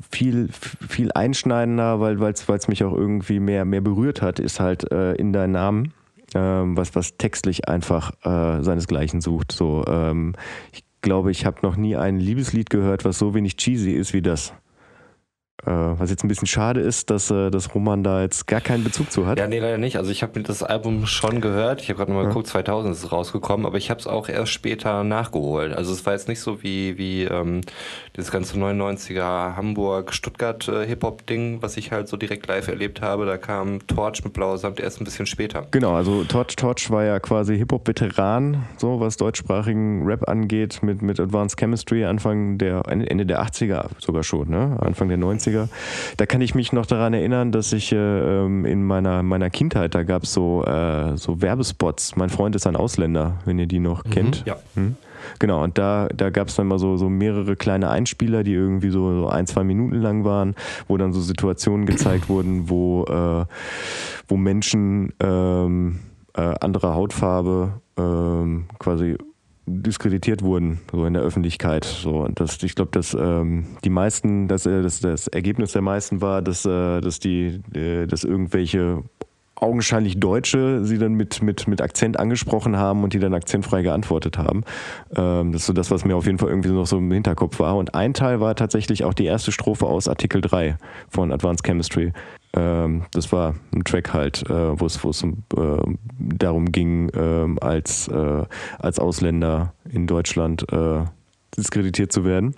viel, 0.10 0.50
viel 0.52 1.12
einschneidender, 1.12 2.00
weil 2.00 2.22
es 2.22 2.68
mich 2.68 2.84
auch 2.84 2.94
irgendwie 2.94 3.40
mehr, 3.40 3.66
mehr 3.66 3.82
berührt 3.82 4.22
hat, 4.22 4.40
ist 4.40 4.60
halt 4.60 4.92
äh, 4.92 5.14
in 5.14 5.34
deinen 5.34 5.52
Namen, 5.52 5.94
ähm, 6.34 6.78
was, 6.78 6.96
was 6.96 7.18
textlich 7.18 7.68
einfach 7.68 8.12
äh, 8.24 8.64
seinesgleichen 8.64 9.22
sucht. 9.22 9.52
So, 9.52 9.86
ähm, 9.88 10.34
ich 10.72 10.84
glaube, 11.02 11.32
ich 11.32 11.46
habe 11.46 11.58
noch 11.64 11.76
nie 11.76 11.96
ein 11.96 12.20
Liebeslied 12.20 12.70
gehört, 12.70 13.06
was 13.06 13.20
so 13.20 13.34
wenig 13.34 13.58
cheesy 13.58 13.92
ist 13.92 14.14
wie 14.14 14.22
das. 14.22 14.54
Äh, 15.66 15.72
was 15.72 16.10
jetzt 16.10 16.24
ein 16.24 16.28
bisschen 16.28 16.48
schade 16.48 16.82
ist, 16.82 17.12
dass, 17.12 17.30
äh, 17.30 17.52
dass 17.52 17.76
Roman 17.76 18.04
da 18.04 18.22
jetzt 18.22 18.48
gar 18.48 18.62
keinen 18.62 18.84
Bezug 18.84 19.12
zu 19.12 19.28
hat. 19.28 19.38
Ja, 19.38 19.48
nee, 19.48 19.60
leider 19.60 19.78
nicht. 19.78 19.98
Also 19.98 20.10
ich 20.10 20.24
habe 20.24 20.40
mir 20.40 20.44
das 20.44 20.64
Album 20.64 21.06
schon 21.06 21.40
gehört. 21.40 21.82
Ich 21.82 21.90
habe 21.90 21.98
gerade 21.98 22.12
mal 22.12 22.26
geguckt, 22.26 22.48
2000 22.48 22.96
ist 22.96 23.04
es 23.04 23.12
rausgekommen, 23.12 23.68
aber 23.68 23.78
ich 23.78 23.92
habe 23.92 24.00
es 24.00 24.08
auch 24.08 24.28
erst 24.28 24.52
später 24.52 25.04
nachgeholt. 25.04 25.74
Also 25.74 25.94
es 25.94 26.04
war 26.06 26.14
jetzt 26.14 26.28
nicht 26.28 26.40
so 26.40 26.64
wie, 26.64 26.98
wie 26.98 27.26
ähm, 27.26 27.62
das 28.14 28.32
ganze 28.32 28.58
99er 28.58 29.56
Hamburg-Stuttgart-Hip-Hop-Ding, 29.56 31.62
was 31.62 31.78
ich 31.78 31.92
halt 31.92 32.08
so 32.08 32.18
direkt 32.18 32.48
live 32.48 32.68
erlebt 32.68 33.02
habe. 33.02 33.28
Da 33.28 33.38
kam 33.38 33.86
Torch 33.86 34.24
mit 34.24 34.34
Blauer 34.34 34.58
Samt 34.58 34.80
erst 34.80 35.00
ein 35.00 35.06
bisschen 35.06 35.28
später. 35.28 35.68
Genau, 35.70 35.94
also 35.94 36.24
Torch 36.24 36.56
Torch 36.56 36.90
war 36.90 37.04
ja 37.04 37.20
quasi 37.20 37.56
Hip-Hop-Veteran, 37.58 38.66
so 38.78 39.00
was 39.00 39.18
deutschsprachigen 39.18 40.08
Rap 40.08 40.28
angeht, 40.28 40.82
mit, 40.82 41.04
mit 41.04 41.20
Advanced 41.20 41.60
Chemistry 41.60 42.06
Anfang 42.06 42.58
der, 42.58 42.82
Ende 42.88 43.26
der 43.26 43.44
80er 43.44 43.90
sogar 44.00 44.24
schon, 44.24 44.50
ne? 44.50 44.78
Anfang 44.80 45.08
der 45.08 45.20
90er. 45.20 45.51
Da 46.18 46.26
kann 46.26 46.42
ich 46.42 46.56
mich 46.56 46.74
noch 46.74 46.86
daran 46.86 47.14
erinnern, 47.14 47.52
dass 47.52 47.74
ich 47.74 47.92
äh, 47.92 47.96
ähm, 47.98 48.66
in 48.66 48.84
meiner, 48.84 49.24
meiner 49.24 49.50
Kindheit, 49.50 49.96
da 49.96 50.04
gab 50.04 50.24
es 50.24 50.34
so, 50.34 50.64
äh, 50.66 51.18
so 51.18 51.42
Werbespots. 51.42 52.16
Mein 52.16 52.30
Freund 52.30 52.56
ist 52.56 52.68
ein 52.68 52.76
Ausländer, 52.76 53.38
wenn 53.46 53.60
ihr 53.60 53.68
die 53.68 53.80
noch 53.80 54.04
kennt. 54.04 54.44
Ja. 54.46 54.58
Hm? 54.76 54.96
Genau, 55.40 55.64
und 55.64 55.78
da, 55.78 56.08
da 56.16 56.30
gab 56.30 56.48
es 56.48 56.56
dann 56.56 56.68
mal 56.68 56.80
so, 56.80 56.98
so 56.98 57.10
mehrere 57.10 57.56
kleine 57.56 57.90
Einspieler, 57.90 58.44
die 58.44 58.54
irgendwie 58.54 58.90
so, 58.90 59.22
so 59.22 59.28
ein, 59.28 59.48
zwei 59.48 59.64
Minuten 59.64 59.96
lang 59.96 60.24
waren, 60.24 60.56
wo 60.88 60.98
dann 60.98 61.14
so 61.14 61.22
Situationen 61.22 61.86
gezeigt 61.86 62.30
wurden, 62.30 62.70
wo, 62.70 63.06
äh, 63.06 63.46
wo 64.28 64.38
Menschen 64.38 65.14
ähm, 65.20 66.00
äh, 66.36 66.42
anderer 66.42 66.96
Hautfarbe 66.96 67.74
ähm, 67.98 68.66
quasi 68.80 69.18
diskreditiert 69.66 70.42
wurden, 70.42 70.80
so 70.92 71.06
in 71.06 71.14
der 71.14 71.24
Öffentlichkeit. 71.24 71.86
So, 71.86 72.22
und 72.22 72.40
das, 72.40 72.62
ich 72.64 72.76
glaube, 72.76 72.92
dass 72.92 73.14
ähm, 73.14 73.66
die 73.84 73.90
meisten, 73.90 74.48
dass, 74.48 74.66
äh, 74.66 74.82
das, 74.82 75.00
das 75.00 75.28
Ergebnis 75.28 75.74
der 75.74 75.82
meisten 75.82 76.22
war, 76.22 76.42
dass, 76.42 76.66
äh, 76.66 77.02
dass 77.02 77.20
die, 77.20 77.62
äh, 77.74 78.08
dass 78.08 78.24
irgendwelche 78.24 79.04
augenscheinlich 79.62 80.20
Deutsche 80.20 80.84
sie 80.84 80.98
dann 80.98 81.14
mit, 81.14 81.42
mit, 81.42 81.68
mit 81.68 81.82
Akzent 81.82 82.20
angesprochen 82.20 82.78
haben 82.78 83.04
und 83.04 83.14
die 83.14 83.20
dann 83.20 83.34
akzentfrei 83.34 83.84
geantwortet 83.84 84.38
haben. 84.38 84.64
Ähm, 85.16 85.52
das 85.52 85.62
ist 85.62 85.68
so 85.68 85.74
das, 85.74 85.92
was 85.92 86.04
mir 86.04 86.16
auf 86.16 86.26
jeden 86.26 86.40
Fall 86.40 86.50
irgendwie 86.50 86.70
noch 86.70 86.88
so 86.88 86.98
im 86.98 87.12
Hinterkopf 87.12 87.60
war. 87.60 87.78
Und 87.78 87.94
ein 87.94 88.14
Teil 88.14 88.40
war 88.40 88.56
tatsächlich 88.56 89.04
auch 89.04 89.14
die 89.14 89.26
erste 89.26 89.52
Strophe 89.52 89.86
aus 89.86 90.08
Artikel 90.08 90.42
3 90.42 90.78
von 91.10 91.32
Advanced 91.32 91.64
Chemistry. 91.64 92.12
Ähm, 92.54 93.04
das 93.14 93.32
war 93.32 93.56
ein 93.74 93.84
Track 93.84 94.14
halt, 94.14 94.50
äh, 94.50 94.80
wo 94.80 94.86
es 94.86 95.24
äh, 95.24 95.28
darum 96.18 96.72
ging, 96.72 97.10
äh, 97.10 97.56
als, 97.62 98.10
als 98.80 99.00
Ausländer 99.00 99.74
in 99.90 100.08
Deutschland 100.08 100.66
äh, 100.72 101.04
diskreditiert 101.58 102.12
zu 102.12 102.26
werden. 102.26 102.56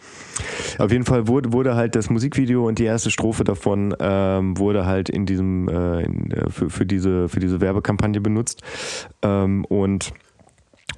Auf 0.78 0.91
jeden 0.91 1.06
Fall 1.06 1.28
wurde, 1.28 1.54
wurde 1.54 1.76
halt 1.76 1.96
das 1.96 2.10
Musikvideo 2.10 2.68
und 2.68 2.80
die 2.80 2.86
erste 2.86 3.12
Strophe 3.12 3.44
davon 3.44 3.96
ähm, 4.00 4.58
wurde 4.58 4.86
halt 4.86 5.10
in 5.10 5.26
diesem 5.26 5.68
äh, 5.68 6.02
in, 6.02 6.32
äh, 6.32 6.50
für, 6.50 6.70
für 6.70 6.86
diese 6.86 7.30
für 7.30 7.39
diese 7.39 7.62
Werbekampagne 7.62 8.22
benutzt 8.22 8.62
ähm, 9.22 9.66
und 9.66 10.14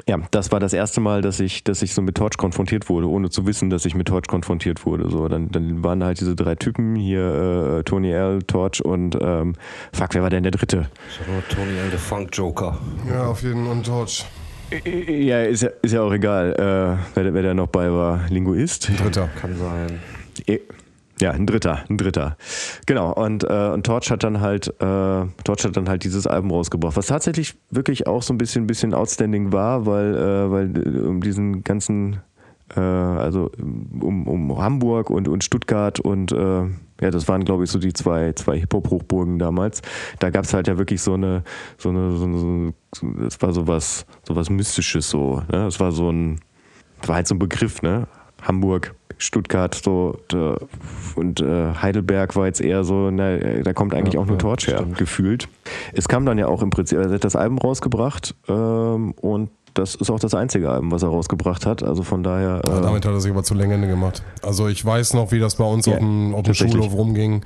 ja, 0.08 0.18
das 0.32 0.52
war 0.52 0.60
das 0.60 0.74
erste 0.74 1.00
Mal, 1.00 1.22
dass 1.22 1.40
ich, 1.40 1.64
dass 1.64 1.82
ich 1.82 1.94
so 1.94 2.02
mit 2.02 2.16
Torch 2.16 2.38
konfrontiert 2.38 2.90
wurde, 2.90 3.10
ohne 3.10 3.30
zu 3.30 3.48
wissen, 3.48 3.70
dass 3.70 3.86
ich 3.86 3.96
mit 3.96 4.08
Torch 4.08 4.28
konfrontiert 4.28 4.86
wurde. 4.86 5.10
So, 5.10 5.28
dann, 5.28 5.50
dann 5.52 5.84
waren 5.84 6.04
halt 6.04 6.20
diese 6.20 6.36
drei 6.36 6.56
Typen 6.56 6.96
hier, 6.96 7.80
äh, 7.80 7.84
Tony 7.84 8.12
L, 8.12 8.44
Torch 8.44 8.84
und 8.84 9.18
ähm, 9.22 9.56
fuck, 9.94 10.10
wer 10.14 10.22
war 10.22 10.30
denn 10.30 10.44
der 10.44 10.52
dritte? 10.52 10.90
Ich 11.10 11.28
nur 11.28 11.48
Tony 11.48 11.78
L. 11.78 11.92
the 11.92 11.98
Funk 11.98 12.30
Joker. 12.34 12.78
Ja, 13.10 13.28
auf 13.28 13.42
jeden 13.42 13.64
Fall 13.64 13.72
und 13.72 13.86
Torch. 13.86 14.26
Ja, 15.08 15.42
ist 15.44 15.62
ja, 15.64 15.70
ist 15.82 15.92
ja 15.94 16.02
auch 16.02 16.12
egal, 16.14 16.52
äh, 16.54 17.16
wer, 17.16 17.34
wer 17.34 17.44
da 17.44 17.54
noch 17.54 17.68
bei 17.68 17.92
war. 17.92 18.22
Linguist? 18.30 18.90
Dritter. 19.00 19.30
Kann 19.40 19.56
sein. 19.58 20.00
Eh, 20.48 20.60
Ja, 21.22 21.32
ein 21.32 21.46
Dritter, 21.46 21.84
ein 21.90 21.98
Dritter. 21.98 22.36
Genau. 22.86 23.14
Und, 23.14 23.44
äh, 23.44 23.70
und 23.74 23.86
Torch 23.86 24.10
hat 24.12 24.24
dann 24.24 24.42
halt, 24.42 24.68
äh, 24.68 25.26
Torch 25.44 25.64
hat 25.64 25.78
dann 25.78 25.88
halt 25.88 26.04
dieses 26.04 26.28
Album 26.28 26.52
rausgebracht, 26.52 26.98
was 26.98 27.08
tatsächlich 27.08 27.56
wirklich 27.70 28.08
auch 28.08 28.22
so 28.22 28.34
ein 28.34 28.38
bisschen, 28.38 28.68
bisschen 28.68 28.94
outstanding 28.94 29.54
war, 29.54 29.86
weil, 29.86 30.16
äh, 30.16 30.52
weil 30.52 30.78
äh, 30.78 31.00
um 31.08 31.22
diesen 31.22 31.64
ganzen, 31.64 32.18
äh, 32.76 32.80
also 32.80 33.50
um, 33.60 34.28
um 34.28 34.58
Hamburg 34.62 35.10
und, 35.10 35.28
und 35.28 35.44
Stuttgart 35.44 36.00
und 36.00 36.32
äh, 36.32 36.64
ja, 37.02 37.12
das 37.12 37.28
waren, 37.28 37.44
glaube 37.44 37.64
ich, 37.66 37.70
so 37.70 37.80
die 37.80 37.94
zwei, 37.94 38.32
zwei 38.34 38.58
Hip-Hop-Hochburgen 38.60 39.38
damals. 39.38 39.82
Da 40.20 40.30
gab 40.30 40.46
es 40.46 40.54
halt 40.54 40.68
ja 40.68 40.78
wirklich 40.78 41.02
so 41.02 41.14
eine, 41.14 41.44
so 41.78 41.90
eine, 41.90 42.16
so 42.18 42.26
eine, 42.26 42.74
so, 42.94 43.08
das 43.24 43.42
war 43.42 43.52
so 43.54 43.68
was, 43.68 44.06
Mystisches 44.50 45.10
so. 45.10 45.38
Ne? 45.52 45.66
Das 45.66 45.80
war 45.80 45.92
so 45.92 46.10
ein, 46.10 46.40
das 47.02 47.10
war 47.10 47.16
halt 47.18 47.28
so 47.28 47.36
ein 47.36 47.40
Begriff, 47.40 47.82
ne? 47.82 48.08
Hamburg, 48.42 48.94
Stuttgart, 49.18 49.74
so 49.76 50.20
und 51.16 51.42
äh, 51.42 51.74
Heidelberg 51.74 52.36
war 52.36 52.46
jetzt 52.46 52.62
eher 52.62 52.84
so, 52.84 53.10
na, 53.12 53.38
da 53.38 53.74
kommt 53.74 53.94
eigentlich 53.94 54.16
Ja, 54.16 54.20
auch 54.20 54.26
nur 54.26 54.36
ja, 54.36 54.40
Torch 54.42 54.68
her, 54.68 54.78
stimmt. 54.78 54.98
gefühlt. 54.98 55.48
Es 55.94 56.08
kam 56.08 56.26
dann 56.26 56.38
ja 56.38 56.48
auch 56.48 56.62
im 56.62 56.70
Prinzip, 56.70 56.98
er 57.00 57.10
hat 57.10 57.24
das 57.24 57.36
Album 57.36 57.58
rausgebracht 57.58 58.36
ähm, 58.48 59.14
und 59.14 59.50
das 59.76 59.94
ist 59.96 60.10
auch 60.10 60.20
das 60.20 60.34
einzige 60.34 60.70
Album, 60.72 60.92
was 60.92 61.04
er 61.04 61.10
rausgebracht 61.10 61.66
hat. 61.66 61.84
Also 61.84 62.02
von 62.04 62.24
daher. 62.24 62.62
Ja, 62.66 62.80
Äh, 62.80 62.82
damit 62.82 63.06
hat 63.06 63.12
er 63.14 63.22
sich 63.22 63.32
aber 63.32 63.44
zu 63.44 63.54
Legende 63.54 63.88
gemacht. 63.88 64.24
Also 64.42 64.68
ich 64.68 64.84
weiß 64.84 65.14
noch, 65.14 65.32
wie 65.32 65.40
das 65.40 65.56
bei 65.56 65.66
uns 65.66 65.86
Ja, 65.86 65.94
auf 65.94 66.00
dem, 66.00 66.34
auf 66.34 66.44
dem. 66.44 66.54
Schulhof 66.56 66.94
rumging 66.94 67.42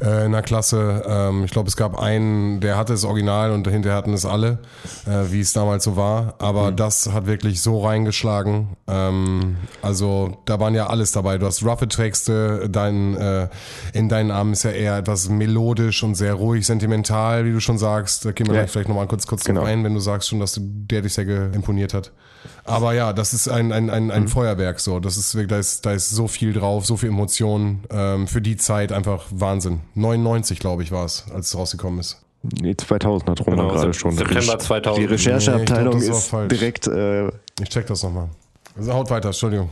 äh, 0.00 0.26
in 0.26 0.32
der 0.32 0.42
Klasse. 0.42 1.02
Ähm, 1.06 1.44
ich 1.44 1.50
glaube, 1.50 1.68
es 1.68 1.76
gab 1.76 1.98
einen, 1.98 2.60
der 2.60 2.76
hatte 2.76 2.92
das 2.92 3.04
Original 3.04 3.50
und 3.52 3.66
hinterher 3.66 3.96
hatten 3.96 4.12
es 4.12 4.24
alle, 4.24 4.58
äh, 5.06 5.30
wie 5.32 5.40
es 5.40 5.52
damals 5.52 5.84
so 5.84 5.96
war. 5.96 6.34
Aber 6.38 6.72
das 6.72 7.10
hat 7.12 7.26
wirklich 7.26 7.60
so 7.62 7.84
reingeschlagen. 7.84 8.76
Ähm, 8.86 9.56
also 9.82 10.38
da 10.44 10.60
waren 10.60 10.74
ja 10.74 10.86
alles 10.88 11.12
dabei. 11.12 11.38
Du 11.38 11.46
hast 11.46 11.64
roughe 11.64 11.88
Texte, 11.88 12.68
dein, 12.70 13.16
äh, 13.16 13.48
in 13.92 14.08
deinen 14.08 14.30
Armen 14.30 14.52
ist 14.52 14.62
ja 14.64 14.70
eher 14.70 14.96
etwas 14.98 15.28
melodisch 15.28 16.02
und 16.02 16.14
sehr 16.14 16.34
ruhig, 16.34 16.66
sentimental, 16.66 17.44
wie 17.44 17.52
du 17.52 17.60
schon 17.60 17.78
sagst. 17.78 18.24
Da 18.24 18.32
gehen 18.32 18.46
wir 18.46 18.54
Ja. 18.54 18.60
gleich 18.62 18.70
vielleicht 18.70 18.88
nochmal 18.88 19.06
kurz, 19.06 19.26
kurz 19.26 19.44
Genau. 19.44 19.62
ein, 19.62 19.84
wenn 19.84 19.94
du 19.94 20.00
sagst 20.00 20.28
schon, 20.28 20.40
dass 20.40 20.52
du, 20.52 20.60
der 20.62 21.02
dich 21.02 21.14
sehr 21.14 21.28
imponiert 21.52 21.94
hat. 21.94 22.12
Aber 22.64 22.92
ja, 22.94 23.12
das 23.12 23.32
ist 23.34 23.48
ein, 23.48 23.72
ein, 23.72 23.90
ein, 23.90 24.04
Mhm. 24.06 24.10
ein 24.10 24.28
Feuerwerk 24.28 24.80
so. 24.80 25.00
Das 25.00 25.16
ist 25.16 25.34
da 25.50 25.58
ist, 25.58 25.84
da 25.86 25.92
ist 25.92 26.10
so 26.10 26.28
viel 26.28 26.52
drauf, 26.52 26.84
so 26.86 26.96
viel 26.96 27.08
Emotionen. 27.08 27.84
Ähm, 27.90 28.26
für 28.26 28.40
die 28.42 28.56
Zeit 28.56 28.92
einfach 28.92 29.24
Wahnsinn. 29.30 29.80
99, 29.94 30.58
glaube 30.58 30.82
ich, 30.82 30.92
war 30.92 31.04
es, 31.04 31.24
als 31.34 31.48
es 31.48 31.56
rausgekommen 31.56 32.00
ist. 32.00 32.22
nee, 32.42 32.76
2000 32.76 33.30
hat 33.30 33.40
Roman 33.46 33.58
Genau, 33.58 33.72
gerade 33.74 33.94
schon. 33.94 34.12
September 34.12 34.56
Die 34.56 34.64
2000. 34.64 35.10
Rechercheabteilung 35.10 35.98
Nee, 35.98 36.06
glaub, 36.06 36.16
ist 36.18 36.32
direkt. 36.50 36.86
Äh, 36.86 37.28
Ich 37.60 37.68
check 37.68 37.86
das 37.86 38.02
nochmal. 38.02 38.28
Also 38.76 38.92
haut 38.92 39.10
weiter, 39.10 39.28
Entschuldigung. 39.28 39.70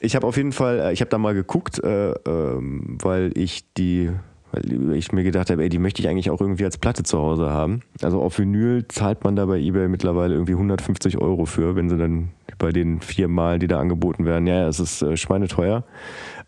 Ich 0.00 0.16
habe 0.16 0.26
auf 0.26 0.36
jeden 0.36 0.52
Fall, 0.52 0.78
äh, 0.80 0.92
ich 0.92 1.00
habe 1.02 1.10
da 1.10 1.18
mal 1.18 1.34
geguckt, 1.34 1.78
äh, 1.82 2.12
ähm, 2.26 2.96
weil 3.02 3.32
ich 3.36 3.64
die, 3.74 4.10
weil 4.52 4.92
ich 4.94 5.12
mir 5.12 5.22
gedacht 5.22 5.50
habe, 5.50 5.62
ey, 5.62 5.68
die 5.68 5.78
möchte 5.78 6.02
ich 6.02 6.08
eigentlich 6.08 6.30
auch 6.30 6.40
irgendwie 6.40 6.64
als 6.64 6.78
Platte 6.78 7.02
zu 7.02 7.18
Hause 7.18 7.50
haben. 7.50 7.82
Also 8.02 8.20
auf 8.20 8.38
Vinyl 8.38 8.86
zahlt 8.88 9.24
man 9.24 9.36
da 9.36 9.46
bei 9.46 9.58
eBay 9.58 9.88
mittlerweile 9.88 10.34
irgendwie 10.34 10.54
150 10.54 11.18
Euro 11.18 11.46
für, 11.46 11.76
wenn 11.76 11.88
sie 11.88 11.96
dann 11.96 12.30
bei 12.58 12.72
den 12.72 13.00
vier 13.00 13.28
Mal, 13.28 13.58
die 13.58 13.66
da 13.66 13.80
angeboten 13.80 14.24
werden, 14.24 14.46
ja, 14.46 14.68
es 14.68 14.80
ist 14.80 15.02
äh, 15.02 15.16
schweineteuer. 15.16 15.84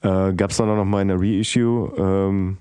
Äh, 0.03 0.32
Gab 0.34 0.50
es 0.50 0.57
dann 0.57 0.68
auch 0.68 0.76
noch 0.76 0.84
mal 0.84 0.98
eine 0.98 1.18
Reissue, 1.18 1.92
ähm, 1.96 2.59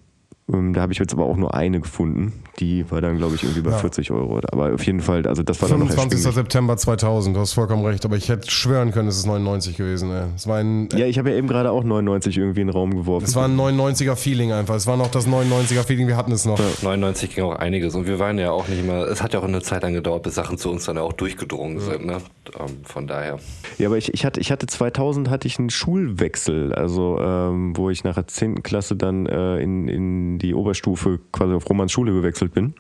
ähm, 0.54 0.74
da 0.74 0.82
habe 0.82 0.94
ich 0.94 1.00
jetzt 1.00 1.14
aber 1.14 1.26
auch 1.26 1.38
nur 1.38 1.54
eine 1.54 1.80
gefunden. 1.80 2.34
Die 2.60 2.90
war 2.92 3.02
dann, 3.02 3.18
glaube 3.18 3.36
ich, 3.36 3.44
irgendwie 3.44 3.62
bei 3.62 3.72
Ja. 3.72 3.78
40 3.78 4.12
Euro. 4.12 4.40
Aber 4.52 4.74
auf 4.74 4.84
jeden 4.86 5.00
Fall, 5.00 5.26
also 5.26 5.42
das 5.44 5.62
war 5.62 5.70
dann 5.70 5.80
noch 5.80 5.88
25. 5.88 6.18
erschwinglich. 6.26 6.36
September 6.36 6.78
2000, 6.78 7.36
du 7.36 7.40
hast 7.40 7.54
vollkommen 7.54 7.86
recht, 7.86 8.04
aber 8.06 8.18
ich 8.18 8.30
hätte 8.30 8.50
schwören 8.52 8.92
können, 8.92 9.08
es 9.08 9.18
ist 9.18 9.26
99 9.26 9.78
gewesen. 9.78 10.12
Ey. 10.12 10.24
Es 10.36 10.48
war 10.48 10.58
ein, 10.58 10.90
Ja, 10.96 11.06
ich 11.06 11.18
habe 11.18 11.32
ja 11.32 11.38
eben 11.38 11.48
gerade 11.48 11.72
auch 11.72 11.84
99 11.84 12.38
irgendwie 12.38 12.62
in 12.62 12.68
den 12.68 12.74
Raum 12.74 12.96
geworfen. 12.96 13.26
es 13.26 13.36
war 13.36 13.46
ein 13.48 13.56
99er 13.60 14.16
Feeling 14.16 14.52
einfach. 14.52 14.76
Es 14.76 14.88
war 14.88 14.98
noch 14.98 15.10
das 15.10 15.28
99er 15.28 15.84
Feeling, 15.84 16.08
wir 16.08 16.18
hatten 16.18 16.32
es 16.32 16.46
noch. 16.46 16.60
99 16.84 17.36
ging 17.36 17.44
auch 17.46 17.56
einiges 17.56 17.96
und 17.96 18.06
wir 18.08 18.20
waren 18.20 18.38
ja 18.38 18.52
auch 18.52 18.68
nicht 18.68 18.80
immer, 18.82 19.08
es 19.08 19.24
hat 19.24 19.34
ja 19.34 19.40
auch 19.40 19.44
eine 19.48 19.62
Zeit 19.62 19.84
lang 19.84 19.94
gedauert, 19.94 20.24
bis 20.24 20.36
Sachen 20.36 20.58
zu 20.58 20.70
uns 20.70 20.86
dann 20.86 20.98
auch 20.98 21.14
durchgedrungen 21.14 21.80
sind. 21.80 22.06
Ne? 22.06 22.18
Ähm, 22.60 22.78
von 22.84 23.08
daher. 23.08 23.40
Ja, 23.78 23.88
aber 23.88 23.98
ich, 23.98 24.14
ich, 24.14 24.26
hatte, 24.26 24.40
ich 24.40 24.52
hatte 24.52 24.68
2000 24.68 25.30
hatte 25.30 25.48
ich 25.48 25.58
einen 25.58 25.70
Schulwechsel, 25.70 26.74
also 26.74 27.18
ähm, 27.20 27.76
wo 27.78 27.90
ich 27.90 28.04
nach 28.04 28.16
der 28.16 28.28
10. 28.28 28.64
Klasse 28.64 28.96
dann 28.96 29.26
äh, 29.26 29.58
in, 29.60 29.88
in 29.88 30.38
die 30.42 30.54
Oberstufe 30.54 31.20
quasi 31.32 31.54
auf 31.54 31.70
Romans 31.70 31.92
Schule 31.92 32.14
gewechselt 32.14 32.54
bin. 32.54 32.74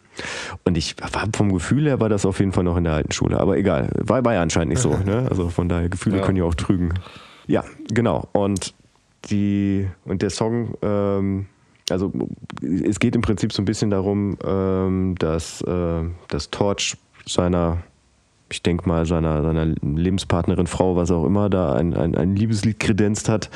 Und 0.66 0.78
ich 0.78 0.96
war 1.14 1.28
vom 1.36 1.54
Gefühl 1.54 1.86
her 1.86 2.00
war 2.00 2.10
das 2.10 2.26
auf 2.26 2.40
jeden 2.40 2.52
Fall 2.52 2.64
noch 2.64 2.78
in 2.78 2.84
der 2.84 2.94
alten 2.94 3.12
Schule. 3.12 3.40
Aber 3.40 3.58
egal, 3.58 3.90
war, 4.00 4.24
war 4.26 4.34
ja 4.34 4.42
anscheinend 4.42 4.70
nicht 4.70 4.82
so. 4.82 4.92
Ne? 5.06 5.28
Also 5.30 5.50
von 5.50 5.68
daher, 5.70 5.90
Gefühle 5.90 6.18
Ja. 6.18 6.24
können 6.24 6.38
ja 6.38 6.44
auch 6.44 6.56
trügen. 6.56 6.94
Ja, 7.48 7.64
genau. 7.94 8.28
Und 8.34 8.74
die 9.30 9.88
und 10.06 10.22
der 10.22 10.30
Song, 10.30 10.76
ähm, 10.82 11.46
also 11.90 12.12
es 12.62 13.00
geht 13.00 13.16
im 13.16 13.22
Prinzip 13.22 13.52
so 13.54 13.62
ein 13.62 13.66
bisschen 13.66 13.90
darum, 13.90 14.38
ähm, 14.44 15.16
dass, 15.20 15.62
äh, 15.62 16.02
dass 16.28 16.50
Torch 16.50 16.98
seiner 17.26 17.80
ich 18.52 18.62
denke 18.62 18.88
mal, 18.88 19.06
seiner, 19.06 19.42
seiner 19.44 19.66
Lebenspartnerin, 19.66 20.68
Frau, 20.68 20.98
was 20.98 21.10
auch 21.10 21.26
immer, 21.26 21.50
da 21.50 21.74
ein, 21.74 21.94
ein, 21.94 22.16
ein 22.16 22.36
Liebeslied 22.36 22.80
kredenzt 22.82 23.30
hat, 23.30 23.50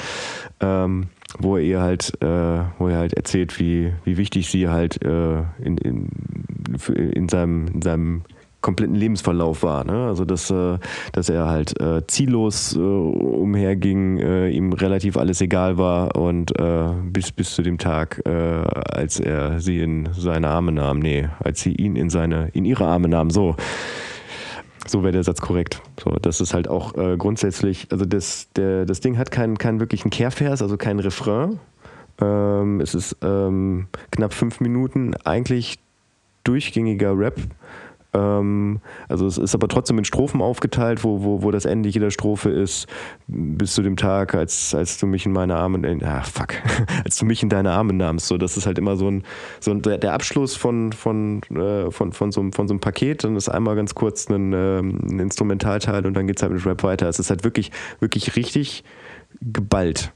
ähm, 0.61 1.07
wo 1.39 1.57
er 1.57 1.63
ihr 1.63 1.81
halt, 1.81 2.13
äh, 2.21 2.59
wo 2.77 2.87
er 2.87 2.97
halt 2.97 3.13
erzählt, 3.13 3.59
wie, 3.59 3.93
wie 4.03 4.17
wichtig 4.17 4.49
sie 4.49 4.69
halt 4.69 5.03
äh, 5.03 5.37
in, 5.61 5.77
in, 5.77 6.09
in, 6.87 7.29
seinem, 7.29 7.67
in 7.67 7.81
seinem 7.81 8.21
kompletten 8.65 8.95
Lebensverlauf 8.95 9.61
war. 9.61 9.85
Ne? 9.85 10.07
Also 10.07 10.25
dass, 10.25 10.49
äh, 10.49 10.79
dass 11.11 11.29
er 11.29 11.47
halt 11.47 11.79
äh, 11.79 12.05
ziellos 12.07 12.75
äh, 12.75 12.79
umherging, 12.79 14.17
äh, 14.17 14.49
ihm 14.49 14.73
relativ 14.73 15.17
alles 15.17 15.39
egal 15.41 15.77
war 15.77 16.15
und 16.15 16.59
äh, 16.59 16.87
bis, 17.03 17.31
bis 17.31 17.53
zu 17.53 17.61
dem 17.61 17.77
Tag, 17.77 18.23
äh, 18.25 18.31
als 18.31 19.19
er 19.19 19.59
sie 19.59 19.81
in 19.81 20.09
seine 20.13 20.47
Arme 20.47 20.71
nahm, 20.71 20.97
nee, 20.97 21.29
als 21.43 21.61
sie 21.61 21.73
ihn 21.73 21.95
in 21.95 22.09
seine, 22.09 22.49
in 22.53 22.65
ihre 22.65 22.85
Arme 22.85 23.07
nahm, 23.07 23.29
so. 23.29 23.55
So 24.87 25.01
wäre 25.01 25.11
der 25.11 25.23
Satz 25.23 25.41
korrekt. 25.41 25.81
So, 26.03 26.11
das 26.21 26.41
ist 26.41 26.53
halt 26.53 26.67
auch 26.67 26.95
äh, 26.95 27.17
grundsätzlich, 27.17 27.87
also 27.91 28.05
das, 28.05 28.49
der, 28.55 28.85
das 28.85 28.99
Ding 28.99 29.17
hat 29.17 29.31
keinen, 29.31 29.57
keinen 29.57 29.79
wirklichen 29.79 30.11
Kehrvers, 30.11 30.61
also 30.61 30.77
keinen 30.77 30.99
Refrain. 30.99 31.59
Ähm, 32.21 32.79
es 32.81 32.93
ist 32.93 33.17
ähm, 33.21 33.87
knapp 34.11 34.33
fünf 34.33 34.59
Minuten 34.59 35.15
eigentlich 35.23 35.79
durchgängiger 36.43 37.17
Rap. 37.17 37.35
Ähm, 38.15 38.79
also 39.09 39.27
es 39.27 39.37
ist 39.37 39.53
aber 39.53 39.67
trotzdem 39.67 39.97
in 39.97 40.05
Strophen 40.05 40.41
aufgeteilt, 40.41 41.03
wo, 41.03 41.21
wo, 41.23 41.43
wo 41.43 41.51
das 41.51 41.65
Ende 41.65 41.89
jeder 41.89 42.11
Strophe 42.11 42.49
ist, 42.49 42.87
bis 43.27 43.73
zu 43.73 43.81
dem 43.81 43.97
Tag, 43.97 44.33
als, 44.35 44.73
als 44.73 44.97
du 44.97 45.05
mich 45.05 45.25
in 45.25 45.33
meine 45.33 45.55
Arme, 45.55 45.85
äh, 45.87 46.03
ah 46.05 46.21
fuck, 46.21 46.53
als 47.03 47.17
du 47.17 47.25
mich 47.25 47.43
in 47.43 47.49
deine 47.49 47.71
Arme 47.71 47.93
nahmst. 47.93 48.27
So, 48.27 48.37
das 48.37 48.57
ist 48.57 48.65
halt 48.65 48.77
immer 48.77 48.95
so 48.95 49.09
ein, 49.09 49.23
so 49.59 49.71
ein 49.71 49.81
der, 49.81 50.13
Abschluss 50.13 50.55
von, 50.55 50.93
von, 50.93 51.41
äh, 51.53 51.91
von, 51.91 52.13
von, 52.13 52.31
so, 52.31 52.39
einem- 52.41 52.53
von 52.53 52.67
so 52.67 52.73
einem 52.73 52.79
Paket. 52.79 53.23
Dann 53.23 53.35
ist 53.35 53.49
einmal 53.49 53.75
ganz 53.75 53.95
kurz 53.95 54.29
ein, 54.29 54.53
ähm, 54.53 54.99
ein 55.03 55.19
Instrumentalteil 55.19 56.05
und 56.05 56.13
dann 56.13 56.27
geht 56.27 56.37
es 56.37 56.43
halt 56.43 56.53
mit 56.53 56.65
Rap 56.65 56.83
weiter. 56.83 57.09
Es 57.09 57.19
ist 57.19 57.29
halt 57.29 57.43
wirklich, 57.43 57.71
wirklich 57.99 58.35
richtig 58.35 58.83
geballt. 59.41 60.13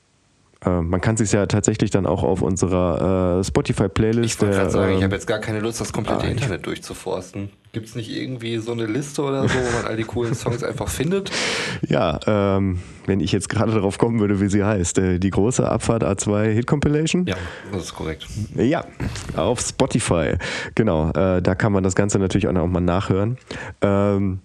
Äh, 0.65 0.81
man 0.81 0.99
kann 0.99 1.15
sich 1.15 1.31
ja 1.31 1.45
tatsächlich 1.45 1.89
dann 1.89 2.05
auch 2.05 2.23
auf 2.23 2.41
unserer 2.41 3.39
äh, 3.39 3.43
Spotify-Playlist. 3.43 4.35
Ich 4.35 4.41
wollte 4.41 4.55
gerade 4.55 4.69
sagen, 4.69 4.91
ich 4.91 4.97
ähm, 4.97 5.03
habe 5.03 5.15
jetzt 5.15 5.27
gar 5.27 5.39
keine 5.39 5.59
Lust, 5.61 5.79
das 5.79 5.93
komplette 5.93 6.25
ah, 6.25 6.29
Internet 6.29 6.65
durchzuforsten. 6.65 7.49
Gibt 7.71 7.87
es 7.87 7.95
nicht 7.95 8.09
irgendwie 8.09 8.57
so 8.57 8.71
eine 8.71 8.85
Liste 8.85 9.21
oder 9.21 9.47
so, 9.47 9.53
wo 9.53 9.77
man 9.77 9.85
all 9.85 9.95
die 9.95 10.03
coolen 10.03 10.33
Songs 10.35 10.63
einfach 10.63 10.89
findet? 10.89 11.31
Ja, 11.87 12.19
ähm, 12.27 12.79
wenn 13.05 13.21
ich 13.21 13.31
jetzt 13.31 13.47
gerade 13.47 13.71
darauf 13.71 13.97
kommen 13.97 14.19
würde, 14.19 14.41
wie 14.41 14.49
sie 14.49 14.63
heißt. 14.63 14.97
Äh, 14.97 15.19
die 15.19 15.29
große 15.29 15.67
Abfahrt 15.67 16.03
A2 16.03 16.51
Hit 16.51 16.67
Compilation? 16.67 17.25
Ja, 17.25 17.35
das 17.71 17.85
ist 17.85 17.95
korrekt. 17.95 18.27
Ja, 18.55 18.85
auf 19.35 19.61
Spotify. 19.61 20.33
Genau, 20.75 21.09
äh, 21.11 21.41
da 21.41 21.55
kann 21.55 21.71
man 21.71 21.83
das 21.83 21.95
Ganze 21.95 22.19
natürlich 22.19 22.47
auch 22.47 22.53
noch 22.53 22.67
mal 22.67 22.81
nachhören. 22.81 23.37
Ähm, 23.81 24.39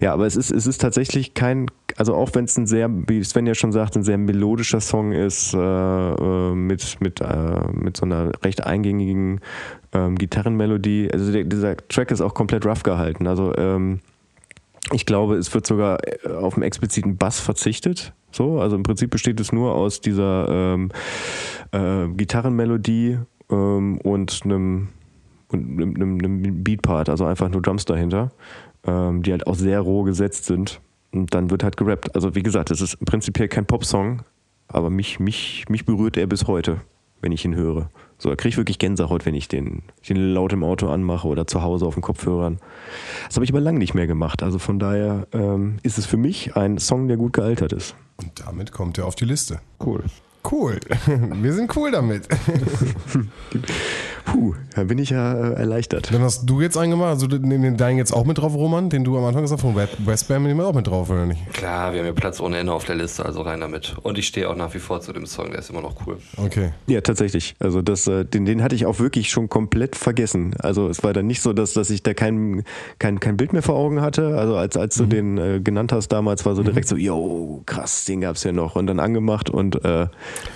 ja, 0.00 0.12
aber 0.12 0.26
es 0.26 0.36
ist, 0.36 0.50
es 0.50 0.66
ist 0.66 0.80
tatsächlich 0.80 1.32
kein, 1.32 1.66
also 1.96 2.14
auch 2.14 2.30
wenn 2.34 2.44
es 2.44 2.56
ein 2.56 2.66
sehr, 2.66 2.90
wie 3.08 3.24
Sven 3.24 3.46
ja 3.46 3.54
schon 3.54 3.72
sagt, 3.72 3.96
ein 3.96 4.02
sehr 4.02 4.18
melodischer 4.18 4.80
Song 4.80 5.12
ist, 5.12 5.54
äh, 5.54 5.58
äh, 5.58 6.54
mit, 6.54 7.00
mit, 7.00 7.20
äh, 7.20 7.60
mit 7.72 7.96
so 7.96 8.04
einer 8.04 8.32
recht 8.44 8.64
eingängigen 8.64 9.40
ähm, 9.92 10.16
Gitarrenmelodie. 10.16 11.10
Also 11.12 11.32
der, 11.32 11.44
dieser 11.44 11.76
Track 11.76 12.10
ist 12.10 12.20
auch 12.20 12.34
komplett 12.34 12.66
rough 12.66 12.82
gehalten. 12.82 13.26
Also 13.26 13.56
ähm, 13.56 14.00
ich 14.92 15.06
glaube, 15.06 15.36
es 15.36 15.52
wird 15.54 15.66
sogar 15.66 15.98
äh, 16.06 16.28
auf 16.28 16.54
einen 16.54 16.62
expliziten 16.62 17.16
Bass 17.16 17.40
verzichtet. 17.40 18.12
So, 18.32 18.60
also 18.60 18.76
im 18.76 18.82
Prinzip 18.82 19.10
besteht 19.10 19.40
es 19.40 19.50
nur 19.50 19.74
aus 19.74 20.00
dieser 20.00 20.48
ähm, 20.48 20.90
äh, 21.72 22.06
Gitarrenmelodie 22.08 23.18
ähm, 23.50 23.98
und 24.02 24.40
einem, 24.44 24.88
und 25.48 25.80
einem, 25.80 25.94
einem, 25.94 26.18
einem 26.18 26.62
Beatpart, 26.62 27.08
also 27.08 27.24
einfach 27.24 27.48
nur 27.48 27.62
Drums 27.62 27.86
dahinter, 27.86 28.30
ähm, 28.86 29.22
die 29.22 29.32
halt 29.32 29.46
auch 29.46 29.54
sehr 29.54 29.80
roh 29.80 30.02
gesetzt 30.02 30.44
sind. 30.44 30.80
Und 31.12 31.34
dann 31.34 31.50
wird 31.50 31.62
halt 31.62 31.76
gerappt. 31.76 32.14
Also 32.14 32.34
wie 32.34 32.42
gesagt, 32.42 32.70
es 32.70 32.80
ist 32.80 33.04
prinzipiell 33.04 33.48
kein 33.48 33.66
Popsong, 33.66 34.22
aber 34.68 34.90
mich, 34.90 35.18
mich, 35.18 35.64
mich 35.68 35.84
berührt 35.84 36.16
er 36.16 36.26
bis 36.26 36.46
heute, 36.46 36.80
wenn 37.20 37.32
ich 37.32 37.44
ihn 37.44 37.54
höre. 37.54 37.90
So, 38.18 38.28
da 38.28 38.36
kriege 38.36 38.50
ich 38.50 38.56
wirklich 38.56 38.78
Gänsehaut, 38.78 39.26
wenn 39.26 39.34
ich 39.34 39.48
den, 39.48 39.82
den 40.08 40.34
laut 40.34 40.52
im 40.52 40.62
Auto 40.62 40.88
anmache 40.88 41.26
oder 41.26 41.46
zu 41.46 41.62
Hause 41.62 41.86
auf 41.86 41.94
den 41.94 42.02
Kopfhörern. 42.02 42.58
Das 43.26 43.36
habe 43.36 43.44
ich 43.44 43.50
aber 43.50 43.60
lange 43.60 43.78
nicht 43.78 43.94
mehr 43.94 44.06
gemacht. 44.06 44.42
Also 44.42 44.58
von 44.58 44.78
daher 44.78 45.26
ähm, 45.32 45.78
ist 45.82 45.98
es 45.98 46.06
für 46.06 46.16
mich 46.16 46.54
ein 46.54 46.78
Song, 46.78 47.08
der 47.08 47.16
gut 47.16 47.32
gealtert 47.32 47.72
ist. 47.72 47.96
Und 48.18 48.30
damit 48.46 48.72
kommt 48.72 48.98
er 48.98 49.06
auf 49.06 49.14
die 49.14 49.24
Liste. 49.24 49.60
Cool. 49.84 50.04
Cool. 50.50 50.78
Wir 51.42 51.52
sind 51.52 51.74
cool 51.76 51.90
damit. 51.90 52.26
Puh, 54.24 54.54
da 54.74 54.84
bin 54.84 54.98
ich 54.98 55.10
ja 55.10 55.32
äh, 55.34 55.52
erleichtert. 55.54 56.12
Dann 56.12 56.22
hast 56.22 56.44
du 56.48 56.60
jetzt 56.60 56.76
einen 56.76 56.92
gemacht, 56.92 57.08
also 57.08 57.26
den, 57.26 57.48
den 57.62 57.76
deinen 57.76 57.98
jetzt 57.98 58.12
auch 58.12 58.24
mit 58.24 58.38
drauf, 58.38 58.54
Roman, 58.54 58.88
den 58.90 59.02
du 59.02 59.16
am 59.18 59.24
Anfang 59.24 59.42
gesagt 59.42 59.62
hast, 59.62 59.66
von 59.66 59.76
West- 59.76 59.96
Westbam, 60.06 60.44
den 60.44 60.56
wir 60.56 60.66
auch 60.66 60.74
mit 60.74 60.86
drauf, 60.86 61.10
oder 61.10 61.26
nicht? 61.26 61.52
Klar, 61.52 61.92
wir 61.92 62.00
haben 62.00 62.06
ja 62.06 62.12
Platz 62.12 62.38
ohne 62.40 62.58
Ende 62.58 62.72
auf 62.72 62.84
der 62.84 62.94
Liste, 62.96 63.24
also 63.24 63.40
rein 63.42 63.60
damit. 63.60 63.96
Und 64.02 64.18
ich 64.18 64.26
stehe 64.28 64.48
auch 64.48 64.54
nach 64.56 64.72
wie 64.74 64.78
vor 64.78 65.00
zu 65.00 65.12
dem 65.12 65.26
Song, 65.26 65.50
der 65.50 65.58
ist 65.58 65.70
immer 65.70 65.80
noch 65.80 66.06
cool. 66.06 66.18
Okay. 66.36 66.70
Ja, 66.86 67.00
tatsächlich. 67.00 67.56
Also 67.58 67.82
das, 67.82 68.06
äh, 68.06 68.24
den, 68.24 68.44
den 68.44 68.62
hatte 68.62 68.74
ich 68.74 68.86
auch 68.86 68.98
wirklich 69.00 69.30
schon 69.30 69.48
komplett 69.48 69.96
vergessen. 69.96 70.54
Also 70.60 70.88
es 70.88 71.02
war 71.02 71.12
dann 71.12 71.26
nicht 71.26 71.40
so, 71.42 71.52
dass, 71.52 71.72
dass 71.72 71.90
ich 71.90 72.02
da 72.02 72.14
kein, 72.14 72.62
kein, 72.98 73.20
kein 73.20 73.36
Bild 73.36 73.52
mehr 73.52 73.62
vor 73.62 73.74
Augen 73.76 74.00
hatte. 74.00 74.36
Also 74.38 74.56
als, 74.56 74.76
als 74.76 74.94
du 74.96 75.06
den 75.06 75.38
äh, 75.38 75.60
genannt 75.60 75.92
hast 75.92 76.08
damals, 76.08 76.46
war 76.46 76.54
so 76.54 76.62
direkt 76.62 76.86
so, 76.88 76.96
yo, 76.96 77.62
krass, 77.66 78.04
den 78.04 78.20
gab's 78.20 78.44
ja 78.44 78.52
noch. 78.52 78.76
Und 78.76 78.86
dann 78.86 79.00
angemacht 79.00 79.50
und 79.50 79.84
äh, 79.84 80.06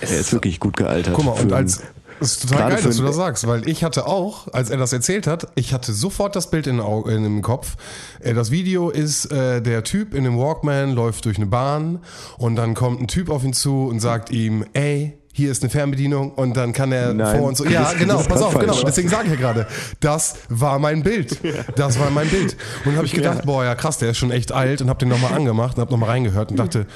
er 0.01 0.19
ist 0.19 0.33
wirklich 0.33 0.59
gut 0.59 0.77
gealtert. 0.77 1.13
Guck 1.13 1.25
mal, 1.25 1.31
und 1.31 1.53
als. 1.53 1.81
Das 2.19 2.31
ist 2.31 2.43
total 2.43 2.57
Gerade 2.57 2.75
geil, 2.75 2.83
dass 2.85 2.95
du 2.97 3.03
das 3.03 3.15
sagst, 3.17 3.45
weil 3.45 3.67
ich 3.67 3.83
hatte 3.83 4.07
auch, 4.07 4.47
als 4.53 4.69
er 4.69 4.77
das 4.77 4.93
erzählt 4.93 5.27
hat, 5.27 5.47
ich 5.55 5.73
hatte 5.73 5.91
sofort 5.91 6.33
das 6.37 6.49
Bild 6.49 6.65
in, 6.65 6.79
in 6.79 7.23
dem 7.23 7.41
Kopf. 7.41 7.75
Äh, 8.21 8.33
Das 8.33 8.51
Video 8.51 8.89
ist, 8.89 9.25
äh, 9.33 9.61
der 9.61 9.83
Typ 9.83 10.13
in 10.13 10.23
dem 10.23 10.37
Walkman 10.37 10.91
läuft 10.91 11.25
durch 11.25 11.35
eine 11.35 11.45
Bahn 11.45 11.99
und 12.37 12.55
dann 12.55 12.73
kommt 12.73 13.01
ein 13.01 13.09
Typ 13.09 13.29
auf 13.29 13.43
ihn 13.43 13.51
zu 13.51 13.87
und 13.87 13.99
sagt 13.99 14.31
ihm, 14.31 14.65
ey, 14.71 15.17
hier 15.33 15.51
ist 15.51 15.61
eine 15.61 15.69
Fernbedienung 15.69 16.31
und 16.31 16.55
dann 16.55 16.71
kann 16.71 16.93
er 16.93 17.13
Nein, 17.13 17.37
vor 17.37 17.49
und 17.49 17.57
so. 17.57 17.65
Ja, 17.65 17.91
genau, 17.91 18.23
pass 18.23 18.41
auf, 18.41 18.57
genau. 18.57 18.81
Deswegen 18.83 19.09
sage 19.09 19.25
ich 19.25 19.31
ja 19.31 19.35
gerade, 19.37 19.67
das 19.99 20.35
war 20.47 20.79
mein 20.79 21.03
Bild. 21.03 21.37
Das 21.75 21.99
war 21.99 22.09
mein 22.11 22.29
Bild. 22.29 22.53
Und 22.53 22.85
dann 22.85 22.95
habe 22.95 23.05
ich 23.05 23.11
gedacht, 23.13 23.45
boah, 23.45 23.65
ja 23.65 23.75
krass, 23.75 23.97
der 23.97 24.11
ist 24.11 24.17
schon 24.17 24.31
echt 24.31 24.53
alt 24.53 24.81
und 24.81 24.87
habe 24.87 24.99
den 24.99 25.09
nochmal 25.09 25.33
angemacht 25.33 25.75
und 25.75 25.81
habe 25.81 25.91
nochmal 25.91 26.11
reingehört 26.11 26.51
und 26.51 26.57
dachte, 26.57 26.87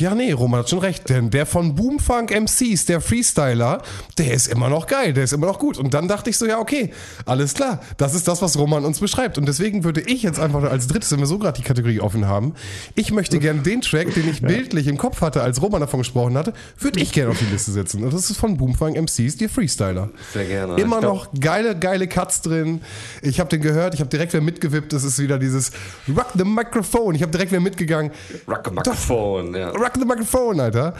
ja, 0.00 0.14
nee, 0.14 0.32
Roman 0.32 0.60
hat 0.60 0.70
schon 0.70 0.78
recht, 0.78 1.08
denn 1.08 1.30
der 1.30 1.46
von 1.46 1.74
Boomfunk 1.74 2.30
MCs, 2.30 2.86
der 2.86 3.00
Freestyler, 3.00 3.82
der 4.16 4.32
ist 4.32 4.48
immer 4.48 4.68
noch 4.68 4.86
geil, 4.86 5.12
der 5.12 5.24
ist 5.24 5.32
immer 5.32 5.46
noch 5.46 5.58
gut. 5.58 5.78
Und 5.78 5.94
dann 5.94 6.08
dachte 6.08 6.30
ich 6.30 6.38
so, 6.38 6.46
ja, 6.46 6.58
okay, 6.58 6.92
alles 7.26 7.54
klar, 7.54 7.80
das 7.96 8.14
ist 8.14 8.28
das, 8.28 8.42
was 8.42 8.58
Roman 8.58 8.84
uns 8.84 9.00
beschreibt. 9.00 9.38
Und 9.38 9.46
deswegen 9.46 9.84
würde 9.84 10.00
ich 10.00 10.22
jetzt 10.22 10.40
einfach 10.40 10.62
als 10.64 10.86
drittes, 10.86 11.12
wenn 11.12 11.20
wir 11.20 11.26
so 11.26 11.38
gerade 11.38 11.58
die 11.60 11.66
Kategorie 11.66 12.00
offen 12.00 12.26
haben, 12.26 12.54
ich 12.94 13.12
möchte 13.12 13.38
gern 13.38 13.62
den 13.62 13.80
Track, 13.80 14.14
den 14.14 14.28
ich 14.28 14.42
bildlich 14.42 14.86
im 14.86 14.98
Kopf 14.98 15.20
hatte, 15.20 15.42
als 15.42 15.60
Roman 15.62 15.80
davon 15.80 16.00
gesprochen 16.00 16.36
hatte, 16.36 16.52
würde 16.78 17.00
ich 17.00 17.12
gerne 17.12 17.30
auf 17.30 17.38
die 17.38 17.46
Liste 17.46 17.72
setzen. 17.72 18.04
Und 18.04 18.12
das 18.12 18.30
ist 18.30 18.38
von 18.38 18.56
Boomfunk 18.56 18.96
MCs, 18.96 19.36
die 19.36 19.48
Freestyler. 19.48 20.10
Sehr 20.32 20.44
gerne. 20.44 20.76
Immer 20.80 21.00
noch 21.00 21.28
geile, 21.38 21.78
geile 21.78 22.08
Cuts 22.08 22.42
drin. 22.42 22.82
Ich 23.22 23.40
habe 23.40 23.48
den 23.48 23.62
gehört, 23.62 23.94
ich 23.94 24.00
habe 24.00 24.10
direkt 24.10 24.32
wieder 24.32 24.42
mitgewippt. 24.42 24.92
Das 24.92 25.04
ist 25.04 25.18
wieder 25.18 25.38
dieses 25.38 25.72
Rock 26.08 26.28
the 26.34 26.44
Microphone. 26.44 27.14
Ich 27.14 27.22
habe 27.22 27.32
direkt 27.32 27.52
wieder 27.52 27.60
mitgegangen. 27.60 28.12
Rock 28.46 28.68
a 28.68 28.70
Microphone, 28.70 29.54
ja. 29.54 29.70
Rock 29.88 29.96
the 29.98 30.04
Microphone, 30.04 30.60
Alter. 30.60 30.94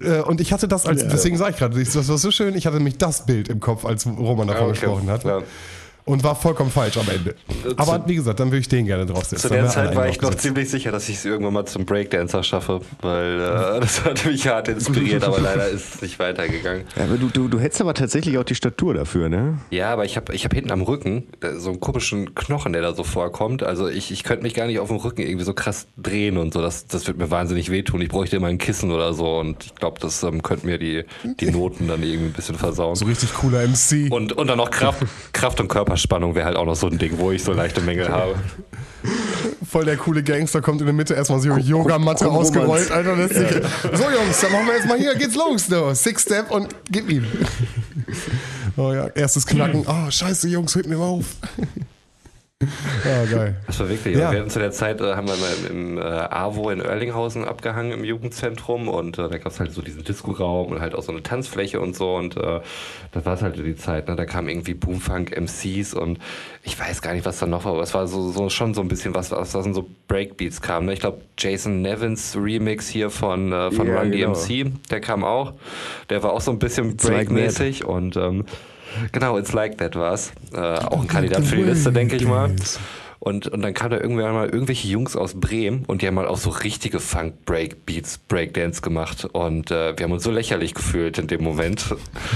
äh, 0.00 0.20
und 0.20 0.40
ich 0.40 0.52
hatte 0.52 0.68
das 0.68 0.86
als, 0.86 1.06
deswegen 1.06 1.36
sage 1.36 1.52
ich 1.52 1.56
gerade, 1.58 1.82
das 1.82 2.08
war 2.08 2.18
so 2.18 2.30
schön, 2.30 2.54
ich 2.54 2.66
hatte 2.66 2.76
nämlich 2.76 2.98
das 2.98 3.24
Bild 3.26 3.48
im 3.48 3.60
Kopf, 3.60 3.84
als 3.84 4.06
Roman 4.06 4.46
davon 4.48 4.62
Ah, 4.64 4.68
okay. 4.70 4.80
gesprochen 4.80 5.10
hat. 5.10 5.24
Ja. 5.24 5.40
Und 6.06 6.22
war 6.22 6.34
vollkommen 6.34 6.70
falsch 6.70 6.98
am 6.98 7.08
Ende. 7.08 7.34
Aber 7.76 8.06
wie 8.06 8.16
gesagt, 8.16 8.38
dann 8.38 8.48
würde 8.48 8.58
ich 8.58 8.68
den 8.68 8.84
gerne 8.84 9.06
draufsetzen. 9.06 9.48
Zu 9.48 9.54
der 9.54 9.68
Zeit 9.68 9.96
war 9.96 10.06
ich 10.06 10.20
noch 10.20 10.34
ziemlich 10.34 10.68
sicher, 10.68 10.92
dass 10.92 11.08
ich 11.08 11.16
es 11.16 11.24
irgendwann 11.24 11.54
mal 11.54 11.64
zum 11.64 11.86
Breakdancer 11.86 12.42
schaffe, 12.42 12.82
weil 13.00 13.36
äh, 13.36 13.40
das 13.80 14.04
hat 14.04 14.26
mich 14.26 14.46
hart 14.46 14.68
inspiriert, 14.68 15.24
aber 15.24 15.40
leider 15.40 15.66
ist 15.68 15.94
es 15.94 16.02
nicht 16.02 16.18
weitergegangen. 16.18 16.84
Ja, 16.96 17.04
aber 17.04 17.16
du, 17.16 17.28
du, 17.28 17.48
du 17.48 17.58
hättest 17.58 17.80
aber 17.80 17.94
tatsächlich 17.94 18.36
auch 18.36 18.44
die 18.44 18.54
Statur 18.54 18.92
dafür, 18.92 19.30
ne? 19.30 19.58
Ja, 19.70 19.92
aber 19.92 20.04
ich 20.04 20.16
habe 20.16 20.34
ich 20.34 20.44
hab 20.44 20.52
hinten 20.52 20.72
am 20.72 20.82
Rücken 20.82 21.26
äh, 21.40 21.54
so 21.54 21.70
einen 21.70 21.80
komischen 21.80 22.34
Knochen, 22.34 22.74
der 22.74 22.82
da 22.82 22.94
so 22.94 23.02
vorkommt. 23.02 23.62
Also 23.62 23.88
ich, 23.88 24.10
ich 24.10 24.24
könnte 24.24 24.42
mich 24.42 24.52
gar 24.52 24.66
nicht 24.66 24.80
auf 24.80 24.88
dem 24.88 24.98
Rücken 24.98 25.22
irgendwie 25.22 25.44
so 25.44 25.54
krass 25.54 25.86
drehen 25.96 26.36
und 26.36 26.52
so. 26.52 26.60
Das, 26.60 26.86
das 26.86 27.06
wird 27.06 27.16
mir 27.16 27.30
wahnsinnig 27.30 27.70
wehtun. 27.70 28.02
Ich 28.02 28.08
bräuchte 28.08 28.36
immer 28.36 28.48
ein 28.48 28.58
Kissen 28.58 28.90
oder 28.90 29.14
so 29.14 29.38
und 29.38 29.64
ich 29.64 29.74
glaube, 29.74 30.00
das 30.00 30.22
ähm, 30.22 30.42
könnte 30.42 30.66
mir 30.66 30.76
die, 30.76 31.04
die 31.40 31.50
Noten 31.50 31.88
dann 31.88 32.02
irgendwie 32.02 32.26
ein 32.26 32.32
bisschen 32.32 32.56
versauen. 32.56 32.94
So 32.94 33.06
richtig 33.06 33.32
cooler 33.32 33.66
MC. 33.66 34.12
Und, 34.12 34.34
und 34.34 34.46
dann 34.48 34.58
noch 34.58 34.70
Kraft, 34.70 35.02
Kraft 35.32 35.60
und 35.60 35.68
Körperspannung 35.94 36.34
wäre 36.34 36.46
halt 36.46 36.56
auch 36.56 36.66
noch 36.66 36.74
so 36.74 36.88
ein 36.88 36.98
Ding, 36.98 37.18
wo 37.18 37.30
ich 37.30 37.44
so 37.44 37.52
leichte 37.52 37.80
Mängel 37.80 38.08
habe. 38.08 38.34
Voll 39.68 39.84
der 39.84 39.96
coole 39.96 40.22
Gangster 40.24 40.60
kommt 40.60 40.80
in 40.80 40.86
der 40.86 40.94
Mitte 40.94 41.14
erstmal 41.14 41.38
so 41.40 41.50
Yogamatte 41.56 42.28
ausgerollt. 42.28 42.90
Alter. 42.90 43.14
lässt 43.16 43.34
sich- 43.36 43.48
So 43.48 44.02
Jungs, 44.10 44.40
dann 44.40 44.50
machen 44.52 44.66
wir 44.66 44.74
jetzt 44.74 44.88
mal 44.88 44.98
hier, 44.98 45.14
geht's 45.14 45.36
los, 45.36 45.68
du. 45.68 45.94
Six 45.94 46.22
Step 46.22 46.50
und 46.50 46.74
gib 46.90 47.08
ihm. 47.10 47.24
Oh 48.76 48.92
ja, 48.92 49.06
erstes 49.14 49.46
Knacken. 49.46 49.84
Oh, 49.86 50.10
scheiße, 50.10 50.48
Jungs, 50.48 50.74
hebt 50.74 50.88
mir 50.88 50.96
mal 50.96 51.04
auf. 51.06 51.26
Ja, 53.04 53.24
geil. 53.24 53.56
Das 53.66 53.80
war 53.80 53.88
wirklich. 53.88 54.16
Ja. 54.16 54.32
Wir 54.32 54.40
hatten 54.40 54.50
zu 54.50 54.58
der 54.58 54.72
Zeit, 54.72 55.00
äh, 55.00 55.14
haben 55.14 55.28
wir 55.28 55.36
mal 55.36 55.50
im, 55.70 55.96
im 55.96 55.98
äh, 55.98 56.02
AWO 56.02 56.70
in 56.70 56.80
Oerlinghausen 56.80 57.44
abgehangen 57.44 57.92
im 57.92 58.04
Jugendzentrum 58.04 58.88
und 58.88 59.18
äh, 59.18 59.28
da 59.28 59.38
gab 59.38 59.52
es 59.52 59.60
halt 59.60 59.72
so 59.72 59.82
diesen 59.82 60.04
Disco-Raum 60.04 60.72
und 60.72 60.80
halt 60.80 60.94
auch 60.94 61.02
so 61.02 61.12
eine 61.12 61.22
Tanzfläche 61.22 61.80
und 61.80 61.96
so 61.96 62.14
und 62.14 62.36
äh, 62.36 62.60
das 63.12 63.24
war 63.24 63.40
halt 63.40 63.56
die 63.56 63.76
Zeit. 63.76 64.08
Ne? 64.08 64.16
Da 64.16 64.26
kamen 64.26 64.48
irgendwie 64.48 64.74
Boomfunk 64.74 65.36
MCs 65.36 65.94
und 65.94 66.18
ich 66.62 66.78
weiß 66.78 67.02
gar 67.02 67.14
nicht, 67.14 67.24
was 67.24 67.38
da 67.38 67.46
noch 67.46 67.64
war, 67.64 67.72
aber 67.72 67.82
es 67.82 67.94
war 67.94 68.06
so, 68.06 68.30
so 68.30 68.48
schon 68.48 68.74
so 68.74 68.80
ein 68.80 68.88
bisschen 68.88 69.14
was, 69.14 69.30
was 69.30 69.52
da 69.52 69.62
sind 69.62 69.74
so 69.74 69.86
Breakbeats 70.08 70.60
kam. 70.60 70.86
Ne? 70.86 70.92
Ich 70.92 71.00
glaube, 71.00 71.20
Jason 71.38 71.82
Nevins 71.82 72.36
Remix 72.36 72.88
hier 72.88 73.10
von, 73.10 73.52
äh, 73.52 73.70
von 73.70 73.86
Ja, 73.86 74.00
Run 74.00 74.10
genau. 74.10 74.34
DMC, 74.34 74.72
der 74.90 75.00
kam 75.00 75.24
auch. 75.24 75.52
Der 76.10 76.22
war 76.22 76.32
auch 76.32 76.40
so 76.40 76.50
ein 76.50 76.58
bisschen 76.58 76.96
breakmäßig 76.96 77.84
und 77.84 78.16
ähm, 78.16 78.44
genau, 79.12 79.38
It's 79.38 79.52
Like 79.52 79.78
That 79.78 79.96
war's. 79.96 80.32
Äh, 80.52 80.58
auch 80.58 81.00
ein 81.00 81.08
Kandidat 81.08 81.44
für 81.44 81.56
die 81.56 81.62
Liste, 81.62 81.92
denke 81.92 82.16
ich 82.16 82.26
mal. 82.26 82.50
Und, 83.24 83.46
und 83.46 83.62
dann 83.62 83.72
kam 83.72 83.90
da 83.90 83.96
irgendwann 83.96 84.34
mal 84.34 84.50
irgendwelche 84.50 84.86
Jungs 84.86 85.16
aus 85.16 85.40
Bremen 85.40 85.86
und 85.86 86.02
die 86.02 86.06
haben 86.06 86.14
mal 86.14 86.26
auch 86.26 86.36
so 86.36 86.50
richtige 86.50 87.00
Funk-Break-Beats, 87.00 88.18
Breakdance 88.28 88.82
gemacht. 88.82 89.24
Und 89.24 89.70
äh, 89.70 89.96
wir 89.96 90.04
haben 90.04 90.12
uns 90.12 90.24
so 90.24 90.30
lächerlich 90.30 90.74
gefühlt 90.74 91.16
in 91.16 91.26
dem 91.26 91.42
Moment. 91.42 91.86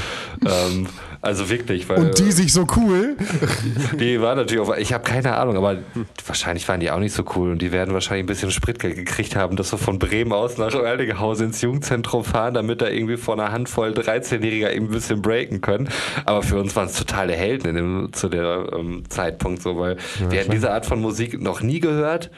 ähm, 0.46 0.86
also 1.21 1.51
wirklich, 1.51 1.89
weil 1.89 1.99
Und 1.99 2.19
die 2.19 2.31
sich 2.31 2.53
so 2.53 2.66
cool. 2.77 3.16
die 3.99 4.21
waren 4.21 4.37
natürlich 4.37 4.62
auch, 4.62 4.77
ich 4.77 4.93
habe 4.93 5.05
keine 5.05 5.37
Ahnung, 5.37 5.57
aber 5.57 5.79
wahrscheinlich 6.27 6.69
waren 6.69 6.81
die 6.81 6.91
auch 6.91 7.01
nicht 7.01 7.14
so 7.14 7.25
cool 7.35 7.53
und 7.53 7.62
die 7.62 7.73
werden 7.73 7.93
wahrscheinlich 7.93 8.25
ein 8.25 8.27
bisschen 8.27 8.51
Spritgeld 8.51 8.95
gekriegt 8.97 9.35
haben, 9.35 9.57
dass 9.57 9.73
wir 9.73 9.79
von 9.79 9.99
Bremen 9.99 10.33
aus 10.33 10.59
nach 10.59 10.75
Oerlinghausen 10.75 11.47
ins 11.47 11.61
Jugendzentrum 11.61 12.25
fahren, 12.25 12.55
damit 12.55 12.81
da 12.81 12.89
irgendwie 12.89 13.16
vor 13.16 13.35
einer 13.35 13.51
Handvoll 13.51 13.91
13-Jähriger 13.91 14.73
eben 14.73 14.87
ein 14.87 14.93
bisschen 14.93 15.21
breaken 15.21 15.61
können. 15.61 15.89
Aber 16.25 16.43
für 16.43 16.59
uns 16.59 16.77
waren 16.77 16.87
es 16.87 16.97
totale 16.97 17.33
Helden 17.33 17.75
dem, 17.75 18.09
zu 18.12 18.29
der 18.29 18.71
ähm, 18.77 19.03
Zeitpunkt 19.09 19.62
so, 19.62 19.79
weil 19.79 19.97
wir 20.29 20.41
hatten 20.41 20.53
diese 20.53 20.73
Art 20.73 20.87
von 20.87 21.01
Musik 21.01 21.41
noch 21.41 21.62
nie 21.62 21.81
gehört. 21.81 22.31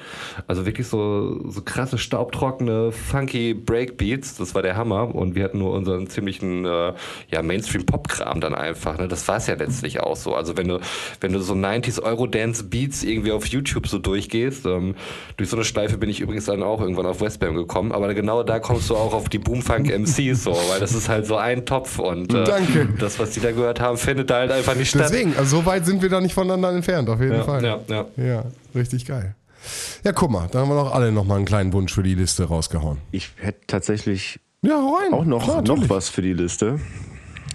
Also 0.47 0.67
wirklich 0.67 0.87
so, 0.87 1.51
so 1.51 1.63
krasse, 1.63 1.99
staubtrockene, 1.99 2.93
funky 2.93 3.55
Breakbeats, 3.55 4.37
das 4.37 4.55
war 4.55 4.63
der 4.63 4.77
Hammer 4.77 5.15
und 5.15 5.35
wir 5.35 5.45
hatten 5.45 5.59
nur 5.59 5.73
unseren 5.73 6.09
ziemlichen 6.09 6.65
äh, 6.65 6.93
ja, 7.31 7.43
Mainstream-Pop-Kram 7.43 8.41
dann 8.41 8.55
einfach. 8.55 8.71
Ne? 8.99 9.09
Das 9.09 9.27
war 9.29 9.37
es 9.37 9.47
ja 9.47 9.55
letztlich 9.55 10.01
auch 10.01 10.17
so. 10.17 10.35
Also 10.35 10.57
wenn 10.57 10.69
du, 10.69 10.81
wenn 11.21 11.33
du 11.33 11.41
so 11.41 11.55
90s 11.55 12.03
Eurodance-Beats 12.03 13.03
irgendwie 13.03 13.33
auf 13.33 13.47
YouTube 13.47 13.87
so 13.87 13.99
durchgehst, 13.99 14.67
ähm, 14.67 14.95
durch 15.37 15.49
so 15.51 15.57
eine 15.57 15.65
Schleife 15.65 15.99
bin 15.99 16.09
ich 16.11 16.21
übrigens 16.21 16.47
dann 16.47 16.63
auch 16.63 16.81
irgendwann 16.81 17.07
auf 17.07 17.21
Westbam 17.21 17.55
gekommen, 17.55 17.93
aber 17.93 18.13
genau 18.15 18.43
da 18.43 18.59
kommst 18.59 18.91
du 18.91 18.97
auch 18.97 19.13
auf 19.13 19.29
die 19.29 19.39
Boomfunk 19.39 19.89
MCs 19.91 20.45
so, 20.45 20.53
weil 20.71 20.81
das 20.81 20.93
ist 20.95 21.09
halt 21.09 21.27
so 21.27 21.37
ein 21.37 21.67
Topf 21.67 21.99
und 21.99 22.33
äh, 22.35 22.45
Danke. 22.45 22.89
das, 22.99 23.19
was 23.19 23.31
die 23.31 23.41
da 23.41 23.53
gehört 23.53 23.81
haben, 23.81 23.97
findet 23.97 24.31
da 24.31 24.37
halt 24.37 24.53
einfach 24.53 24.75
nicht 24.75 24.89
statt. 24.91 25.03
Deswegen, 25.11 25.37
also 25.37 25.59
so 25.59 25.67
weit 25.67 25.87
sind 25.87 26.03
wir 26.03 26.09
da 26.09 26.21
nicht 26.21 26.35
voneinander 26.35 26.73
entfernt, 26.73 27.09
auf 27.09 27.21
jeden 27.21 27.35
Ja, 27.35 27.43
Fall. 27.45 27.65
ja, 27.65 27.79
ja. 27.89 28.07
ja, 28.17 28.45
richtig 28.75 29.05
geil. 29.07 29.35
Ja, 30.05 30.13
guck 30.13 30.31
mal, 30.31 30.49
da 30.51 30.61
haben 30.61 30.71
wir 30.71 30.75
doch 30.83 30.95
alle 30.95 31.13
nochmal 31.13 31.37
einen 31.37 31.45
kleinen 31.47 31.73
Wunsch 31.75 31.93
für 31.93 32.03
die 32.03 32.15
Liste 32.15 32.45
rausgehauen. 32.45 32.97
Ich 33.11 33.31
hätte 33.37 33.59
tatsächlich 33.67 34.41
Ja, 34.63 34.77
auch 35.13 35.25
noch, 35.27 35.45
Klar, 35.45 35.63
noch 35.63 35.89
was 35.91 36.09
für 36.09 36.23
die 36.23 36.33
Liste. 36.33 36.81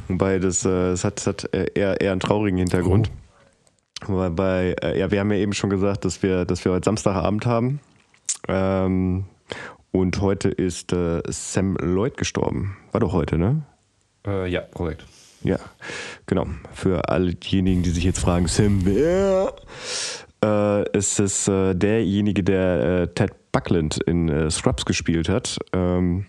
Wobei 0.08 0.40
das, 0.40 0.66
äh, 0.66 0.92
es 0.92 1.04
hat, 1.04 1.20
es 1.20 1.28
hat 1.28 1.54
äh, 1.54 1.68
eher, 1.74 2.00
eher 2.02 2.12
einen 2.12 2.20
traurigen 2.20 2.58
Hintergrund. 2.58 3.12
Weil 4.08 4.32
bei, 4.32 4.76
äh, 4.82 5.00
ja, 5.00 5.12
wir 5.12 5.20
haben 5.20 5.32
ja 5.32 5.38
eben 5.38 5.54
schon 5.54 5.70
gesagt, 5.70 6.06
dass 6.06 6.22
wir, 6.22 6.46
dass 6.46 6.64
wir 6.66 6.74
heute 6.74 6.86
Samstagabend 6.86 7.46
haben. 7.46 7.80
Ähm, 8.48 9.26
und 9.92 10.22
heute 10.22 10.50
ist 10.50 10.92
äh, 10.94 11.22
Sam 11.30 11.78
Lloyd 11.78 12.18
gestorben. 12.18 12.78
War 12.92 13.00
doch 13.00 13.14
heute, 13.14 13.38
ne? 13.38 13.64
Äh, 14.28 14.50
ja, 14.50 14.62
korrekt. 14.62 15.06
Ja, 15.44 15.60
genau. 16.26 16.48
Für 16.74 17.10
all 17.10 17.34
diejenigen, 17.36 17.84
die 17.84 17.92
sich 17.92 18.04
jetzt 18.04 18.20
fragen, 18.20 18.48
Sam, 18.48 18.82
wer? 18.84 19.54
Äh, 20.44 20.98
ist 20.98 21.20
es 21.20 21.48
äh, 21.48 21.74
derjenige, 21.76 22.44
der 22.44 23.04
äh, 23.04 23.08
Ted 23.08 23.32
Buckland 23.52 23.98
in 24.06 24.28
äh, 24.28 24.52
Scrubs 24.52 24.86
gespielt 24.86 25.30
hat. 25.30 25.58
Ähm, 25.72 26.26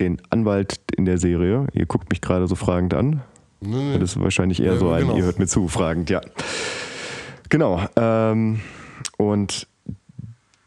den 0.00 0.20
Anwalt 0.30 0.80
in 0.96 1.04
der 1.04 1.18
Serie. 1.18 1.66
Ihr 1.72 1.86
guckt 1.86 2.10
mich 2.10 2.20
gerade 2.20 2.46
so 2.46 2.54
fragend 2.54 2.94
an. 2.94 3.22
Nee, 3.60 3.98
Das 3.98 4.10
ist 4.16 4.20
wahrscheinlich 4.20 4.60
eher 4.62 4.74
Ja, 4.74 4.78
so 4.78 4.90
ein, 4.90 5.02
genau. 5.02 5.16
ihr 5.16 5.24
hört 5.24 5.38
mir 5.38 5.46
zu, 5.46 5.66
fragend, 5.68 6.10
ja. 6.10 6.20
Genau. 7.48 7.80
Ähm, 7.96 8.60
und 9.16 9.66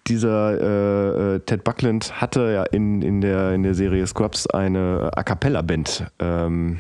dieser 0.08 0.60
äh, 0.60 1.36
äh, 1.36 1.40
Ted 1.42 1.64
Buckland 1.64 2.20
hatte 2.20 2.52
ja 2.52 2.64
in, 2.64 3.02
in, 3.02 3.22
der, 3.22 3.54
in 3.54 3.64
der 3.64 3.76
Serie 3.76 4.06
Scrubs 4.08 4.48
eine 4.48 5.12
A 5.16 5.22
Cappella-Band, 5.24 6.08
ähm, 6.20 6.80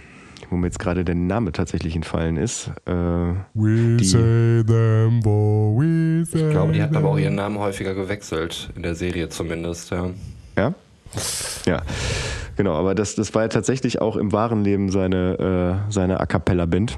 wo 0.50 0.56
mir 0.56 0.66
jetzt 0.68 0.80
gerade 0.80 1.06
der 1.06 1.14
Name 1.16 1.52
tatsächlich 1.52 1.96
entfallen 1.96 2.38
ist. 2.38 2.72
Äh, 2.88 2.92
We 3.54 3.98
Die- 3.98 4.04
say 4.06 4.64
them, 4.66 5.20
boy, 5.20 5.78
we 6.22 6.26
say 6.26 6.46
Ich 6.46 6.50
glaube, 6.50 6.72
die 6.74 6.82
hatten 6.82 6.96
aber 6.96 7.10
auch 7.10 7.20
ihren 7.20 7.36
Namen 7.36 7.60
häufiger 7.60 7.94
gewechselt, 7.94 8.70
in 8.76 8.82
der 8.82 8.96
Serie 8.96 9.30
zumindest, 9.30 9.92
ja. 9.92 10.10
Ja? 10.58 10.74
Ja, 11.66 11.82
genau, 12.56 12.74
aber 12.74 12.96
das, 12.96 13.16
das 13.16 13.34
war 13.36 13.44
ja 13.44 13.48
tatsächlich 13.48 14.02
auch 14.02 14.16
im 14.16 14.32
wahren 14.32 14.64
Leben 14.64 14.90
seine, 14.90 15.82
äh, 15.88 15.92
seine 15.92 16.20
A 16.20 16.26
Cappella-Band, 16.26 16.98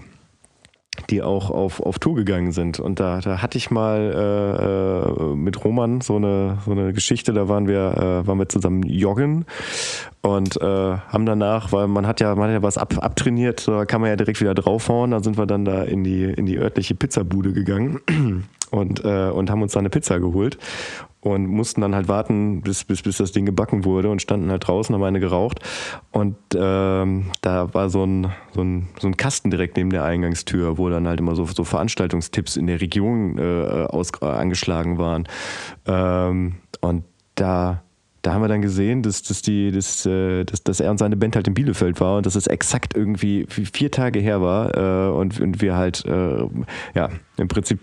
die 1.09 1.21
auch 1.21 1.49
auf, 1.49 1.79
auf 1.79 1.99
Tour 1.99 2.15
gegangen 2.15 2.51
sind. 2.51 2.79
Und 2.79 2.99
da, 2.99 3.19
da 3.19 3.41
hatte 3.41 3.57
ich 3.57 3.71
mal 3.71 3.99
äh, 3.99 5.31
äh, 5.31 5.35
mit 5.35 5.63
Roman 5.63 6.01
so 6.01 6.17
eine, 6.17 6.59
so 6.65 6.71
eine 6.71 6.93
Geschichte, 6.93 7.33
da 7.33 7.47
waren 7.47 7.67
wir, 7.67 7.97
äh, 7.97 8.27
waren 8.27 8.37
wir 8.37 8.49
zusammen 8.49 8.83
joggen 8.83 9.45
und 10.21 10.61
äh, 10.61 10.65
haben 10.65 11.25
danach, 11.25 11.71
weil 11.71 11.87
man 11.87 12.05
hat 12.05 12.19
ja, 12.19 12.35
man 12.35 12.49
hat 12.49 12.53
ja 12.53 12.63
was 12.63 12.77
ab, 12.77 12.95
abtrainiert, 13.01 13.67
da 13.67 13.85
kann 13.85 14.01
man 14.01 14.09
ja 14.09 14.15
direkt 14.15 14.41
wieder 14.41 14.53
draufhauen, 14.53 15.11
da 15.11 15.23
sind 15.23 15.37
wir 15.37 15.45
dann 15.45 15.65
da 15.65 15.83
in 15.83 16.03
die, 16.03 16.23
in 16.23 16.45
die 16.45 16.57
örtliche 16.57 16.95
Pizzabude 16.95 17.53
gegangen 17.53 17.99
und, 18.71 19.03
äh, 19.05 19.29
und 19.29 19.49
haben 19.51 19.61
uns 19.61 19.73
da 19.73 19.79
eine 19.79 19.89
Pizza 19.89 20.19
geholt 20.19 20.57
und 21.21 21.45
mussten 21.45 21.81
dann 21.81 21.93
halt 21.93 22.07
warten, 22.07 22.61
bis, 22.61 22.83
bis, 22.83 23.03
bis 23.03 23.17
das 23.17 23.31
Ding 23.31 23.45
gebacken 23.45 23.85
wurde 23.85 24.09
und 24.09 24.21
standen 24.21 24.49
halt 24.49 24.67
draußen, 24.67 24.93
haben 24.95 25.03
eine 25.03 25.19
geraucht. 25.19 25.59
Und 26.11 26.35
ähm, 26.55 27.27
da 27.41 27.73
war 27.73 27.89
so 27.89 28.03
ein, 28.03 28.31
so, 28.53 28.61
ein, 28.61 28.87
so 28.99 29.07
ein 29.07 29.17
Kasten 29.17 29.51
direkt 29.51 29.77
neben 29.77 29.91
der 29.91 30.03
Eingangstür, 30.03 30.79
wo 30.79 30.89
dann 30.89 31.07
halt 31.07 31.19
immer 31.19 31.35
so, 31.35 31.45
so 31.45 31.63
Veranstaltungstipps 31.63 32.57
in 32.57 32.65
der 32.65 32.81
Region 32.81 33.37
äh, 33.37 33.85
aus, 33.87 34.11
äh, 34.21 34.25
angeschlagen 34.25 34.97
waren. 34.97 35.27
Ähm, 35.85 36.55
und 36.81 37.03
da 37.35 37.83
da 38.23 38.33
haben 38.33 38.43
wir 38.43 38.47
dann 38.47 38.61
gesehen, 38.61 39.01
dass, 39.01 39.23
dass, 39.23 39.41
die, 39.41 39.71
dass, 39.71 40.05
äh, 40.05 40.43
dass, 40.43 40.63
dass 40.63 40.79
er 40.79 40.91
und 40.91 40.99
seine 40.99 41.17
Band 41.17 41.35
halt 41.35 41.47
in 41.47 41.55
Bielefeld 41.55 41.99
war 41.99 42.17
und 42.17 42.25
dass 42.27 42.35
es 42.35 42.45
exakt 42.45 42.95
irgendwie 42.95 43.47
vier 43.47 43.89
Tage 43.89 44.19
her 44.19 44.41
war 44.41 44.77
äh, 44.77 45.11
und, 45.11 45.39
und 45.39 45.61
wir 45.61 45.75
halt, 45.75 46.05
äh, 46.05 46.47
ja, 46.93 47.09
im 47.37 47.47
Prinzip, 47.47 47.79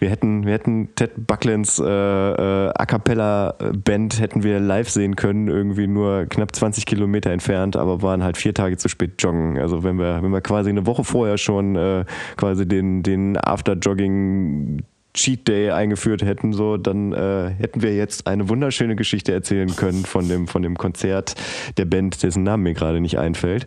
wir 0.00 0.08
hätten, 0.08 0.46
wir 0.46 0.54
hätten 0.54 0.88
Ted 0.96 1.12
Bucklands 1.26 1.78
äh, 1.78 1.84
äh, 1.84 2.72
A 2.74 2.86
Cappella 2.86 3.54
Band 3.84 4.18
hätten 4.18 4.42
wir 4.42 4.58
live 4.58 4.88
sehen 4.88 5.14
können, 5.14 5.48
irgendwie 5.48 5.86
nur 5.86 6.24
knapp 6.26 6.54
20 6.54 6.86
Kilometer 6.86 7.30
entfernt, 7.30 7.76
aber 7.76 8.00
waren 8.02 8.24
halt 8.24 8.38
vier 8.38 8.54
Tage 8.54 8.78
zu 8.78 8.88
spät 8.88 9.22
joggen. 9.22 9.58
Also 9.58 9.84
wenn 9.84 9.98
wir, 9.98 10.22
wenn 10.22 10.32
wir 10.32 10.40
quasi 10.40 10.70
eine 10.70 10.86
Woche 10.86 11.04
vorher 11.04 11.36
schon 11.36 11.76
äh, 11.76 12.04
quasi 12.36 12.66
den, 12.66 13.02
den 13.02 13.36
After-Jogging 13.36 14.82
Cheat 15.12 15.48
Day 15.48 15.70
eingeführt 15.70 16.22
hätten, 16.22 16.52
so, 16.52 16.76
dann 16.76 17.12
äh, 17.12 17.50
hätten 17.50 17.82
wir 17.82 17.94
jetzt 17.94 18.26
eine 18.26 18.48
wunderschöne 18.48 18.96
Geschichte 18.96 19.32
erzählen 19.32 19.74
können 19.76 20.04
von 20.04 20.28
dem, 20.28 20.46
von 20.46 20.62
dem 20.62 20.78
Konzert 20.78 21.34
der 21.76 21.84
Band, 21.84 22.22
dessen 22.22 22.44
Name 22.44 22.62
mir 22.62 22.74
gerade 22.74 23.00
nicht 23.00 23.18
einfällt. 23.18 23.66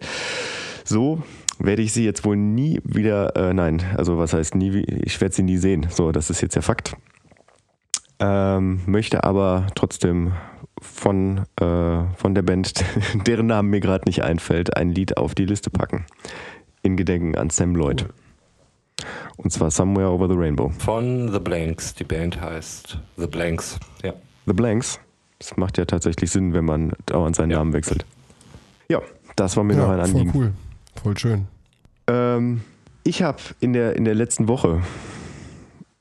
So 0.86 1.22
werde 1.60 1.82
ich 1.82 1.94
sie 1.94 2.04
jetzt 2.06 2.26
wohl 2.26 2.36
nie 2.36 2.80
wieder, 2.84 3.36
äh, 3.36 3.54
nein, 3.54 3.82
also 3.98 4.18
was 4.18 4.34
heißt 4.34 4.56
nie, 4.56 4.74
wie- 4.74 4.84
ich 5.04 5.20
werde 5.22 5.36
sie 5.36 5.44
nie 5.44 5.58
sehen. 5.58 5.88
So, 5.90 6.12
das 6.12 6.30
ist 6.30 6.42
jetzt 6.42 6.56
der 6.56 6.62
Fakt. 6.64 6.96
Ähm, 8.20 8.82
möchte 8.86 9.24
aber 9.24 9.68
trotzdem 9.76 10.34
von, 10.82 11.40
äh, 11.60 12.04
von 12.16 12.36
der 12.36 12.42
Band, 12.42 12.74
deren 13.28 13.48
Namen 13.48 13.70
mir 13.70 13.80
gerade 13.80 14.06
nicht 14.06 14.24
einfällt, 14.24 14.76
ein 14.78 14.92
Lied 14.92 15.18
auf 15.18 15.36
die 15.36 15.46
Liste 15.46 15.70
packen. 15.70 16.06
In 16.82 16.98
Gedenken 16.98 17.36
an 17.36 17.50
Sam 17.50 17.76
Lloyd. 17.76 18.08
Und 19.38 19.52
zwar 19.52 19.72
Somewhere 19.72 20.10
Over 20.12 20.28
the 20.30 20.36
Rainbow. 20.36 20.70
Von 20.80 21.32
The 21.32 21.40
Blanks. 21.40 21.96
Die 21.96 22.04
Band 22.04 22.40
heißt 22.40 23.00
The 23.18 23.28
Blanks. 23.28 23.80
Ja. 24.04 24.14
The 24.46 24.54
Blanks. 24.54 25.00
Das 25.40 25.58
macht 25.58 25.78
ja 25.78 25.86
tatsächlich 25.86 26.30
Sinn, 26.32 26.54
wenn 26.54 26.66
man 26.66 26.94
dauernd 27.06 27.36
seinen 27.36 27.52
Ja. 27.52 27.58
Namen 27.58 27.74
wechselt. 27.74 28.06
Ja, 28.90 29.02
das 29.36 29.58
war 29.58 29.64
mir 29.64 29.76
noch 29.76 29.90
ein 29.90 29.98
Ja, 29.98 30.06
voll 30.06 30.12
Anliegen. 30.22 30.32
cool. 30.36 30.54
Voll 31.02 31.18
schön. 31.18 31.48
Ähm, 32.08 32.62
ich 33.04 33.22
habe 33.22 33.40
in 33.60 33.74
der, 33.74 33.96
in 33.96 34.06
der 34.06 34.16
letzten 34.16 34.48
Woche, 34.48 34.82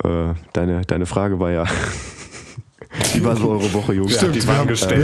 äh, 0.04 0.34
deine, 0.52 0.82
deine 0.82 1.06
Frage 1.06 1.40
war 1.40 1.50
ja, 1.50 1.64
wie 3.14 3.24
war 3.24 3.36
so 3.36 3.50
eure 3.50 3.72
Woche, 3.72 3.94
Jungs? 3.94 4.14
Stimmt, 4.16 4.34
die 4.36 4.46
wir 4.46 4.56
haben, 4.56 4.68
gestellt. 4.68 5.00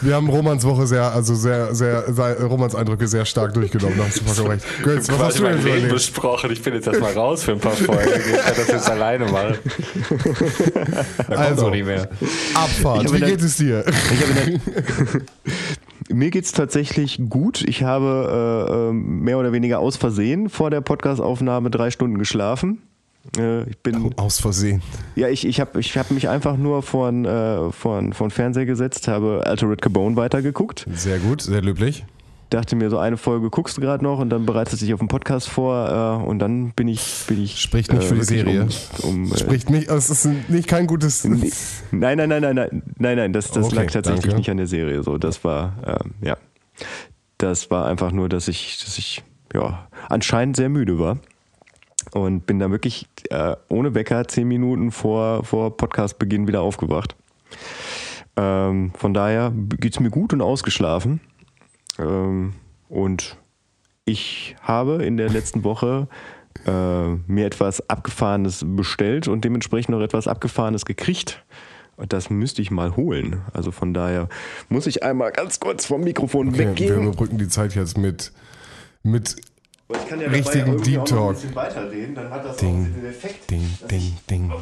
wir, 0.00 0.08
wir 0.08 0.14
haben 0.14 0.28
Romans 0.28 0.64
Woche 0.64 0.86
sehr, 0.86 1.12
also 1.12 1.34
sehr, 1.34 1.74
sehr, 1.74 2.12
sehr 2.12 2.42
Romans 2.44 2.74
Eindrücke 2.74 3.06
sehr 3.08 3.24
stark 3.24 3.54
durchgenommen. 3.54 3.96
Da 3.98 4.04
hast 4.04 4.20
du 4.20 4.24
vollkommen 4.24 4.50
recht. 4.50 4.64
Götz, 4.82 5.08
was 5.08 5.18
hast 5.18 5.38
du 5.38 5.44
denn 5.44 5.62
Leben 5.64 5.88
besprochen. 5.88 6.50
Ich 6.50 6.62
bin 6.62 6.74
jetzt 6.74 6.86
erstmal 6.86 7.12
raus 7.12 7.42
für 7.44 7.52
ein 7.52 7.60
paar 7.60 7.72
Folgen. 7.72 8.02
Ich 8.04 8.36
kann 8.44 8.54
das 8.56 8.68
jetzt 8.68 8.90
alleine 8.90 9.26
machen. 9.26 9.54
Da 11.28 11.36
Also. 11.36 11.64
so 11.66 11.70
nicht 11.70 11.86
mehr. 11.86 12.08
Abfahrt, 12.54 13.12
wie 13.12 13.18
der- 13.18 13.30
geht 13.30 13.42
es 13.42 13.56
dir? 13.56 13.82
Der, 13.84 14.60
mir 16.16 16.30
geht's 16.30 16.52
tatsächlich 16.52 17.18
gut. 17.28 17.62
Ich 17.66 17.82
habe 17.82 18.68
äh, 18.70 18.90
ähm, 18.90 19.20
mehr 19.20 19.38
oder 19.38 19.52
weniger 19.52 19.80
aus 19.80 19.96
Versehen 19.96 20.48
vor 20.48 20.70
der 20.70 20.80
Podcastaufnahme 20.80 21.70
drei 21.70 21.90
Stunden 21.90 22.18
geschlafen. 22.18 22.82
Äh, 23.38 23.68
ich 23.70 23.78
bin, 23.78 24.14
Aus 24.16 24.40
Versehen. 24.40 24.82
ja, 25.16 25.28
ich, 25.28 25.46
ich 25.46 25.60
habe 25.60 25.80
ich 25.80 25.96
hab 25.96 26.10
mich 26.10 26.28
einfach 26.28 26.56
nur 26.56 26.82
vor 26.82 27.10
den 27.10 27.24
äh, 27.24 27.70
vor 27.72 28.00
den 28.00 28.12
Fernseher 28.12 28.66
gesetzt, 28.66 29.08
habe 29.08 29.42
Altered 29.46 29.80
Carbone 29.80 30.16
weitergeguckt. 30.16 30.86
Sehr 30.94 31.18
gut, 31.18 31.42
sehr 31.42 31.62
löblich. 31.62 32.04
Dachte 32.50 32.76
mir, 32.76 32.90
so 32.90 32.98
eine 32.98 33.16
Folge 33.16 33.50
guckst 33.50 33.76
du 33.76 33.80
gerade 33.80 34.04
noch 34.04 34.18
und 34.20 34.30
dann 34.30 34.46
bereitest 34.46 34.80
du 34.80 34.84
dich 34.84 34.94
auf 34.94 35.00
den 35.00 35.08
Podcast 35.08 35.48
vor 35.48 36.20
äh, 36.22 36.24
und 36.28 36.38
dann 36.38 36.72
bin 36.72 36.86
ich. 36.86 37.24
Bin 37.26 37.42
ich 37.42 37.58
Spricht 37.58 37.92
nicht 37.92 38.04
für 38.04 38.14
die 38.14 38.22
Serie. 38.22 38.68
Um, 39.02 39.24
um, 39.24 39.32
äh, 39.32 39.38
Spricht 39.38 39.70
nicht, 39.70 39.88
es 39.88 40.10
ist 40.10 40.28
nicht 40.48 40.68
kein 40.68 40.86
gutes. 40.86 41.24
Nee. 41.24 41.50
Nein, 41.90 42.18
nein, 42.18 42.28
nein, 42.28 42.42
nein, 42.42 42.54
nein, 42.54 42.82
nein, 42.98 43.16
nein, 43.16 43.32
das, 43.32 43.50
das 43.50 43.66
Okay, 43.66 43.76
lag 43.76 43.86
tatsächlich 43.90 44.22
danke. 44.24 44.36
nicht 44.36 44.50
an 44.50 44.58
der 44.58 44.66
Serie. 44.66 45.02
So, 45.02 45.18
das 45.18 45.42
war, 45.42 45.72
ähm, 45.86 46.12
ja, 46.20 46.36
das 47.38 47.70
war 47.70 47.86
einfach 47.86 48.12
nur, 48.12 48.28
dass 48.28 48.46
ich, 48.46 48.78
dass 48.84 48.98
ich, 48.98 49.24
ja, 49.52 49.88
anscheinend 50.08 50.56
sehr 50.56 50.68
müde 50.68 50.98
war 50.98 51.18
und 52.14 52.46
bin 52.46 52.60
dann 52.60 52.70
wirklich 52.70 53.08
äh, 53.30 53.56
ohne 53.68 53.94
Wecker 53.94 54.26
zehn 54.28 54.46
Minuten 54.46 54.92
vor, 54.92 55.42
vor 55.42 55.76
Podcastbeginn 55.76 56.46
wieder 56.46 56.62
aufgewacht. 56.62 57.16
Ähm, 58.36 58.92
von 58.96 59.12
daher 59.14 59.52
geht's 59.80 59.98
mir 59.98 60.10
gut 60.10 60.32
und 60.32 60.40
ausgeschlafen. 60.40 61.20
Ähm, 61.98 62.54
und 62.88 63.36
ich 64.04 64.54
habe 64.62 65.04
in 65.04 65.16
der 65.16 65.28
letzten 65.28 65.64
Woche 65.64 66.06
äh, 66.66 67.14
mir 67.26 67.46
etwas 67.46 67.88
Abgefahrenes 67.90 68.64
bestellt 68.64 69.26
und 69.26 69.44
dementsprechend 69.44 69.90
noch 69.96 70.00
etwas 70.02 70.28
Abgefahrenes 70.28 70.84
gekriegt. 70.84 71.44
Und 71.96 72.12
das 72.12 72.30
müsste 72.30 72.62
ich 72.62 72.70
mal 72.70 72.94
holen. 72.94 73.42
Also 73.52 73.72
von 73.72 73.92
daher 73.92 74.28
muss 74.68 74.86
ich 74.86 75.02
einmal 75.02 75.32
ganz 75.32 75.58
kurz 75.58 75.84
vom 75.86 76.02
Mikrofon 76.02 76.48
Okay, 76.50 76.58
wir 76.58 76.68
weggehen. 76.70 77.02
überbrücken 77.02 77.38
die 77.38 77.48
Zeit 77.48 77.74
jetzt 77.74 77.98
mit, 77.98 78.32
mit 79.02 79.36
Aber 79.94 80.02
ich 80.02 80.08
kann 80.08 80.20
ja 80.20 80.28
richtigen 80.28 80.58
dabei 80.66 80.72
irgendwie 80.72 80.90
Deep 80.90 81.00
auch 81.00 81.10
noch 81.10 81.16
ein 81.16 81.18
Talk. 81.18 81.34
bisschen 81.34 81.54
weiterreden, 81.54 82.14
dann 82.14 82.30
hat 82.30 82.44
das 82.44 82.56
Ding, 82.56 82.82
auch 82.90 83.00
den 83.00 83.06
Effekt. 83.06 83.50
Ding, 83.50 83.78
Ding, 83.90 84.16
Ding. 84.30 84.52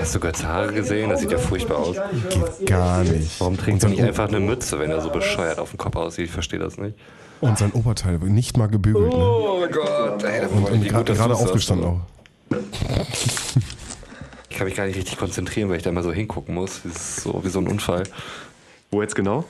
Hast 0.00 0.14
du 0.14 0.20
Götz 0.20 0.42
Haare 0.44 0.72
gesehen? 0.72 1.10
Das 1.10 1.20
sieht 1.20 1.32
ja 1.32 1.38
furchtbar 1.38 1.78
aus. 1.78 1.96
Geht 2.30 2.66
gar 2.66 3.02
nicht. 3.02 3.40
Warum 3.40 3.56
trägt 3.56 3.74
Und 3.74 3.82
er 3.84 3.88
nicht 3.90 4.02
einfach 4.02 4.28
eine 4.28 4.40
Mütze, 4.40 4.78
wenn 4.78 4.90
er 4.90 5.00
so 5.00 5.10
bescheuert 5.10 5.58
auf 5.58 5.70
dem 5.70 5.78
Kopf 5.78 5.96
aussieht? 5.96 6.26
Ich 6.26 6.30
verstehe 6.32 6.58
das 6.58 6.76
nicht. 6.78 6.96
und 7.40 7.56
sein 7.58 7.72
Oberteil 7.72 8.18
nicht 8.18 8.56
mal 8.56 8.66
gebügelt. 8.68 9.12
Ne? 9.12 9.18
Oh 9.18 9.64
Gott, 9.70 10.22
ey, 10.24 10.40
das 10.40 10.50
Und, 10.50 10.64
und 10.70 10.84
gerade 10.88 11.14
gerade 11.14 11.34
aufgestanden 11.34 11.86
auch. 11.86 12.00
Ich 14.50 14.56
kann 14.56 14.66
mich 14.66 14.76
gar 14.76 14.86
nicht 14.86 14.96
richtig 14.96 15.18
konzentrieren, 15.18 15.68
weil 15.68 15.76
ich 15.76 15.84
da 15.84 15.90
immer 15.90 16.02
so 16.02 16.10
hingucken 16.12 16.52
muss. 16.54 16.80
Das 16.82 16.92
ist 16.96 17.16
so 17.22 17.44
wie 17.44 17.48
so 17.48 17.60
ein 17.60 17.68
Unfall. 17.68 18.02
Wo 18.90 19.02
jetzt 19.02 19.14
genau? 19.14 19.44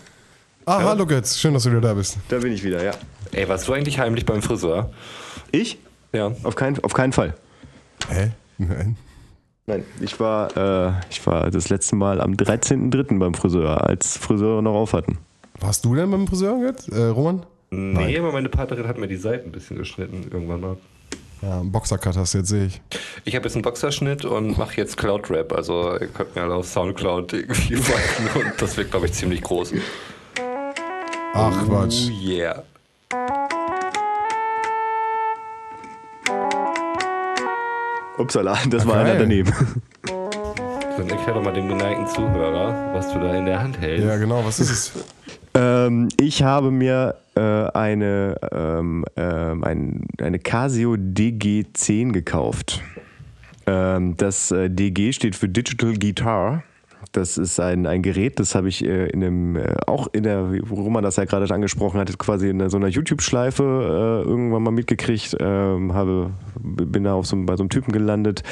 Ah, 0.68 0.82
hallo 0.82 1.06
Götz, 1.06 1.38
schön, 1.38 1.54
dass 1.54 1.62
du 1.62 1.70
wieder 1.70 1.80
da 1.80 1.94
bist. 1.94 2.18
Da 2.28 2.36
bin 2.40 2.52
ich 2.52 2.62
wieder, 2.62 2.84
ja. 2.84 2.90
Ey, 3.32 3.48
warst 3.48 3.66
du 3.66 3.72
eigentlich 3.72 3.98
heimlich 3.98 4.26
beim 4.26 4.42
Friseur? 4.42 4.90
Ich? 5.50 5.78
Ja. 6.12 6.32
Auf, 6.42 6.56
kein, 6.56 6.78
auf 6.84 6.92
keinen 6.92 7.14
Fall. 7.14 7.32
Hä? 8.10 8.32
Nein. 8.58 8.98
Nein, 9.64 9.84
ich 10.02 10.20
war, 10.20 10.54
äh, 10.58 10.92
ich 11.08 11.26
war 11.26 11.50
das 11.50 11.70
letzte 11.70 11.96
Mal 11.96 12.20
am 12.20 12.34
13.03. 12.34 13.18
beim 13.18 13.32
Friseur, 13.32 13.82
als 13.82 14.18
Friseure 14.18 14.60
noch 14.60 14.74
auf 14.74 14.92
hatten. 14.92 15.16
Warst 15.58 15.86
du 15.86 15.94
denn 15.94 16.10
beim 16.10 16.28
Friseur, 16.28 16.58
Götz? 16.60 16.86
Äh, 16.88 17.00
Roman? 17.04 17.46
Nee, 17.70 18.18
aber 18.18 18.32
meine 18.32 18.50
Partnerin 18.50 18.86
hat 18.88 18.98
mir 18.98 19.08
die 19.08 19.16
Seiten 19.16 19.48
ein 19.48 19.52
bisschen 19.52 19.78
geschnitten 19.78 20.28
irgendwann 20.30 20.60
mal. 20.60 20.76
Ja, 21.40 21.60
einen 21.60 21.72
Boxercut 21.72 22.14
hast 22.14 22.34
du 22.34 22.38
jetzt, 22.38 22.48
sehe 22.48 22.66
ich. 22.66 22.82
Ich 23.24 23.34
habe 23.36 23.46
jetzt 23.46 23.54
einen 23.54 23.62
Boxerschnitt 23.62 24.26
und 24.26 24.58
mache 24.58 24.76
jetzt 24.76 24.98
Cloud 24.98 25.30
Rap. 25.30 25.50
Also 25.54 25.92
ihr 25.98 26.08
könnt 26.08 26.36
mir 26.36 26.42
alle 26.42 26.56
auf 26.56 26.66
Soundcloud 26.66 27.32
irgendwie 27.32 27.76
folgen 27.76 28.46
und 28.48 28.60
das 28.60 28.76
wird, 28.76 28.90
glaube 28.90 29.06
ich, 29.06 29.12
ziemlich 29.12 29.40
groß. 29.40 29.72
Ach, 31.34 31.66
Quatsch. 31.66 32.08
Oh 32.08 32.28
yeah. 32.28 32.62
Upsala, 38.18 38.58
das 38.68 38.86
war 38.86 38.96
geil. 38.96 39.06
einer 39.06 39.18
daneben. 39.20 39.52
Dann 40.96 41.08
erklär 41.08 41.34
doch 41.34 41.42
mal 41.42 41.52
dem 41.52 41.68
geneigten 41.68 42.06
Zuhörer, 42.08 42.92
was 42.92 43.12
du 43.12 43.20
da 43.20 43.34
in 43.34 43.46
der 43.46 43.62
Hand 43.62 43.80
hältst. 43.80 44.04
Ja, 44.04 44.16
genau, 44.16 44.44
was 44.44 44.58
ist 44.58 44.70
es? 44.70 44.92
ähm, 45.54 46.08
ich 46.18 46.42
habe 46.42 46.72
mir 46.72 47.14
äh, 47.36 47.40
eine, 47.40 48.36
ähm, 48.50 49.04
ähm, 49.16 49.62
ein, 49.62 50.06
eine 50.20 50.40
Casio 50.40 50.94
DG10 50.94 52.10
gekauft. 52.10 52.82
Ähm, 53.66 54.16
das 54.16 54.50
äh, 54.50 54.68
DG 54.68 55.12
steht 55.12 55.36
für 55.36 55.48
Digital 55.48 55.94
Guitar. 55.94 56.64
Das 57.12 57.38
ist 57.38 57.58
ein, 57.60 57.86
ein 57.86 58.02
Gerät, 58.02 58.38
das 58.38 58.54
habe 58.54 58.68
ich 58.68 58.84
äh, 58.84 59.08
in 59.08 59.22
einem, 59.22 59.56
äh, 59.56 59.76
auch 59.86 60.08
in 60.12 60.24
der, 60.24 60.52
wie 60.52 60.58
Roman 60.58 61.02
das 61.02 61.16
ja 61.16 61.24
gerade 61.24 61.52
angesprochen 61.52 61.98
hat, 61.98 62.18
quasi 62.18 62.50
in 62.50 62.68
so 62.68 62.76
einer 62.76 62.88
YouTube-Schleife 62.88 63.62
äh, 63.62 64.28
irgendwann 64.28 64.62
mal 64.62 64.70
mitgekriegt. 64.70 65.36
Ähm, 65.40 65.94
habe, 65.94 66.30
bin 66.58 67.04
da 67.04 67.14
auf 67.14 67.26
so, 67.26 67.36
bei 67.44 67.56
so 67.56 67.62
einem 67.62 67.70
Typen 67.70 67.92
gelandet, 67.92 68.42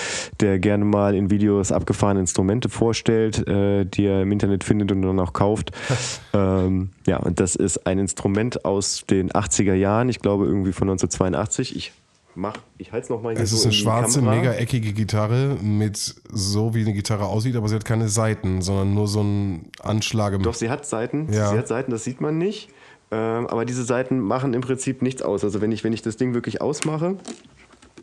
der 0.40 0.58
gerne 0.58 0.84
mal 0.84 1.14
in 1.14 1.30
Videos 1.30 1.72
abgefahrene 1.72 2.20
Instrumente 2.20 2.68
vorstellt, 2.68 3.46
äh, 3.46 3.84
die 3.84 4.06
er 4.06 4.22
im 4.22 4.32
Internet 4.32 4.64
findet 4.64 4.92
und 4.92 5.02
dann 5.02 5.20
auch 5.20 5.32
kauft. 5.32 5.72
ähm, 6.32 6.90
ja, 7.06 7.18
und 7.18 7.40
das 7.40 7.56
ist 7.56 7.86
ein 7.86 7.98
Instrument 7.98 8.64
aus 8.64 9.04
den 9.08 9.30
80er 9.30 9.74
Jahren, 9.74 10.08
ich 10.08 10.20
glaube 10.20 10.46
irgendwie 10.46 10.72
von 10.72 10.88
1982. 10.88 11.76
Ich 11.76 11.92
mach, 12.36 12.54
ich 12.78 12.92
halte 12.92 13.04
es 13.04 13.10
nochmal 13.10 13.34
hier 13.34 13.42
Es 13.42 13.50
so 13.50 13.56
ist 13.56 13.64
in 13.64 13.70
eine 13.70 13.76
schwarze, 13.76 14.18
Kamera. 14.20 14.36
mega 14.36 14.52
eckige 14.52 14.92
Gitarre 14.92 15.56
mit 15.62 16.14
so 16.30 16.74
wie 16.74 16.82
eine 16.82 16.92
Gitarre 16.92 17.24
aussieht, 17.26 17.56
aber 17.56 17.68
sie 17.68 17.74
hat 17.74 17.84
keine 17.84 18.08
Saiten, 18.08 18.62
sondern 18.62 18.94
nur 18.94 19.08
so 19.08 19.20
einen 19.20 19.70
Anschlag 19.82 20.40
Doch, 20.42 20.54
sie 20.54 20.70
hat 20.70 20.86
Seiten. 20.86 21.32
Ja. 21.32 21.50
Sie 21.50 21.58
hat 21.58 21.68
Seiten, 21.68 21.90
das 21.90 22.04
sieht 22.04 22.20
man 22.20 22.38
nicht. 22.38 22.68
Ähm, 23.10 23.46
aber 23.46 23.64
diese 23.64 23.84
Seiten 23.84 24.18
machen 24.20 24.52
im 24.54 24.60
Prinzip 24.60 25.02
nichts 25.02 25.22
aus. 25.22 25.44
Also 25.44 25.60
wenn 25.60 25.72
ich, 25.72 25.84
wenn 25.84 25.92
ich 25.92 26.02
das 26.02 26.16
Ding 26.16 26.34
wirklich 26.34 26.60
ausmache, 26.60 27.16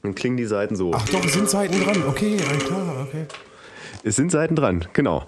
dann 0.01 0.15
klingen 0.15 0.37
die 0.37 0.45
Seiten 0.45 0.75
so. 0.75 0.91
Ach 0.93 1.07
doch, 1.09 1.23
es 1.25 1.33
sind 1.33 1.49
Saiten 1.49 1.81
dran. 1.83 2.03
Okay, 2.07 2.37
klar, 2.37 3.05
okay. 3.07 3.25
Es 4.03 4.15
sind 4.15 4.31
Seiten 4.31 4.55
dran, 4.55 4.85
genau. 4.93 5.23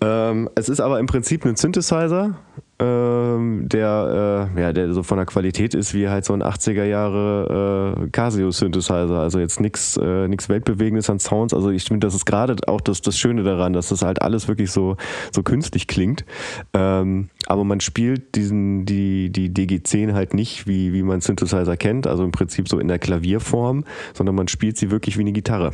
Ähm, 0.00 0.48
es 0.54 0.68
ist 0.68 0.80
aber 0.80 0.98
im 0.98 1.06
Prinzip 1.06 1.44
ein 1.44 1.56
Synthesizer, 1.56 2.36
ähm, 2.80 3.68
der, 3.68 4.50
äh, 4.56 4.60
ja, 4.60 4.72
der 4.72 4.92
so 4.92 5.02
von 5.02 5.16
der 5.16 5.26
Qualität 5.26 5.74
ist 5.74 5.94
wie 5.94 6.08
halt 6.08 6.24
so 6.24 6.32
ein 6.32 6.42
80er 6.42 6.84
Jahre 6.84 7.96
äh, 7.96 8.08
Casio-Synthesizer. 8.08 9.18
Also 9.18 9.38
jetzt 9.38 9.60
nichts 9.60 9.96
äh, 9.96 10.26
nix 10.26 10.48
Weltbewegendes 10.48 11.08
an 11.08 11.20
Sounds. 11.20 11.54
Also 11.54 11.70
ich 11.70 11.84
finde, 11.84 12.06
das 12.06 12.14
ist 12.14 12.24
gerade 12.24 12.56
auch 12.66 12.80
das, 12.80 13.00
das 13.00 13.18
Schöne 13.18 13.44
daran, 13.44 13.72
dass 13.72 13.90
das 13.90 14.02
halt 14.02 14.22
alles 14.22 14.48
wirklich 14.48 14.72
so, 14.72 14.96
so 15.32 15.42
künstlich 15.42 15.86
klingt. 15.86 16.24
Ähm, 16.72 17.28
aber 17.46 17.64
man 17.64 17.80
spielt 17.80 18.34
diesen, 18.34 18.86
die, 18.86 19.30
die 19.30 19.50
DG10 19.50 20.14
halt 20.14 20.34
nicht, 20.34 20.66
wie, 20.66 20.92
wie 20.92 21.02
man 21.02 21.20
Synthesizer 21.20 21.76
kennt, 21.76 22.06
also 22.06 22.24
im 22.24 22.32
Prinzip 22.32 22.68
so 22.68 22.78
in 22.78 22.88
der 22.88 22.98
Klavierform, 22.98 23.84
sondern 24.14 24.34
man 24.34 24.48
spielt 24.48 24.78
sie 24.78 24.90
wirklich 24.90 25.16
wie 25.18 25.22
eine 25.22 25.32
Gitarre. 25.32 25.72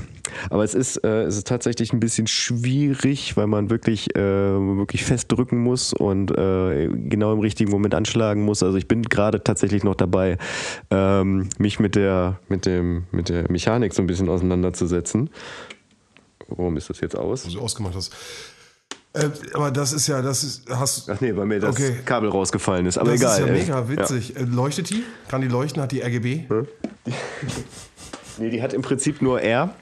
Aber 0.51 0.65
es 0.65 0.75
ist, 0.75 0.99
äh, 0.99 1.23
es 1.23 1.37
ist 1.37 1.47
tatsächlich 1.47 1.93
ein 1.93 2.01
bisschen 2.01 2.27
schwierig, 2.27 3.37
weil 3.37 3.47
man 3.47 3.71
wirklich, 3.71 4.15
äh, 4.17 4.21
wirklich 4.21 5.05
festdrücken 5.05 5.59
muss 5.59 5.93
und 5.93 6.37
äh, 6.37 6.90
genau 6.91 7.33
im 7.33 7.41
richtigen 7.41 7.71
Moment 7.71 7.95
anschlagen 7.95 8.43
muss. 8.43 8.63
Also 8.63 8.77
ich 8.77 8.89
bin 8.89 9.03
gerade 9.03 9.43
tatsächlich 9.43 9.85
noch 9.85 9.95
dabei, 9.95 10.39
ähm, 10.91 11.49
mich 11.59 11.81
mit 11.81 11.95
der, 11.95 12.39
mit, 12.49 12.67
dem, 12.67 13.05
mit 13.11 13.29
der 13.29 13.51
Mechanik 13.51 13.95
so 13.95 14.03
ein 14.03 14.07
bisschen 14.07 14.29
auseinanderzusetzen. 14.29 15.31
Warum 16.49 16.77
ist 16.77 16.91
das 16.91 17.01
jetzt 17.01 17.17
aus? 17.17 17.47
Was 17.47 17.53
du 17.53 17.61
ausgemacht 17.61 17.95
hast. 17.95 18.13
Äh, 19.13 19.29
aber 19.55 19.71
das 19.71 19.93
ist 19.93 20.07
ja, 20.07 20.23
das 20.23 20.45
ist, 20.45 20.71
hast, 20.71 21.11
Ach 21.11 21.21
nee, 21.21 21.35
weil 21.35 21.47
mir 21.47 21.59
das 21.61 21.71
Okay. 21.71 21.97
Kabel 22.05 22.29
rausgefallen 22.29 22.87
ist. 22.87 22.99
Aber 22.99 23.11
das 23.11 23.21
egal. 23.21 23.41
ist 23.41 23.47
ja 23.47 23.53
ey. 23.53 23.61
mega 23.61 23.89
witzig. 23.89 24.37
Äh, 24.37 24.43
Leuchtet 24.43 24.91
die? 24.91 25.03
Kann 25.29 25.41
die 25.41 25.49
leuchten? 25.49 25.83
Hat 25.83 25.93
die 25.93 26.03
RGB? 26.03 26.45
Nee, 28.39 28.49
die 28.49 28.63
hat 28.63 28.73
im 28.73 28.81
Prinzip 28.81 29.21
nur 29.21 29.43
R. 29.43 29.75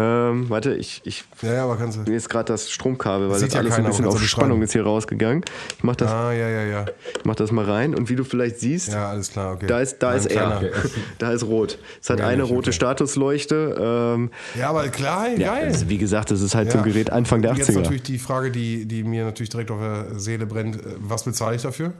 Ähm, 0.00 0.48
warte, 0.50 0.74
ich, 0.74 1.00
ich 1.04 1.24
Ja, 1.42 1.52
ja, 1.54 1.64
aber 1.64 1.76
kannst 1.76 1.98
du. 1.98 2.02
mir 2.10 2.16
ist 2.16 2.28
gerade 2.28 2.44
das 2.52 2.70
Stromkabel, 2.70 3.28
weil 3.30 3.40
das 3.40 3.52
ja 3.52 3.58
alles 3.60 3.74
keiner, 3.74 3.86
ein 3.86 3.90
bisschen 3.90 4.04
auf 4.06 4.22
Spannung 4.22 4.62
ist 4.62 4.72
hier 4.72 4.84
rausgegangen. 4.84 5.44
Ich 5.76 5.82
mach 5.82 5.96
das, 5.96 6.10
Ah, 6.10 6.32
ja, 6.32 6.48
ja, 6.48 6.62
ja. 6.64 6.84
ich 7.18 7.24
mach 7.24 7.34
das 7.34 7.50
mal 7.50 7.64
rein 7.64 7.94
und 7.94 8.08
wie 8.08 8.14
du 8.16 8.24
vielleicht 8.24 8.60
siehst, 8.60 8.88
Ja, 8.92 9.08
alles 9.10 9.30
klar, 9.32 9.54
okay. 9.54 9.66
da 9.66 9.80
ist, 9.80 9.98
da 9.98 10.12
ist 10.14 10.26
er. 10.26 10.62
Da 11.18 11.32
ist 11.32 11.42
rot. 11.44 11.78
Es 12.00 12.10
hat 12.10 12.20
Ja, 12.20 12.26
eine 12.28 12.42
nicht, 12.42 12.50
rote 12.52 12.68
okay. 12.70 12.72
Statusleuchte. 12.76 14.14
Ähm, 14.16 14.30
Ja, 14.58 14.70
aber 14.70 14.88
klar, 14.88 15.28
ja, 15.36 15.54
geil. 15.54 15.64
also 15.66 15.88
wie 15.88 15.98
gesagt, 15.98 16.30
das 16.30 16.40
ist 16.42 16.54
halt 16.54 16.70
so 16.70 16.78
Ja. 16.78 16.84
ein 16.84 16.90
Gerät 16.90 17.10
Anfang 17.10 17.42
der 17.42 17.54
Jetzt 17.54 17.70
80er. 17.70 17.80
natürlich 17.80 18.02
die 18.02 18.18
Frage, 18.18 18.50
die, 18.50 18.86
die 18.86 19.02
mir 19.04 19.24
natürlich 19.24 19.50
direkt 19.50 19.70
auf 19.70 19.80
der 19.80 20.18
Seele 20.18 20.46
brennt. 20.46 20.76
Äh, 20.76 20.80
Was 21.00 21.24
bezahle 21.24 21.56
ich 21.56 21.62
dafür? 21.62 21.92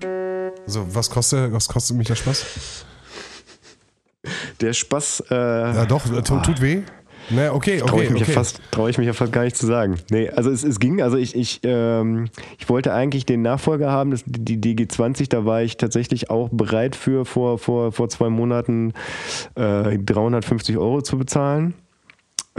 Also, 0.66 0.86
was 0.94 1.10
kostet, 1.10 1.52
was 1.52 1.66
kostet 1.68 1.96
mich 1.96 2.06
der 2.06 2.14
Spaß? 2.16 2.44
Der 4.60 4.72
Spaß, 4.72 5.24
äh, 5.30 5.34
Ja, 5.34 5.86
doch, 5.86 6.04
äh, 6.12 6.22
tut, 6.22 6.44
tut 6.44 6.60
weh. 6.60 6.82
Ne, 7.30 7.52
okay, 7.52 7.78
Traue 7.78 7.92
okay, 7.92 8.04
ich, 8.04 8.10
mich 8.10 8.22
okay. 8.22 8.30
ja 8.32 8.34
fast, 8.34 8.60
trau 8.70 8.88
ich 8.88 8.98
mich 8.98 9.06
ja 9.06 9.12
fast 9.12 9.32
gar 9.32 9.44
nicht 9.44 9.56
zu 9.56 9.66
sagen. 9.66 9.96
Nee, 10.10 10.30
also 10.30 10.50
es, 10.50 10.64
es 10.64 10.80
ging, 10.80 11.02
also 11.02 11.16
ich, 11.16 11.34
ich, 11.34 11.60
ähm, 11.62 12.28
ich 12.58 12.68
wollte 12.68 12.94
eigentlich 12.94 13.26
den 13.26 13.42
Nachfolger 13.42 13.90
haben, 13.90 14.10
das, 14.10 14.22
die 14.26 14.58
DG20, 14.58 15.28
da 15.28 15.44
war 15.44 15.62
ich 15.62 15.76
tatsächlich 15.76 16.30
auch 16.30 16.48
bereit 16.50 16.96
für 16.96 17.24
vor, 17.24 17.58
vor, 17.58 17.92
vor 17.92 18.08
zwei 18.08 18.30
Monaten 18.30 18.94
äh, 19.54 19.98
350 19.98 20.78
Euro 20.78 21.02
zu 21.02 21.18
bezahlen. 21.18 21.74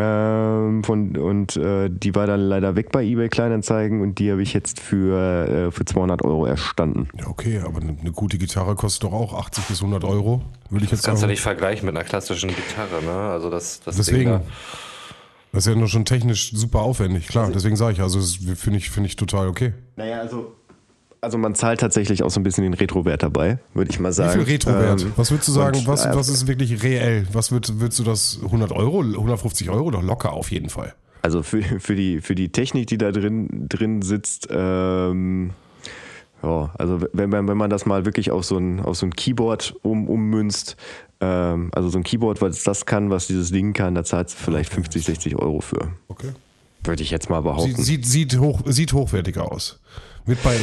Ähm, 0.01 0.81
von, 0.85 1.17
und 1.17 1.57
äh, 1.57 1.89
die 1.89 2.15
war 2.15 2.25
dann 2.25 2.39
leider 2.39 2.77
weg 2.77 2.89
bei 2.93 3.03
eBay 3.03 3.27
Kleinanzeigen 3.27 4.01
und 4.01 4.17
die 4.19 4.31
habe 4.31 4.41
ich 4.41 4.53
jetzt 4.53 4.79
für, 4.79 5.67
äh, 5.67 5.71
für 5.71 5.83
200 5.83 6.23
Euro 6.23 6.45
erstanden. 6.45 7.09
Ja, 7.19 7.27
okay, 7.27 7.59
aber 7.65 7.81
eine, 7.81 7.97
eine 7.99 8.11
gute 8.13 8.37
Gitarre 8.37 8.75
kostet 8.75 9.03
doch 9.03 9.11
auch 9.11 9.33
80 9.33 9.65
bis 9.65 9.81
100 9.81 10.05
Euro. 10.05 10.41
Würde 10.69 10.85
ich 10.85 10.91
jetzt 10.91 11.01
Das 11.01 11.05
kannst 11.07 11.19
du 11.19 11.23
sagen. 11.23 11.31
nicht 11.31 11.41
vergleichen 11.41 11.85
mit 11.85 11.97
einer 11.97 12.05
klassischen 12.05 12.49
Gitarre, 12.49 13.03
ne? 13.03 13.11
Also 13.11 13.49
das, 13.49 13.81
das 13.81 13.97
Deswegen. 13.97 14.31
Ding 14.31 14.41
Das 15.51 15.65
ist 15.65 15.73
ja 15.73 15.77
nur 15.77 15.89
schon 15.89 16.05
technisch 16.05 16.51
super 16.53 16.79
aufwendig, 16.79 17.27
klar. 17.27 17.51
Deswegen 17.53 17.75
sage 17.75 17.93
ich, 17.93 18.01
also 18.01 18.19
das 18.19 18.35
finde 18.55 18.77
ich, 18.77 18.89
finde 18.89 19.07
ich 19.07 19.17
total 19.17 19.49
okay. 19.49 19.73
Naja, 19.97 20.21
also. 20.21 20.55
Also 21.21 21.37
man 21.37 21.53
zahlt 21.53 21.81
tatsächlich 21.81 22.23
auch 22.23 22.29
so 22.29 22.39
ein 22.39 22.43
bisschen 22.43 22.63
den 22.63 22.73
Retro-Wert 22.73 23.23
dabei, 23.23 23.59
würde 23.73 23.91
ich 23.91 23.99
mal 23.99 24.09
Wie 24.09 24.13
sagen. 24.13 24.43
viel 24.43 24.53
Retro-Wert? 24.53 25.01
Ähm, 25.01 25.13
was 25.17 25.31
würdest 25.31 25.49
du 25.49 25.51
sagen, 25.51 25.77
und, 25.79 25.87
was, 25.87 26.05
äh, 26.05 26.11
was 26.13 26.29
ist 26.29 26.47
wirklich 26.47 26.81
reell? 26.81 27.27
Was 27.33 27.51
würd, 27.51 27.79
würdest 27.79 27.99
du 27.99 28.03
das 28.03 28.39
100 28.41 28.71
Euro, 28.71 29.01
150 29.01 29.69
Euro? 29.69 29.91
Doch 29.91 30.01
locker 30.03 30.31
auf 30.31 30.51
jeden 30.51 30.69
Fall. 30.69 30.93
Also 31.21 31.43
für, 31.43 31.61
für, 31.79 31.95
die, 31.95 32.21
für 32.21 32.35
die 32.35 32.49
Technik, 32.49 32.87
die 32.87 32.97
da 32.97 33.11
drin, 33.11 33.67
drin 33.67 34.01
sitzt, 34.01 34.47
ähm, 34.49 35.51
ja, 36.41 36.73
also 36.77 37.01
wenn 37.11 37.29
man, 37.29 37.49
wenn 37.49 37.57
man 37.57 37.69
das 37.69 37.85
mal 37.85 38.05
wirklich 38.05 38.31
auf 38.31 38.45
so 38.45 38.57
ein, 38.57 38.79
auf 38.79 38.95
so 38.95 39.05
ein 39.05 39.13
Keyboard 39.13 39.75
um, 39.81 40.07
ummünzt, 40.07 40.77
ähm, 41.19 41.69
also 41.73 41.89
so 41.89 41.97
ein 41.97 42.03
Keyboard, 42.03 42.41
was 42.41 42.63
das 42.63 42.85
kann, 42.85 43.09
was 43.09 43.27
dieses 43.27 43.51
Ding 43.51 43.73
kann, 43.73 43.93
da 43.95 44.05
zahlt 44.05 44.29
es 44.29 44.33
vielleicht 44.35 44.73
50, 44.73 45.03
60 45.03 45.35
Euro 45.35 45.59
für. 45.59 45.91
Okay. 46.07 46.29
Würde 46.85 47.03
ich 47.03 47.11
jetzt 47.11 47.29
mal 47.29 47.39
Sieht, 47.39 47.43
behaupten. 47.43 47.83
sieht, 47.83 48.05
sieht, 48.05 48.39
hoch, 48.39 48.61
sieht 48.65 48.93
hochwertiger 48.93 49.51
aus. 49.51 49.81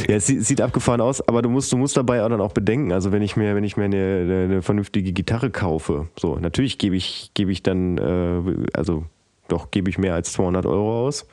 Ja, 0.07 0.15
es 0.15 0.27
sieht, 0.27 0.43
sieht 0.45 0.61
abgefahren 0.61 1.01
aus, 1.01 1.27
aber 1.27 1.41
du 1.41 1.49
musst, 1.49 1.71
du 1.71 1.77
musst 1.77 1.97
dabei 1.97 2.23
auch 2.23 2.29
dann 2.29 2.41
auch 2.41 2.53
bedenken, 2.53 2.91
also 2.91 3.11
wenn 3.11 3.21
ich 3.21 3.35
mir, 3.35 3.55
wenn 3.55 3.63
ich 3.63 3.77
mir 3.77 3.85
eine, 3.85 4.21
eine, 4.23 4.43
eine 4.43 4.61
vernünftige 4.61 5.11
Gitarre 5.13 5.49
kaufe, 5.49 6.07
so, 6.19 6.37
natürlich 6.37 6.77
gebe 6.77 6.95
ich, 6.95 7.31
gebe 7.33 7.51
ich 7.51 7.63
dann, 7.63 7.97
äh, 7.97 8.67
also 8.73 9.03
doch 9.47 9.71
gebe 9.71 9.89
ich 9.89 9.97
mehr 9.97 10.13
als 10.13 10.33
200 10.33 10.65
Euro 10.65 11.07
aus. 11.07 11.25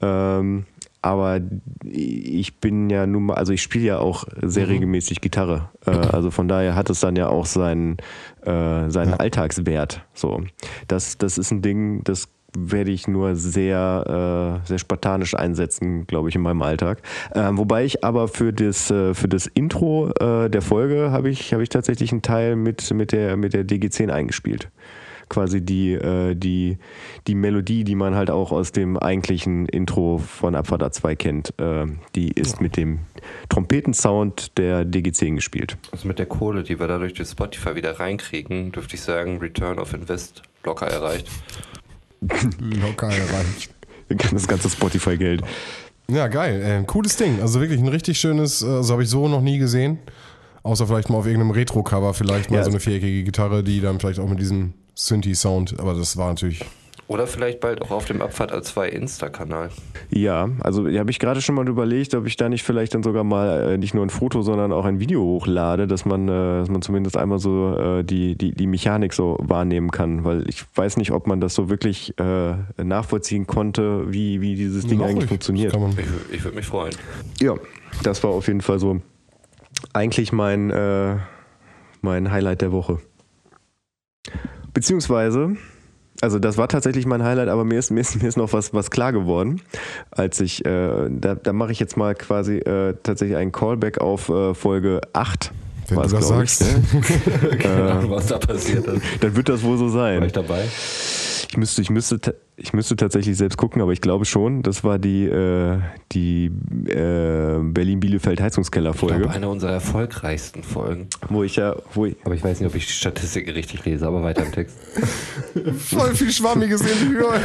Ähm, 0.00 0.64
aber 1.02 1.40
ich 1.84 2.56
bin 2.56 2.90
ja 2.90 3.06
nun 3.06 3.26
mal, 3.26 3.34
also 3.34 3.52
ich 3.52 3.62
spiele 3.62 3.84
ja 3.84 3.98
auch 3.98 4.24
sehr 4.42 4.66
Mhm. 4.66 4.72
regelmäßig 4.72 5.20
Gitarre. 5.20 5.68
Äh, 5.86 5.90
also 5.90 6.30
von 6.30 6.48
daher 6.48 6.74
hat 6.74 6.90
es 6.90 7.00
dann 7.00 7.14
ja 7.16 7.28
auch 7.28 7.46
seinen, 7.46 7.98
äh, 8.42 8.90
seinen 8.90 9.10
Ja. 9.10 9.16
Alltagswert. 9.16 10.02
So, 10.14 10.42
das, 10.88 11.18
das 11.18 11.38
ist 11.38 11.50
ein 11.52 11.62
Ding, 11.62 12.02
das 12.04 12.28
werde 12.56 12.90
ich 12.90 13.08
nur 13.08 13.36
sehr, 13.36 14.60
äh, 14.62 14.66
sehr 14.66 14.78
spartanisch 14.78 15.34
einsetzen, 15.34 16.06
glaube 16.06 16.28
ich, 16.28 16.34
in 16.34 16.42
meinem 16.42 16.62
Alltag. 16.62 17.02
Ähm, 17.34 17.58
wobei 17.58 17.84
ich 17.84 18.04
aber 18.04 18.28
für 18.28 18.52
das, 18.52 18.90
äh, 18.90 19.14
für 19.14 19.28
das 19.28 19.46
Intro 19.46 20.10
äh, 20.18 20.48
der 20.48 20.62
Folge 20.62 21.10
habe 21.10 21.28
ich, 21.28 21.52
habe 21.52 21.62
ich 21.62 21.68
tatsächlich 21.68 22.12
einen 22.12 22.22
Teil 22.22 22.56
mit, 22.56 22.92
mit, 22.92 23.12
der, 23.12 23.36
mit 23.36 23.52
der 23.52 23.66
DG10 23.66 24.10
eingespielt. 24.10 24.70
Quasi 25.28 25.60
die, 25.60 25.92
äh, 25.92 26.34
die, 26.34 26.78
die 27.26 27.34
Melodie, 27.34 27.84
die 27.84 27.94
man 27.94 28.14
halt 28.14 28.30
auch 28.30 28.50
aus 28.50 28.72
dem 28.72 28.96
eigentlichen 28.96 29.66
Intro 29.66 30.16
von 30.16 30.54
Abfahrt 30.54 30.82
A2 30.82 31.16
kennt, 31.16 31.52
äh, 31.60 31.84
die 32.14 32.32
ist 32.32 32.62
mit 32.62 32.78
dem 32.78 33.00
Trompetensound 33.50 34.56
der 34.56 34.86
DG10 34.86 35.34
gespielt. 35.34 35.76
Also 35.92 36.08
mit 36.08 36.18
der 36.18 36.24
Kohle, 36.24 36.62
die 36.62 36.80
wir 36.80 36.88
dadurch 36.88 37.12
durch 37.12 37.28
Spotify 37.28 37.74
wieder 37.74 38.00
reinkriegen, 38.00 38.72
dürfte 38.72 38.94
ich 38.94 39.02
sagen, 39.02 39.36
Return 39.38 39.78
of 39.78 39.92
Invest 39.92 40.42
locker 40.64 40.86
erreicht. 40.86 41.28
locker 42.60 43.08
erreicht. 43.08 43.70
Das 44.32 44.48
ganze 44.48 44.70
Spotify-Geld. 44.70 45.42
Ja, 46.10 46.28
geil. 46.28 46.62
Äh, 46.62 46.84
cooles 46.86 47.16
Ding. 47.16 47.40
Also 47.42 47.60
wirklich 47.60 47.80
ein 47.80 47.88
richtig 47.88 48.18
schönes, 48.18 48.62
äh, 48.62 48.66
also 48.66 48.92
habe 48.94 49.02
ich 49.02 49.10
so 49.10 49.28
noch 49.28 49.42
nie 49.42 49.58
gesehen. 49.58 49.98
Außer 50.62 50.86
vielleicht 50.86 51.10
mal 51.10 51.18
auf 51.18 51.26
irgendeinem 51.26 51.50
Retro-Cover, 51.50 52.14
vielleicht 52.14 52.50
mal 52.50 52.58
Ja, 52.58 52.64
so 52.64 52.70
eine 52.70 52.80
viereckige 52.80 53.24
Gitarre, 53.24 53.62
die 53.62 53.80
dann 53.80 54.00
vielleicht 54.00 54.18
auch 54.18 54.28
mit 54.28 54.40
diesem 54.40 54.72
Synthi-Sound, 54.94 55.78
aber 55.78 55.94
das 55.94 56.16
war 56.16 56.28
natürlich. 56.28 56.64
Oder 57.08 57.26
vielleicht 57.26 57.60
bald 57.60 57.80
auch 57.80 57.90
auf 57.90 58.04
dem 58.04 58.20
Abfahrt 58.20 58.52
A2 58.52 58.84
Insta-Kanal. 58.84 59.70
Ja, 60.10 60.50
also 60.60 60.86
da 60.86 60.98
habe 60.98 61.10
ich 61.10 61.18
gerade 61.18 61.40
schon 61.40 61.54
mal 61.54 61.66
überlegt, 61.66 62.14
ob 62.14 62.26
ich 62.26 62.36
da 62.36 62.50
nicht 62.50 62.62
vielleicht 62.62 62.92
dann 62.94 63.02
sogar 63.02 63.24
mal 63.24 63.72
äh, 63.72 63.78
nicht 63.78 63.94
nur 63.94 64.04
ein 64.04 64.10
Foto, 64.10 64.42
sondern 64.42 64.72
auch 64.72 64.84
ein 64.84 65.00
Video 65.00 65.22
hochlade, 65.22 65.86
dass 65.86 66.04
man, 66.04 66.28
äh, 66.28 66.58
dass 66.58 66.68
man 66.68 66.82
zumindest 66.82 67.16
einmal 67.16 67.38
so 67.38 67.74
äh, 67.78 68.04
die, 68.04 68.36
die, 68.36 68.52
die 68.52 68.66
Mechanik 68.66 69.14
so 69.14 69.38
wahrnehmen 69.40 69.90
kann, 69.90 70.24
weil 70.24 70.46
ich 70.50 70.64
weiß 70.74 70.98
nicht, 70.98 71.10
ob 71.10 71.26
man 71.26 71.40
das 71.40 71.54
so 71.54 71.70
wirklich 71.70 72.12
äh, 72.18 72.54
nachvollziehen 72.76 73.46
konnte, 73.46 74.12
wie, 74.12 74.42
wie 74.42 74.54
dieses 74.54 74.86
Ding 74.86 75.00
eigentlich 75.00 75.16
ruhig. 75.16 75.28
funktioniert. 75.28 75.74
Ich, 75.96 76.36
ich 76.36 76.44
würde 76.44 76.56
mich 76.56 76.66
freuen. 76.66 76.94
Ja, 77.40 77.54
das 78.02 78.22
war 78.22 78.32
auf 78.32 78.48
jeden 78.48 78.60
Fall 78.60 78.78
so 78.78 79.00
eigentlich 79.94 80.32
mein, 80.32 80.70
äh, 80.70 81.16
mein 82.02 82.30
Highlight 82.30 82.60
der 82.60 82.72
Woche. 82.72 82.98
Beziehungsweise, 84.74 85.56
also 86.20 86.38
das 86.38 86.56
war 86.56 86.68
tatsächlich 86.68 87.06
mein 87.06 87.22
Highlight, 87.22 87.48
aber 87.48 87.64
mir 87.64 87.78
ist, 87.78 87.90
mir 87.90 88.00
ist, 88.00 88.20
mir 88.22 88.28
ist 88.28 88.36
noch 88.36 88.52
was, 88.52 88.74
was 88.74 88.90
klar 88.90 89.12
geworden, 89.12 89.60
als 90.10 90.40
ich, 90.40 90.64
äh, 90.64 91.08
da, 91.10 91.34
da 91.36 91.52
mache 91.52 91.72
ich 91.72 91.80
jetzt 91.80 91.96
mal 91.96 92.14
quasi 92.14 92.56
äh, 92.58 92.94
tatsächlich 93.02 93.36
einen 93.36 93.52
Callback 93.52 93.98
auf 94.00 94.28
äh, 94.28 94.54
Folge 94.54 95.00
8. 95.12 95.52
wenn 95.88 95.96
war's, 95.98 96.10
du 96.10 96.16
das 96.16 96.26
glaub 96.28 96.42
ich, 96.42 96.50
sagst. 96.50 97.42
ne? 97.42 97.56
Keine 97.58 97.82
Ahnung, 97.92 98.10
was 98.10 98.26
da 98.26 98.38
passiert 98.38 98.86
ist. 98.86 99.02
Dann 99.20 99.36
wird 99.36 99.48
das 99.48 99.62
wohl 99.62 99.78
so 99.78 99.92
War 99.94 100.12
ich 100.14 100.32
sein. 100.32 100.32
dabei? 100.32 100.64
Ich 101.50 101.56
müsste, 101.56 101.80
ich 101.80 101.88
müsste, 101.88 102.20
ich 102.56 102.74
müsste 102.74 102.94
tatsächlich 102.96 103.36
selbst 103.36 103.56
gucken, 103.56 103.80
aber 103.80 103.92
ich 103.92 104.02
glaube 104.02 104.26
schon, 104.26 104.62
das 104.62 104.84
war 104.84 104.98
die, 104.98 105.24
äh, 105.24 105.78
die 106.12 106.50
äh, 106.86 107.58
Berlin-Bielefeld 107.62 108.40
Ich 109.16 109.22
glaube, 109.22 109.34
eine 109.34 109.48
unserer 109.48 109.72
erfolgreichsten 109.72 110.62
Folgen. 110.62 111.08
wo 111.30 111.42
ich 111.42 111.56
ja, 111.56 111.74
wo 111.94 112.04
ich, 112.04 112.16
Aber 112.24 112.34
ich 112.34 112.44
weiß 112.44 112.60
nicht, 112.60 112.68
ob 112.68 112.74
ich 112.74 112.86
die 112.86 112.92
Statistiken 112.92 113.50
richtig 113.50 113.84
lese, 113.86 114.06
aber 114.06 114.22
weiter 114.22 114.44
im 114.44 114.52
Text. 114.52 114.76
Voll 115.78 116.14
viel 116.14 116.30
schwammiges 116.30 116.82
Interview. 116.82 117.28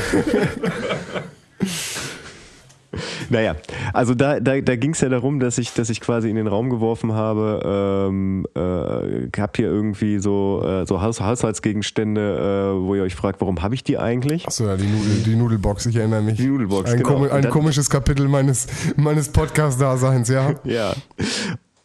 Naja, 3.29 3.55
also 3.93 4.13
da, 4.13 4.39
da, 4.39 4.61
da 4.61 4.75
ging 4.75 4.91
es 4.91 5.01
ja 5.01 5.09
darum, 5.09 5.39
dass 5.39 5.57
ich, 5.57 5.73
dass 5.73 5.89
ich 5.89 6.01
quasi 6.01 6.29
in 6.29 6.35
den 6.35 6.47
Raum 6.47 6.69
geworfen 6.69 7.13
habe, 7.13 8.09
ähm, 8.09 8.45
äh, 8.55 9.29
habt 9.39 9.59
ihr 9.59 9.67
irgendwie 9.67 10.19
so, 10.19 10.63
äh, 10.65 10.85
so 10.85 11.01
Haus 11.01 11.21
Haushaltsgegenstände, 11.21 12.75
äh, 12.77 12.85
wo 12.85 12.95
ihr 12.95 13.03
euch 13.03 13.15
fragt, 13.15 13.41
warum 13.41 13.61
habe 13.61 13.75
ich 13.75 13.83
die 13.83 13.97
eigentlich? 13.97 14.47
Achso, 14.47 14.65
ja, 14.65 14.77
die, 14.77 14.87
Nudel, 14.87 15.23
die 15.25 15.35
Nudelbox, 15.35 15.85
ich 15.87 15.95
erinnere 15.95 16.21
mich. 16.21 16.37
Die 16.37 16.47
Nudelbox, 16.47 16.91
ein, 16.91 16.97
genau. 16.97 17.09
komi 17.09 17.29
ein 17.29 17.49
komisches 17.49 17.89
Kapitel 17.89 18.27
meines, 18.27 18.67
meines 18.95 19.29
Podcast-Daseins, 19.29 20.29
ja. 20.29 20.53
Ja. 20.63 20.93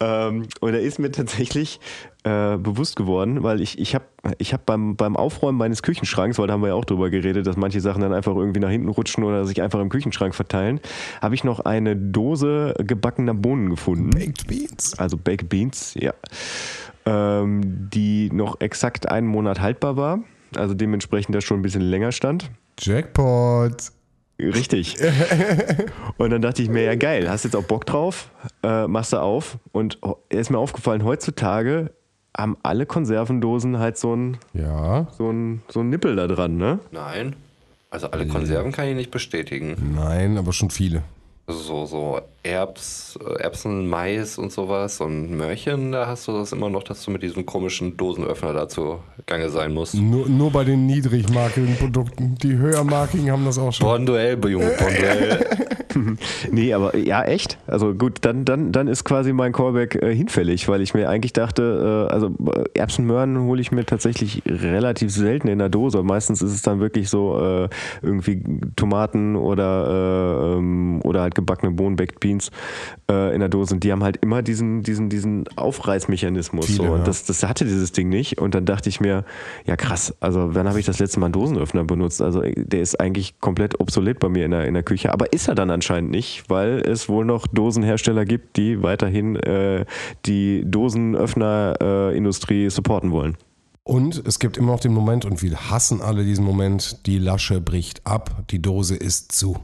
Ähm, 0.01 0.47
und 0.61 0.71
da 0.71 0.77
ist 0.77 0.97
mir 0.97 1.11
tatsächlich 1.11 1.79
äh, 2.23 2.57
bewusst 2.57 2.95
geworden, 2.95 3.43
weil 3.43 3.59
ich, 3.59 3.79
ich 3.79 3.95
habe 3.95 4.05
ich 4.37 4.53
hab 4.53 4.65
beim, 4.65 4.95
beim 4.95 5.17
Aufräumen 5.17 5.57
meines 5.57 5.83
Küchenschranks, 5.83 6.39
weil 6.39 6.47
da 6.47 6.53
haben 6.53 6.61
wir 6.61 6.69
ja 6.69 6.73
auch 6.73 6.85
drüber 6.85 7.09
geredet, 7.09 7.47
dass 7.47 7.57
manche 7.57 7.81
Sachen 7.81 8.01
dann 8.01 8.13
einfach 8.13 8.35
irgendwie 8.35 8.59
nach 8.59 8.69
hinten 8.69 8.89
rutschen 8.89 9.23
oder 9.23 9.45
sich 9.45 9.61
einfach 9.61 9.79
im 9.79 9.89
Küchenschrank 9.89 10.35
verteilen, 10.35 10.79
habe 11.21 11.35
ich 11.35 11.43
noch 11.43 11.59
eine 11.61 11.95
Dose 11.95 12.75
gebackener 12.79 13.33
Bohnen 13.33 13.69
gefunden. 13.69 14.11
Baked 14.11 14.47
Beans. 14.47 14.97
also 14.97 15.17
Baked 15.17 15.49
Beans, 15.49 15.95
ja, 15.95 16.13
ähm, 17.05 17.89
die 17.93 18.29
noch 18.31 18.61
exakt 18.61 19.09
einen 19.09 19.27
Monat 19.27 19.59
haltbar 19.59 19.97
war, 19.97 20.19
also 20.55 20.73
dementsprechend 20.73 21.35
da 21.35 21.41
schon 21.41 21.59
ein 21.59 21.63
bisschen 21.63 21.81
länger 21.81 22.11
stand. 22.11 22.49
Jackpot. 22.79 23.91
Richtig. 24.39 24.95
Und 26.17 26.29
dann 26.29 26.41
dachte 26.41 26.61
ich 26.61 26.69
mir, 26.69 26.83
ja 26.83 26.95
geil, 26.95 27.29
hast 27.29 27.43
jetzt 27.43 27.55
auch 27.55 27.63
Bock 27.63 27.85
drauf, 27.85 28.29
äh, 28.63 28.87
machst 28.87 29.13
du 29.13 29.17
auf. 29.17 29.57
Und 29.71 29.99
ist 30.29 30.49
mir 30.49 30.57
aufgefallen, 30.57 31.03
heutzutage 31.03 31.91
haben 32.37 32.57
alle 32.63 32.85
Konservendosen 32.85 33.79
halt 33.79 33.97
so 33.97 34.15
ein, 34.15 34.37
Ja. 34.53 35.07
so 35.17 35.29
ein, 35.29 35.61
so 35.67 35.81
ein 35.81 35.89
Nippel 35.89 36.15
da 36.15 36.27
dran, 36.27 36.57
ne? 36.57 36.79
Nein. 36.91 37.35
Also 37.91 38.11
alle 38.11 38.27
Konserven 38.27 38.71
kann 38.71 38.87
ich 38.87 38.95
nicht 38.95 39.11
bestätigen. 39.11 39.93
Nein, 39.95 40.37
aber 40.37 40.53
schon 40.53 40.69
viele. 40.69 41.01
So, 41.47 41.85
so 41.87 42.21
Erbs, 42.43 43.19
Erbsen, 43.39 43.87
Mais 43.87 44.37
und 44.37 44.51
sowas 44.51 45.01
und 45.01 45.31
Möhrchen, 45.31 45.91
da 45.91 46.07
hast 46.07 46.27
du 46.27 46.31
das 46.31 46.53
immer 46.53 46.69
noch, 46.69 46.83
dass 46.83 47.03
du 47.03 47.11
mit 47.11 47.21
diesem 47.21 47.45
komischen 47.45 47.97
Dosenöffner 47.97 48.53
dazu 48.53 48.99
gange 49.25 49.49
sein 49.49 49.73
musst. 49.73 49.95
Nur, 49.95 50.29
nur 50.29 50.49
bei 50.51 50.63
den 50.63 50.85
niedrigmarkigen 50.85 51.75
Produkten. 51.75 52.35
Die 52.41 52.55
höhermarkigen 52.55 53.29
haben 53.29 53.43
das 53.43 53.57
auch 53.57 53.73
schon. 53.73 53.87
Bonduell, 53.87 54.39
Junge, 54.47 54.71
Bonduell. 54.79 55.45
nee, 56.51 56.73
aber 56.73 56.95
ja, 56.95 57.23
echt? 57.23 57.57
Also 57.67 57.93
gut, 57.93 58.19
dann, 58.21 58.45
dann, 58.45 58.71
dann 58.71 58.87
ist 58.87 59.03
quasi 59.03 59.33
mein 59.33 59.51
Callback 59.51 59.95
äh, 59.95 60.15
hinfällig, 60.15 60.67
weil 60.67 60.81
ich 60.81 60.93
mir 60.93 61.09
eigentlich 61.09 61.33
dachte, 61.33 62.07
äh, 62.09 62.13
also 62.13 62.27
äh, 62.27 62.79
Erbsenmöhren 62.79 63.39
hole 63.39 63.61
ich 63.61 63.71
mir 63.71 63.85
tatsächlich 63.85 64.43
relativ 64.45 65.11
selten 65.11 65.47
in 65.47 65.59
der 65.59 65.69
Dose. 65.69 66.03
Meistens 66.03 66.41
ist 66.41 66.53
es 66.53 66.61
dann 66.61 66.79
wirklich 66.79 67.09
so 67.09 67.39
äh, 67.39 67.69
irgendwie 68.01 68.41
Tomaten 68.75 69.35
oder, 69.35 70.53
äh, 70.53 70.57
ähm, 70.57 71.01
oder 71.03 71.21
halt 71.21 71.35
gebackene 71.35 71.71
Bohnen, 71.71 71.95
Baked 71.95 72.19
Beans 72.19 72.38
äh, 73.09 73.33
in 73.33 73.39
der 73.39 73.49
Dose. 73.49 73.73
Und 73.73 73.83
die 73.83 73.91
haben 73.91 74.03
halt 74.03 74.17
immer 74.17 74.41
diesen, 74.41 74.83
diesen, 74.83 75.09
diesen 75.09 75.45
Aufreißmechanismus. 75.55 76.65
Viele, 76.65 76.87
so. 76.87 76.93
Und 76.93 77.07
das, 77.07 77.25
das 77.25 77.43
hatte 77.43 77.65
dieses 77.65 77.91
Ding 77.91 78.09
nicht. 78.09 78.39
Und 78.39 78.55
dann 78.55 78.65
dachte 78.65 78.89
ich 78.89 78.99
mir, 78.99 79.25
ja 79.65 79.75
krass, 79.75 80.13
also 80.19 80.55
wann 80.55 80.67
habe 80.67 80.79
ich 80.79 80.85
das 80.85 80.99
letzte 80.99 81.19
Mal 81.19 81.27
einen 81.27 81.33
Dosenöffner 81.33 81.83
benutzt? 81.83 82.21
Also 82.21 82.41
der 82.41 82.81
ist 82.81 82.99
eigentlich 82.99 83.39
komplett 83.39 83.79
obsolet 83.79 84.19
bei 84.19 84.29
mir 84.29 84.45
in 84.45 84.51
der, 84.51 84.65
in 84.65 84.73
der 84.73 84.83
Küche. 84.83 85.13
Aber 85.13 85.31
ist 85.33 85.47
er 85.47 85.55
dann 85.55 85.69
anscheinend 85.69 86.11
nicht, 86.11 86.49
weil 86.49 86.79
es 86.79 87.09
wohl 87.09 87.25
noch 87.25 87.47
Dosenhersteller 87.47 88.25
gibt, 88.25 88.57
die 88.57 88.83
weiterhin 88.83 89.35
äh, 89.35 89.85
die 90.25 90.63
Dosenöffnerindustrie 90.65 92.69
supporten 92.69 93.11
wollen. 93.11 93.37
Und 93.83 94.21
es 94.27 94.37
gibt 94.37 94.57
immer 94.57 94.73
noch 94.73 94.79
den 94.79 94.93
Moment, 94.93 95.25
und 95.25 95.41
wir 95.41 95.71
hassen 95.71 96.01
alle 96.01 96.23
diesen 96.23 96.45
Moment, 96.45 97.07
die 97.07 97.17
Lasche 97.17 97.59
bricht 97.59 98.05
ab, 98.05 98.43
die 98.51 98.61
Dose 98.61 98.95
ist 98.95 99.31
zu. 99.31 99.57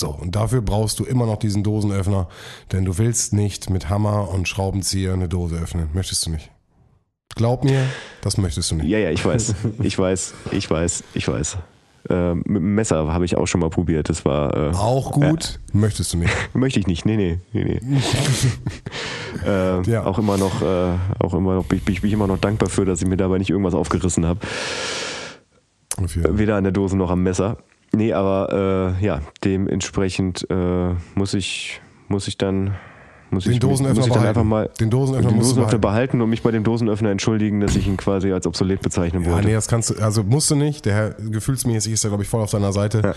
So, 0.00 0.10
und 0.10 0.36
dafür 0.36 0.62
brauchst 0.62 0.98
du 1.00 1.04
immer 1.04 1.26
noch 1.26 1.38
diesen 1.38 1.62
Dosenöffner, 1.64 2.28
denn 2.72 2.84
du 2.84 2.98
willst 2.98 3.32
nicht 3.32 3.68
mit 3.70 3.88
Hammer 3.88 4.28
und 4.32 4.46
Schraubenzieher 4.48 5.12
eine 5.12 5.28
Dose 5.28 5.56
öffnen. 5.56 5.88
Möchtest 5.92 6.24
du 6.26 6.30
nicht. 6.30 6.50
Glaub 7.34 7.64
mir, 7.64 7.84
das 8.22 8.36
möchtest 8.38 8.70
du 8.70 8.76
nicht. 8.76 8.86
Ja, 8.88 8.98
ja, 8.98 9.10
ich 9.10 9.24
weiß. 9.24 9.54
Ich 9.82 9.98
weiß, 9.98 10.34
ich 10.52 10.70
weiß, 10.70 11.04
ich 11.14 11.28
weiß. 11.28 11.56
Äh, 12.10 12.34
mit 12.34 12.46
dem 12.46 12.74
Messer 12.74 13.12
habe 13.12 13.24
ich 13.24 13.36
auch 13.36 13.46
schon 13.46 13.60
mal 13.60 13.70
probiert. 13.70 14.08
Das 14.08 14.24
war. 14.24 14.56
Äh, 14.56 14.70
Auch 14.74 15.12
gut, 15.12 15.58
möchtest 15.72 16.12
du 16.14 16.18
nicht. 16.18 16.32
Möchte 16.54 16.80
ich 16.80 16.86
nicht. 16.86 17.04
Nee, 17.04 17.16
nee, 17.16 17.38
nee, 17.52 17.80
nee. 17.82 17.98
äh, 19.46 19.82
Ja. 19.82 20.04
Auch 20.04 20.18
immer 20.18 20.36
noch, 20.38 20.62
äh, 20.62 20.94
auch 21.18 21.34
immer 21.34 21.54
noch, 21.56 21.64
bin 21.66 21.78
ich 21.78 21.84
bin 22.00 22.08
ich 22.08 22.12
immer 22.12 22.26
noch 22.26 22.38
dankbar 22.38 22.70
für, 22.70 22.84
dass 22.84 23.02
ich 23.02 23.08
mir 23.08 23.16
dabei 23.16 23.38
nicht 23.38 23.50
irgendwas 23.50 23.74
aufgerissen 23.74 24.24
habe. 24.26 24.40
Weder 25.98 26.56
an 26.56 26.64
der 26.64 26.72
Dose 26.72 26.96
noch 26.96 27.10
am 27.10 27.22
Messer. 27.24 27.58
Nee, 27.92 28.12
aber 28.12 28.94
äh, 29.00 29.04
ja, 29.04 29.20
dementsprechend 29.44 30.46
äh, 30.50 30.90
muss 31.14 31.34
ich, 31.34 31.80
muss 32.08 32.28
ich 32.28 32.36
dann, 32.38 32.74
muss 33.30 33.44
Den 33.44 33.54
ich, 33.54 33.60
Dosenöffner 33.60 33.96
muss 34.00 34.06
ich 34.06 34.12
dann 34.12 34.22
behalten. 34.22 34.38
einfach 34.40 34.44
mal 34.48 34.70
Den 34.80 34.90
Dosenöffner 34.90 35.30
den 35.30 35.38
Dosenöffner 35.40 35.78
behalten. 35.78 36.20
und 36.20 36.30
mich 36.30 36.42
bei 36.42 36.50
dem 36.50 36.64
Dosenöffner 36.64 37.10
entschuldigen, 37.10 37.60
dass 37.60 37.76
ich 37.76 37.86
ihn 37.86 37.96
quasi 37.96 38.32
als 38.32 38.46
obsolet 38.46 38.80
bezeichnen 38.82 39.24
Ja, 39.24 39.32
wollte. 39.32 39.48
nee, 39.48 39.54
das 39.54 39.68
kannst 39.68 39.90
du, 39.90 40.02
also 40.02 40.22
musst 40.22 40.50
du 40.50 40.54
nicht. 40.56 40.84
Der 40.86 40.94
Herr 40.94 41.10
gefühlsmäßig 41.10 41.92
ist 41.94 42.04
ja, 42.04 42.08
glaube 42.10 42.22
ich, 42.24 42.28
voll 42.28 42.42
auf 42.42 42.50
deiner 42.50 42.72
Seite. 42.72 43.00
Ja. 43.04 43.14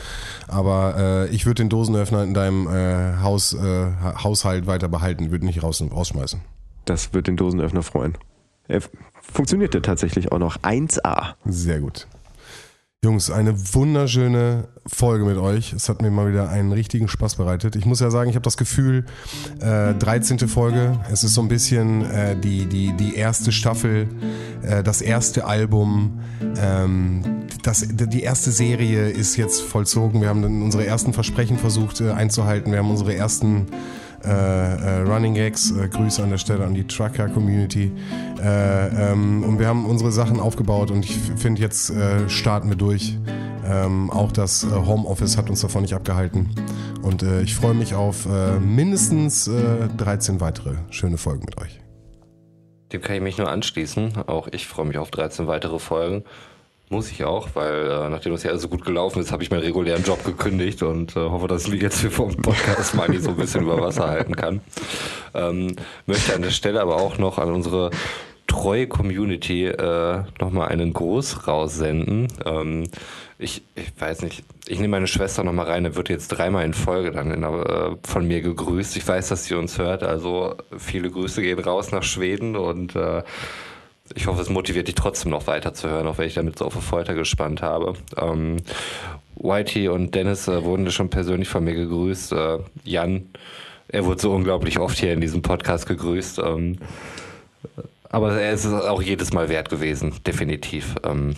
Aber 0.47 0.95
äh, 0.97 1.27
ich 1.29 1.45
würde 1.45 1.63
den 1.63 1.69
Dosenöffner 1.69 2.23
in 2.23 2.33
deinem 2.33 2.67
äh, 2.67 3.17
Haus, 3.21 3.53
äh, 3.53 3.57
Ha- 3.59 4.23
Haushalt 4.23 4.67
weiter 4.67 4.87
behalten, 4.89 5.31
würde 5.31 5.45
nicht 5.45 5.63
raus, 5.63 5.83
rausschmeißen. 5.89 6.41
Das 6.85 7.13
wird 7.13 7.27
den 7.27 7.35
Dosenöffner 7.37 7.83
freuen. 7.83 8.17
Er 8.67 8.77
f- 8.77 8.89
funktionierte 9.21 9.81
tatsächlich 9.81 10.31
auch 10.31 10.39
noch 10.39 10.57
1A. 10.59 11.33
Sehr 11.45 11.79
gut. 11.79 12.07
Jungs, 13.03 13.31
eine 13.31 13.55
wunderschöne 13.73 14.67
Folge 14.85 15.25
mit 15.25 15.37
euch. 15.37 15.73
Es 15.73 15.89
hat 15.89 16.03
mir 16.03 16.11
mal 16.11 16.29
wieder 16.29 16.49
einen 16.49 16.71
richtigen 16.71 17.07
Spaß 17.07 17.35
bereitet. 17.37 17.75
Ich 17.75 17.87
muss 17.87 17.99
ja 17.99 18.11
sagen, 18.11 18.29
ich 18.29 18.35
habe 18.35 18.43
das 18.43 18.57
Gefühl, 18.57 19.05
äh, 19.59 19.95
13. 19.95 20.47
Folge, 20.47 20.99
es 21.11 21.23
ist 21.23 21.33
so 21.33 21.41
ein 21.41 21.47
bisschen 21.47 22.05
äh, 22.05 22.35
die, 22.35 22.67
die, 22.67 22.93
die 22.93 23.15
erste 23.15 23.51
Staffel, 23.51 24.07
äh, 24.61 24.83
das 24.83 25.01
erste 25.01 25.45
Album, 25.45 26.19
ähm, 26.57 27.23
das, 27.63 27.87
die 27.89 28.21
erste 28.21 28.51
Serie 28.51 29.09
ist 29.09 29.35
jetzt 29.35 29.61
vollzogen. 29.61 30.21
Wir 30.21 30.29
haben 30.29 30.43
dann 30.43 30.61
unsere 30.61 30.85
ersten 30.85 31.11
Versprechen 31.11 31.57
versucht 31.57 32.01
äh, 32.01 32.11
einzuhalten. 32.11 32.71
Wir 32.71 32.77
haben 32.77 32.91
unsere 32.91 33.15
ersten 33.15 33.65
äh, 34.23 34.29
äh, 34.29 35.01
Running 35.01 35.33
Gags. 35.33 35.71
Äh, 35.71 35.87
Grüße 35.87 36.21
an 36.23 36.29
der 36.29 36.37
Stelle 36.37 36.65
an 36.65 36.73
die 36.73 36.85
Trucker 36.85 37.27
Community. 37.29 37.91
Äh, 38.41 39.11
ähm, 39.11 39.43
und 39.43 39.59
wir 39.59 39.67
haben 39.67 39.85
unsere 39.85 40.11
Sachen 40.11 40.39
aufgebaut 40.39 40.91
und 40.91 41.05
ich 41.05 41.15
finde, 41.15 41.61
jetzt 41.61 41.89
äh, 41.89 42.29
starten 42.29 42.69
wir 42.69 42.75
durch. 42.75 43.17
Ähm, 43.65 44.09
auch 44.09 44.31
das 44.31 44.65
Homeoffice 44.65 45.37
hat 45.37 45.49
uns 45.49 45.61
davon 45.61 45.83
nicht 45.83 45.93
abgehalten. 45.93 46.49
Und 47.01 47.23
ich 47.23 47.55
freue 47.55 47.73
mich 47.73 47.95
auf 47.95 48.27
mindestens 48.59 49.47
äh, 49.47 49.87
13 49.97 50.39
weitere 50.39 50.75
schöne 50.91 51.17
Folgen 51.17 51.45
mit 51.45 51.59
euch. 51.59 51.79
Dem 52.91 53.01
kann 53.01 53.15
ich 53.15 53.21
mich 53.21 53.37
nur 53.37 53.49
anschließen. 53.49 54.17
Auch 54.27 54.47
ich 54.51 54.67
freue 54.67 54.85
mich 54.85 54.97
auf 54.97 55.09
13 55.09 55.47
weitere 55.47 55.79
Folgen. 55.79 56.23
Muss 56.91 57.09
ich 57.09 57.23
auch, 57.23 57.47
weil 57.53 57.89
äh, 57.89 58.09
nachdem 58.09 58.33
das 58.33 58.43
ja 58.43 58.57
so 58.57 58.67
gut 58.67 58.83
gelaufen 58.83 59.21
ist, 59.21 59.31
habe 59.31 59.41
ich 59.41 59.49
meinen 59.49 59.61
regulären 59.61 60.03
Job 60.03 60.25
gekündigt 60.25 60.83
und 60.83 61.15
äh, 61.15 61.21
hoffe, 61.21 61.47
dass 61.47 61.63
ich 61.63 61.71
mich 61.71 61.81
jetzt 61.81 62.01
hier 62.01 62.11
vom 62.11 62.35
Podcast 62.35 62.95
Money 62.95 63.17
so 63.17 63.29
ein 63.29 63.37
bisschen 63.37 63.61
über 63.61 63.79
Wasser 63.79 64.09
halten 64.09 64.35
kann. 64.35 64.59
Ähm, 65.33 65.73
möchte 66.05 66.35
an 66.35 66.41
der 66.41 66.49
Stelle 66.49 66.81
aber 66.81 66.97
auch 66.97 67.17
noch 67.17 67.37
an 67.37 67.49
unsere 67.49 67.91
treue 68.45 68.87
Community 68.87 69.67
äh, 69.67 70.23
nochmal 70.41 70.67
einen 70.67 70.91
Gruß 70.91 71.47
raussenden. 71.47 72.27
Ähm, 72.43 72.83
ich, 73.39 73.63
ich 73.75 73.93
weiß 73.97 74.23
nicht, 74.23 74.43
ich 74.67 74.81
nehme 74.81 74.91
meine 74.91 75.07
Schwester 75.07 75.45
nochmal 75.45 75.67
rein, 75.67 75.85
er 75.85 75.95
wird 75.95 76.09
jetzt 76.09 76.27
dreimal 76.27 76.65
in 76.65 76.73
Folge 76.73 77.11
dann 77.11 77.31
in, 77.31 77.43
äh, 77.43 77.95
von 78.05 78.27
mir 78.27 78.41
gegrüßt. 78.41 78.97
Ich 78.97 79.07
weiß, 79.07 79.29
dass 79.29 79.45
sie 79.45 79.55
uns 79.55 79.77
hört, 79.77 80.03
also 80.03 80.55
viele 80.77 81.09
Grüße 81.09 81.41
gehen 81.41 81.59
raus 81.59 81.93
nach 81.93 82.03
Schweden 82.03 82.57
und 82.57 82.97
äh, 82.97 83.23
ich 84.15 84.27
hoffe, 84.27 84.41
es 84.41 84.49
motiviert 84.49 84.87
dich 84.87 84.95
trotzdem 84.95 85.31
noch 85.31 85.47
weiter 85.47 85.73
zu 85.73 85.89
hören, 85.89 86.07
auch 86.07 86.17
wenn 86.17 86.27
ich 86.27 86.33
damit 86.33 86.57
so 86.57 86.65
auf 86.65 86.73
Folter 86.73 87.13
gespannt 87.13 87.61
habe. 87.61 87.93
Ähm, 88.17 88.57
Whitey 89.35 89.89
und 89.89 90.13
Dennis 90.13 90.47
äh, 90.47 90.63
wurden 90.63 90.89
schon 90.91 91.09
persönlich 91.09 91.49
von 91.49 91.63
mir 91.63 91.73
gegrüßt. 91.73 92.33
Äh, 92.33 92.59
Jan, 92.83 93.29
er 93.87 94.05
wurde 94.05 94.21
so 94.21 94.31
unglaublich 94.31 94.79
oft 94.79 94.97
hier 94.97 95.13
in 95.13 95.21
diesem 95.21 95.41
Podcast 95.41 95.87
gegrüßt. 95.87 96.39
Ähm, 96.39 96.77
aber 98.11 98.39
er 98.39 98.53
ist 98.53 98.65
auch 98.67 99.01
jedes 99.01 99.33
Mal 99.33 99.49
wert 99.49 99.69
gewesen, 99.69 100.13
definitiv. 100.25 100.95
Ähm, 101.03 101.35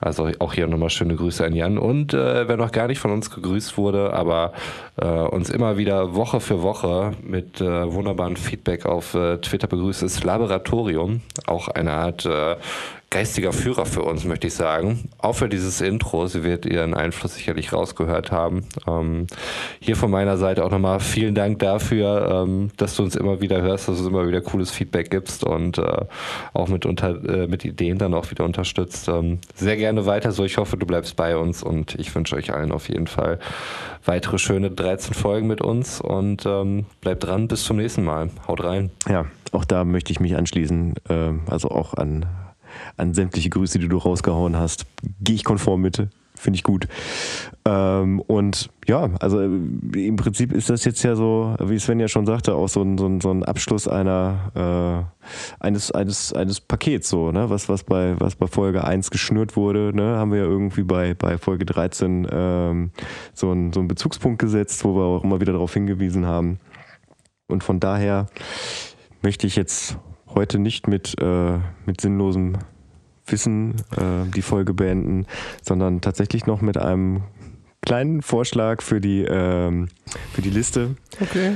also 0.00 0.28
auch 0.40 0.52
hier 0.52 0.66
nochmal 0.66 0.90
schöne 0.90 1.14
Grüße 1.14 1.44
an 1.44 1.54
Jan. 1.54 1.78
Und 1.78 2.12
äh, 2.12 2.48
wer 2.48 2.56
noch 2.56 2.72
gar 2.72 2.88
nicht 2.88 2.98
von 2.98 3.12
uns 3.12 3.30
gegrüßt 3.30 3.76
wurde, 3.78 4.12
aber 4.12 4.52
äh, 4.96 5.06
uns 5.06 5.48
immer 5.50 5.76
wieder 5.76 6.14
Woche 6.16 6.40
für 6.40 6.62
Woche 6.62 7.12
mit 7.22 7.60
äh, 7.60 7.92
wunderbaren 7.92 8.36
Feedback 8.36 8.84
auf 8.84 9.14
äh, 9.14 9.38
Twitter 9.38 9.68
begrüßt, 9.68 10.02
ist 10.02 10.24
Laboratorium. 10.24 11.20
Auch 11.46 11.68
eine 11.68 11.92
Art 11.92 12.26
äh, 12.26 12.56
geistiger 13.12 13.52
Führer 13.52 13.84
für 13.84 14.02
uns, 14.02 14.24
möchte 14.24 14.46
ich 14.46 14.54
sagen. 14.54 15.10
Auch 15.18 15.34
für 15.34 15.48
dieses 15.48 15.82
Intro. 15.82 16.26
Sie 16.26 16.42
wird 16.42 16.64
ihren 16.64 16.94
Einfluss 16.94 17.34
sicherlich 17.34 17.72
rausgehört 17.72 18.32
haben. 18.32 18.64
Ähm, 18.88 19.26
hier 19.80 19.96
von 19.96 20.10
meiner 20.10 20.38
Seite 20.38 20.64
auch 20.64 20.70
nochmal 20.70 20.98
vielen 20.98 21.34
Dank 21.34 21.58
dafür, 21.58 22.44
ähm, 22.46 22.70
dass 22.78 22.96
du 22.96 23.02
uns 23.02 23.14
immer 23.14 23.42
wieder 23.42 23.60
hörst, 23.60 23.86
dass 23.86 23.96
du 23.96 24.04
uns 24.04 24.10
immer 24.10 24.26
wieder 24.26 24.40
cooles 24.40 24.70
Feedback 24.70 25.10
gibst 25.10 25.44
und 25.44 25.76
äh, 25.76 26.06
auch 26.54 26.68
mit, 26.68 26.86
unter, 26.86 27.22
äh, 27.22 27.46
mit 27.46 27.66
Ideen 27.66 27.98
dann 27.98 28.14
auch 28.14 28.30
wieder 28.30 28.44
unterstützt. 28.44 29.08
Ähm, 29.08 29.40
sehr 29.54 29.76
gerne 29.76 30.06
weiter 30.06 30.32
so. 30.32 30.44
Ich 30.44 30.56
hoffe, 30.56 30.78
du 30.78 30.86
bleibst 30.86 31.14
bei 31.14 31.36
uns 31.36 31.62
und 31.62 31.94
ich 31.96 32.14
wünsche 32.14 32.34
euch 32.34 32.54
allen 32.54 32.72
auf 32.72 32.88
jeden 32.88 33.08
Fall 33.08 33.38
weitere 34.06 34.38
schöne 34.38 34.70
13 34.70 35.12
Folgen 35.12 35.46
mit 35.46 35.60
uns 35.60 36.00
und 36.00 36.46
ähm, 36.46 36.86
bleibt 37.02 37.24
dran. 37.24 37.46
Bis 37.46 37.64
zum 37.64 37.76
nächsten 37.76 38.04
Mal. 38.04 38.30
Haut 38.48 38.64
rein. 38.64 38.90
Ja, 39.06 39.26
auch 39.52 39.66
da 39.66 39.84
möchte 39.84 40.12
ich 40.12 40.20
mich 40.20 40.34
anschließen. 40.34 40.94
ähm, 41.10 41.40
also 41.50 41.70
auch 41.70 41.92
an, 41.94 42.24
an 42.96 43.14
sämtliche 43.14 43.50
Grüße, 43.50 43.78
die 43.78 43.88
du 43.88 43.98
rausgehauen 43.98 44.56
hast. 44.56 44.86
Gehe 45.20 45.34
ich 45.34 45.44
konform 45.44 45.80
mit. 45.80 46.08
Finde 46.34 46.56
ich 46.56 46.64
gut. 46.64 46.88
Ähm, 47.64 48.20
und 48.20 48.70
ja, 48.88 49.10
also 49.20 49.40
äh, 49.40 49.44
im 49.44 50.16
Prinzip 50.16 50.52
ist 50.52 50.70
das 50.70 50.84
jetzt 50.84 51.02
ja 51.04 51.14
so, 51.14 51.54
wie 51.60 51.78
Sven 51.78 52.00
ja 52.00 52.08
schon 52.08 52.26
sagte, 52.26 52.54
auch 52.54 52.68
so 52.68 52.82
ein, 52.82 52.98
so 52.98 53.06
ein, 53.06 53.20
so 53.20 53.30
ein 53.30 53.44
Abschluss 53.44 53.86
einer 53.86 55.06
äh, 55.60 55.64
eines, 55.64 55.92
eines, 55.92 56.32
eines 56.32 56.60
Pakets, 56.60 57.10
so, 57.10 57.30
ne? 57.30 57.48
Was, 57.48 57.68
was 57.68 57.84
bei, 57.84 58.18
was 58.18 58.34
bei 58.34 58.48
Folge 58.48 58.82
1 58.82 59.10
geschnürt 59.10 59.56
wurde, 59.56 59.92
ne, 59.94 60.16
haben 60.16 60.32
wir 60.32 60.38
ja 60.38 60.44
irgendwie 60.44 60.82
bei, 60.82 61.14
bei 61.14 61.38
Folge 61.38 61.64
13 61.64 62.26
ähm, 62.28 62.90
so, 63.34 63.50
einen, 63.50 63.72
so 63.72 63.78
einen 63.78 63.88
Bezugspunkt 63.88 64.40
gesetzt, 64.40 64.84
wo 64.84 64.96
wir 64.96 65.04
auch 65.04 65.22
immer 65.22 65.40
wieder 65.40 65.52
darauf 65.52 65.72
hingewiesen 65.74 66.26
haben. 66.26 66.58
Und 67.46 67.62
von 67.62 67.78
daher 67.78 68.26
möchte 69.22 69.46
ich 69.46 69.54
jetzt 69.54 69.96
heute 70.34 70.58
nicht 70.58 70.88
mit, 70.88 71.14
äh, 71.20 71.58
mit 71.86 72.00
sinnlosem 72.00 72.54
Wissen 73.26 73.76
äh, 73.96 74.30
die 74.34 74.42
Folge 74.42 74.74
beenden, 74.74 75.26
sondern 75.62 76.00
tatsächlich 76.00 76.46
noch 76.46 76.60
mit 76.60 76.76
einem 76.76 77.22
kleinen 77.84 78.22
Vorschlag 78.22 78.82
für 78.82 79.00
die, 79.00 79.24
ähm, 79.24 79.88
für 80.32 80.42
die 80.42 80.50
Liste. 80.50 80.96
Okay. 81.20 81.52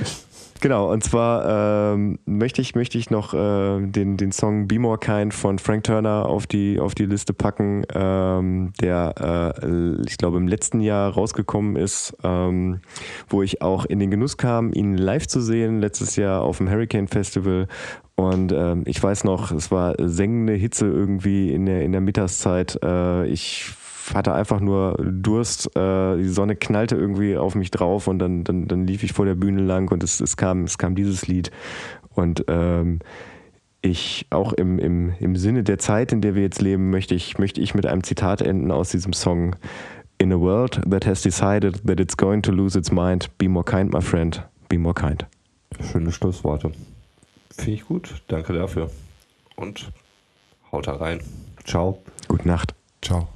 Genau, 0.61 0.91
und 0.91 1.05
zwar 1.05 1.95
ähm, 1.95 2.19
möchte, 2.25 2.63
ich, 2.63 2.75
möchte 2.75 2.99
ich 2.99 3.11
noch 3.11 3.35
äh, 3.35 3.87
den, 3.87 4.17
den 4.17 4.33
Song 4.33 4.67
Be 4.67 4.79
More 4.79 4.99
Kind 4.99 5.35
von 5.35 5.59
Frank 5.59 5.85
Turner 5.85 6.27
auf 6.27 6.47
die, 6.47 6.81
auf 6.81 6.95
die 6.95 7.07
Liste 7.07 7.33
packen, 7.33 7.85
ähm, 7.95 8.73
der, 8.81 9.55
äh, 9.63 10.03
ich 10.07 10.17
glaube, 10.17 10.39
im 10.39 10.49
letzten 10.49 10.81
Jahr 10.81 11.13
rausgekommen 11.13 11.77
ist, 11.77 12.17
ähm, 12.25 12.81
wo 13.29 13.43
ich 13.43 13.63
auch 13.63 13.85
in 13.85 13.99
den 13.99 14.11
Genuss 14.11 14.37
kam, 14.37 14.73
ihn 14.73 14.97
live 14.97 15.27
zu 15.27 15.41
sehen, 15.41 15.81
letztes 15.81 16.17
Jahr 16.17 16.43
auf 16.43 16.59
dem 16.59 16.71
Hurricane 16.71 17.09
Festival. 17.09 17.69
Und 18.17 18.51
ähm, 18.53 18.83
ich 18.87 19.03
weiß 19.03 19.25
noch, 19.25 19.53
es 19.53 19.71
war 19.71 19.95
sengende 19.99 20.55
Hitze 20.55 20.87
irgendwie 20.87 21.53
in 21.53 21.67
der, 21.67 21.83
in 21.83 21.93
der 21.93 22.01
Mittagszeit. 22.01 22.79
Äh, 22.83 23.27
ich 23.27 23.75
hatte 24.15 24.33
einfach 24.33 24.61
nur 24.61 24.97
Durst. 25.03 25.77
Äh, 25.77 26.17
die 26.17 26.29
Sonne 26.29 26.57
knallte 26.57 26.97
irgendwie 26.97 27.37
auf 27.37 27.55
mich 27.55 27.71
drauf 27.71 28.09
und 28.09 28.19
dann, 28.19 28.43
dann, 28.43 28.69
dann 28.69 28.87
lief 28.87 29.03
ich 29.03 29.13
vor 29.13 29.27
der 29.27 29.35
Bühne 29.35 29.63
lang 29.63 29.93
und 29.93 30.03
es, 30.03 30.21
es, 30.21 30.39
kam, 30.39 30.65
es 30.65 30.79
kam 30.79 30.95
dieses 30.95 31.27
Lied. 31.27 31.51
Und 32.15 32.45
ähm, 32.49 33.01
ich 33.83 34.27
auch 34.31 34.55
im, 34.55 34.79
im, 34.79 35.13
im 35.21 35.37
Sinne 35.37 35.63
der 35.63 35.79
Zeit, 35.79 36.11
in 36.11 36.23
der 36.23 36.35
wir 36.35 36.43
jetzt 36.43 36.63
leben, 36.63 36.89
möchte 36.91 37.15
ich, 37.15 37.39
möchte 37.39 37.61
ich 37.61 37.75
mit 37.75 37.85
einem 37.85 38.03
Zitat 38.03 38.41
enden 38.41 38.71
aus 38.71 38.91
diesem 38.91 39.13
Song. 39.13 39.57
In 40.19 40.33
a 40.33 40.41
world 40.41 40.81
that 40.91 41.05
has 41.05 41.21
decided 41.21 41.87
that 41.87 42.01
it's 42.01 42.17
going 42.17 42.41
to 42.41 42.51
lose 42.51 42.79
its 42.79 42.91
mind, 42.91 43.29
be 43.37 43.51
more 43.51 43.65
kind, 43.65 43.93
my 43.93 44.01
friend, 44.01 44.43
be 44.71 44.79
more 44.79 44.95
kind. 44.95 45.27
Schöne 45.93 46.11
Schlussworte. 46.11 46.73
Finde 47.57 47.73
ich 47.73 47.87
gut. 47.87 48.23
Danke 48.29 48.53
dafür. 48.53 48.91
Und 49.57 49.91
haut 50.71 50.87
da 50.87 50.97
rein. 50.97 51.21
Ciao. 51.65 52.03
Gute 52.29 52.47
Nacht. 52.47 52.75
Ciao. 53.03 53.29